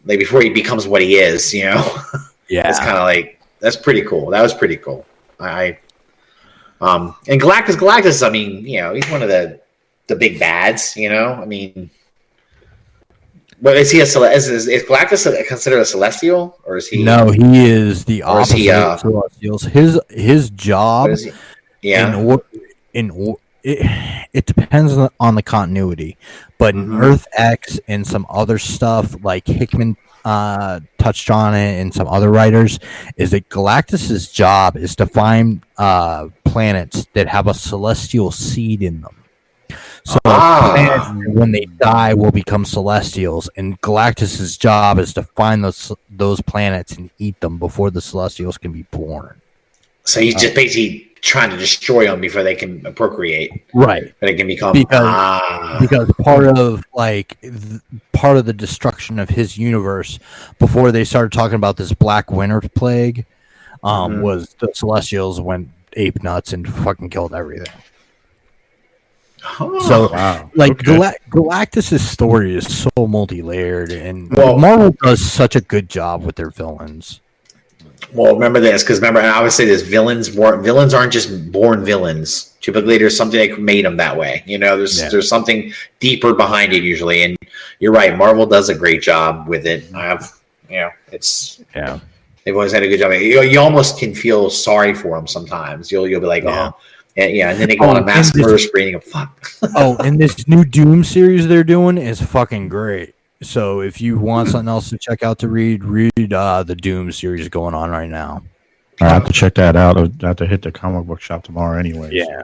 like 0.07 0.19
before 0.19 0.41
he 0.41 0.49
becomes 0.49 0.87
what 0.87 1.01
he 1.01 1.17
is. 1.17 1.53
You 1.53 1.65
know, 1.65 1.97
Yeah. 2.49 2.67
it's 2.69 2.79
kind 2.79 2.97
of 2.97 3.03
like 3.03 3.39
that's 3.59 3.75
pretty 3.75 4.01
cool. 4.01 4.29
That 4.31 4.41
was 4.41 4.53
pretty 4.53 4.77
cool. 4.77 5.05
I, 5.39 5.77
um, 6.81 7.15
and 7.27 7.39
Galactus, 7.39 7.75
Galactus. 7.75 8.25
I 8.25 8.29
mean, 8.31 8.65
you 8.65 8.81
know, 8.81 8.93
he's 8.93 9.09
one 9.09 9.21
of 9.21 9.29
the 9.29 9.59
the 10.07 10.15
big 10.15 10.39
bads. 10.39 10.95
You 10.95 11.09
know, 11.09 11.33
I 11.33 11.45
mean, 11.45 11.89
but 13.61 13.75
is 13.75 13.91
he 13.91 13.99
a 13.99 14.03
is, 14.03 14.15
is, 14.49 14.67
is 14.67 14.83
Galactus 14.83 15.25
a, 15.25 15.43
considered 15.43 15.79
a 15.79 15.85
celestial 15.85 16.57
or 16.63 16.77
is 16.77 16.87
he? 16.87 17.03
No, 17.03 17.29
he 17.31 17.65
is 17.69 18.05
the 18.05 18.23
Or 18.23 18.41
is 18.41 18.49
opposite 18.51 18.57
he, 18.57 18.69
uh, 18.71 18.93
of 18.93 18.99
Celestials. 19.01 19.63
His 19.63 19.99
his 20.09 20.49
job 20.51 21.09
he? 21.17 21.31
Yeah. 21.81 22.09
in 22.09 22.25
or, 22.25 22.43
in 22.93 23.09
or, 23.11 23.37
it, 23.63 24.27
it 24.33 24.45
depends 24.45 24.93
on 25.19 25.35
the 25.35 25.41
continuity, 25.43 26.17
but 26.57 26.75
in 26.75 26.87
Mhm. 26.87 27.03
Earth 27.03 27.27
X 27.37 27.79
and 27.87 28.05
some 28.05 28.25
other 28.29 28.57
stuff 28.57 29.15
like 29.23 29.47
Hickman 29.47 29.97
uh, 30.25 30.81
touched 30.97 31.31
on 31.31 31.53
it 31.55 31.79
and 31.79 31.93
some 31.93 32.07
other 32.07 32.29
writers 32.29 32.79
is 33.15 33.31
that 33.31 33.47
Galactus's 33.47 34.29
job 34.29 34.75
is 34.75 34.93
to 34.97 35.05
find 35.05 35.61
uh, 35.77 36.27
planets 36.43 37.07
that 37.13 37.27
have 37.29 37.47
a 37.47 37.53
celestial 37.53 38.31
seed 38.31 38.81
in 38.83 39.01
them. 39.01 39.15
So 40.03 40.17
Ah. 40.25 40.71
planets, 40.73 41.29
when 41.33 41.51
they 41.51 41.65
die 41.79 42.13
will 42.13 42.31
become 42.31 42.65
celestials, 42.65 43.49
and 43.55 43.79
Galactus's 43.81 44.57
job 44.57 44.99
is 44.99 45.13
to 45.13 45.23
find 45.23 45.63
those 45.63 45.91
those 46.09 46.41
planets 46.41 46.97
and 46.97 47.09
eat 47.19 47.39
them 47.39 47.57
before 47.57 47.89
the 47.91 48.01
celestials 48.01 48.57
can 48.57 48.71
be 48.71 48.83
born. 48.91 49.39
So 50.03 50.19
he's 50.21 50.35
just 50.35 50.55
basically 50.55 51.06
trying 51.21 51.49
to 51.49 51.57
destroy 51.57 52.05
them 52.05 52.21
before 52.21 52.43
they 52.43 52.55
can 52.55 52.81
procreate, 52.93 53.63
Right. 53.73 54.13
but 54.19 54.29
it 54.29 54.35
can 54.35 54.47
become 54.47 54.73
Because- 54.73 55.01
ah. 55.03 55.77
because 55.79 56.11
part 56.21 56.45
of 56.57 56.83
like 56.93 57.37
th- 57.41 57.81
part 58.13 58.37
of 58.37 58.45
the 58.45 58.53
destruction 58.53 59.19
of 59.19 59.29
his 59.29 59.57
universe 59.57 60.19
before 60.59 60.91
they 60.91 61.03
started 61.03 61.31
talking 61.31 61.55
about 61.55 61.77
this 61.77 61.91
black 61.93 62.31
winter 62.31 62.61
plague 62.75 63.25
um, 63.83 64.17
Mhm. 64.17 64.21
was 64.21 64.55
the 64.59 64.69
celestials 64.73 65.39
went 65.39 65.69
ape 65.93 66.21
nuts 66.23 66.53
and 66.53 66.67
fucking 66.67 67.09
killed 67.09 67.33
everything 67.33 67.73
Oh. 69.59 69.79
so 69.87 70.09
Wow. 70.11 70.51
like 70.55 70.71
Okay. 70.73 70.97
Gal- 70.97 71.13
galactus's 71.29 72.07
story 72.07 72.55
is 72.55 72.67
so 72.67 73.07
multi-layered 73.07 73.91
and 73.91 74.31
Well- 74.35 74.57
marvel 74.57 74.95
does 75.03 75.21
such 75.21 75.55
a 75.55 75.61
good 75.61 75.89
job 75.89 76.23
with 76.23 76.35
their 76.35 76.49
villains 76.49 77.21
Well, 78.13 78.33
remember 78.33 78.59
this 78.59 78.83
because 78.83 78.99
remember 78.99 79.19
I 79.19 79.29
always 79.37 79.53
say 79.53 79.65
this: 79.65 79.81
villains, 79.81 80.29
born, 80.29 80.63
villains 80.63 80.93
aren't 80.93 81.11
just 81.13 81.51
born 81.51 81.83
villains. 81.83 82.55
Typically, 82.61 82.97
there's 82.97 83.15
something 83.17 83.39
that 83.49 83.59
made 83.59 83.85
them 83.85 83.97
that 83.97 84.15
way. 84.15 84.43
You 84.45 84.57
know, 84.57 84.77
there's 84.77 84.99
Yeah. 85.01 85.09
there's 85.09 85.27
something 85.29 85.73
deeper 85.99 86.33
behind 86.33 86.73
it 86.73 86.83
usually. 86.83 87.23
And 87.23 87.37
you're 87.79 87.91
right, 87.91 88.17
Marvel 88.17 88.45
does 88.45 88.69
a 88.69 88.75
great 88.75 89.01
job 89.01 89.47
with 89.47 89.65
it. 89.65 89.83
Mm-hmm. 89.85 89.95
I 89.97 90.03
have, 90.05 90.31
you 90.69 90.77
know, 90.77 90.89
it's 91.11 91.61
yeah 91.75 91.99
they've 92.45 92.55
always 92.55 92.71
had 92.71 92.81
a 92.83 92.87
good 92.87 92.99
job. 92.99 93.11
You, 93.11 93.41
you 93.41 93.59
almost 93.59 93.99
can 93.99 94.15
feel 94.15 94.49
sorry 94.49 94.93
for 94.93 95.17
them 95.17 95.27
sometimes. 95.27 95.91
You'll 95.91 96.07
you'll 96.07 96.21
be 96.21 96.27
like, 96.27 96.43
Yeah. 96.43 96.71
oh, 96.73 96.77
and, 97.17 97.35
yeah, 97.35 97.49
and 97.51 97.59
then 97.59 97.67
they 97.67 97.75
go 97.75 97.85
Oh, 97.85 97.89
on 97.89 97.97
a 97.97 98.05
mass 98.05 98.33
murder 98.35 98.57
spree 98.57 98.93
and 98.93 98.93
go, 98.93 98.99
fuck. 99.09 99.51
oh 99.75 99.97
and 99.97 100.17
this 100.19 100.47
new 100.47 100.63
doom 100.63 101.03
series 101.03 101.47
they're 101.47 101.63
doing 101.65 101.97
is 101.97 102.21
fucking 102.21 102.69
great 102.69 103.15
so 103.41 103.81
if 103.81 104.01
you 104.01 104.17
want 104.17 104.49
something 104.49 104.67
else 104.67 104.89
to 104.89 104.97
check 104.97 105.23
out 105.23 105.39
to 105.39 105.47
read 105.47 105.83
read 105.83 106.33
uh 106.33 106.63
the 106.63 106.75
doom 106.75 107.11
series 107.11 107.47
going 107.49 107.73
on 107.75 107.89
right 107.89 108.09
now 108.09 108.41
I 108.99 109.09
have 109.09 109.25
to 109.25 109.31
check 109.33 109.53
that 109.55 109.75
out. 109.75 109.95
I 110.23 110.27
have 110.27 110.37
to 110.37 110.47
hit 110.47 110.63
the 110.63 110.71
comic 110.71 111.05
book 111.05 111.21
shop 111.21 111.43
tomorrow 111.43 111.77
anyway. 111.77 112.09
Yeah. 112.13 112.41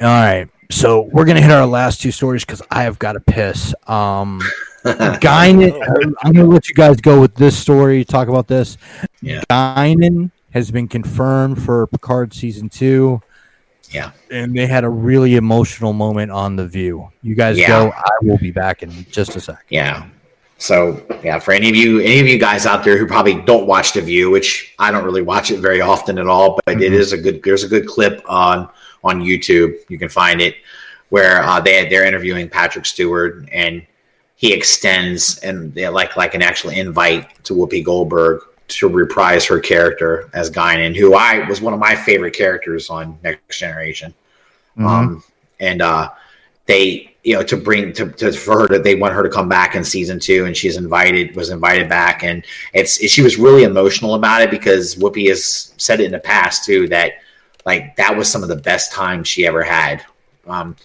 All 0.00 0.06
right. 0.06 0.48
So 0.70 1.02
we're 1.02 1.26
gonna 1.26 1.42
hit 1.42 1.50
our 1.50 1.66
last 1.66 2.00
two 2.00 2.10
stories 2.10 2.42
because 2.42 2.62
I 2.70 2.84
have 2.84 2.98
got 2.98 3.12
to 3.12 3.20
piss. 3.20 3.74
Um, 3.86 4.40
Guinan, 4.84 6.14
I'm 6.22 6.32
gonna 6.32 6.48
let 6.48 6.70
you 6.70 6.74
guys 6.74 6.96
go 7.02 7.20
with 7.20 7.34
this 7.34 7.58
story. 7.58 8.02
Talk 8.04 8.28
about 8.28 8.48
this. 8.48 8.78
Yeah. 9.20 9.42
Guinan 9.50 10.30
has 10.52 10.70
been 10.70 10.88
confirmed 10.88 11.62
for 11.62 11.86
Picard 11.88 12.32
season 12.32 12.70
two. 12.70 13.20
Yeah. 13.90 14.12
And 14.30 14.56
they 14.56 14.66
had 14.66 14.84
a 14.84 14.88
really 14.88 15.36
emotional 15.36 15.92
moment 15.92 16.30
on 16.30 16.56
the 16.56 16.66
View. 16.66 17.10
You 17.22 17.34
guys 17.34 17.58
Yeah. 17.58 17.68
go. 17.68 17.90
I 17.90 18.10
will 18.22 18.38
be 18.38 18.52
back 18.52 18.82
in 18.82 19.04
just 19.10 19.36
a 19.36 19.40
sec. 19.40 19.66
Yeah. 19.68 20.06
So 20.60 21.02
yeah, 21.24 21.38
for 21.38 21.52
any 21.52 21.70
of 21.70 21.74
you, 21.74 22.00
any 22.00 22.20
of 22.20 22.26
you 22.28 22.38
guys 22.38 22.66
out 22.66 22.84
there 22.84 22.98
who 22.98 23.06
probably 23.06 23.34
don't 23.34 23.66
watch 23.66 23.94
The 23.94 24.02
View, 24.02 24.30
which 24.30 24.74
I 24.78 24.90
don't 24.90 25.04
really 25.04 25.22
watch 25.22 25.50
it 25.50 25.58
very 25.58 25.80
often 25.80 26.18
at 26.18 26.26
all, 26.26 26.60
but 26.66 26.82
it 26.82 26.92
Mhm. 26.92 26.96
is 27.00 27.12
a 27.14 27.18
good. 27.18 27.42
There's 27.42 27.64
a 27.64 27.68
good 27.68 27.86
clip 27.86 28.22
on 28.28 28.68
on 29.02 29.22
YouTube. 29.22 29.74
You 29.88 29.98
can 29.98 30.10
find 30.10 30.42
it 30.42 30.56
where 31.08 31.42
uh, 31.42 31.60
they 31.60 31.88
they're 31.88 32.04
interviewing 32.04 32.50
Patrick 32.50 32.84
Stewart 32.84 33.48
and 33.50 33.80
he 34.36 34.52
extends 34.52 35.38
and 35.38 35.72
they 35.74 35.88
like 35.88 36.16
like 36.18 36.34
an 36.34 36.42
actual 36.42 36.70
invite 36.70 37.42
to 37.44 37.54
Whoopi 37.54 37.82
Goldberg 37.82 38.42
to 38.68 38.86
reprise 38.86 39.46
her 39.46 39.60
character 39.60 40.28
as 40.34 40.50
Guinan, 40.50 40.94
who 40.94 41.14
I 41.14 41.48
was 41.48 41.62
one 41.62 41.72
of 41.72 41.80
my 41.80 41.96
favorite 41.96 42.34
characters 42.34 42.90
on 42.90 43.18
Next 43.24 43.58
Generation. 43.58 44.12
Mhm. 44.78 44.86
Um, 44.86 45.24
and 45.58 45.80
uh, 45.80 46.10
they, 46.66 47.09
you 47.22 47.34
know, 47.34 47.42
to 47.42 47.56
bring 47.56 47.92
to, 47.92 48.10
to 48.12 48.32
for 48.32 48.60
her 48.60 48.68
to 48.68 48.78
they 48.78 48.94
want 48.94 49.14
her 49.14 49.22
to 49.22 49.28
come 49.28 49.48
back 49.48 49.74
in 49.74 49.84
season 49.84 50.18
two, 50.18 50.46
and 50.46 50.56
she's 50.56 50.76
invited 50.76 51.36
was 51.36 51.50
invited 51.50 51.88
back, 51.88 52.22
and 52.22 52.44
it's 52.72 52.96
she 53.08 53.22
was 53.22 53.36
really 53.36 53.64
emotional 53.64 54.14
about 54.14 54.42
it 54.42 54.50
because 54.50 54.96
Whoopi 54.96 55.28
has 55.28 55.74
said 55.76 56.00
it 56.00 56.06
in 56.06 56.12
the 56.12 56.18
past 56.18 56.64
too 56.64 56.88
that 56.88 57.12
like 57.66 57.94
that 57.96 58.16
was 58.16 58.30
some 58.30 58.42
of 58.42 58.48
the 58.48 58.56
best 58.56 58.92
time 58.92 59.22
she 59.22 59.46
ever 59.46 59.62
had. 59.62 60.04
Um, 60.46 60.76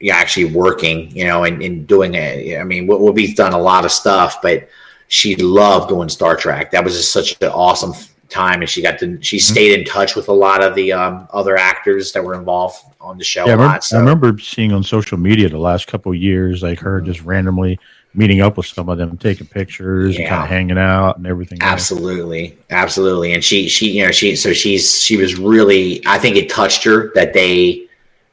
yeah, 0.00 0.16
actually 0.16 0.46
working, 0.46 1.10
you 1.16 1.24
know, 1.24 1.44
and, 1.44 1.62
and 1.62 1.86
doing 1.86 2.14
it. 2.14 2.60
I 2.60 2.64
mean, 2.64 2.86
Whoopi's 2.86 3.34
done 3.34 3.52
a 3.52 3.58
lot 3.58 3.84
of 3.84 3.92
stuff, 3.92 4.42
but 4.42 4.68
she 5.08 5.34
loved 5.36 5.88
doing 5.88 6.08
Star 6.08 6.36
Trek. 6.36 6.70
That 6.70 6.84
was 6.84 6.96
just 6.96 7.12
such 7.12 7.40
an 7.40 7.48
awesome 7.48 7.94
time, 8.28 8.60
and 8.60 8.68
she 8.68 8.82
got 8.82 8.98
to 8.98 9.20
she 9.22 9.38
stayed 9.38 9.78
in 9.78 9.84
touch 9.84 10.14
with 10.14 10.28
a 10.28 10.32
lot 10.32 10.62
of 10.62 10.74
the 10.74 10.92
um, 10.92 11.26
other 11.32 11.56
actors 11.56 12.12
that 12.12 12.22
were 12.22 12.34
involved 12.34 12.84
on 13.04 13.18
the 13.18 13.24
show 13.24 13.46
Yeah, 13.46 13.52
I 13.52 13.54
remember, 13.54 13.72
lot. 13.72 13.84
So 13.84 13.96
I 13.96 14.00
remember 14.00 14.38
seeing 14.38 14.72
on 14.72 14.82
social 14.82 15.18
media 15.18 15.48
the 15.48 15.58
last 15.58 15.86
couple 15.86 16.12
of 16.12 16.18
years, 16.18 16.62
like 16.62 16.80
her 16.80 17.00
just 17.00 17.22
randomly 17.22 17.78
meeting 18.14 18.40
up 18.40 18.56
with 18.56 18.66
some 18.66 18.88
of 18.88 18.98
them, 18.98 19.16
taking 19.18 19.46
pictures 19.46 20.16
and 20.16 20.26
kind 20.28 20.42
of 20.42 20.48
hanging 20.48 20.78
out 20.78 21.16
and 21.18 21.26
everything. 21.26 21.60
else. 21.60 21.72
Absolutely, 21.72 22.56
absolutely. 22.70 23.32
And 23.32 23.42
she, 23.42 23.68
she, 23.68 23.90
you 23.90 24.06
know, 24.06 24.12
she, 24.12 24.36
so 24.36 24.52
she's, 24.52 25.00
she 25.00 25.16
was 25.16 25.36
really. 25.38 26.02
I 26.06 26.18
think 26.18 26.36
it 26.36 26.48
touched 26.48 26.84
her 26.84 27.12
that 27.14 27.32
they, 27.32 27.88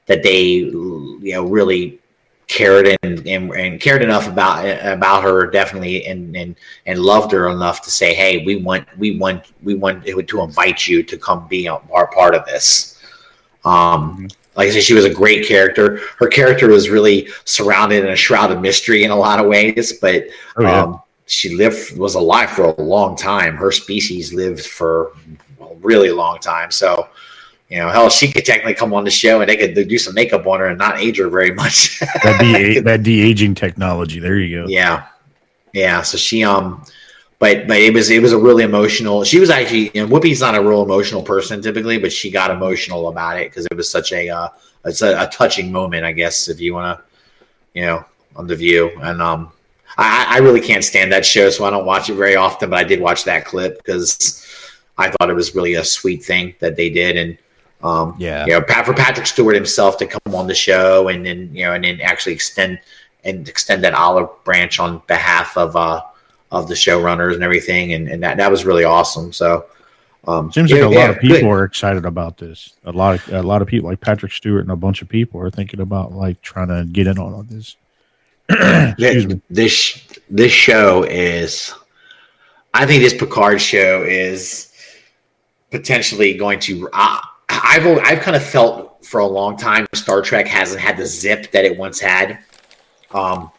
that 0.05 0.23
they, 0.23 0.41
you 0.41 1.19
know, 1.21 1.43
really 1.45 1.99
cared 2.51 2.97
and, 3.01 3.25
and, 3.25 3.51
and 3.53 3.79
cared 3.79 4.03
enough 4.03 4.27
about 4.27 4.65
about 4.85 5.23
her 5.23 5.49
definitely 5.49 6.05
and 6.05 6.35
and 6.35 6.57
and 6.85 6.99
loved 6.99 7.31
her 7.31 7.47
enough 7.47 7.81
to 7.81 7.89
say 7.89 8.13
hey 8.13 8.43
we 8.45 8.57
want 8.57 8.85
we 8.97 9.17
want 9.17 9.45
we 9.63 9.73
want 9.73 10.03
to 10.03 10.41
invite 10.41 10.85
you 10.85 11.01
to 11.01 11.17
come 11.17 11.47
be 11.47 11.67
a 11.67 11.77
part 11.77 12.11
part 12.11 12.35
of 12.35 12.45
this 12.45 12.99
um 13.63 14.27
like 14.55 14.67
I 14.67 14.71
said, 14.71 14.83
she 14.83 14.93
was 14.93 15.05
a 15.05 15.13
great 15.13 15.45
character. 15.47 15.99
Her 16.17 16.27
character 16.27 16.67
was 16.67 16.89
really 16.89 17.29
surrounded 17.45 18.03
in 18.03 18.09
a 18.11 18.15
shroud 18.15 18.51
of 18.51 18.59
mystery 18.61 19.03
in 19.03 19.11
a 19.11 19.15
lot 19.15 19.39
of 19.39 19.45
ways, 19.47 19.93
but 19.93 20.25
Oh, 20.57 20.63
yeah. 20.63 20.83
um, 20.83 21.01
she 21.25 21.55
lived 21.55 21.97
was 21.97 22.15
alive 22.15 22.49
for 22.51 22.63
a 22.65 22.81
long 22.81 23.15
time. 23.15 23.55
Her 23.55 23.71
species 23.71 24.33
lived 24.33 24.65
for 24.65 25.13
a 25.61 25.73
really 25.79 26.09
long 26.11 26.39
time. 26.39 26.69
So, 26.71 27.07
you 27.69 27.77
know, 27.77 27.87
hell, 27.89 28.09
she 28.09 28.29
could 28.29 28.43
technically 28.43 28.73
come 28.73 28.93
on 28.93 29.05
the 29.05 29.11
show 29.11 29.39
and 29.39 29.49
they 29.49 29.55
could 29.55 29.87
do 29.87 29.97
some 29.97 30.13
makeup 30.13 30.45
on 30.45 30.59
her 30.59 30.67
and 30.67 30.77
not 30.77 30.99
age 30.99 31.17
her 31.19 31.29
very 31.29 31.51
much. 31.53 31.99
that 32.23 32.37
de 32.41 32.79
that 32.89 33.03
de 33.03 33.21
aging 33.21 33.55
technology. 33.55 34.19
There 34.19 34.37
you 34.37 34.63
go. 34.63 34.67
yeah, 34.67 35.05
yeah. 35.73 36.01
So 36.01 36.17
she 36.17 36.43
um, 36.43 36.83
but 37.41 37.67
but 37.67 37.77
it 37.77 37.91
was 37.91 38.11
it 38.11 38.21
was 38.21 38.33
a 38.33 38.37
really 38.37 38.63
emotional. 38.63 39.23
She 39.23 39.39
was 39.39 39.49
actually 39.49 39.89
know, 39.95 40.05
Whoopi's 40.07 40.39
not 40.39 40.53
a 40.53 40.61
real 40.61 40.83
emotional 40.83 41.23
person 41.23 41.59
typically, 41.59 41.97
but 41.97 42.13
she 42.13 42.29
got 42.29 42.51
emotional 42.51 43.09
about 43.09 43.39
it 43.39 43.49
because 43.49 43.65
it 43.65 43.75
was 43.75 43.89
such 43.89 44.11
a 44.13 44.29
uh, 44.29 44.49
it's 44.85 45.01
a, 45.01 45.19
a 45.19 45.27
touching 45.27 45.71
moment, 45.71 46.05
I 46.05 46.11
guess, 46.11 46.49
if 46.49 46.61
you 46.61 46.75
want 46.75 46.99
to, 46.99 47.03
you 47.73 47.83
know, 47.83 48.05
on 48.35 48.45
the 48.45 48.55
View. 48.55 48.91
And 49.01 49.23
um, 49.23 49.51
I, 49.97 50.35
I 50.35 50.37
really 50.37 50.61
can't 50.61 50.83
stand 50.83 51.11
that 51.13 51.25
show, 51.25 51.49
so 51.49 51.65
I 51.65 51.71
don't 51.71 51.87
watch 51.87 52.11
it 52.11 52.13
very 52.13 52.35
often. 52.35 52.69
But 52.69 52.77
I 52.77 52.83
did 52.83 53.01
watch 53.01 53.23
that 53.23 53.43
clip 53.43 53.77
because 53.83 54.45
I 54.99 55.09
thought 55.09 55.31
it 55.31 55.33
was 55.33 55.55
really 55.55 55.73
a 55.73 55.83
sweet 55.83 56.23
thing 56.23 56.53
that 56.59 56.75
they 56.75 56.91
did, 56.91 57.17
and 57.17 57.37
um, 57.81 58.15
Yeah. 58.19 58.45
you 58.45 58.51
know, 58.51 58.61
Pat, 58.61 58.85
for 58.85 58.93
Patrick 58.93 59.25
Stewart 59.25 59.55
himself 59.55 59.97
to 59.97 60.05
come 60.05 60.35
on 60.35 60.45
the 60.45 60.53
show 60.53 61.07
and 61.07 61.25
then 61.25 61.49
you 61.55 61.65
know, 61.65 61.73
and 61.73 61.83
then 61.83 62.01
actually 62.01 62.33
extend 62.33 62.79
and 63.23 63.49
extend 63.49 63.83
that 63.83 63.95
olive 63.95 64.29
branch 64.43 64.79
on 64.79 65.01
behalf 65.07 65.57
of 65.57 65.75
uh 65.75 66.01
of 66.51 66.67
the 66.67 66.73
showrunners 66.73 67.33
and 67.33 67.43
everything, 67.43 67.93
and, 67.93 68.07
and 68.07 68.21
that 68.23 68.37
that 68.37 68.51
was 68.51 68.65
really 68.65 68.83
awesome. 68.83 69.31
So. 69.33 69.65
Um, 70.27 70.51
Seems 70.51 70.69
yeah, 70.69 70.85
like 70.85 70.91
a 70.91 70.93
yeah, 70.93 70.99
lot 70.99 71.09
of 71.09 71.19
people 71.19 71.37
good. 71.39 71.47
are 71.47 71.63
excited 71.63 72.05
about 72.05 72.37
this. 72.37 72.75
A 72.85 72.91
lot 72.91 73.15
of 73.15 73.33
a 73.33 73.41
lot 73.41 73.63
of 73.63 73.67
people, 73.67 73.89
like 73.89 74.01
Patrick 74.01 74.31
Stewart 74.31 74.61
and 74.61 74.69
a 74.69 74.75
bunch 74.75 75.01
of 75.01 75.09
people, 75.09 75.41
are 75.41 75.49
thinking 75.49 75.79
about 75.79 76.11
like 76.13 76.39
trying 76.43 76.67
to 76.67 76.85
get 76.85 77.07
in 77.07 77.17
on 77.17 77.47
this. 77.47 77.75
Excuse 78.49 79.25
me. 79.25 79.41
This 79.49 79.99
this 80.29 80.51
show 80.51 81.03
is, 81.03 81.73
I 82.75 82.85
think 82.85 83.01
this 83.01 83.15
Picard 83.15 83.59
show 83.59 84.03
is 84.03 84.71
potentially 85.71 86.35
going 86.35 86.59
to. 86.59 86.87
Uh, 86.93 87.19
I've 87.49 87.87
I've 87.87 88.19
kind 88.19 88.35
of 88.35 88.43
felt 88.43 89.03
for 89.03 89.19
a 89.19 89.25
long 89.25 89.57
time 89.57 89.87
Star 89.93 90.21
Trek 90.21 90.47
hasn't 90.47 90.79
had 90.81 90.97
the 90.97 91.05
zip 91.05 91.51
that 91.51 91.65
it 91.65 91.77
once 91.77 91.99
had. 91.99 92.39
Um, 93.11 93.51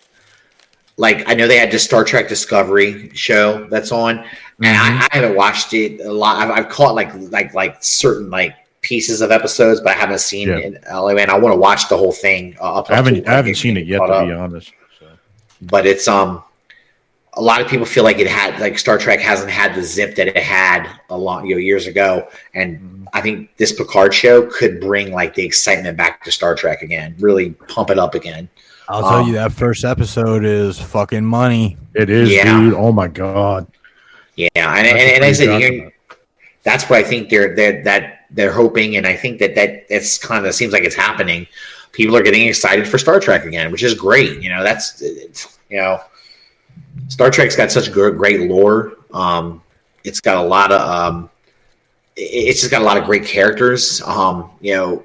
like 0.96 1.28
I 1.28 1.34
know 1.34 1.46
they 1.48 1.58
had 1.58 1.70
the 1.70 1.78
Star 1.78 2.04
Trek 2.04 2.28
Discovery 2.28 3.10
show 3.14 3.66
that's 3.68 3.92
on, 3.92 4.18
and 4.18 4.76
I, 4.76 5.06
I 5.10 5.16
haven't 5.18 5.36
watched 5.36 5.72
it 5.74 6.00
a 6.00 6.12
lot. 6.12 6.36
I've, 6.36 6.50
I've 6.50 6.68
caught 6.68 6.94
like 6.94 7.10
like 7.14 7.54
like 7.54 7.82
certain 7.82 8.30
like 8.30 8.54
pieces 8.82 9.20
of 9.20 9.30
episodes, 9.30 9.80
but 9.80 9.90
I 9.96 9.98
haven't 9.98 10.20
seen 10.20 10.48
Yeah. 10.48 10.56
it. 10.58 10.84
Uh, 10.88 11.12
man, 11.14 11.30
I 11.30 11.38
want 11.38 11.52
to 11.54 11.58
watch 11.58 11.88
the 11.88 11.96
whole 11.96 12.12
thing. 12.12 12.56
Uh, 12.60 12.74
up 12.80 12.90
I 12.90 12.96
haven't 12.96 13.26
I 13.28 13.32
haven't 13.32 13.54
seen 13.56 13.76
it 13.76 13.86
yet 13.86 13.98
to 13.98 14.04
up. 14.04 14.26
be 14.26 14.32
honest. 14.32 14.72
So. 14.98 15.06
but 15.62 15.86
it's 15.86 16.06
um 16.08 16.42
a 17.34 17.40
lot 17.40 17.62
of 17.62 17.66
people 17.68 17.86
feel 17.86 18.04
like 18.04 18.18
it 18.18 18.26
had 18.26 18.60
like 18.60 18.78
Star 18.78 18.98
Trek 18.98 19.18
hasn't 19.18 19.50
had 19.50 19.74
the 19.74 19.82
zip 19.82 20.14
that 20.16 20.28
it 20.28 20.36
had 20.36 20.86
a 21.08 21.16
long 21.16 21.46
you 21.46 21.54
know 21.54 21.58
years 21.60 21.86
ago, 21.86 22.28
and 22.54 22.78
Mm-hmm. 22.78 22.98
I 23.14 23.20
think 23.20 23.54
this 23.58 23.72
Picard 23.72 24.14
show 24.14 24.46
could 24.46 24.80
bring 24.80 25.12
like 25.12 25.34
the 25.34 25.44
excitement 25.44 25.98
back 25.98 26.24
to 26.24 26.32
Star 26.32 26.54
Trek 26.54 26.80
again, 26.80 27.14
really 27.20 27.50
pump 27.50 27.90
it 27.90 27.98
up 27.98 28.14
again. 28.14 28.48
I'll 28.88 29.00
tell 29.02 29.12
Um, 29.20 29.26
you 29.28 29.34
that 29.34 29.52
first 29.52 29.84
episode 29.84 30.44
is 30.44 30.78
fucking 30.78 31.24
money. 31.24 31.76
It 31.94 32.10
is, 32.10 32.30
Yeah. 32.30 32.60
dude. 32.60 32.74
Oh 32.74 32.92
my 32.92 33.08
god. 33.08 33.66
Yeah, 34.36 34.48
and, 34.54 34.86
and, 34.86 34.86
That's 34.86 34.98
and, 34.98 35.20
what 35.20 35.22
I 35.28 35.32
said 35.32 35.44
you're 35.44 35.58
you're- 35.58 35.68
talking 35.70 35.80
about. 36.08 36.18
that's 36.64 36.84
what 36.90 36.98
I 36.98 37.02
think 37.02 37.28
they're 37.28 37.54
they're 37.54 37.82
that 37.84 38.18
they're 38.30 38.52
hoping, 38.52 38.96
and 38.96 39.06
I 39.06 39.14
think 39.14 39.38
that 39.40 39.54
that 39.56 39.84
it's 39.90 40.18
kind 40.18 40.46
of 40.46 40.54
seems 40.54 40.72
like 40.72 40.84
it's 40.84 40.94
happening. 40.94 41.46
People 41.92 42.16
are 42.16 42.22
getting 42.22 42.46
excited 42.48 42.88
for 42.88 42.96
Star 42.98 43.20
Trek 43.20 43.44
again, 43.44 43.70
which 43.70 43.82
is 43.82 43.94
great. 43.94 44.40
You 44.40 44.48
know, 44.50 44.62
that's 44.62 45.02
you 45.68 45.76
know, 45.76 46.00
Star 47.08 47.30
Trek's 47.30 47.54
got 47.56 47.70
such 47.70 47.92
gr- 47.92 48.08
great 48.10 48.48
lore. 48.48 48.94
Um, 49.12 49.62
it's 50.04 50.20
got 50.20 50.38
a 50.38 50.42
lot 50.46 50.72
of 50.72 50.80
um, 50.80 51.28
it's 52.16 52.60
just 52.60 52.70
got 52.70 52.80
a 52.80 52.84
lot 52.84 52.96
of 52.96 53.04
great 53.04 53.26
characters. 53.26 54.00
Um, 54.06 54.50
you 54.60 54.74
know, 54.74 55.04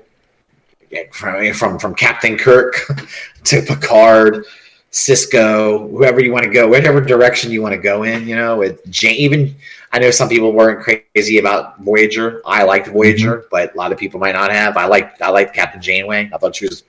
from 1.12 1.54
from 1.54 1.80
from 1.80 1.96
Captain 1.96 2.38
Kirk 2.38 2.76
to 3.46 3.62
Picard, 3.62 4.46
Sisko, 4.92 5.90
whoever 5.92 6.20
you 6.22 6.32
want 6.32 6.46
to 6.46 6.52
go, 6.52 6.68
whatever 6.68 7.02
direction 7.02 7.52
you 7.52 7.62
want 7.62 7.74
to 7.74 7.82
go 7.82 8.04
in. 8.04 8.28
You 8.28 8.36
know, 8.36 8.58
with 8.58 8.86
Jane, 8.90 9.16
even 9.16 9.56
I 9.92 10.00
know 10.00 10.12
some 10.12 10.30
people 10.30 10.52
weren't 10.54 10.82
crazy 10.82 11.38
about 11.38 11.80
Voyager. 11.80 12.42
I 12.46 12.64
liked 12.64 12.88
Voyager, 12.88 13.46
but 13.52 13.74
a 13.74 13.78
lot 13.78 13.92
of 13.92 13.98
people 13.98 14.20
might 14.20 14.34
not 14.34 14.52
have. 14.52 14.78
I 14.78 14.86
liked 14.86 15.22
I 15.22 15.30
liked 15.30 15.54
Captain 15.56 15.82
Janeway. 15.82 16.30
I 16.34 16.38
thought 16.38 16.56
she 16.56 16.66
was 16.68 16.84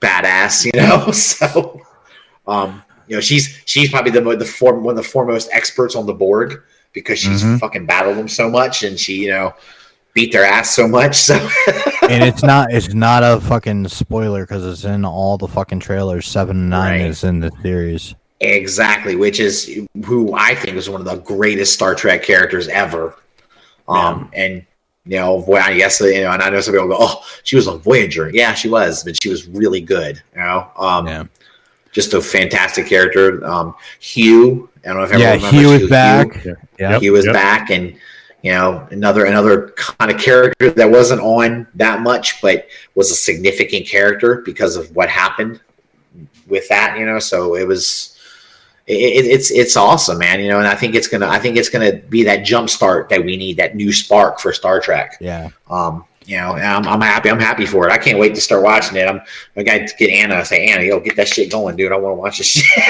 badass. 0.00 0.64
You 0.64 0.72
know, 0.80 1.10
so 1.12 1.80
um, 2.46 2.82
you 3.08 3.16
know 3.16 3.20
she's 3.20 3.60
she's 3.66 3.90
probably 3.90 4.10
the 4.12 4.36
the 4.36 4.44
form 4.44 4.84
one 4.84 4.92
of 4.92 4.96
the 5.02 5.08
foremost 5.08 5.48
experts 5.52 5.94
on 5.94 6.06
the 6.06 6.14
Borg 6.14 6.62
because 6.92 7.18
she's 7.18 7.42
Mhm. 7.42 7.58
fucking 7.58 7.86
battled 7.86 8.16
them 8.16 8.28
so 8.28 8.48
much 8.48 8.84
and 8.84 8.98
she 8.98 9.14
you 9.14 9.28
know 9.28 9.52
beat 10.14 10.32
their 10.32 10.44
ass 10.44 10.70
so 10.74 10.86
much. 10.86 11.16
So 11.24 11.36
and 12.10 12.22
it's 12.24 12.42
not 12.42 12.72
it's 12.72 12.94
not 12.94 13.22
a 13.22 13.40
fucking 13.40 13.88
spoiler 13.88 14.42
because 14.44 14.64
it's 14.66 14.84
in 14.84 15.04
all 15.04 15.36
the 15.38 15.48
fucking 15.48 15.80
trailers. 15.80 16.26
Seven 16.26 16.56
of 16.64 16.68
Nine 16.70 17.00
Right. 17.00 17.10
is 17.10 17.24
in 17.24 17.40
the 17.40 17.50
series. 17.62 18.14
Exactly, 18.40 19.16
which 19.16 19.40
is 19.40 19.80
who 20.04 20.34
I 20.34 20.54
think 20.54 20.76
is 20.76 20.90
one 20.90 21.00
of 21.00 21.06
the 21.06 21.16
greatest 21.16 21.72
Star 21.72 21.94
Trek 21.94 22.22
characters 22.22 22.68
ever. 22.68 23.14
Um, 23.88 24.30
and 24.34 24.64
you 25.06 25.18
know, 25.18 25.42
boy, 25.42 25.58
I 25.58 25.76
guess 25.76 26.00
you 26.00 26.22
know, 26.22 26.30
and 26.30 26.42
I 26.42 26.50
know 26.50 26.60
some 26.60 26.74
people 26.74 26.88
go, 26.88 26.96
"Oh, 26.98 27.22
she 27.42 27.56
was 27.56 27.68
on 27.68 27.78
Voyager." 27.80 28.30
Yeah, 28.32 28.54
she 28.54 28.68
was, 28.68 29.02
but 29.04 29.20
she 29.22 29.28
was 29.28 29.46
really 29.48 29.80
good. 29.80 30.20
You 30.34 30.40
know, 30.40 30.66
um, 30.76 31.06
Yeah, 31.06 31.24
just 31.92 32.12
a 32.14 32.20
fantastic 32.20 32.86
character. 32.86 33.44
Um, 33.46 33.74
Hugh, 34.00 34.68
I 34.84 34.88
don't 34.88 34.96
know 34.98 35.04
if 35.04 35.12
everyone 35.12 35.40
yeah. 35.40 35.46
remembers 35.46 35.60
He 35.60 35.66
was 35.66 35.80
Hugh. 35.82 35.88
back. 35.88 36.44
Yeah. 36.44 36.52
Yeah, 36.78 36.98
He 37.00 37.10
was 37.10 37.24
Yep. 37.26 37.34
back, 37.34 37.70
and 37.70 37.94
you 38.44 38.52
know, 38.52 38.86
another 38.90 39.24
another 39.24 39.68
kind 39.70 40.10
of 40.10 40.20
character 40.20 40.70
that 40.70 40.90
wasn't 40.90 41.22
on 41.22 41.66
that 41.76 42.02
much, 42.02 42.42
but 42.42 42.68
was 42.94 43.10
a 43.10 43.14
significant 43.14 43.86
character 43.86 44.42
because 44.44 44.76
of 44.76 44.94
what 44.94 45.08
happened 45.08 45.60
with 46.46 46.68
that. 46.68 46.98
You 46.98 47.06
know, 47.06 47.18
so 47.18 47.54
it 47.56 47.66
was. 47.66 48.10
It, 48.86 48.92
it, 48.92 49.24
it's 49.24 49.50
it's 49.50 49.78
awesome, 49.78 50.18
man. 50.18 50.40
You 50.40 50.48
know, 50.50 50.58
and 50.58 50.68
I 50.68 50.74
think 50.74 50.94
it's 50.94 51.08
gonna 51.08 51.26
I 51.26 51.38
think 51.38 51.56
it's 51.56 51.70
gonna 51.70 51.94
be 51.94 52.22
that 52.24 52.44
jump 52.44 52.68
start 52.68 53.08
that 53.08 53.24
we 53.24 53.38
need, 53.38 53.56
that 53.56 53.76
new 53.76 53.94
spark 53.94 54.38
for 54.40 54.52
Star 54.52 54.78
Trek. 54.78 55.16
yeah. 55.22 55.48
Um, 55.70 56.04
you 56.26 56.36
know, 56.36 56.52
I'm, 56.52 56.86
I'm 56.86 57.00
happy. 57.00 57.30
I'm 57.30 57.40
happy 57.40 57.64
for 57.64 57.88
it. 57.88 57.92
I 57.92 57.98
can't 57.98 58.18
wait 58.18 58.34
to 58.34 58.42
start 58.42 58.62
watching 58.62 58.98
it. 58.98 59.08
I'm 59.08 59.22
I 59.56 59.62
got 59.62 59.88
to 59.88 59.96
get 59.96 60.10
Anna. 60.10 60.34
I 60.34 60.42
say, 60.42 60.66
Anna, 60.66 60.82
yo, 60.82 61.00
get 61.00 61.16
that 61.16 61.28
shit 61.28 61.50
going, 61.50 61.76
dude. 61.76 61.92
I 61.92 61.96
want 61.96 62.12
to 62.12 62.20
watch 62.20 62.38
this 62.38 62.48
shit. 62.48 62.66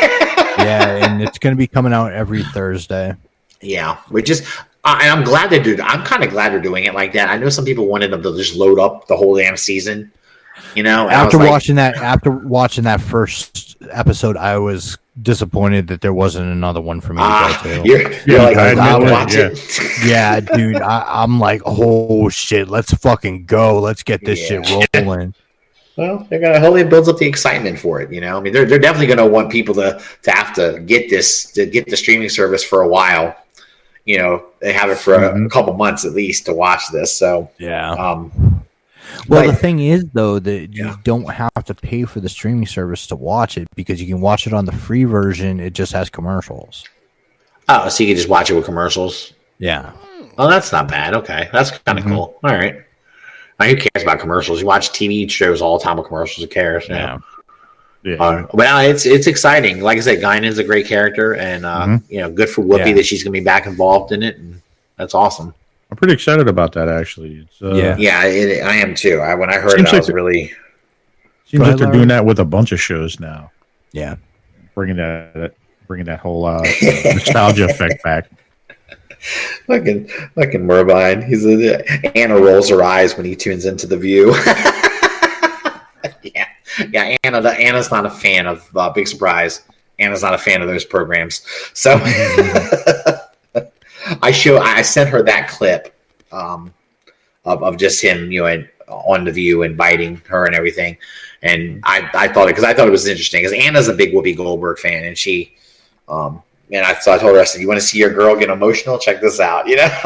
yeah, 0.59 1.07
and 1.07 1.23
it's 1.23 1.39
gonna 1.39 1.55
be 1.55 1.69
coming 1.69 1.93
out 1.93 2.13
every 2.13 2.43
Thursday. 2.43 3.15
Yeah, 3.61 3.99
which 4.09 4.31
is, 4.31 4.45
uh, 4.85 4.99
and 5.01 5.11
I'm 5.11 5.25
glad 5.25 5.51
they're 5.51 5.63
doing. 5.63 5.81
I'm 5.81 6.05
kind 6.05 6.23
of 6.23 6.31
glad 6.31 6.53
they're 6.53 6.61
doing 6.61 6.85
it 6.85 6.95
like 6.95 7.13
that. 7.15 7.29
I 7.29 7.39
know 7.39 7.49
some 7.49 7.65
people 7.65 7.87
wanted 7.87 8.11
them 8.11 8.23
to 8.23 8.37
just 8.37 8.55
load 8.55 8.79
up 8.79 9.07
the 9.07 9.17
whole 9.17 9.37
damn 9.37 9.57
season. 9.57 10.13
You 10.75 10.83
know, 10.83 11.05
and 11.05 11.13
After 11.13 11.39
like, 11.39 11.51
watching 11.51 11.77
that, 11.77 11.97
after 11.97 12.31
watching 12.31 12.85
that 12.85 13.01
first 13.01 13.77
episode, 13.91 14.37
I 14.37 14.59
was 14.59 14.99
disappointed 15.23 15.87
that 15.89 16.01
there 16.01 16.13
wasn't 16.13 16.47
another 16.47 16.81
one 16.81 17.01
for 17.01 17.13
me 17.13 17.19
to 17.19 17.25
ah, 17.25 17.61
go 17.63 17.83
to. 17.83 17.89
you're, 17.89 18.13
you're 18.13 18.21
Yeah, 18.27 18.43
like, 18.43 18.57
I 18.57 18.99
watch 18.99 19.33
that, 19.35 19.53
it. 19.53 20.07
yeah, 20.07 20.41
dude, 20.41 20.81
I, 20.81 21.05
I'm 21.23 21.39
like, 21.39 21.63
oh 21.65 22.29
shit, 22.29 22.69
let's 22.69 22.93
fucking 22.95 23.47
go, 23.47 23.81
let's 23.81 24.03
get 24.03 24.25
this 24.25 24.39
shit 24.39 24.69
rolling. 24.95 25.35
Well, 25.97 26.27
they're 26.29 26.41
gonna 26.41 26.59
hopefully 26.59 26.81
it 26.81 26.91
builds 26.91 27.09
up 27.09 27.19
the 27.19 27.27
excitement 27.27 27.79
for 27.79 28.01
it. 28.01 28.13
You 28.13 28.21
know, 28.21 28.37
I 28.37 28.41
mean, 28.41 28.53
they're 28.53 28.65
they're 28.65 28.81
definitely 28.81 29.07
gonna 29.07 29.27
want 29.27 29.51
people 29.51 29.75
to 29.77 30.03
to 30.23 30.31
have 30.33 30.53
to 30.55 30.83
get 30.87 31.09
this 31.09 31.53
to 31.53 31.67
get 31.67 31.89
the 31.89 31.97
streaming 31.97 32.29
service 32.29 32.65
for 32.65 32.83
a 32.83 32.89
while. 32.89 33.37
You 34.05 34.19
know, 34.19 34.45
they 34.61 34.73
have 34.73 34.91
it 34.91 34.99
for 34.99 35.15
a, 35.15 35.33
Mhm. 35.33 35.51
couple 35.51 35.73
months 35.75 36.05
at 36.05 36.13
least 36.13 36.47
to 36.47 36.53
watch 36.53 36.83
this. 36.93 37.17
So, 37.17 37.51
Yeah. 37.59 37.91
um, 37.93 38.31
Well, 39.29 39.43
Like- 39.43 39.51
the 39.51 39.57
thing 39.57 39.81
is, 39.81 40.07
though, 40.15 40.39
that 40.39 40.69
Yeah. 40.73 40.87
you 40.93 40.95
don't 41.05 41.29
have 41.31 41.65
to 41.67 41.75
pay 41.75 42.05
for 42.05 42.21
the 42.21 42.29
streaming 42.29 42.67
service 42.67 43.07
to 43.09 43.17
watch 43.17 43.59
it 43.59 43.69
because 43.77 44.01
you 44.01 44.09
can 44.09 44.21
watch 44.23 44.47
it 44.47 44.55
on 44.55 44.65
the 44.65 44.73
free 44.73 45.05
version. 45.05 45.61
It 45.61 45.75
just 45.75 45.93
has 45.93 46.09
commercials. 46.09 46.85
oh, 47.69 47.89
so 47.91 48.03
you 48.03 48.09
can 48.11 48.17
just 48.17 48.29
watch 48.29 48.51
it 48.51 48.55
with 48.55 48.65
commercials. 48.65 49.33
Yeah. 49.59 49.91
Oh, 50.39 50.49
that's 50.49 50.73
not 50.73 50.89
bad. 50.89 51.15
Okay, 51.15 51.49
that's 51.53 51.71
kind 51.71 51.99
of 51.99 52.05
Mhm. 52.07 52.09
cool. 52.15 52.39
All 52.45 52.55
right. 52.55 52.77
Now, 53.61 53.67
who 53.67 53.77
cares 53.77 54.03
about 54.03 54.19
commercials? 54.21 54.61
You 54.61 54.67
watch 54.67 54.91
TV 54.93 55.29
shows 55.29 55.61
all 55.63 55.79
the 55.79 55.85
time 55.85 55.97
with 55.99 56.07
commercials. 56.09 56.43
Who 56.43 56.49
cares? 56.49 56.89
know? 56.89 57.19
Yeah. 58.05 58.13
Yeah. 58.17 58.23
Uh, 58.23 58.47
but 58.53 58.85
it's 58.87 59.07
it's 59.07 59.27
exciting. 59.27 59.81
Like 59.81 59.97
I 59.99 60.01
said, 60.03 60.21
Guinan's 60.21 60.59
a 60.59 60.65
great 60.65 60.87
character, 60.87 61.35
and 61.37 61.65
uh, 61.65 61.87
Mhm. 61.87 62.03
you 62.11 62.21
know, 62.21 62.31
good 62.31 62.49
for 62.51 62.63
Whoopi 62.63 62.89
Yeah. 62.89 62.93
that 62.95 63.07
she's 63.07 63.23
gonna 63.25 63.33
be 63.33 63.41
back 63.41 63.67
involved 63.67 64.13
in 64.13 64.23
it, 64.23 64.37
and 64.39 64.61
that's 64.99 65.15
awesome. 65.15 65.55
I'm 65.91 65.97
pretty 65.97 66.13
excited 66.15 66.47
about 66.49 66.73
that 66.75 66.89
actually. 66.89 67.47
It's, 67.47 67.63
uh, 67.63 67.75
Yeah. 67.75 67.97
Yeah, 67.99 68.25
it, 68.27 68.63
I 68.63 68.75
am 68.77 68.95
too. 68.95 69.21
I 69.21 69.35
when 69.35 69.49
I 69.51 69.55
heard 69.59 69.73
Seems 69.73 69.89
it, 69.89 69.89
I 69.89 69.93
like 69.93 69.99
was 70.01 70.07
the- 70.09 70.15
really 70.15 70.53
Seems 71.47 71.63
Go 71.63 71.69
like 71.69 71.77
they're 71.79 71.87
Larry. 71.87 71.99
doing 71.99 72.09
that 72.09 72.25
with 72.27 72.39
a 72.41 72.45
bunch 72.45 72.73
of 72.73 72.81
shows 72.81 73.21
now, 73.21 73.51
Yeah. 73.93 74.17
bringing 74.75 74.97
that, 74.97 75.33
that 75.35 75.55
bringing 75.87 76.07
that 76.07 76.19
whole 76.19 76.45
uh, 76.47 76.63
nostalgia 77.05 77.67
effect 77.67 78.03
back. 78.03 78.29
fucking 79.67 80.09
fucking 80.35 80.67
Murbine. 80.67 81.23
He's 81.23 81.47
a, 81.47 81.83
Anna 82.17 82.37
rolls 82.39 82.69
her 82.71 82.83
eyes 82.83 83.17
when 83.17 83.25
he 83.27 83.35
tunes 83.37 83.65
into 83.67 83.87
the 83.87 83.97
View. 83.97 84.35
yeah, 86.23 86.47
yeah. 86.91 87.17
Anna, 87.25 87.41
the, 87.41 87.51
Anna's 87.51 87.91
not 87.91 88.07
a 88.07 88.11
fan 88.11 88.47
of 88.47 88.69
uh, 88.77 88.91
Big 88.91 89.09
Surprise. 89.09 89.63
Anna's 89.99 90.23
not 90.23 90.35
a 90.35 90.39
fan 90.39 90.61
of 90.63 90.69
those 90.69 90.85
programs. 90.85 91.47
So 91.73 91.99
I 94.23 94.31
show 94.33 94.59
I 94.59 94.83
sent 94.83 95.09
her 95.11 95.23
that 95.23 95.49
clip 95.49 95.95
um, 96.33 96.75
of 97.45 97.63
of 97.63 97.77
just 97.77 98.03
him, 98.03 98.33
you 98.33 98.41
know, 98.41 98.47
and, 98.47 98.69
on 98.89 99.25
the 99.25 99.33
View 99.33 99.63
and 99.63 99.77
biting 99.77 100.21
her 100.29 100.47
and 100.47 100.55
everything. 100.55 100.97
And 101.43 101.81
I, 101.85 102.09
I 102.15 102.29
thought 102.29 102.49
it 102.49 102.53
because 102.53 102.65
I 102.65 102.75
thought 102.75 102.89
it 102.89 102.93
was 102.93 103.07
interesting 103.07 103.43
because 103.43 103.53
Anna's 103.53 103.89
a 103.89 103.95
big 103.95 104.13
Whoopi 104.13 104.37
Goldberg 104.37 104.79
fan, 104.79 105.05
and 105.05 105.17
she, 105.17 105.55
um, 106.09 106.43
and 106.71 106.85
I 106.87 106.99
so 107.01 107.13
I 107.13 107.19
told 107.19 107.35
her 107.35 107.41
I 107.41 107.45
said, 107.45 107.61
"You 107.61 107.69
want 107.69 107.81
to 107.81 107.87
see 107.87 107.99
your 107.99 108.13
girl 108.13 108.35
get 108.37 108.49
emotional? 108.49 108.99
Check 108.99 109.21
this 109.21 109.41
out," 109.41 109.67
you 109.67 109.77
know. 109.77 109.89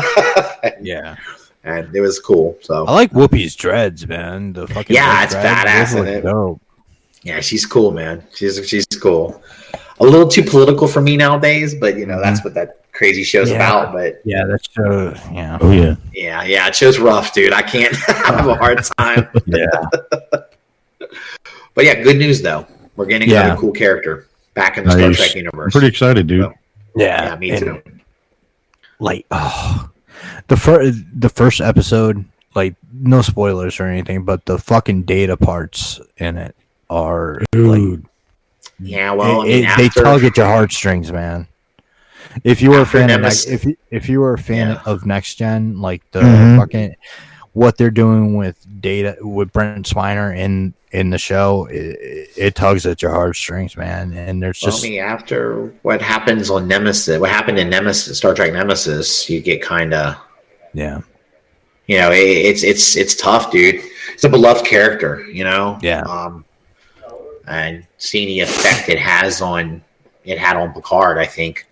Yeah. 0.80 1.16
And 1.64 1.94
it 1.94 2.00
was 2.00 2.18
cool. 2.18 2.56
So 2.62 2.86
I 2.86 2.92
like 2.92 3.12
Whoopi's 3.12 3.54
dreads, 3.54 4.06
man. 4.06 4.52
The 4.52 4.66
fucking 4.66 4.94
Yeah, 4.94 5.24
it's 5.24 5.32
dreads, 5.34 5.48
badass, 5.48 5.94
those 5.94 6.06
it? 6.08 6.20
dope. 6.22 6.60
yeah, 7.22 7.40
she's 7.40 7.66
cool, 7.66 7.90
man. 7.90 8.24
She's 8.34 8.66
she's 8.68 8.86
cool. 8.86 9.42
A 10.00 10.04
little 10.04 10.28
too 10.28 10.42
political 10.44 10.86
for 10.86 11.00
me 11.00 11.16
nowadays, 11.16 11.74
but 11.74 11.96
you 11.96 12.06
know 12.06 12.20
that's 12.20 12.40
mm. 12.40 12.44
what 12.44 12.54
that 12.54 12.84
crazy 12.92 13.24
show's 13.24 13.50
Yeah. 13.50 13.56
about. 13.56 13.92
But 13.92 14.20
Yeah, 14.24 14.44
that 14.46 14.60
show. 14.74 15.14
Yeah. 15.32 15.58
Oh 15.60 15.70
yeah, 15.72 15.96
yeah, 16.12 16.44
yeah, 16.44 16.68
it 16.68 16.74
show's 16.76 16.98
rough, 16.98 17.32
dude. 17.32 17.52
I 17.52 17.62
can't. 17.62 17.94
I 18.08 18.12
have 18.36 18.46
a 18.46 18.54
hard 18.54 18.82
time. 18.98 19.28
Yeah. 19.46 19.66
But 21.74 21.84
yeah, 21.84 22.02
good 22.02 22.16
news 22.18 22.42
though. 22.42 22.66
We're 22.96 23.06
getting 23.06 23.30
Yeah. 23.30 23.44
another 23.46 23.60
cool 23.60 23.72
character 23.72 24.26
back 24.54 24.78
in 24.78 24.84
the 24.84 24.90
Star 24.90 25.08
Nice. 25.08 25.16
Trek 25.16 25.30
I'm 25.32 25.36
universe. 25.38 25.72
pretty 25.72 25.86
excited, 25.86 26.26
dude. 26.26 26.52
Yeah. 26.96 27.24
yeah, 27.26 27.36
me 27.36 27.50
and, 27.50 27.60
too. 27.60 27.82
Like, 28.98 29.24
oh, 29.30 29.88
the 30.48 30.56
first 30.56 30.98
the 31.14 31.28
first 31.28 31.60
episode, 31.60 32.24
like, 32.54 32.74
no 32.92 33.22
spoilers 33.22 33.78
or 33.80 33.84
anything, 33.86 34.24
but 34.24 34.44
the 34.46 34.58
fucking 34.58 35.02
data 35.02 35.36
parts 35.36 36.00
in 36.16 36.36
it 36.36 36.54
are 36.90 37.38
like 37.40 37.50
Dude, 37.52 38.06
Yeah, 38.80 39.12
well, 39.12 39.42
I 39.42 39.44
it- 39.44 39.48
mean, 39.48 39.64
it- 39.64 39.76
they 39.76 39.88
tug 39.88 40.24
at 40.24 40.36
your 40.36 40.46
heartstrings, 40.46 41.12
man. 41.12 41.46
If 42.44 42.60
you 42.62 42.70
were 42.70 42.78
a 42.78 42.82
After 42.82 42.98
fan 42.98 43.10
of 43.10 43.20
Nemesis- 43.20 43.46
next, 43.48 43.54
if 43.54 43.64
you, 43.64 43.76
if 43.90 44.08
you 44.08 44.20
were 44.20 44.34
a 44.34 44.38
fan 44.38 44.68
Yeah. 44.68 44.80
of 44.86 45.06
next 45.06 45.34
gen, 45.36 45.80
like 45.80 46.02
the 46.12 46.20
Mhm. 46.20 46.58
fucking 46.58 46.94
what 47.52 47.76
they're 47.76 47.90
doing 47.90 48.36
with 48.36 48.56
data 48.80 49.16
with 49.20 49.52
Brent 49.52 49.86
Spiner 49.88 50.36
in 50.36 50.74
in 50.92 51.10
the 51.10 51.18
show, 51.18 51.66
it, 51.70 52.30
it 52.36 52.54
tugs 52.54 52.86
at 52.86 53.02
your 53.02 53.10
heartstrings, 53.10 53.76
man. 53.76 54.12
And 54.14 54.42
there's 54.42 54.60
Well, 54.62 54.70
just 54.72 54.84
I 54.84 54.88
mean, 54.88 55.00
after 55.00 55.74
what 55.82 56.00
happens 56.00 56.48
on 56.50 56.66
Nemesis, 56.66 57.18
what 57.18 57.30
happened 57.30 57.58
in 57.58 57.68
Nemesis, 57.68 58.16
Star 58.18 58.34
Trek 58.34 58.52
Nemesis, 58.52 59.28
you 59.28 59.40
get 59.40 59.60
kind 59.62 59.92
of 59.94 60.16
yeah, 60.74 61.00
You 61.86 61.98
know, 61.98 62.10
it, 62.12 62.18
it's 62.20 62.62
it's 62.62 62.96
it's 62.96 63.14
tough, 63.16 63.50
dude. 63.50 63.80
It's 64.12 64.24
a 64.24 64.28
beloved 64.28 64.64
character, 64.64 65.24
you 65.30 65.44
know. 65.44 65.78
Yeah. 65.82 66.02
Um, 66.02 66.44
and 67.46 67.86
seeing 67.96 68.28
the 68.28 68.40
effect 68.40 68.88
it 68.88 68.98
has 68.98 69.40
on 69.40 69.82
it 70.24 70.38
had 70.38 70.56
on 70.56 70.72
Picard, 70.74 71.16
I 71.18 71.24
think, 71.26 71.66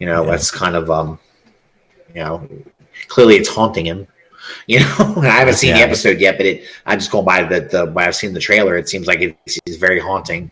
you 0.00 0.06
know, 0.06 0.24
Yeah. 0.24 0.30
that's 0.32 0.50
kind 0.50 0.74
of 0.74 0.90
um, 0.90 1.18
you 2.14 2.22
know, 2.22 2.48
clearly 3.08 3.36
it's 3.36 3.48
haunting 3.48 3.86
him. 3.86 4.06
You 4.68 4.80
know, 4.80 5.14
I 5.22 5.28
haven't 5.28 5.54
seen 5.54 5.74
the 5.74 5.80
episode 5.80 6.18
yet, 6.18 6.36
but 6.36 6.46
it 6.46 6.64
I 6.84 6.96
just 6.96 7.10
going 7.10 7.24
by 7.24 7.44
the 7.44 7.60
the 7.60 7.86
by 7.86 8.06
I've 8.06 8.16
seen 8.16 8.32
the 8.32 8.40
trailer. 8.40 8.76
It 8.76 8.88
seems 8.88 9.06
like 9.06 9.20
it's, 9.20 9.60
it's 9.64 9.76
very 9.76 10.00
haunting. 10.00 10.50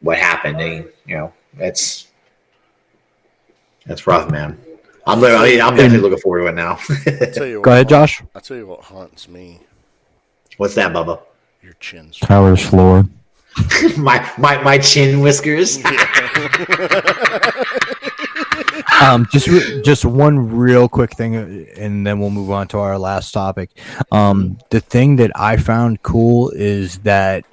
What 0.00 0.18
happened? 0.18 0.60
And, 0.60 0.86
you 1.06 1.16
know, 1.16 1.32
it's 1.58 2.08
that's 3.84 4.06
rough, 4.06 4.30
man. 4.30 4.58
I'm 5.06 5.20
literally, 5.20 5.60
I'm 5.60 5.76
definitely 5.76 5.98
looking 5.98 6.18
forward 6.18 6.40
to 6.40 6.46
it 6.48 6.54
now. 6.56 6.78
I 7.06 7.30
tell 7.32 7.46
you 7.52 7.60
Go 7.60 7.70
ahead, 7.70 7.88
Josh. 7.88 8.20
I'll 8.34 8.40
tell 8.40 8.56
you 8.56 8.66
what 8.66 8.80
haunts 8.80 9.28
me: 9.28 9.60
What's 10.56 10.74
that, 10.74 10.92
Bubba? 10.92 11.20
your 11.66 11.74
chin. 11.74 12.10
Towers 12.12 12.64
floor. 12.64 13.04
my 13.98 14.32
my 14.38 14.62
my 14.62 14.78
chin 14.78 15.20
whiskers. 15.20 15.78
Um, 19.02 19.26
just 19.32 19.46
re- 19.48 19.82
just 19.82 20.04
one 20.04 20.50
real 20.56 20.88
quick 20.88 21.12
thing, 21.12 21.36
uh, 21.36 21.80
and 21.80 22.06
then 22.06 22.18
we'll 22.20 22.30
move 22.30 22.50
on 22.50 22.68
to 22.68 22.78
our 22.78 22.98
last 22.98 23.32
topic. 23.32 23.70
Um, 24.12 24.58
the 24.70 24.80
thing 24.80 25.16
that 25.16 25.30
I 25.34 25.56
found 25.56 26.02
cool 26.02 26.50
is 26.50 26.98
that 26.98 27.44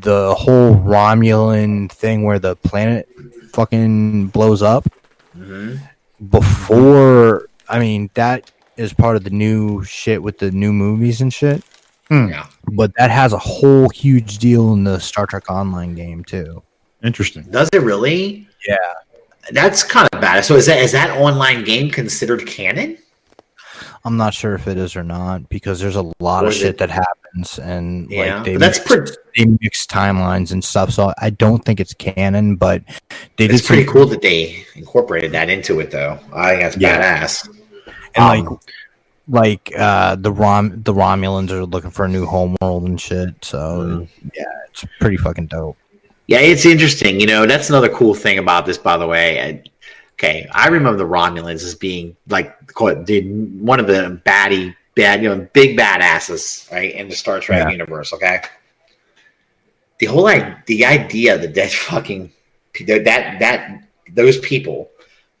the 0.00 0.34
whole 0.34 0.74
Romulan 0.76 1.90
thing, 1.90 2.24
where 2.24 2.38
the 2.38 2.56
planet 2.56 3.08
fucking 3.52 4.28
blows 4.28 4.62
up 4.62 4.86
Mhm. 5.38 5.78
before. 6.30 7.48
I 7.68 7.78
mean, 7.78 8.10
that 8.14 8.50
is 8.76 8.92
part 8.92 9.16
of 9.16 9.24
the 9.24 9.30
new 9.30 9.84
shit 9.84 10.22
with 10.22 10.38
the 10.38 10.50
new 10.50 10.72
movies 10.72 11.20
and 11.20 11.32
shit. 11.32 11.62
Yeah. 12.10 12.46
But 12.72 12.92
that 12.96 13.10
has 13.10 13.32
a 13.32 13.38
whole 13.38 13.88
huge 13.88 14.38
deal 14.38 14.72
in 14.74 14.84
the 14.84 14.98
Star 15.00 15.26
Trek 15.26 15.50
Online 15.50 15.94
game 15.94 16.22
too. 16.24 16.62
Interesting. 17.02 17.44
Does 17.50 17.68
it 17.72 17.82
really? 17.82 18.46
Yeah. 18.68 18.76
That's 19.52 19.82
kind 19.82 20.08
of 20.12 20.20
bad. 20.20 20.44
So 20.44 20.56
is 20.56 20.66
that 20.66 20.78
is 20.78 20.92
that 20.92 21.10
online 21.18 21.64
game 21.64 21.90
considered 21.90 22.46
canon? 22.46 22.98
I'm 24.06 24.16
not 24.18 24.34
sure 24.34 24.54
if 24.54 24.68
it 24.68 24.76
is 24.76 24.96
or 24.96 25.02
not 25.02 25.48
because 25.48 25.80
there's 25.80 25.96
a 25.96 26.12
lot 26.20 26.46
of 26.46 26.52
shit 26.52 26.66
it- 26.70 26.78
that 26.78 26.90
happens 26.90 27.58
and 27.58 28.10
Yeah, 28.10 28.36
like 28.36 28.44
they 28.44 28.56
that's 28.56 28.78
mix, 28.78 28.86
pretty. 28.86 29.12
they 29.36 29.44
mix 29.62 29.86
timelines 29.86 30.52
and 30.52 30.62
stuff. 30.62 30.90
So 30.90 31.12
I 31.20 31.30
don't 31.30 31.64
think 31.64 31.80
it's 31.80 31.94
canon, 31.94 32.56
but 32.56 32.82
they 33.38 33.46
It's 33.46 33.66
pretty 33.66 33.84
cool 33.84 34.04
that 34.06 34.20
they 34.22 34.64
incorporated 34.74 35.32
that 35.32 35.48
into 35.48 35.80
it, 35.80 35.90
though. 35.90 36.18
I 36.34 36.50
think 36.50 36.62
that's 36.62 36.76
Yeah. 36.76 37.22
badass. 37.22 37.48
And 38.14 38.24
like 38.26 38.46
Um, 38.46 38.60
like 39.26 39.72
uh 39.78 40.16
the 40.16 40.30
Rom 40.32 40.82
the 40.82 40.92
Romulans 40.92 41.50
are 41.50 41.64
looking 41.64 41.90
for 41.90 42.04
a 42.04 42.08
new 42.08 42.26
homeworld 42.26 42.84
and 42.84 43.00
shit. 43.00 43.34
So 43.42 43.56
Mhm. 43.56 44.08
yeah, 44.36 44.44
it's 44.70 44.84
pretty 45.00 45.16
fucking 45.16 45.46
dope. 45.46 45.78
Yeah, 46.26 46.38
it's 46.40 46.64
interesting. 46.64 47.20
You 47.20 47.26
know, 47.26 47.46
that's 47.46 47.68
another 47.68 47.88
cool 47.88 48.14
thing 48.14 48.38
about 48.38 48.66
this, 48.66 48.78
by 48.78 48.96
the 48.96 49.06
way. 49.06 49.38
And- 49.38 49.68
Okay, 50.16 50.46
I 50.52 50.68
remember 50.68 50.96
the 50.96 51.08
Romulans 51.10 51.64
as 51.64 51.74
being 51.74 52.16
like 52.28 52.72
call 52.72 52.86
it 52.86 53.04
the, 53.04 53.22
one 53.58 53.80
of 53.80 53.88
the 53.88 54.20
baddie, 54.24 54.72
bad, 54.94 55.20
you 55.20 55.28
know, 55.28 55.48
big 55.52 55.76
badasses, 55.76 56.70
right, 56.70 56.94
in 56.94 57.08
the 57.08 57.16
Star 57.16 57.40
Trek 57.40 57.64
Yeah. 57.66 57.70
universe. 57.72 58.12
Okay, 58.12 58.40
the 59.98 60.06
whole 60.06 60.22
like 60.22 60.66
the 60.66 60.84
idea 60.84 61.36
that 61.36 61.54
that 61.56 61.72
fucking 61.72 62.30
that 62.86 63.04
that 63.40 63.82
those 64.12 64.38
people 64.38 64.88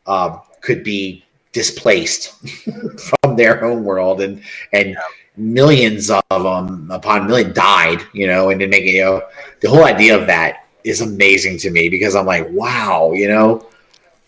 um, 0.08 0.40
could 0.60 0.82
be 0.82 1.24
displaced 1.52 2.34
from 3.22 3.36
their 3.36 3.60
home 3.60 3.84
world 3.84 4.20
and 4.22 4.42
and 4.72 4.96
millions 5.36 6.10
of 6.10 6.22
them 6.30 6.90
upon 6.90 7.28
million 7.28 7.52
died, 7.52 8.02
you 8.12 8.26
know, 8.26 8.50
and 8.50 8.60
then 8.60 8.70
make 8.70 8.82
it, 8.82 8.90
you 8.94 9.04
know, 9.04 9.22
the 9.60 9.70
whole 9.70 9.84
idea 9.84 10.18
of 10.18 10.26
that 10.26 10.63
is 10.84 11.00
amazing 11.00 11.58
to 11.58 11.70
me 11.70 11.88
because 11.88 12.14
I'm 12.14 12.26
like, 12.26 12.46
wow, 12.50 13.12
you 13.12 13.26
know, 13.26 13.66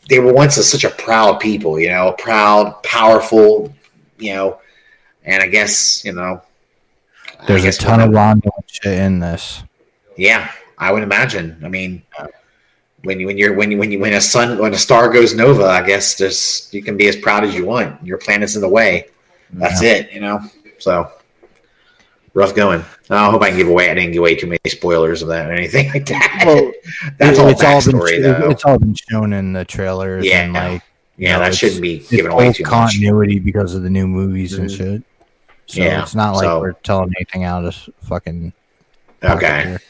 they 0.08 0.18
were 0.18 0.32
once 0.32 0.56
a, 0.56 0.64
such 0.64 0.84
a 0.84 0.90
proud 0.90 1.38
people, 1.38 1.78
you 1.78 1.88
know, 1.88 2.14
proud, 2.18 2.82
powerful, 2.82 3.74
you 4.18 4.34
know, 4.34 4.58
and 5.24 5.42
I 5.42 5.48
guess, 5.48 6.04
you 6.04 6.12
know, 6.12 6.40
There's 7.46 7.64
a 7.64 7.72
ton 7.72 8.00
of 8.00 8.44
shit 8.66 8.98
in 8.98 9.18
this. 9.20 9.62
yeah, 10.16 10.50
I 10.78 10.92
would 10.92 11.02
imagine. 11.02 11.60
I 11.64 11.68
mean, 11.68 12.02
when 13.02 13.20
you 13.20 13.26
when 13.26 13.38
you're 13.38 13.54
when 13.54 13.70
you 13.70 13.78
when 13.78 13.92
you 13.92 13.98
when 13.98 14.14
a 14.14 14.20
sun 14.20 14.58
when 14.58 14.72
a 14.74 14.78
star 14.78 15.08
goes 15.12 15.34
nova, 15.34 15.64
I 15.64 15.82
guess 15.82 16.16
there's 16.16 16.68
you 16.72 16.82
can 16.82 16.96
be 16.96 17.08
as 17.08 17.16
proud 17.16 17.44
as 17.44 17.54
you 17.54 17.66
want. 17.66 18.04
Your 18.04 18.18
planet's 18.18 18.56
in 18.56 18.62
the 18.62 18.68
way. 18.68 19.08
That's 19.52 19.82
it, 19.82 20.10
you 20.12 20.20
know. 20.20 20.40
So 20.78 21.10
rough 22.36 22.54
going. 22.54 22.84
I 23.10 23.30
hope 23.30 23.42
I 23.42 23.48
can 23.48 23.56
give 23.56 23.68
away. 23.68 23.90
I 23.90 23.94
didn't 23.94 24.12
give 24.12 24.20
away 24.20 24.34
too 24.36 24.46
many 24.46 24.58
spoilers 24.68 25.22
of 25.22 25.28
that 25.28 25.48
or 25.50 25.54
anything 25.54 25.88
like 25.92 26.06
that. 26.06 26.42
Well, 26.46 26.70
That's 27.18 27.38
It- 27.38 27.42
all 27.42 27.48
it's 27.48 27.64
all 27.64 27.82
been 27.84 28.22
though. 28.22 28.50
it's 28.50 28.64
all 28.64 28.78
been 28.78 28.94
shown 28.94 29.32
in 29.32 29.52
the 29.54 29.64
trailers 29.64 30.24
Yeah, 30.24 30.42
and 30.42 30.52
like 30.52 30.82
yeah, 31.16 31.32
know, 31.32 31.38
that 31.40 31.54
shouldn't 31.54 31.80
be 31.80 32.00
given 32.00 32.30
away 32.30 32.46
full 32.46 32.52
too 32.54 32.62
much. 32.64 32.70
continuity 32.72 33.38
because 33.40 33.74
of 33.74 33.82
the 33.82 33.90
new 33.90 34.06
movies 34.06 34.52
and 34.54 34.68
Mhm. 34.68 34.76
shit. 34.76 35.02
So 35.66 35.82
Yeah, 35.82 36.02
it's 36.02 36.14
not 36.14 36.34
like 36.34 36.44
so- 36.44 36.60
we're 36.60 36.72
telling 36.72 37.12
anything 37.16 37.42
out 37.44 37.64
of 37.64 37.74
fucking. 38.02 38.52
Okay, 39.24 39.62
here. 39.64 39.80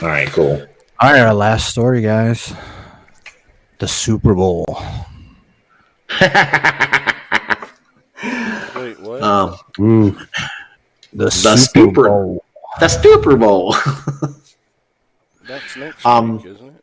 all 0.00 0.08
right, 0.08 0.26
cool. 0.28 0.66
All 1.00 1.12
right, 1.12 1.20
our 1.20 1.34
last 1.34 1.68
story, 1.68 2.00
guys. 2.00 2.52
The 3.78 3.86
Super 3.86 4.34
Bowl. 4.34 4.64
Wait, 8.74 8.98
what? 9.00 9.22
um, 9.22 9.56
Ooh, 11.14 11.18
The, 11.18 11.30
Super 11.30 11.56
Super 11.56 12.08
Bowl. 12.08 12.44
the 12.80 12.88
Super 12.88 13.36
Bowl. 13.36 13.74
That's 15.46 15.76
next 15.76 16.06
um, 16.06 16.36
week, 16.38 16.46
isn't 16.46 16.66
it? 16.68 16.74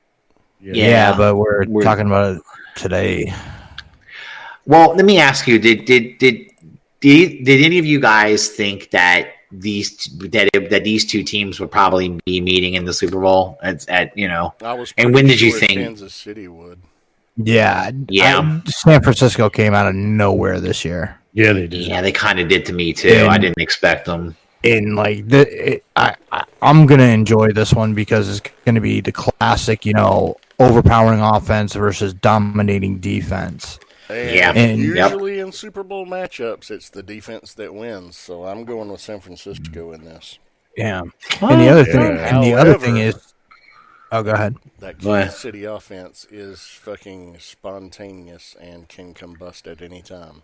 Yeah, 0.62 0.74
Yeah. 0.88 1.18
but 1.18 1.36
we're, 1.36 1.66
We're- 1.68 1.84
talking 1.84 2.06
about 2.08 2.36
it 2.38 2.42
today. 2.76 3.34
Well, 4.68 4.94
let 4.96 5.06
me 5.06 5.18
ask 5.20 5.48
you: 5.48 5.58
Did 5.58 5.86
did 5.86 6.20
did 6.20 6.52
did, 7.00 7.44
did 7.46 7.66
any 7.66 7.80
of 7.80 7.86
you 7.86 8.00
guys 8.00 8.50
think 8.50 8.92
that 8.92 9.30
these 9.52 10.06
that 10.30 10.50
it, 10.54 10.70
that 10.70 10.84
these 10.84 11.04
two 11.06 11.24
teams 11.24 11.60
would 11.60 11.72
probably 11.72 12.20
be 12.26 12.40
meeting 12.40 12.76
in 12.76 12.86
the 12.86 12.94
Super 12.94 13.20
Bowl 13.20 13.58
at, 13.64 13.90
at 13.90 14.16
you 14.16 14.28
know? 14.28 14.54
I 14.62 14.74
was. 14.74 14.94
And 14.98 15.08
pretty 15.12 15.14
when 15.16 15.26
did 15.26 15.42
you 15.42 15.52
think- 15.52 15.72
Kansas 15.74 16.14
City 16.14 16.48
would? 16.48 16.80
Yeah, 17.38 17.90
Yeah. 18.10 18.62
I- 18.66 18.70
San 18.70 19.02
Francisco 19.02 19.50
came 19.50 19.74
out 19.74 19.88
of 19.88 19.96
nowhere 19.96 20.60
this 20.60 20.86
year. 20.86 21.18
Yeah, 21.34 21.54
they 21.54 21.68
did. 21.68 21.82
Yeah, 21.88 22.02
they 22.02 22.12
kind 22.12 22.40
of 22.40 22.48
did 22.50 22.66
to 22.68 22.74
me 22.74 22.94
too. 22.94 23.10
And- 23.10 23.30
I 23.32 23.38
didn't 23.38 23.60
expect 23.62 24.06
them. 24.06 24.36
and 24.64 24.96
like 24.96 25.28
the 25.28 25.74
it, 25.76 25.84
I, 25.96 26.16
I 26.32 26.44
I'm 26.62 26.86
gonna 26.86 27.04
enjoy 27.06 27.52
this 27.52 27.74
one 27.74 27.94
because 27.94 28.30
it's 28.30 28.42
gonna 28.66 28.82
be 28.82 29.02
the 29.02 29.12
classic, 29.12 29.86
you 29.86 29.94
know, 29.94 30.36
overpowering 30.60 31.20
offense 31.22 31.74
versus 31.74 32.14
dominating 32.14 33.00
defense. 33.00 33.80
And 34.10 34.36
Yeah. 34.36 34.52
And- 34.56 34.80
usually 34.80 35.40
in 35.40 35.52
Super 35.52 35.84
Bowl 35.84 36.06
matchups, 36.06 36.70
it's 36.70 36.90
the 36.90 37.02
defense 37.02 37.54
that 37.56 37.74
wins. 37.74 38.18
So 38.18 38.44
I'm 38.46 38.66
going 38.66 38.90
with 38.92 39.02
San 39.02 39.20
Francisco 39.22 39.92
in 39.94 40.04
this. 40.06 40.38
Yeah. 40.78 41.02
And 41.42 41.60
the 41.62 41.70
other 41.70 41.84
thing, 41.86 42.02
Yeah. 42.02 42.36
and 42.36 42.44
the 42.44 42.54
other 42.54 42.78
thing 42.78 42.98
is, 42.98 43.34
oh, 44.12 44.22
go 44.24 44.32
ahead. 44.32 44.56
That 44.80 45.00
Kansas 45.00 45.40
City 45.40 45.64
offense 45.66 46.28
is 46.30 46.62
fucking 46.62 47.38
spontaneous 47.40 48.56
and 48.62 48.88
can 48.88 49.14
combust 49.14 49.70
at 49.72 49.82
any 49.82 50.02
time. 50.02 50.44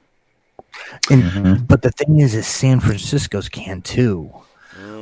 And, 1.09 1.23
Mhm. 1.23 1.67
But 1.67 1.81
the 1.81 1.91
thing 1.91 2.19
is, 2.19 2.33
is 2.35 2.47
San 2.47 2.79
Francisco's 2.79 3.49
can 3.49 3.81
too. 3.81 4.31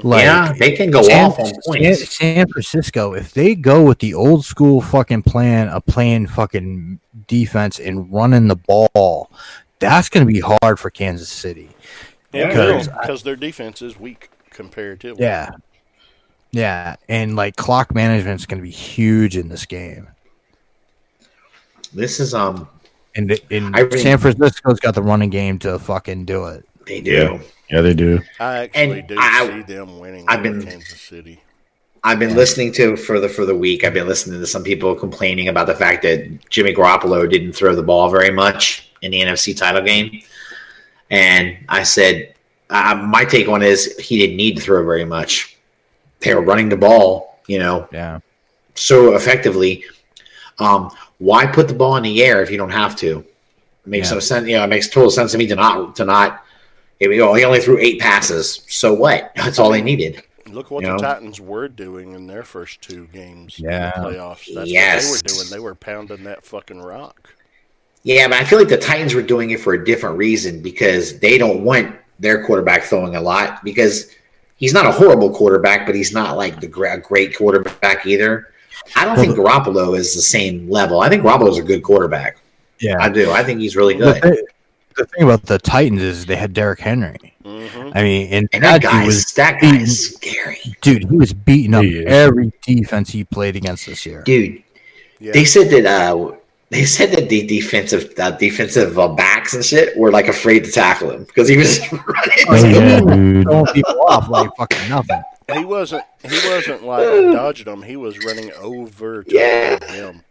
Like, 0.04 0.24
yeah, 0.24 0.54
they 0.58 0.72
can 0.74 0.92
go 0.92 1.02
San, 1.02 1.26
off 1.26 1.40
on 1.40 1.46
San, 1.48 1.62
points. 1.66 2.16
San 2.18 2.48
Francisco, 2.48 3.14
if 3.14 3.34
they 3.34 3.56
go 3.56 3.84
with 3.84 4.00
the 4.00 4.14
old 4.14 4.46
school 4.46 4.82
fucking 4.82 5.24
plan 5.24 5.68
of 5.70 5.86
playing 5.86 6.28
fucking 6.28 7.00
defense 7.28 7.80
and 7.80 8.12
running 8.12 8.48
the 8.48 8.56
ball, 8.56 9.32
that's 9.80 10.10
going 10.10 10.26
to 10.26 10.32
be 10.32 10.42
hard 10.42 10.80
for 10.80 10.90
Kansas 10.90 11.30
City. 11.30 11.70
Yeah, 12.34 12.48
Because- 12.50 12.88
because 12.88 13.24
their 13.24 13.36
defense 13.36 13.82
is 13.82 14.00
weak 14.00 14.30
comparatively. 14.52 15.24
Yeah. 15.24 15.52
Yeah. 16.52 16.96
And 17.10 17.36
like 17.36 17.56
clock 17.56 17.94
management 17.96 18.40
is 18.42 18.46
going 18.46 18.60
to 18.60 18.64
be 18.64 18.72
huge 18.72 19.36
in 19.36 19.50
this 19.50 19.66
game. 19.66 20.08
This 21.94 22.20
is 22.20 22.34
um, 22.34 22.68
And, 23.16 23.40
and 23.52 23.76
I 23.76 23.82
really- 23.82 24.00
San 24.00 24.18
Francisco's 24.18 24.80
got 24.80 24.96
the 24.96 25.02
running 25.02 25.30
game 25.30 25.58
to 25.60 25.80
fucking 25.80 26.26
do 26.26 26.46
it. 26.48 26.66
they 26.86 27.02
do. 27.02 27.40
Yeah, 27.72 27.82
they 27.82 27.94
do. 27.96 28.22
I 28.40 28.58
actually 28.66 29.00
And 29.00 29.08
do 29.08 29.16
I- 29.18 29.48
see 29.48 29.74
them 29.74 30.00
winning 30.00 30.26
I've 30.28 30.44
been- 30.44 30.62
Kansas 30.62 31.02
City. 31.02 31.42
I've 32.04 32.20
been 32.20 32.36
listening 32.36 32.72
to 32.74 32.96
for 32.96 33.20
the 33.20 33.28
for 33.28 33.48
the 33.48 33.56
week. 33.56 33.84
I've 33.84 33.96
been 33.96 34.08
listening 34.08 34.40
to 34.40 34.46
some 34.46 34.62
people 34.64 34.94
complaining 34.94 35.48
about 35.48 35.66
the 35.66 35.74
fact 35.74 36.04
that 36.04 36.50
Jimmy 36.52 36.72
Garoppolo 36.72 37.28
didn't 37.28 37.54
throw 37.54 37.74
the 37.74 37.82
ball 37.82 38.12
very 38.12 38.30
much 38.30 38.92
in 39.02 39.10
the 39.10 39.22
NFC 39.22 39.58
title 39.58 39.82
game, 39.82 40.22
and 41.10 41.58
I 41.68 41.82
said 41.82 42.36
uh, 42.70 42.94
my 42.96 43.26
take 43.26 43.48
on 43.48 43.64
it 43.64 43.70
is 43.70 43.98
he 43.98 44.20
didn't 44.20 44.38
need 44.38 44.58
to 44.58 44.62
throw 44.62 44.86
very 44.86 45.04
much. 45.06 45.58
They 46.20 46.36
were 46.36 46.42
running 46.42 46.70
the 46.70 46.78
ball, 46.78 47.40
you 47.48 47.58
know, 47.58 47.88
Yeah. 47.92 48.20
so 48.76 49.16
effectively. 49.16 49.84
Um, 50.60 50.92
why 51.20 51.46
put 51.46 51.68
the 51.68 51.74
ball 51.74 51.96
in 51.98 52.04
the 52.04 52.24
air 52.24 52.42
if 52.42 52.50
you 52.52 52.58
don't 52.58 52.70
have 52.72 52.96
to? 52.98 53.20
It 53.20 53.26
makes 53.88 54.10
Yeah. 54.10 54.16
no 54.16 54.20
sense. 54.20 54.48
You 54.48 54.58
know, 54.58 54.64
it 54.64 54.68
makes 54.68 54.88
total 54.90 55.10
sense 55.12 55.32
to 55.34 55.38
me 55.38 55.48
to 55.48 55.56
not 55.56 55.96
to 55.98 56.06
not 56.06 56.42
Here 57.00 57.10
we 57.10 57.18
go. 57.18 57.34
He 57.34 57.44
only 57.44 57.60
threw 57.60 57.78
eight 57.78 58.00
passes. 58.00 58.62
So 58.70 58.94
what? 58.94 59.34
That's 59.36 59.60
all 59.60 59.70
they 59.70 59.82
needed. 59.82 60.24
Look 60.50 60.72
what 60.72 60.82
You 60.82 60.88
the 60.88 60.94
know? 60.94 61.00
Titans 61.00 61.42
were 61.42 61.68
doing 61.68 62.14
in 62.14 62.26
their 62.26 62.44
first 62.44 62.82
two 62.82 63.08
games 63.12 63.60
Yeah. 63.60 63.92
in 63.98 64.04
the 64.04 64.10
playoffs. 64.12 64.54
That's 64.54 64.72
Yes. 64.72 65.12
what 65.12 65.24
they 65.24 65.34
were 65.34 65.38
doing. 65.44 65.50
They 65.52 65.60
were 65.60 65.76
pounding 65.76 66.24
that 66.24 66.46
fucking 66.46 66.82
rock. 66.82 67.30
Yeah, 68.04 68.28
but 68.30 68.38
I 68.38 68.46
feel 68.46 68.60
like 68.60 68.70
the 68.70 68.78
Titans 68.78 69.14
were 69.14 69.22
doing 69.24 69.50
it 69.50 69.60
for 69.60 69.74
a 69.74 69.84
different 69.84 70.18
reason 70.18 70.62
because 70.62 71.20
they 71.20 71.38
don't 71.38 71.64
want 71.66 71.96
their 72.20 72.46
quarterback 72.46 72.84
throwing 72.84 73.16
a 73.18 73.22
lot 73.22 73.62
because 73.66 74.10
he's 74.56 74.74
not 74.74 74.86
a 74.86 74.92
horrible 74.92 75.32
quarterback, 75.32 75.86
but 75.86 75.96
he's 75.96 76.14
not 76.14 76.38
like 76.38 76.62
the 76.62 76.68
great 76.68 77.36
quarterback 77.36 78.06
either. 78.06 78.48
I 78.96 79.06
don't 79.06 79.16
think 79.18 79.36
Garoppolo 79.38 79.98
is 79.98 80.14
the 80.14 80.22
same 80.22 80.70
level. 80.70 81.00
I 81.02 81.10
think 81.10 81.24
Garoppolo's 81.24 81.58
a 81.58 81.64
good 81.64 81.84
quarterback. 81.84 82.38
Yeah. 82.80 82.96
I 83.00 83.10
do. 83.10 83.32
I 83.32 83.44
think 83.44 83.60
he's 83.62 83.76
really 83.76 83.96
The 83.98 84.14
good. 84.14 84.22
thing, 84.22 84.46
the 84.98 85.06
thing 85.06 85.24
about 85.24 85.44
the 85.44 85.58
Titans 85.58 86.02
is 86.02 86.26
they 86.26 86.36
had 86.36 86.54
Derrick 86.54 86.80
Henry. 86.80 87.34
hmm 87.44 87.90
I 87.94 88.04
mean, 88.04 88.28
and, 88.32 88.50
And 88.54 88.64
that 88.64 88.82
dude 88.82 88.92
guy, 88.92 89.06
was 89.06 89.34
that 89.34 89.62
guy's 89.62 90.10
scary, 90.16 90.58
dude. 90.82 91.10
He 91.10 91.18
was 91.18 91.34
beating 91.34 91.74
up 91.74 91.84
He 91.84 92.06
every 92.06 92.52
defense 92.62 93.10
he 93.10 93.24
played 93.24 93.56
against 93.56 93.86
this 93.86 94.06
year. 94.06 94.22
dude. 94.24 94.62
Yeah. 95.20 95.32
They 95.32 95.46
said 95.46 95.70
that. 95.70 95.86
uh 95.86 96.34
They 96.70 96.84
said 96.86 97.12
that 97.12 97.30
the 97.30 97.46
defensive 97.48 98.14
uh, 98.20 98.32
defensive 98.32 99.00
uh, 99.00 99.08
backs 99.10 99.54
and 99.54 99.64
shit 99.64 99.96
were 99.98 100.12
like 100.12 100.28
afraid 100.28 100.66
to 100.66 100.72
tackle 100.72 101.12
him 101.12 101.24
because 101.24 101.48
he 101.48 101.58
was 101.58 101.80
running. 101.92 102.46
Oh, 102.50 102.56
yeah, 102.56 102.66
yeah. 102.68 103.00
dude. 103.00 103.44
Throwing 103.44 103.66
people 103.74 104.02
off 104.10 104.28
like 104.30 104.50
fucking 104.58 104.90
nothing. 104.90 105.22
He 105.54 105.64
wasn't. 105.66 106.04
He 106.24 106.50
wasn't 106.50 106.84
like 106.84 107.06
dodging 107.34 107.66
them. 107.66 107.84
He 107.84 107.96
was 107.96 108.24
running 108.26 108.52
over 108.54 109.24
to 109.24 109.36
Yeah. 109.36 109.84
him. 109.94 110.22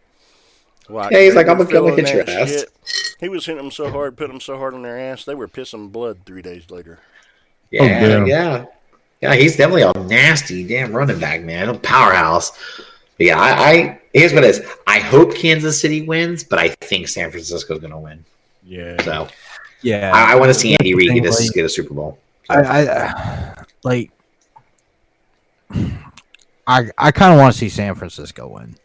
Like, 0.89 1.11
Yeah, 1.11 1.21
he's 1.21 1.35
like, 1.35 1.47
"I'm 1.47 1.57
gonna 1.57 1.71
come 1.71 1.95
hit 1.97 2.13
your 2.13 2.29
ass." 2.29 2.49
shit. 2.49 3.15
He 3.19 3.29
was 3.29 3.45
hitting 3.45 3.61
them 3.61 3.71
so 3.71 3.89
hard, 3.89 4.17
putting 4.17 4.33
them 4.33 4.41
so 4.41 4.57
hard 4.57 4.73
on 4.73 4.83
their 4.83 4.99
ass, 4.99 5.23
they 5.25 5.33
were 5.33 5.47
pissing 5.47 5.91
blood 5.91 6.19
three 6.25 6.41
days 6.41 6.69
later. 6.69 6.99
Yeah, 7.71 7.81
Oh, 8.21 8.25
yeah, 8.25 8.65
yeah. 9.21 9.33
He's 9.35 9.55
definitely 9.55 9.81
a 9.83 9.93
nasty 9.93 10.63
damn 10.67 10.91
running 10.95 11.17
back, 11.19 11.41
man. 11.41 11.69
A 11.69 11.73
powerhouse. 11.79 12.51
But 13.17 13.25
yeah, 13.27 13.39
I, 13.39 13.51
I 13.71 13.99
here's 14.13 14.33
what 14.33 14.43
it 14.43 14.49
is. 14.49 14.61
I 14.85 14.99
hope 14.99 15.33
Kansas 15.33 15.79
City 15.81 16.01
wins, 16.03 16.43
but 16.43 16.59
I 16.59 16.69
think 16.69 17.07
San 17.07 17.31
Francisco's 17.31 17.79
going 17.79 17.91
to 17.91 17.97
win. 17.97 18.23
Yeah. 18.63 19.01
So 19.01 19.27
Yeah, 19.81 20.11
I, 20.13 20.33
I 20.33 20.35
want 20.35 20.49
to 20.49 20.53
see 20.53 20.75
Andy 20.75 20.93
Reid 20.93 21.13
get 21.13 21.25
a, 21.25 21.29
Like- 21.31 21.53
get 21.53 21.65
a 21.65 21.69
Super 21.69 21.93
Bowl. 21.95 22.19
I, 22.49 22.61
I 22.61 23.63
like. 23.83 24.11
I 26.67 26.89
I 26.97 27.11
kind 27.11 27.33
of 27.33 27.39
want 27.39 27.53
to 27.53 27.59
see 27.59 27.69
San 27.69 27.95
Francisco 27.95 28.47
win 28.47 28.75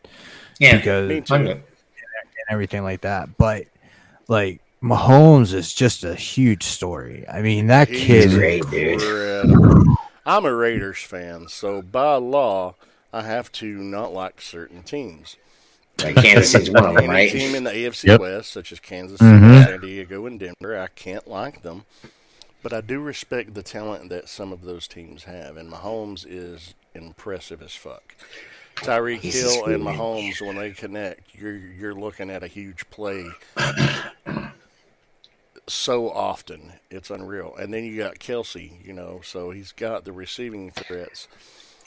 Yeah, 0.58 0.76
because 0.76 1.10
and 1.10 1.26
too. 1.26 1.34
I'm 1.34 1.44
good. 1.44 1.62
everything 2.50 2.82
like 2.82 3.02
that, 3.02 3.36
but 3.38 3.64
like 4.28 4.60
Mahomes 4.82 5.52
is 5.54 5.72
just 5.74 6.04
a 6.04 6.14
huge 6.14 6.62
story. 6.64 7.24
I 7.28 7.42
mean, 7.42 7.66
that 7.68 7.88
He's 7.88 8.00
kid. 8.04 8.30
great, 8.30 8.68
dude. 8.70 9.00
I'm 10.26 10.44
a 10.44 10.54
Raiders 10.54 10.98
fan, 11.02 11.48
so 11.48 11.82
by 11.82 12.14
law, 12.16 12.74
I 13.12 13.22
have 13.22 13.50
to 13.52 13.66
not 13.66 14.12
like 14.12 14.40
certain 14.40 14.82
teams. 14.82 15.36
Like 16.02 16.16
Kansas 16.16 16.52
City's 16.52 16.70
one 16.70 16.86
of 16.86 16.94
them, 16.94 17.10
Any 17.10 17.30
team 17.30 17.54
in 17.54 17.64
the 17.64 17.70
AFC 17.72 18.04
Yep. 18.08 18.20
West, 18.20 18.52
such 18.52 18.72
as 18.72 18.80
Kansas 18.80 19.18
City, 19.18 19.30
Mhm. 19.32 19.64
San 19.66 19.80
Diego, 19.80 20.24
and 20.26 20.38
Denver, 20.40 20.78
I 20.80 20.86
can't 20.88 21.26
like 21.28 21.62
them. 21.62 21.84
But 22.62 22.72
I 22.72 22.80
do 22.80 23.00
respect 23.00 23.54
the 23.54 23.62
talent 23.62 24.10
that 24.10 24.28
some 24.28 24.52
of 24.52 24.62
those 24.62 24.86
teams 24.86 25.24
have, 25.24 25.56
and 25.56 25.72
Mahomes 25.72 26.26
is 26.28 26.74
impressive 26.94 27.62
as 27.62 27.74
fuck. 27.74 28.14
Tyreek 28.76 29.20
Hill 29.20 29.64
and. 29.66 29.84
Mahomes, 29.84 30.40
when 30.44 30.56
they 30.56 30.72
connect, 30.72 31.34
you're 31.34 31.56
you're 31.56 31.94
looking 31.94 32.30
at 32.30 32.42
a 32.42 32.46
huge 32.46 32.88
play. 32.90 33.26
so 35.66 36.10
often, 36.10 36.72
it's 36.90 37.10
unreal. 37.10 37.54
And 37.56 37.72
then 37.72 37.84
you 37.84 37.96
got 37.96 38.18
Kelce, 38.18 38.84
you 38.84 38.92
know, 38.92 39.20
so 39.22 39.50
he's 39.50 39.72
got 39.72 40.04
the 40.04 40.12
receiving 40.12 40.70
threats. 40.70 41.28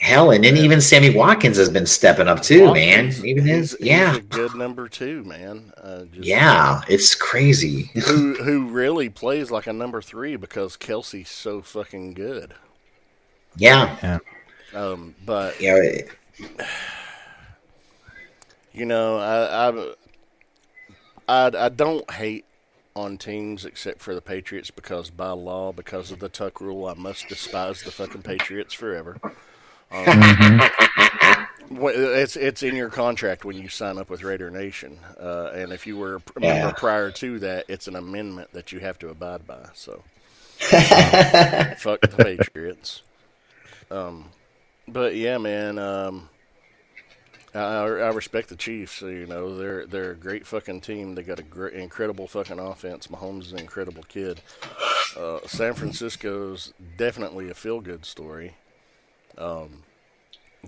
Hell, 0.04 0.32
and 0.32 0.44
then 0.44 0.58
even 0.58 0.82
Sammy 0.82 1.08
Watkins 1.08 1.56
has 1.56 1.70
been 1.70 1.86
stepping 1.86 2.28
up 2.28 2.42
too, 2.42 2.66
Watkins, 2.66 3.20
man. 3.20 3.26
Even 3.26 3.46
his, 3.46 3.70
he's- 3.70 3.78
he's 3.80 3.88
yeah, 3.88 4.16
a 4.16 4.20
good 4.20 4.54
number 4.54 4.86
two, 4.86 5.24
man. 5.24 5.72
Uh, 5.82 6.02
just, 6.12 6.28
yeah. 6.28 6.82
It's 6.90 7.14
crazy. 7.14 7.84
who 8.04 8.34
who 8.34 8.66
really 8.66 9.08
plays 9.08 9.50
like 9.50 9.66
a 9.66 9.72
number 9.72 10.02
three 10.02 10.36
because 10.36 10.76
Kelce's 10.76 11.30
so 11.30 11.62
fucking 11.62 12.12
good. 12.12 12.52
Yeah, 13.56 14.18
Um, 14.74 15.14
but 15.24 15.58
yeah. 15.58 15.80
you 18.74 18.84
know, 18.84 19.16
I, 19.16 19.70
I 19.70 19.92
I 21.28 21.64
I 21.66 21.68
don't 21.70 22.10
hate 22.10 22.44
on 22.94 23.16
teams 23.16 23.64
except 23.64 24.02
for 24.02 24.14
the 24.14 24.20
Patriots 24.20 24.70
because 24.70 25.08
by 25.08 25.30
law, 25.30 25.72
because 25.72 26.10
of 26.10 26.18
the 26.18 26.28
Tuck 26.28 26.60
rule, 26.60 26.86
I 26.86 26.92
must 26.92 27.26
despise 27.28 27.82
the 27.82 27.90
fucking 27.90 28.20
Patriots 28.20 28.74
forever. 28.74 29.16
Um, 29.94 31.78
wh- 31.80 31.94
it's 31.94 32.36
it's 32.36 32.62
in 32.62 32.74
your 32.76 32.88
contract 32.90 33.44
when 33.44 33.56
you 33.56 33.68
sign 33.68 33.98
up 33.98 34.10
with 34.10 34.22
Raider 34.22 34.50
Nation, 34.50 34.98
uh, 35.20 35.50
and 35.54 35.72
if 35.72 35.86
you 35.86 35.96
were 35.96 36.16
a 36.36 36.40
member 36.40 36.46
Yeah. 36.68 36.72
prior 36.72 37.10
to 37.12 37.38
that, 37.40 37.66
it's 37.68 37.86
an 37.88 37.96
amendment 37.96 38.52
that 38.52 38.72
you 38.72 38.80
have 38.80 38.98
to 39.00 39.08
abide 39.08 39.46
by. 39.46 39.68
So. 39.74 40.02
fuck 40.58 42.00
the 42.00 42.14
Patriots. 42.16 43.02
Um, 43.90 44.26
but 44.88 45.14
yeah, 45.16 45.38
man. 45.38 45.78
Um, 45.78 46.28
I, 47.54 47.60
I 47.84 48.08
respect 48.10 48.48
the 48.48 48.56
Chiefs. 48.56 48.92
So, 48.94 49.06
you 49.08 49.26
know, 49.26 49.56
they're 49.56 49.86
they're 49.86 50.10
a 50.12 50.16
great 50.16 50.46
fucking 50.46 50.80
team. 50.80 51.14
They 51.14 51.22
got 51.22 51.38
a 51.38 51.42
great, 51.44 51.74
incredible 51.74 52.26
fucking 52.26 52.58
offense. 52.58 53.06
Mahomes 53.08 53.42
is 53.42 53.52
an 53.52 53.58
incredible 53.60 54.02
kid. 54.08 54.40
Uh, 55.16 55.38
San 55.46 55.74
Francisco's 55.74 56.72
definitely 56.96 57.50
a 57.50 57.54
feel 57.54 57.80
good 57.80 58.04
story. 58.04 58.54
Um, 59.38 59.82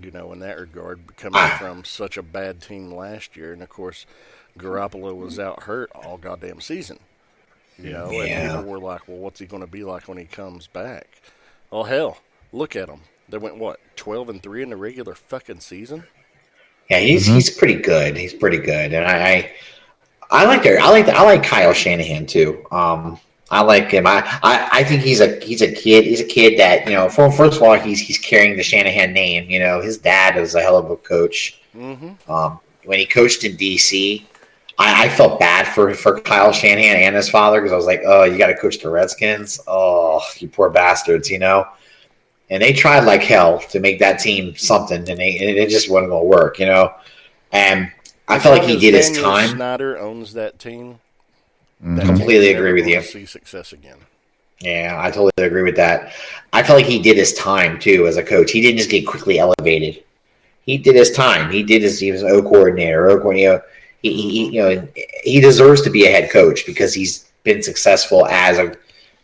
you 0.01 0.11
know, 0.11 0.31
in 0.33 0.39
that 0.39 0.59
regard, 0.59 1.15
coming 1.17 1.47
from 1.57 1.83
such 1.83 2.17
a 2.17 2.23
bad 2.23 2.61
team 2.61 2.91
last 2.91 3.35
year, 3.35 3.53
and 3.53 3.61
of 3.61 3.69
course, 3.69 4.05
Garoppolo 4.57 5.15
was 5.15 5.39
out 5.39 5.63
hurt 5.63 5.91
all 5.95 6.17
goddamn 6.17 6.61
season. 6.61 6.99
You 7.79 7.91
know, 7.91 8.09
and 8.09 8.51
people 8.51 8.71
were 8.71 8.79
like, 8.79 9.07
"Well, 9.07 9.17
what's 9.17 9.39
he 9.39 9.45
going 9.45 9.61
to 9.61 9.67
be 9.67 9.83
like 9.83 10.07
when 10.07 10.17
he 10.17 10.25
comes 10.25 10.67
back?" 10.67 11.21
Oh 11.71 11.83
hell, 11.83 12.17
look 12.51 12.75
at 12.75 12.87
them. 12.87 13.01
They 13.29 13.37
went 13.37 13.57
what 13.57 13.79
twelve 13.95 14.29
and 14.29 14.41
three 14.41 14.63
in 14.63 14.69
the 14.69 14.77
regular 14.77 15.13
fucking 15.13 15.59
season. 15.59 16.05
Yeah, 16.89 16.99
he's 16.99 17.25
he's 17.25 17.49
pretty 17.49 17.75
good. 17.75 18.17
He's 18.17 18.33
pretty 18.33 18.57
good, 18.57 18.93
and 18.93 19.05
I 19.05 19.51
I, 20.31 20.41
I 20.41 20.45
like 20.45 20.63
their, 20.63 20.79
I 20.79 20.89
like 20.89 21.07
I 21.07 21.23
like 21.23 21.43
Kyle 21.43 21.73
Shanahan 21.73 22.25
too. 22.25 22.65
Um, 22.71 23.19
I 23.49 23.61
like 23.61 23.91
him. 23.91 24.05
I, 24.05 24.19
I, 24.43 24.69
I 24.71 24.83
think 24.83 25.01
he's 25.01 25.21
a 25.21 25.39
he's 25.39 25.61
a 25.61 25.71
kid. 25.71 26.05
He's 26.05 26.19
a 26.19 26.25
kid 26.25 26.59
that 26.59 26.85
you 26.85 26.93
know. 26.93 27.07
For, 27.07 27.31
first 27.31 27.57
of 27.57 27.63
all, 27.63 27.75
he's 27.75 27.99
he's 27.99 28.17
carrying 28.17 28.57
the 28.57 28.63
Shanahan 28.63 29.13
name. 29.13 29.49
You 29.49 29.59
know, 29.59 29.81
his 29.81 29.97
dad 29.97 30.37
is 30.37 30.55
a 30.55 30.61
hell 30.61 30.77
of 30.77 30.91
a 30.91 30.97
coach. 30.97 31.61
Mm-hmm. 31.75 32.31
Um, 32.31 32.59
when 32.83 32.99
he 32.99 33.05
coached 33.05 33.43
in 33.45 33.55
DC, 33.55 34.25
I, 34.77 35.05
I 35.05 35.09
felt 35.09 35.39
bad 35.39 35.67
for 35.67 35.93
for 35.93 36.19
Kyle 36.19 36.51
Shanahan 36.51 36.97
and 36.97 37.15
his 37.15 37.29
father 37.29 37.61
because 37.61 37.71
I 37.71 37.77
was 37.77 37.85
like, 37.85 38.01
oh, 38.05 38.23
you 38.23 38.37
got 38.37 38.47
to 38.47 38.57
coach 38.57 38.79
the 38.79 38.89
Redskins. 38.89 39.61
Oh, 39.65 40.21
you 40.37 40.49
poor 40.49 40.69
bastards, 40.69 41.29
you 41.29 41.39
know. 41.39 41.67
And 42.49 42.61
they 42.61 42.73
tried 42.73 43.05
like 43.05 43.23
hell 43.23 43.59
to 43.59 43.79
make 43.79 43.99
that 43.99 44.19
team 44.19 44.55
something, 44.55 44.97
and, 45.09 45.19
they, 45.19 45.37
and 45.37 45.57
it 45.57 45.69
just 45.69 45.89
wasn't 45.89 46.11
going 46.11 46.23
to 46.23 46.27
work, 46.27 46.59
you 46.59 46.65
know. 46.65 46.93
And 47.51 47.91
I 48.27 48.39
felt 48.39 48.57
like 48.57 48.67
he 48.67 48.77
did 48.77 48.93
his 48.93 49.17
time. 49.19 49.49
Snyder 49.49 49.97
owns 49.97 50.33
that 50.33 50.59
team. 50.59 50.99
Mhm. 51.83 51.97
That 51.97 52.05
Completely 52.05 52.53
agree 52.53 52.73
with 52.73 52.87
you. 52.87 53.01
See 53.01 53.25
success 53.25 53.73
again. 53.73 53.97
Yeah, 54.59 54.99
I 54.99 55.11
totally 55.11 55.31
agree 55.37 55.61
with 55.61 55.75
that. 55.75 56.13
I 56.51 56.63
felt 56.63 56.79
like 56.79 56.87
he 56.87 56.99
did 56.99 57.15
his 57.15 57.33
time 57.33 57.79
too 57.79 58.07
as 58.07 58.17
a 58.17 58.23
coach. 58.23 58.51
He 58.51 58.61
didn't 58.61 58.77
just 58.77 58.89
get 58.89 59.05
quickly 59.05 59.37
elevated. 59.37 60.03
He 60.65 60.77
did 60.77 60.95
his 60.95 61.11
time. 61.11 61.51
He 61.51 61.61
did 61.63 61.83
his. 61.83 61.99
He 61.99 62.11
was 62.11 62.23
an 62.23 62.29
O 62.31 62.41
coordinator. 62.41 63.09
O 63.09 63.19
coordinator. 63.19 63.63
He, 64.01 64.13
he, 64.13 64.49
you 64.55 64.61
know, 64.61 64.87
he 65.23 65.39
deserves 65.39 65.81
to 65.81 65.89
be 65.89 66.05
a 66.05 66.11
head 66.11 66.31
coach 66.31 66.65
because 66.65 66.93
he's 66.93 67.29
been 67.43 67.61
successful 67.61 68.25
as 68.27 68.57
a 68.57 68.75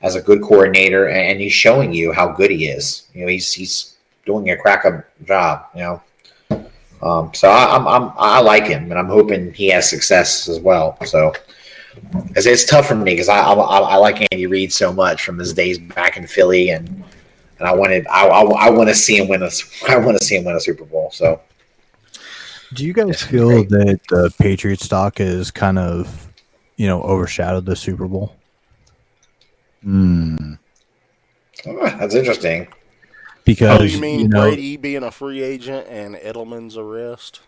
as 0.02 0.16
a 0.16 0.22
good 0.22 0.42
coordinator, 0.42 1.10
and 1.10 1.40
he's 1.40 1.54
showing 1.54 1.94
you 1.94 2.12
how 2.12 2.32
good 2.32 2.52
he 2.52 2.68
is. 2.68 3.08
You 3.14 3.22
know, 3.22 3.28
he's 3.28 3.52
he's 3.52 3.96
doing 4.26 4.52
a 4.52 4.58
crack 4.58 4.86
up 4.86 5.04
job. 5.26 5.66
You 5.74 5.82
know, 5.82 6.66
um, 7.02 7.34
so 7.34 7.50
I, 7.50 7.76
I'm, 7.76 7.88
I'm 7.88 8.14
I 8.18 8.40
like 8.40 8.68
him, 8.68 8.92
and 8.92 9.00
I'm 9.00 9.08
hoping 9.08 9.52
he 9.54 9.70
has 9.70 9.90
success 9.90 10.48
as 10.48 10.60
well. 10.60 10.98
So. 11.06 11.34
It's, 12.36 12.46
it's 12.46 12.66
tough 12.66 12.88
for 12.88 12.96
me 12.96 13.12
because 13.14 13.30
I, 13.30 13.38
I 13.40 13.54
I 13.54 13.96
like 13.98 14.26
Andy 14.32 14.48
Reid 14.48 14.72
so 14.74 14.92
much 14.94 15.24
from 15.24 15.38
his 15.38 15.54
days 15.54 15.78
back 15.80 16.18
in 16.18 16.26
Philly, 16.28 16.70
and 16.70 16.88
and 17.60 17.68
I 17.68 17.74
wanted 17.74 18.06
I 18.08 18.28
I, 18.28 18.68
I 18.68 18.70
want 18.70 18.90
to 18.90 18.96
see 18.96 19.18
him 19.18 19.28
win 19.28 19.44
a 19.44 19.50
I 19.90 19.98
want 19.98 20.18
to 20.20 20.26
see 20.26 20.36
him 20.38 20.44
win 20.46 20.56
a 20.56 20.60
Super 20.60 20.86
Bowl. 20.86 21.12
So 21.12 21.42
Do 22.74 22.86
you 22.86 22.94
guys 22.94 23.08
That's 23.08 23.24
feel 23.24 23.50
great. 23.50 23.70
that 23.70 24.00
the 24.10 24.34
Patriot 24.40 24.80
stock 24.82 25.20
is 25.20 25.52
kind 25.52 25.78
of, 25.78 26.28
you 26.78 26.88
know, 26.88 27.02
overshadowed 27.04 27.66
the 27.66 27.76
Super 27.76 28.08
Bowl? 28.08 28.36
Mm. 29.86 30.58
oh, 31.68 31.90
that's 32.00 32.16
interesting. 32.16 32.68
Because 33.46 33.82
Oh, 33.82 33.84
you 33.84 34.00
mean 34.00 34.20
you 34.22 34.28
know, 34.30 34.42
Brady 34.44 34.78
being 34.78 35.04
a 35.04 35.12
free 35.12 35.42
agent 35.44 35.86
and 35.90 36.16
Edelman's 36.16 36.78
arrest? 36.78 37.42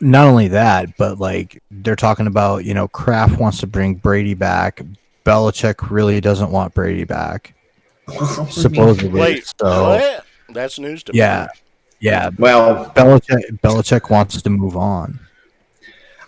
Not 0.00 0.26
only 0.26 0.48
that, 0.48 0.96
but 0.96 1.18
like 1.18 1.62
they're 1.70 1.96
talking 1.96 2.26
about, 2.26 2.64
you 2.64 2.74
know, 2.74 2.88
Kraft 2.88 3.38
wants 3.38 3.60
to 3.60 3.66
bring 3.66 3.94
Brady 3.94 4.34
back, 4.34 4.82
Belichick 5.24 5.90
really 5.90 6.20
doesn't 6.20 6.50
want 6.50 6.74
Brady 6.74 7.04
back. 7.04 7.54
Supposedly, 8.48 9.20
Wait, 9.20 9.52
so 9.60 9.90
what? 9.90 10.24
That's 10.50 10.78
news 10.78 11.02
to 11.04 11.12
yeah, 11.14 11.48
me. 11.52 11.60
yeah. 12.00 12.30
Well, 12.38 12.90
Belichick 12.96 13.60
Belichick 13.60 14.10
wants 14.10 14.40
to 14.40 14.50
move 14.50 14.76
on. 14.76 15.20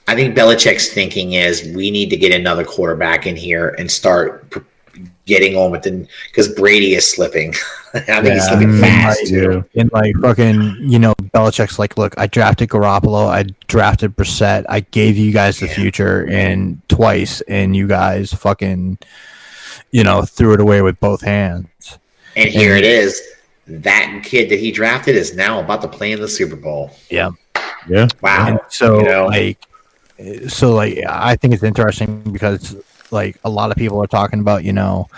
I 0.07 0.15
think 0.15 0.37
Belichick's 0.37 0.93
thinking 0.93 1.35
is 1.35 1.63
we 1.75 1.91
need 1.91 2.11
to 2.11 2.17
get 2.17 2.33
another 2.39 2.65
quarterback 2.65 3.27
in 3.27 3.37
here 3.37 3.75
and 3.79 3.91
start 3.91 4.51
p- 4.51 4.61
getting 5.27 5.57
on 5.57 5.71
with 5.71 5.83
the 5.83 6.07
because 6.29 6.49
Brady 6.49 6.95
is 6.95 7.09
slipping. 7.09 7.55
I 7.95 8.01
think 8.01 8.35
he's 8.35 8.47
slipping 8.49 8.79
fast 8.81 9.27
too. 9.27 9.65
And 9.75 9.91
like 9.93 10.15
fucking, 10.17 10.77
you 10.81 10.99
know, 10.99 11.15
Belichick's 11.15 11.79
like, 11.79 11.97
look, 11.99 12.15
I 12.19 12.27
drafted 12.27 12.69
Garoppolo, 12.69 13.27
I 13.29 13.45
drafted 13.69 14.17
Brissett, 14.17 14.65
I 14.69 14.81
gave 14.81 15.17
you 15.17 15.33
guys 15.33 15.59
the 15.59 15.67
Yeah. 15.67 15.75
future 15.75 16.27
and 16.29 16.81
twice, 16.89 17.41
and 17.43 17.75
you 17.77 17.87
guys 17.87 18.33
fucking, 18.33 18.99
you 19.91 20.05
know, 20.05 20.23
threw 20.23 20.55
it 20.55 20.61
away 20.61 20.83
with 20.83 20.99
both 21.01 21.21
hands. 21.23 21.99
And 22.37 22.49
here 22.49 22.77
it 22.77 22.85
is. 22.85 23.21
That 23.67 24.23
kid 24.25 24.49
that 24.51 24.59
he 24.59 24.73
drafted 24.73 25.15
is 25.17 25.35
now 25.35 25.61
about 25.61 25.83
to 25.83 25.89
play 25.89 26.13
in 26.13 26.21
the 26.21 26.29
Super 26.29 26.57
Bowl. 26.57 26.91
Yeah. 27.09 27.31
Yeah. 27.89 28.09
Wow. 28.21 28.47
And 28.49 28.61
so 28.69 28.99
You 29.01 29.05
know? 29.07 29.27
like 29.27 29.59
so 30.49 30.75
like 30.75 30.99
I 31.09 31.35
think 31.37 31.55
it's 31.55 31.63
interesting 31.63 32.21
because 32.33 32.77
like 33.13 33.37
a 33.45 33.51
lot 33.51 33.71
of 33.71 33.77
people 33.77 34.03
are 34.03 34.07
talking 34.07 34.41
about, 34.41 34.65
you 34.65 34.73
know, 34.73 35.09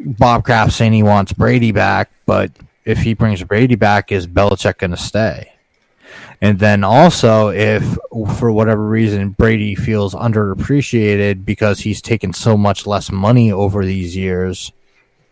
Bob 0.00 0.44
Kraft 0.44 0.72
saying 0.72 0.92
he 0.92 1.02
wants 1.02 1.32
Brady 1.32 1.72
back, 1.72 2.10
but 2.26 2.50
if 2.84 2.98
he 2.98 3.14
brings 3.14 3.42
Brady 3.42 3.74
back, 3.76 4.12
is 4.12 4.26
Belichick 4.26 4.78
gonna 4.78 4.96
stay? 4.96 5.52
And 6.42 6.58
then 6.58 6.84
also 6.84 7.48
if 7.48 7.82
for 8.36 8.52
whatever 8.52 8.86
reason 8.86 9.30
Brady 9.30 9.74
feels 9.74 10.14
underappreciated 10.14 11.44
because 11.44 11.80
he's 11.80 12.02
taken 12.02 12.32
so 12.32 12.56
much 12.56 12.86
less 12.86 13.10
money 13.10 13.50
over 13.52 13.84
these 13.84 14.14
years 14.16 14.72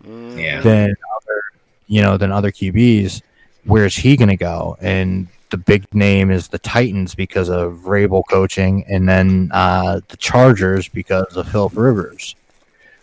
Mm, 0.06 0.38
Yeah. 0.38 0.60
than 0.60 0.90
other 1.16 1.42
you 1.86 2.02
know 2.02 2.16
than 2.18 2.30
other 2.32 2.50
QBs. 2.50 3.22
Where's 3.64 3.96
he 3.96 4.16
going 4.18 4.28
to 4.28 4.36
go? 4.36 4.76
And 4.80 5.28
the 5.54 5.58
big 5.58 5.84
name 5.94 6.32
is 6.32 6.48
the 6.48 6.58
Titans 6.58 7.14
because 7.14 7.48
of 7.48 7.74
Vrabel 7.74 8.24
coaching, 8.28 8.84
and 8.88 9.08
then 9.08 9.50
uh, 9.52 10.00
the 10.08 10.16
Chargers 10.16 10.88
because 10.88 11.36
of 11.36 11.48
Philip 11.48 11.76
Rivers. 11.76 12.34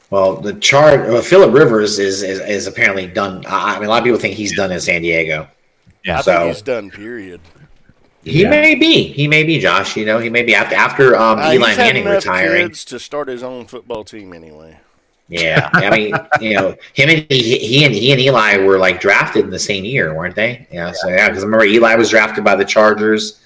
Well, 0.10 0.36
the 0.36 0.56
chart. 0.56 1.08
Well, 1.08 1.22
Philip 1.22 1.54
Rivers 1.54 1.98
is, 1.98 2.24
is 2.24 2.42
is 2.42 2.68
apparently 2.68 3.08
done. 3.08 3.46
I 3.48 3.76
I 3.76 3.80
mean, 3.80 3.86
a 3.86 3.90
lot 3.90 4.00
of 4.00 4.04
people 4.04 4.20
think 4.20 4.36
he's 4.36 4.54
done 4.54 4.70
in 4.74 4.82
San 4.82 5.02
Diego. 5.02 5.48
Yeah. 6.04 6.18
I 6.18 6.22
So- 6.22 6.34
think 6.40 6.54
he's 6.56 6.62
done. 6.62 6.90
Period. 6.92 7.40
He 8.26 8.42
Yeah. 8.42 8.50
may 8.50 8.76
be. 8.76 9.04
He 9.14 9.30
may 9.30 9.44
be. 9.44 9.58
Josh. 9.58 9.96
You 9.96 10.06
know, 10.06 10.20
he 10.20 10.30
may 10.30 10.44
be 10.44 10.54
after 10.54 10.76
after 10.76 11.16
um, 11.16 11.40
Uh, 11.40 11.54
Eli 11.54 11.70
he's 11.70 11.78
Manning 11.78 12.04
enough 12.04 12.26
retiring. 12.26 12.68
kids 12.68 12.84
to 12.86 13.00
start 13.00 13.30
his 13.30 13.44
own 13.44 13.66
football 13.66 14.04
team 14.04 14.34
anyway. 14.34 14.78
Yeah, 15.32 15.70
I 15.72 15.90
mean, 15.90 16.14
you 16.42 16.56
know, 16.56 16.76
him 16.94 17.10
and 17.10 17.26
he, 17.30 17.58
he 17.58 17.86
and 17.86 17.96
he 17.96 18.12
and 18.12 18.20
Eli 18.20 18.58
were 18.58 18.78
like 18.78 19.00
drafted 19.00 19.46
in 19.46 19.50
the 19.50 19.58
same 19.58 19.86
year, 19.86 20.14
weren't 20.14 20.36
they? 20.36 20.68
Yeah. 20.70 20.92
So 20.92 21.08
yeah, 21.08 21.30
because 21.30 21.44
I 21.44 21.46
remember 21.46 21.64
Eli 21.66 21.96
was 21.96 22.10
drafted 22.10 22.44
by 22.44 22.58
the 22.58 22.66
Chargers, 22.66 23.40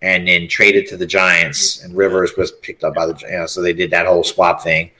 and 0.00 0.26
then 0.26 0.48
traded 0.48 0.86
to 0.88 0.96
the 0.96 1.04
Giants, 1.04 1.84
and 1.84 1.94
Rivers 1.94 2.38
was 2.38 2.52
picked 2.62 2.84
up 2.84 2.94
by 2.94 3.04
the. 3.04 3.18
You 3.30 3.38
know, 3.40 3.46
so 3.46 3.60
they 3.60 3.74
did 3.74 3.90
that 3.90 4.06
whole 4.06 4.24
swap 4.24 4.62
thing. 4.62 4.90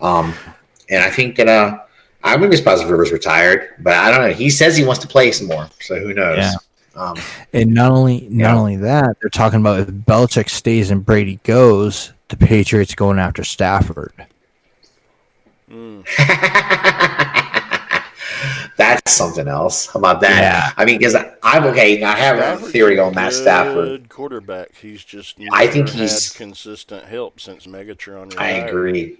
Um, 0.00 0.34
and 0.90 1.00
I 1.04 1.10
think 1.10 1.36
that 1.36 1.46
uh, 1.46 1.78
I 2.24 2.34
wouldn't 2.34 2.50
be 2.50 2.56
surprised 2.56 2.82
if 2.82 2.90
Rivers 2.90 3.12
retired, 3.12 3.76
but 3.78 3.92
I 3.92 4.10
don't 4.10 4.28
know. 4.28 4.34
He 4.34 4.50
says 4.50 4.76
he 4.76 4.84
wants 4.84 5.00
to 5.02 5.08
play 5.08 5.30
some 5.30 5.46
more, 5.46 5.68
so 5.80 6.00
who 6.00 6.12
knows? 6.12 6.38
Yeah. 6.38 6.52
Um, 6.96 7.16
And 7.52 7.72
not 7.72 7.92
only 7.92 8.26
not 8.30 8.54
Yeah. 8.54 8.58
only 8.58 8.76
that, 8.78 9.16
they're 9.20 9.30
talking 9.30 9.60
about 9.60 9.78
if 9.78 9.86
Belichick 9.86 10.50
stays 10.50 10.90
and 10.90 11.06
Brady 11.06 11.38
goes, 11.44 12.12
the 12.30 12.36
Patriots 12.36 12.96
going 12.96 13.20
after 13.20 13.44
Stafford. 13.44 14.12
Mm. 15.70 16.04
That's 18.76 19.10
something 19.12 19.48
else. 19.48 19.86
How 19.86 19.98
about 19.98 20.20
that? 20.20 20.40
Yeah. 20.40 20.70
I 20.76 20.84
mean, 20.84 20.98
because 20.98 21.16
I'm 21.42 21.64
okay. 21.64 22.02
I 22.02 22.14
have 22.16 22.38
a 22.62 22.64
theory 22.66 22.98
on 22.98 23.12
a 23.12 23.14
Matt 23.14 23.32
Stafford. 23.32 23.74
good 23.74 24.08
Quarterback. 24.08 24.74
He's 24.76 25.02
just 25.04 25.36
I 25.52 25.66
think 25.66 25.88
he's- 25.88 26.32
had 26.32 26.38
consistent 26.38 27.04
help 27.04 27.40
since 27.40 27.66
Megatron. 27.66 28.36
I 28.38 28.50
agree. 28.50 29.18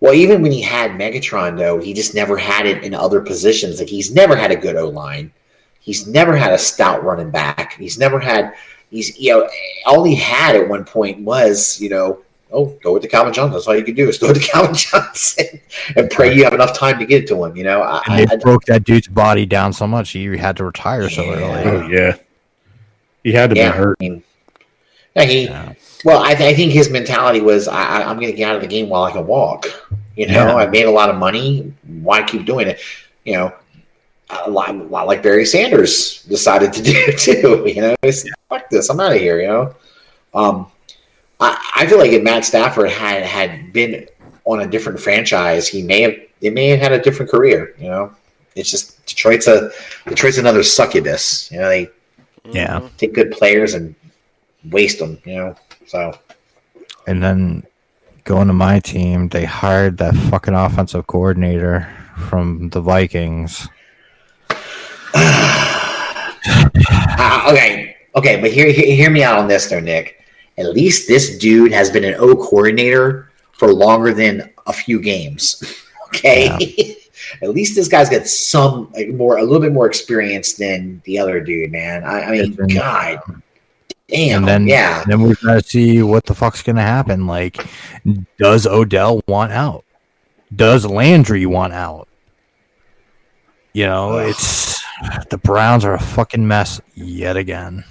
Well, 0.00 0.14
even 0.14 0.42
when 0.42 0.52
he 0.52 0.62
had 0.62 0.92
Megatron, 0.92 1.58
though, 1.58 1.78
he 1.80 1.92
just 1.92 2.14
never 2.14 2.36
had 2.38 2.66
it 2.66 2.84
in 2.84 2.94
other 2.94 3.20
positions. 3.20 3.80
Like 3.80 3.88
he's 3.88 4.14
never 4.14 4.36
had 4.36 4.50
a 4.52 4.56
good 4.56 4.76
O 4.76 4.88
line. 4.88 5.32
He's 5.80 6.06
never 6.06 6.36
had 6.36 6.52
a 6.52 6.58
stout 6.58 7.02
running 7.04 7.30
back. 7.30 7.74
He's 7.74 7.98
never 7.98 8.18
had. 8.20 8.54
He's 8.90 9.18
you 9.18 9.32
know 9.32 9.48
all 9.84 10.04
he 10.04 10.14
had 10.14 10.56
at 10.56 10.68
one 10.68 10.84
point 10.84 11.20
was 11.20 11.78
you 11.80 11.90
know 11.90 12.22
oh 12.52 12.66
go 12.82 12.92
with 12.92 13.02
the 13.02 13.08
Calvin 13.08 13.32
Johnson. 13.32 13.52
That's 13.52 13.66
all 13.66 13.76
you 13.76 13.84
can 13.84 13.94
do 13.94 14.08
is 14.08 14.18
throw 14.18 14.32
to 14.32 14.40
Calvin 14.52 14.74
Johnson 14.74 15.60
and 15.96 16.10
pray 16.10 16.34
you 16.34 16.44
have 16.44 16.54
enough 16.54 16.72
time 16.72 16.98
to 16.98 17.06
get 17.06 17.26
to 17.28 17.44
him. 17.44 17.56
You 17.56 17.64
know 17.64 17.82
I, 17.82 18.02
And 18.06 18.28
they 18.28 18.34
I, 18.34 18.36
broke 18.38 18.64
that 18.64 18.84
dude's 18.84 19.08
body 19.08 19.46
down 19.46 19.72
so 19.72 19.86
much 19.86 20.10
he 20.10 20.24
had 20.36 20.56
to 20.58 20.64
retire 20.64 21.08
so 21.08 21.22
early. 21.30 21.64
Oh 21.64 21.88
yeah. 21.88 22.16
He 23.24 23.32
had 23.32 23.50
to 23.50 23.56
yeah, 23.56 23.72
be 23.72 23.76
hurt. 23.76 23.96
I 24.00 24.04
mean, 24.04 24.22
yeah, 25.14 25.24
he. 25.24 25.44
Yeah. 25.44 25.72
Well, 26.04 26.22
I, 26.22 26.34
th- 26.34 26.52
I 26.52 26.54
think 26.54 26.72
his 26.72 26.90
mentality 26.90 27.40
was, 27.40 27.66
I, 27.66 27.82
I, 27.82 28.02
I'm 28.08 28.16
going 28.16 28.30
to 28.30 28.36
get 28.36 28.48
out 28.48 28.54
of 28.54 28.62
the 28.62 28.68
game 28.68 28.88
while 28.88 29.02
I 29.02 29.10
can 29.10 29.26
walk. 29.26 29.66
You 30.16 30.28
know, 30.28 30.46
Yeah. 30.46 30.54
I 30.54 30.66
made 30.66 30.86
a 30.86 30.90
lot 30.90 31.10
of 31.10 31.16
money. 31.16 31.72
Why 31.86 32.22
keep 32.22 32.46
doing 32.46 32.68
it? 32.68 32.80
You 33.24 33.32
know, 33.34 33.54
a 34.30 34.48
lot, 34.48 34.70
a 34.70 34.72
lot 34.74 35.06
like 35.06 35.22
Barry 35.22 35.44
Sanders 35.44 36.22
decided 36.24 36.72
to 36.72 36.82
do 36.82 37.12
too. 37.18 37.64
You 37.66 37.82
know, 37.82 37.96
it's, 38.02 38.24
fuck 38.48 38.70
this, 38.70 38.88
I'm 38.88 39.00
out 39.00 39.12
of 39.12 39.18
here. 39.18 39.40
You 39.40 39.48
know, 39.48 39.74
um, 40.34 40.66
I, 41.40 41.72
I 41.76 41.86
feel 41.86 41.98
like 41.98 42.12
if 42.12 42.22
Matt 42.22 42.44
Stafford 42.44 42.90
had 42.90 43.22
had 43.22 43.72
been 43.72 44.06
on 44.44 44.60
a 44.60 44.66
different 44.66 44.98
franchise, 44.98 45.68
he 45.68 45.82
may 45.82 46.02
have 46.02 46.14
it 46.40 46.52
may 46.52 46.68
have 46.68 46.80
had 46.80 46.92
a 46.92 47.00
different 47.00 47.30
career. 47.30 47.74
You 47.78 47.88
know, 47.88 48.12
it's 48.54 48.70
just 48.70 49.04
Detroit's 49.06 49.46
a 49.46 49.70
Detroit's 50.06 50.38
another 50.38 50.62
succubus. 50.62 51.50
You 51.52 51.58
know, 51.58 51.68
they 51.68 51.90
Yeah. 52.44 52.88
Take 52.96 53.14
good 53.14 53.30
players 53.30 53.74
and 53.74 53.94
waste 54.70 54.98
them. 54.98 55.18
You 55.24 55.34
know, 55.36 55.56
so. 55.86 56.18
And 57.06 57.22
then 57.22 57.64
going 58.24 58.48
to 58.48 58.52
my 58.52 58.80
team, 58.80 59.28
they 59.28 59.44
hired 59.44 59.96
that 59.98 60.14
fucking 60.14 60.54
offensive 60.54 61.06
coordinator 61.06 61.88
from 62.28 62.68
the 62.70 62.80
Vikings. 62.80 63.68
Uh, 67.20 67.50
okay, 67.50 67.96
okay, 68.14 68.40
but 68.40 68.50
hear, 68.50 68.70
hear 68.70 68.86
hear 68.86 69.10
me 69.10 69.22
out 69.22 69.38
on 69.38 69.48
this, 69.48 69.66
though, 69.66 69.80
Nick. 69.80 70.17
At 70.58 70.74
least 70.74 71.06
this 71.08 71.38
dude 71.38 71.72
has 71.72 71.88
been 71.90 72.04
an 72.04 72.14
O 72.18 72.34
coordinator 72.34 73.30
for 73.52 73.72
longer 73.72 74.12
than 74.12 74.52
a 74.66 74.72
few 74.72 75.00
games. 75.00 75.62
Okay, 76.08 76.96
at 77.42 77.50
least 77.50 77.74
this 77.74 77.86
guy's 77.86 78.08
got 78.08 78.26
some 78.26 78.90
like 78.94 79.08
more, 79.08 79.36
a 79.36 79.42
little 79.42 79.60
bit 79.60 79.74
more 79.74 79.86
experience 79.86 80.54
than 80.54 81.02
the 81.04 81.18
other 81.18 81.38
dude, 81.38 81.70
man. 81.70 82.02
I, 82.02 82.22
I 82.22 82.30
mean, 82.30 82.54
God, 82.54 83.20
damn, 84.08 84.38
and 84.38 84.48
then 84.48 84.66
yeah, 84.66 85.04
then 85.04 85.20
we've 85.20 85.38
got 85.42 85.62
to 85.62 85.68
see 85.68 86.02
what 86.02 86.24
the 86.24 86.34
fuck's 86.34 86.62
gonna 86.62 86.80
happen. 86.80 87.26
Like, 87.26 87.62
does 88.38 88.66
Odell 88.66 89.20
want 89.28 89.52
out? 89.52 89.84
Does 90.56 90.86
Landry 90.86 91.44
want 91.44 91.74
out? 91.74 92.08
You 93.74 93.84
know, 93.84 94.16
it's 94.16 94.82
the 95.28 95.36
Browns 95.36 95.84
are 95.84 95.92
a 95.92 96.00
fucking 96.00 96.48
mess 96.48 96.80
yet 96.94 97.36
again. 97.36 97.84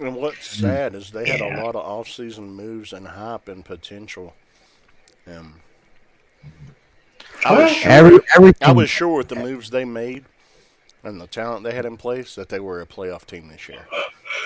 And 0.00 0.16
what's 0.16 0.46
sad 0.46 0.94
is 0.94 1.10
they 1.10 1.28
had 1.28 1.40
Yeah. 1.40 1.60
a 1.60 1.64
lot 1.64 1.74
of 1.76 1.84
off-season 1.84 2.52
moves 2.54 2.92
and 2.92 3.06
hype 3.06 3.48
and 3.48 3.64
potential. 3.64 4.34
Um, 5.26 5.60
I 7.44 7.52
was 7.62 7.70
sure, 7.72 7.90
Every 7.90 8.18
everything. 8.36 8.68
I 8.68 8.72
was 8.72 8.90
sure 8.90 9.16
with 9.18 9.28
the 9.28 9.36
moves 9.36 9.70
they 9.70 9.84
made 9.84 10.24
and 11.04 11.20
the 11.20 11.26
talent 11.26 11.64
they 11.64 11.72
had 11.74 11.84
in 11.86 11.96
place 11.96 12.34
that 12.34 12.48
they 12.48 12.60
were 12.60 12.80
a 12.80 12.86
playoff 12.86 13.24
team 13.26 13.48
this 13.48 13.68
year. 13.68 13.86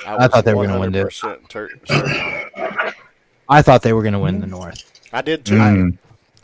I 0.06 0.28
thought 0.28 0.44
they 0.44 0.54
were 0.54 0.66
gonna 0.66 0.80
win 0.80 0.94
it. 0.94 1.06
100% 1.06 1.48
ter- 1.48 1.70
certain 1.86 2.12
on 2.56 2.88
it. 2.88 2.94
I 3.48 3.62
thought 3.62 3.82
they 3.82 3.92
were 3.92 4.02
gonna 4.02 4.20
win 4.20 4.40
the 4.40 4.46
North. 4.46 4.82
I 5.12 5.22
did 5.22 5.44
too. 5.44 5.54
Mm, 5.56 5.98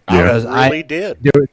I 0.08 0.16
yeah. 0.18 0.44
I- 0.48 0.66
really 0.66 0.82
did. 0.82 1.18
There, 1.22 1.32
was- 1.34 1.48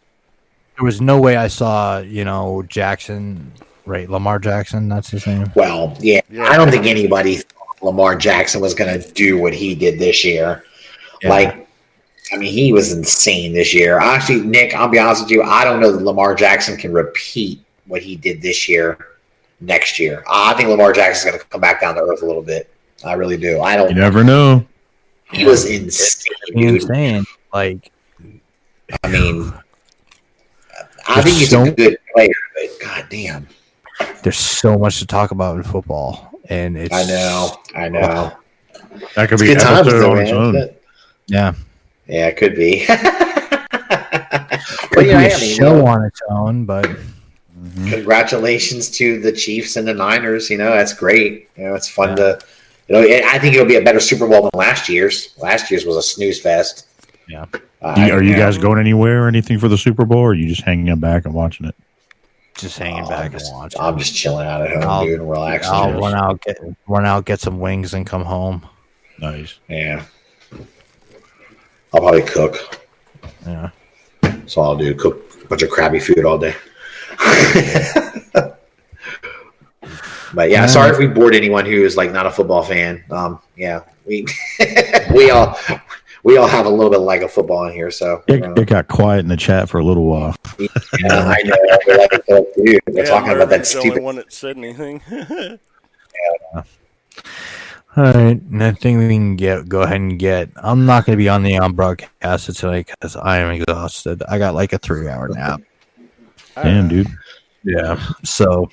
there 0.77 0.85
was 0.85 1.01
no 1.01 1.19
way 1.19 1.35
I 1.37 1.47
saw 1.47 1.99
you 1.99 2.23
know 2.25 2.63
Jackson, 2.67 3.51
right? 3.87 4.09
Lamar 4.09 4.37
Jackson, 4.39 4.87
that's 4.89 5.09
his 5.09 5.25
name. 5.25 5.51
well, 5.55 5.95
yeah, 5.99 6.21
Yeah. 6.29 6.43
I 6.45 6.57
don't 6.57 6.69
think 6.69 6.85
anybody 6.85 7.37
thought 7.37 7.81
Lamar 7.81 8.15
Jackson 8.15 8.61
was 8.61 8.73
going 8.73 9.01
to 9.01 9.11
do 9.13 9.37
what 9.37 9.53
he 9.53 9.73
did 9.75 9.97
this 9.99 10.23
year. 10.25 10.63
Yeah. 11.21 11.29
Like, 11.29 11.67
I 12.31 12.37
mean, 12.37 12.51
he 12.51 12.73
was 12.73 12.91
insane 12.91 13.53
this 13.53 13.73
year. 13.73 13.99
Actually, 13.99 14.41
Nick, 14.41 14.73
I'll 14.75 14.89
be 14.89 14.99
honest 14.99 15.23
with 15.23 15.31
you. 15.31 15.43
I 15.43 15.63
don't 15.63 15.79
know 15.79 15.91
that 15.93 16.03
Lamar 16.03 16.35
Jackson 16.35 16.75
can 16.77 16.91
repeat 16.91 17.61
what 17.85 18.01
he 18.01 18.15
did 18.17 18.41
this 18.41 18.67
year 18.67 18.97
next 19.61 19.97
year. 19.97 20.23
I 20.29 20.53
think 20.53 20.67
Lamar 20.69 20.91
Jackson's 20.91 21.31
going 21.31 21.39
to 21.39 21.45
come 21.47 21.61
back 21.61 21.79
down 21.81 21.95
to 21.95 22.01
earth 22.01 22.21
a 22.21 22.25
little 22.25 22.43
bit. 22.43 22.69
I 23.05 23.13
really 23.13 23.37
do. 23.37 23.61
I 23.61 23.77
don't. 23.77 23.89
You 23.89 23.95
never 23.95 24.23
know. 24.23 24.65
He 25.31 25.45
was 25.45 25.65
insane, 25.69 26.33
dude. 26.55 26.81
insane. 26.83 27.25
Like 27.53 27.91
I 29.03 29.07
mean, 29.09 29.53
I 31.07 31.21
think 31.21 31.37
he's 31.37 31.49
So- 31.49 31.63
a 31.63 31.71
good 31.71 31.97
player, 32.13 32.29
but 32.55 32.79
god 32.81 33.05
damn, 33.09 33.47
there's 34.23 34.37
so 34.37 34.77
much 34.77 34.99
to 34.99 35.05
talk 35.05 35.31
about 35.31 35.57
in 35.57 35.63
football, 35.63 36.31
and 36.49 36.77
it's 36.77 36.93
I 36.93 37.03
know, 37.05 37.57
I 37.75 37.89
know. 37.89 38.33
That 39.15 39.29
could 39.29 39.33
It's 39.33 39.41
be 39.41 39.47
good 39.47 39.57
an 39.57 39.63
times, 39.63 39.87
episode 39.87 39.99
though, 39.99 40.11
on 40.11 40.19
its 40.19 40.31
own. 40.31 40.53
But- 40.53 40.81
Yeah, 41.27 41.53
Yeah, 42.07 42.27
it 42.27 42.37
could 42.37 42.55
be. 42.55 42.85
could 42.85 42.97
be 45.03 45.07
yeah, 45.07 45.19
a 45.21 45.25
I 45.25 45.29
show 45.29 45.85
on 45.85 46.03
its 46.05 46.21
own, 46.29 46.65
but 46.65 46.89
congratulations 47.89 48.89
to 48.91 49.19
the 49.19 49.31
Chiefs 49.31 49.75
and 49.75 49.87
the 49.87 49.93
Niners. 49.93 50.49
You 50.49 50.57
know, 50.57 50.71
that's 50.71 50.93
great. 50.93 51.49
You 51.57 51.65
know, 51.65 51.75
it's 51.75 51.89
fun 51.89 52.15
to. 52.17 52.39
You 52.87 52.95
know, 52.95 53.01
I 53.01 53.37
think 53.37 53.53
it'll 53.53 53.67
be 53.67 53.75
a 53.75 53.81
better 53.83 53.99
Super 53.99 54.27
Bowl 54.27 54.43
than 54.43 54.51
last 54.53 54.87
year's. 54.87 55.35
Last 55.37 55.69
year's 55.69 55.85
was 55.85 55.97
a 55.97 56.01
snooze 56.01 56.39
fest. 56.39 56.87
Yeah. 57.27 57.45
Uh, 57.81 57.87
are 58.11 58.23
you 58.23 58.31
yeah. 58.31 58.37
guys 58.37 58.57
going 58.57 58.79
anywhere 58.79 59.25
or 59.25 59.27
anything 59.27 59.59
for 59.59 59.67
the 59.67 59.77
Super 59.77 60.05
Bowl? 60.05 60.19
Or 60.19 60.31
are 60.31 60.33
you 60.33 60.47
just 60.47 60.61
hanging 60.61 60.95
back 60.99 61.25
and 61.25 61.33
watching 61.33 61.65
it? 61.67 61.75
Just 62.57 62.77
hanging 62.77 63.03
Oh, 63.05 63.09
back 63.09 63.19
I'm 63.19 63.25
and 63.25 63.33
just, 63.39 63.53
watching. 63.53 63.81
I'm 63.81 63.97
just 63.97 64.15
chilling 64.15 64.47
out 64.47 64.61
at 64.61 64.71
home, 64.71 64.83
I'll- 64.83 65.03
dude, 65.05 65.19
and 65.19 65.29
relaxing. 65.29 65.73
I'll 65.73 65.99
run 65.99 66.13
out, 66.15 66.41
get 66.41 66.57
run 66.87 67.05
out, 67.05 67.25
get 67.25 67.39
some 67.39 67.59
wings, 67.59 67.93
and 67.93 68.05
come 68.05 68.25
home. 68.25 68.65
Nice. 69.19 69.59
Yeah. 69.67 70.03
I'll 71.93 72.01
probably 72.01 72.21
cook. 72.23 72.85
Yeah. 73.45 73.69
That's 74.21 74.57
all 74.57 74.71
I'll 74.71 74.77
do. 74.77 74.93
Cook 74.93 75.23
a 75.43 75.47
bunch 75.47 75.61
of 75.63 75.69
crabby 75.69 75.99
food 75.99 76.25
all 76.25 76.37
day. 76.37 76.53
but 80.33 80.49
yeah, 80.49 80.61
Yeah. 80.61 80.65
sorry 80.65 80.91
if 80.91 80.97
we 80.99 81.07
bored 81.07 81.33
anyone 81.35 81.65
who 81.65 81.83
is 81.83 81.95
like 81.97 82.11
not 82.11 82.25
a 82.25 82.31
football 82.31 82.63
fan. 82.63 83.03
Um, 83.09 83.39
yeah, 83.55 83.81
we 84.05 84.25
we 85.13 85.29
all 85.31 85.57
we 86.27 86.35
all 86.35 86.45
have 86.47 86.65
a 86.65 86.69
little 86.69 86.89
bit 86.91 86.97
like 86.99 87.21
a 87.21 87.27
football 87.29 87.65
in 87.67 87.73
here, 87.73 87.89
so 87.89 88.21
It, 88.27 88.43
uh, 88.43 88.51
it 88.53 88.67
got 88.67 88.89
quiet 88.89 89.19
in 89.21 89.29
the 89.29 89.37
chat 89.37 89.69
for 89.69 89.79
a 89.79 89.83
little 89.83 90.03
while. 90.03 90.35
yeah, 90.59 90.67
I 91.09 91.41
know. 91.45 91.55
We're, 91.87 91.97
like, 91.97 92.09
dude, 92.53 92.79
we're 92.87 93.03
Yeah, 93.03 93.03
talking 93.05 93.31
about 93.31 93.47
that 93.47 93.59
Murphy's 93.59 93.73
the 93.73 93.79
stupid. 93.79 94.03
one 94.03 94.15
that 94.17 94.33
said 94.33 94.57
anything. 94.57 95.01
All 97.95 98.03
right, 98.03 98.41
and 98.41 98.61
I 98.61 98.71
think 98.73 98.99
we 98.99 99.07
can 99.07 99.37
get 99.37 99.69
go 99.69 99.83
ahead 99.83 99.95
and 99.95 100.19
get. 100.19 100.49
I'm 100.57 100.85
not 100.85 101.05
going 101.05 101.17
to 101.17 101.17
be 101.17 101.29
on 101.29 101.43
the 101.43 101.57
on 101.57 101.73
broadcast 101.73 102.53
tonight 102.57 102.87
because 102.87 103.15
I 103.15 103.37
am 103.39 103.51
exhausted. 103.51 104.21
I 104.27 104.37
got 104.37 104.53
like 104.53 104.73
a 104.73 104.77
three 104.77 105.07
hour 105.07 105.29
nap. 105.29 105.61
Damn, 106.55 106.89
dude. 106.89 107.07
Yeah, 107.63 107.99
so 108.23 108.69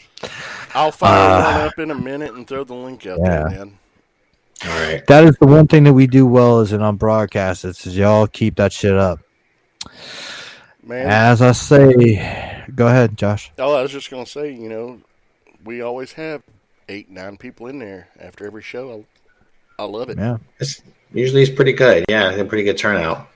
I'll 0.74 0.90
fire 0.90 1.40
Uh, 1.40 1.58
one 1.58 1.66
up 1.68 1.78
in 1.78 1.90
a 1.92 1.94
minute 1.94 2.34
and 2.34 2.46
throw 2.48 2.64
the 2.64 2.74
link 2.74 3.06
out 3.06 3.20
yeah. 3.22 3.48
there, 3.48 3.50
man. 3.50 3.78
All 4.66 4.70
right. 4.70 5.06
that 5.08 5.24
is 5.24 5.36
the 5.36 5.46
one 5.46 5.66
thing 5.66 5.84
that 5.84 5.92
we 5.92 6.06
do 6.06 6.26
well 6.26 6.60
as 6.60 6.72
an 6.72 6.80
on 6.82 6.96
broadcast. 6.96 7.64
It's 7.64 7.84
y'all 7.86 8.26
keep 8.26 8.56
that 8.56 8.72
shit 8.72 8.94
up. 8.96 9.20
Man, 10.82 11.06
As 11.06 11.40
I 11.42 11.52
say, 11.52 12.64
go 12.74 12.86
ahead, 12.86 13.16
Josh. 13.16 13.50
oh, 13.58 13.74
I 13.74 13.82
was 13.82 13.90
just 13.92 14.10
gonna 14.10 14.26
say, 14.26 14.52
you 14.52 14.68
know, 14.68 15.00
we 15.64 15.80
always 15.80 16.12
have 16.12 16.42
eight, 16.88 17.10
nine 17.10 17.36
people 17.36 17.66
in 17.68 17.78
there 17.78 18.08
after 18.20 18.46
every 18.46 18.62
show. 18.62 19.04
I, 19.78 19.82
I 19.82 19.86
love 19.86 20.10
it. 20.10 20.18
Yeah, 20.18 20.38
It's, 20.60 20.82
usually 21.12 21.42
it's 21.42 21.50
pretty 21.54 21.72
good. 21.72 22.04
Yeah, 22.08 22.30
a 22.32 22.44
pretty 22.44 22.64
good 22.64 22.76
turnout. 22.78 23.28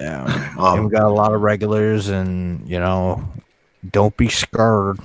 yeah. 0.00 0.50
and 0.50 0.58
Um, 0.58 0.84
we 0.84 0.90
got 0.90 1.04
a 1.04 1.08
lot 1.12 1.34
of 1.34 1.40
regulars, 1.42 2.08
and 2.08 2.66
you 2.68 2.78
know, 2.78 3.22
don't 3.90 4.16
be 4.16 4.28
scared. 4.28 4.98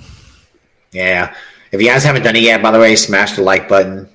yeah. 0.92 1.34
If 1.72 1.80
you 1.80 1.86
guys 1.86 2.02
haven't 2.02 2.22
done 2.24 2.34
it 2.34 2.42
yet, 2.42 2.62
by 2.62 2.70
the 2.72 2.80
way, 2.80 2.96
smash 2.96 3.36
the 3.36 3.42
like 3.42 3.68
button. 3.68 4.08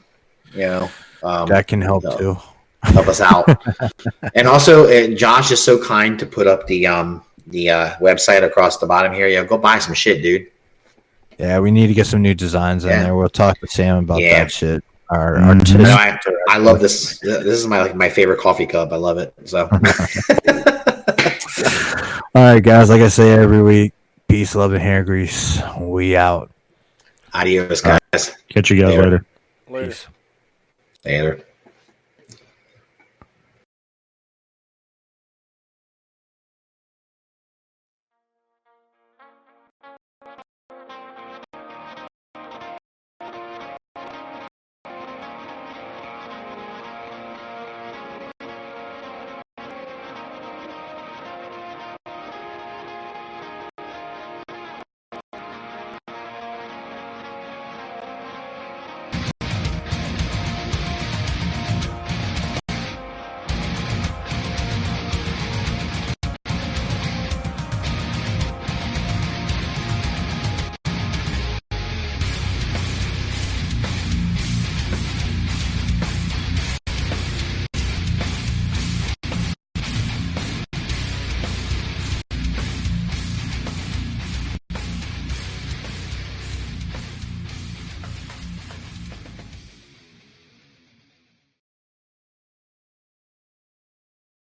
You 0.53 0.61
know, 0.61 0.89
um, 1.25 1.47
That 1.49 1.67
can 1.67 1.81
help 1.81 2.03
no. 2.03 2.17
too. 2.17 2.37
help 2.83 3.07
us 3.07 3.21
out. 3.21 3.45
and 4.35 4.47
also, 4.47 4.85
uh, 4.87 5.15
Josh 5.15 5.51
is 5.51 5.63
so 5.63 5.81
kind 5.83 6.17
to 6.19 6.25
put 6.25 6.47
up 6.47 6.65
the 6.67 6.87
um 6.87 7.23
the 7.47 7.69
uh, 7.69 7.95
website 7.97 8.43
across 8.43 8.77
the 8.77 8.85
bottom 8.87 9.13
here. 9.13 9.27
Yeah, 9.27 9.43
go 9.43 9.57
buy 9.57 9.79
some 9.79 9.93
shit, 9.93 10.21
dude. 10.23 10.47
Yeah, 11.37 11.59
we 11.59 11.69
need 11.71 11.87
to 11.87 11.93
get 11.93 12.07
some 12.07 12.21
new 12.21 12.33
designs 12.33 12.85
in 12.85 12.89
there. 12.91 13.15
We'll 13.15 13.27
talk 13.29 13.59
to 13.59 13.67
Sam 13.67 13.97
about 14.05 14.21
Yeah. 14.21 14.43
that 14.43 14.51
shit. 14.51 14.83
Our 15.09 15.35
Mhm. 15.37 15.79
No, 15.83 15.91
I, 15.93 16.17
I 16.49 16.57
love 16.57 16.79
this. 16.79 17.19
This 17.19 17.45
is 17.45 17.67
my 17.67 17.81
like 17.83 17.95
my 17.95 18.09
favorite 18.09 18.39
coffee 18.39 18.65
cup. 18.65 18.91
I 18.91 18.95
love 18.95 19.17
it. 19.19 19.33
So 19.45 19.69
All 22.35 22.43
right, 22.53 22.63
guys. 22.63 22.89
Like 22.89 23.01
I 23.01 23.07
say 23.09 23.31
every 23.31 23.61
week, 23.61 23.93
peace, 24.27 24.55
love, 24.55 24.73
and 24.73 24.81
hair 24.81 25.03
grease. 25.03 25.61
We 25.79 26.15
out. 26.17 26.49
adios, 27.33 27.81
guys. 27.81 27.99
Catch 28.49 28.71
you 28.71 28.81
guys 28.81 28.89
Later. 28.95 29.03
later. 29.03 29.25
Later. 29.69 29.95
Later. 31.05 31.45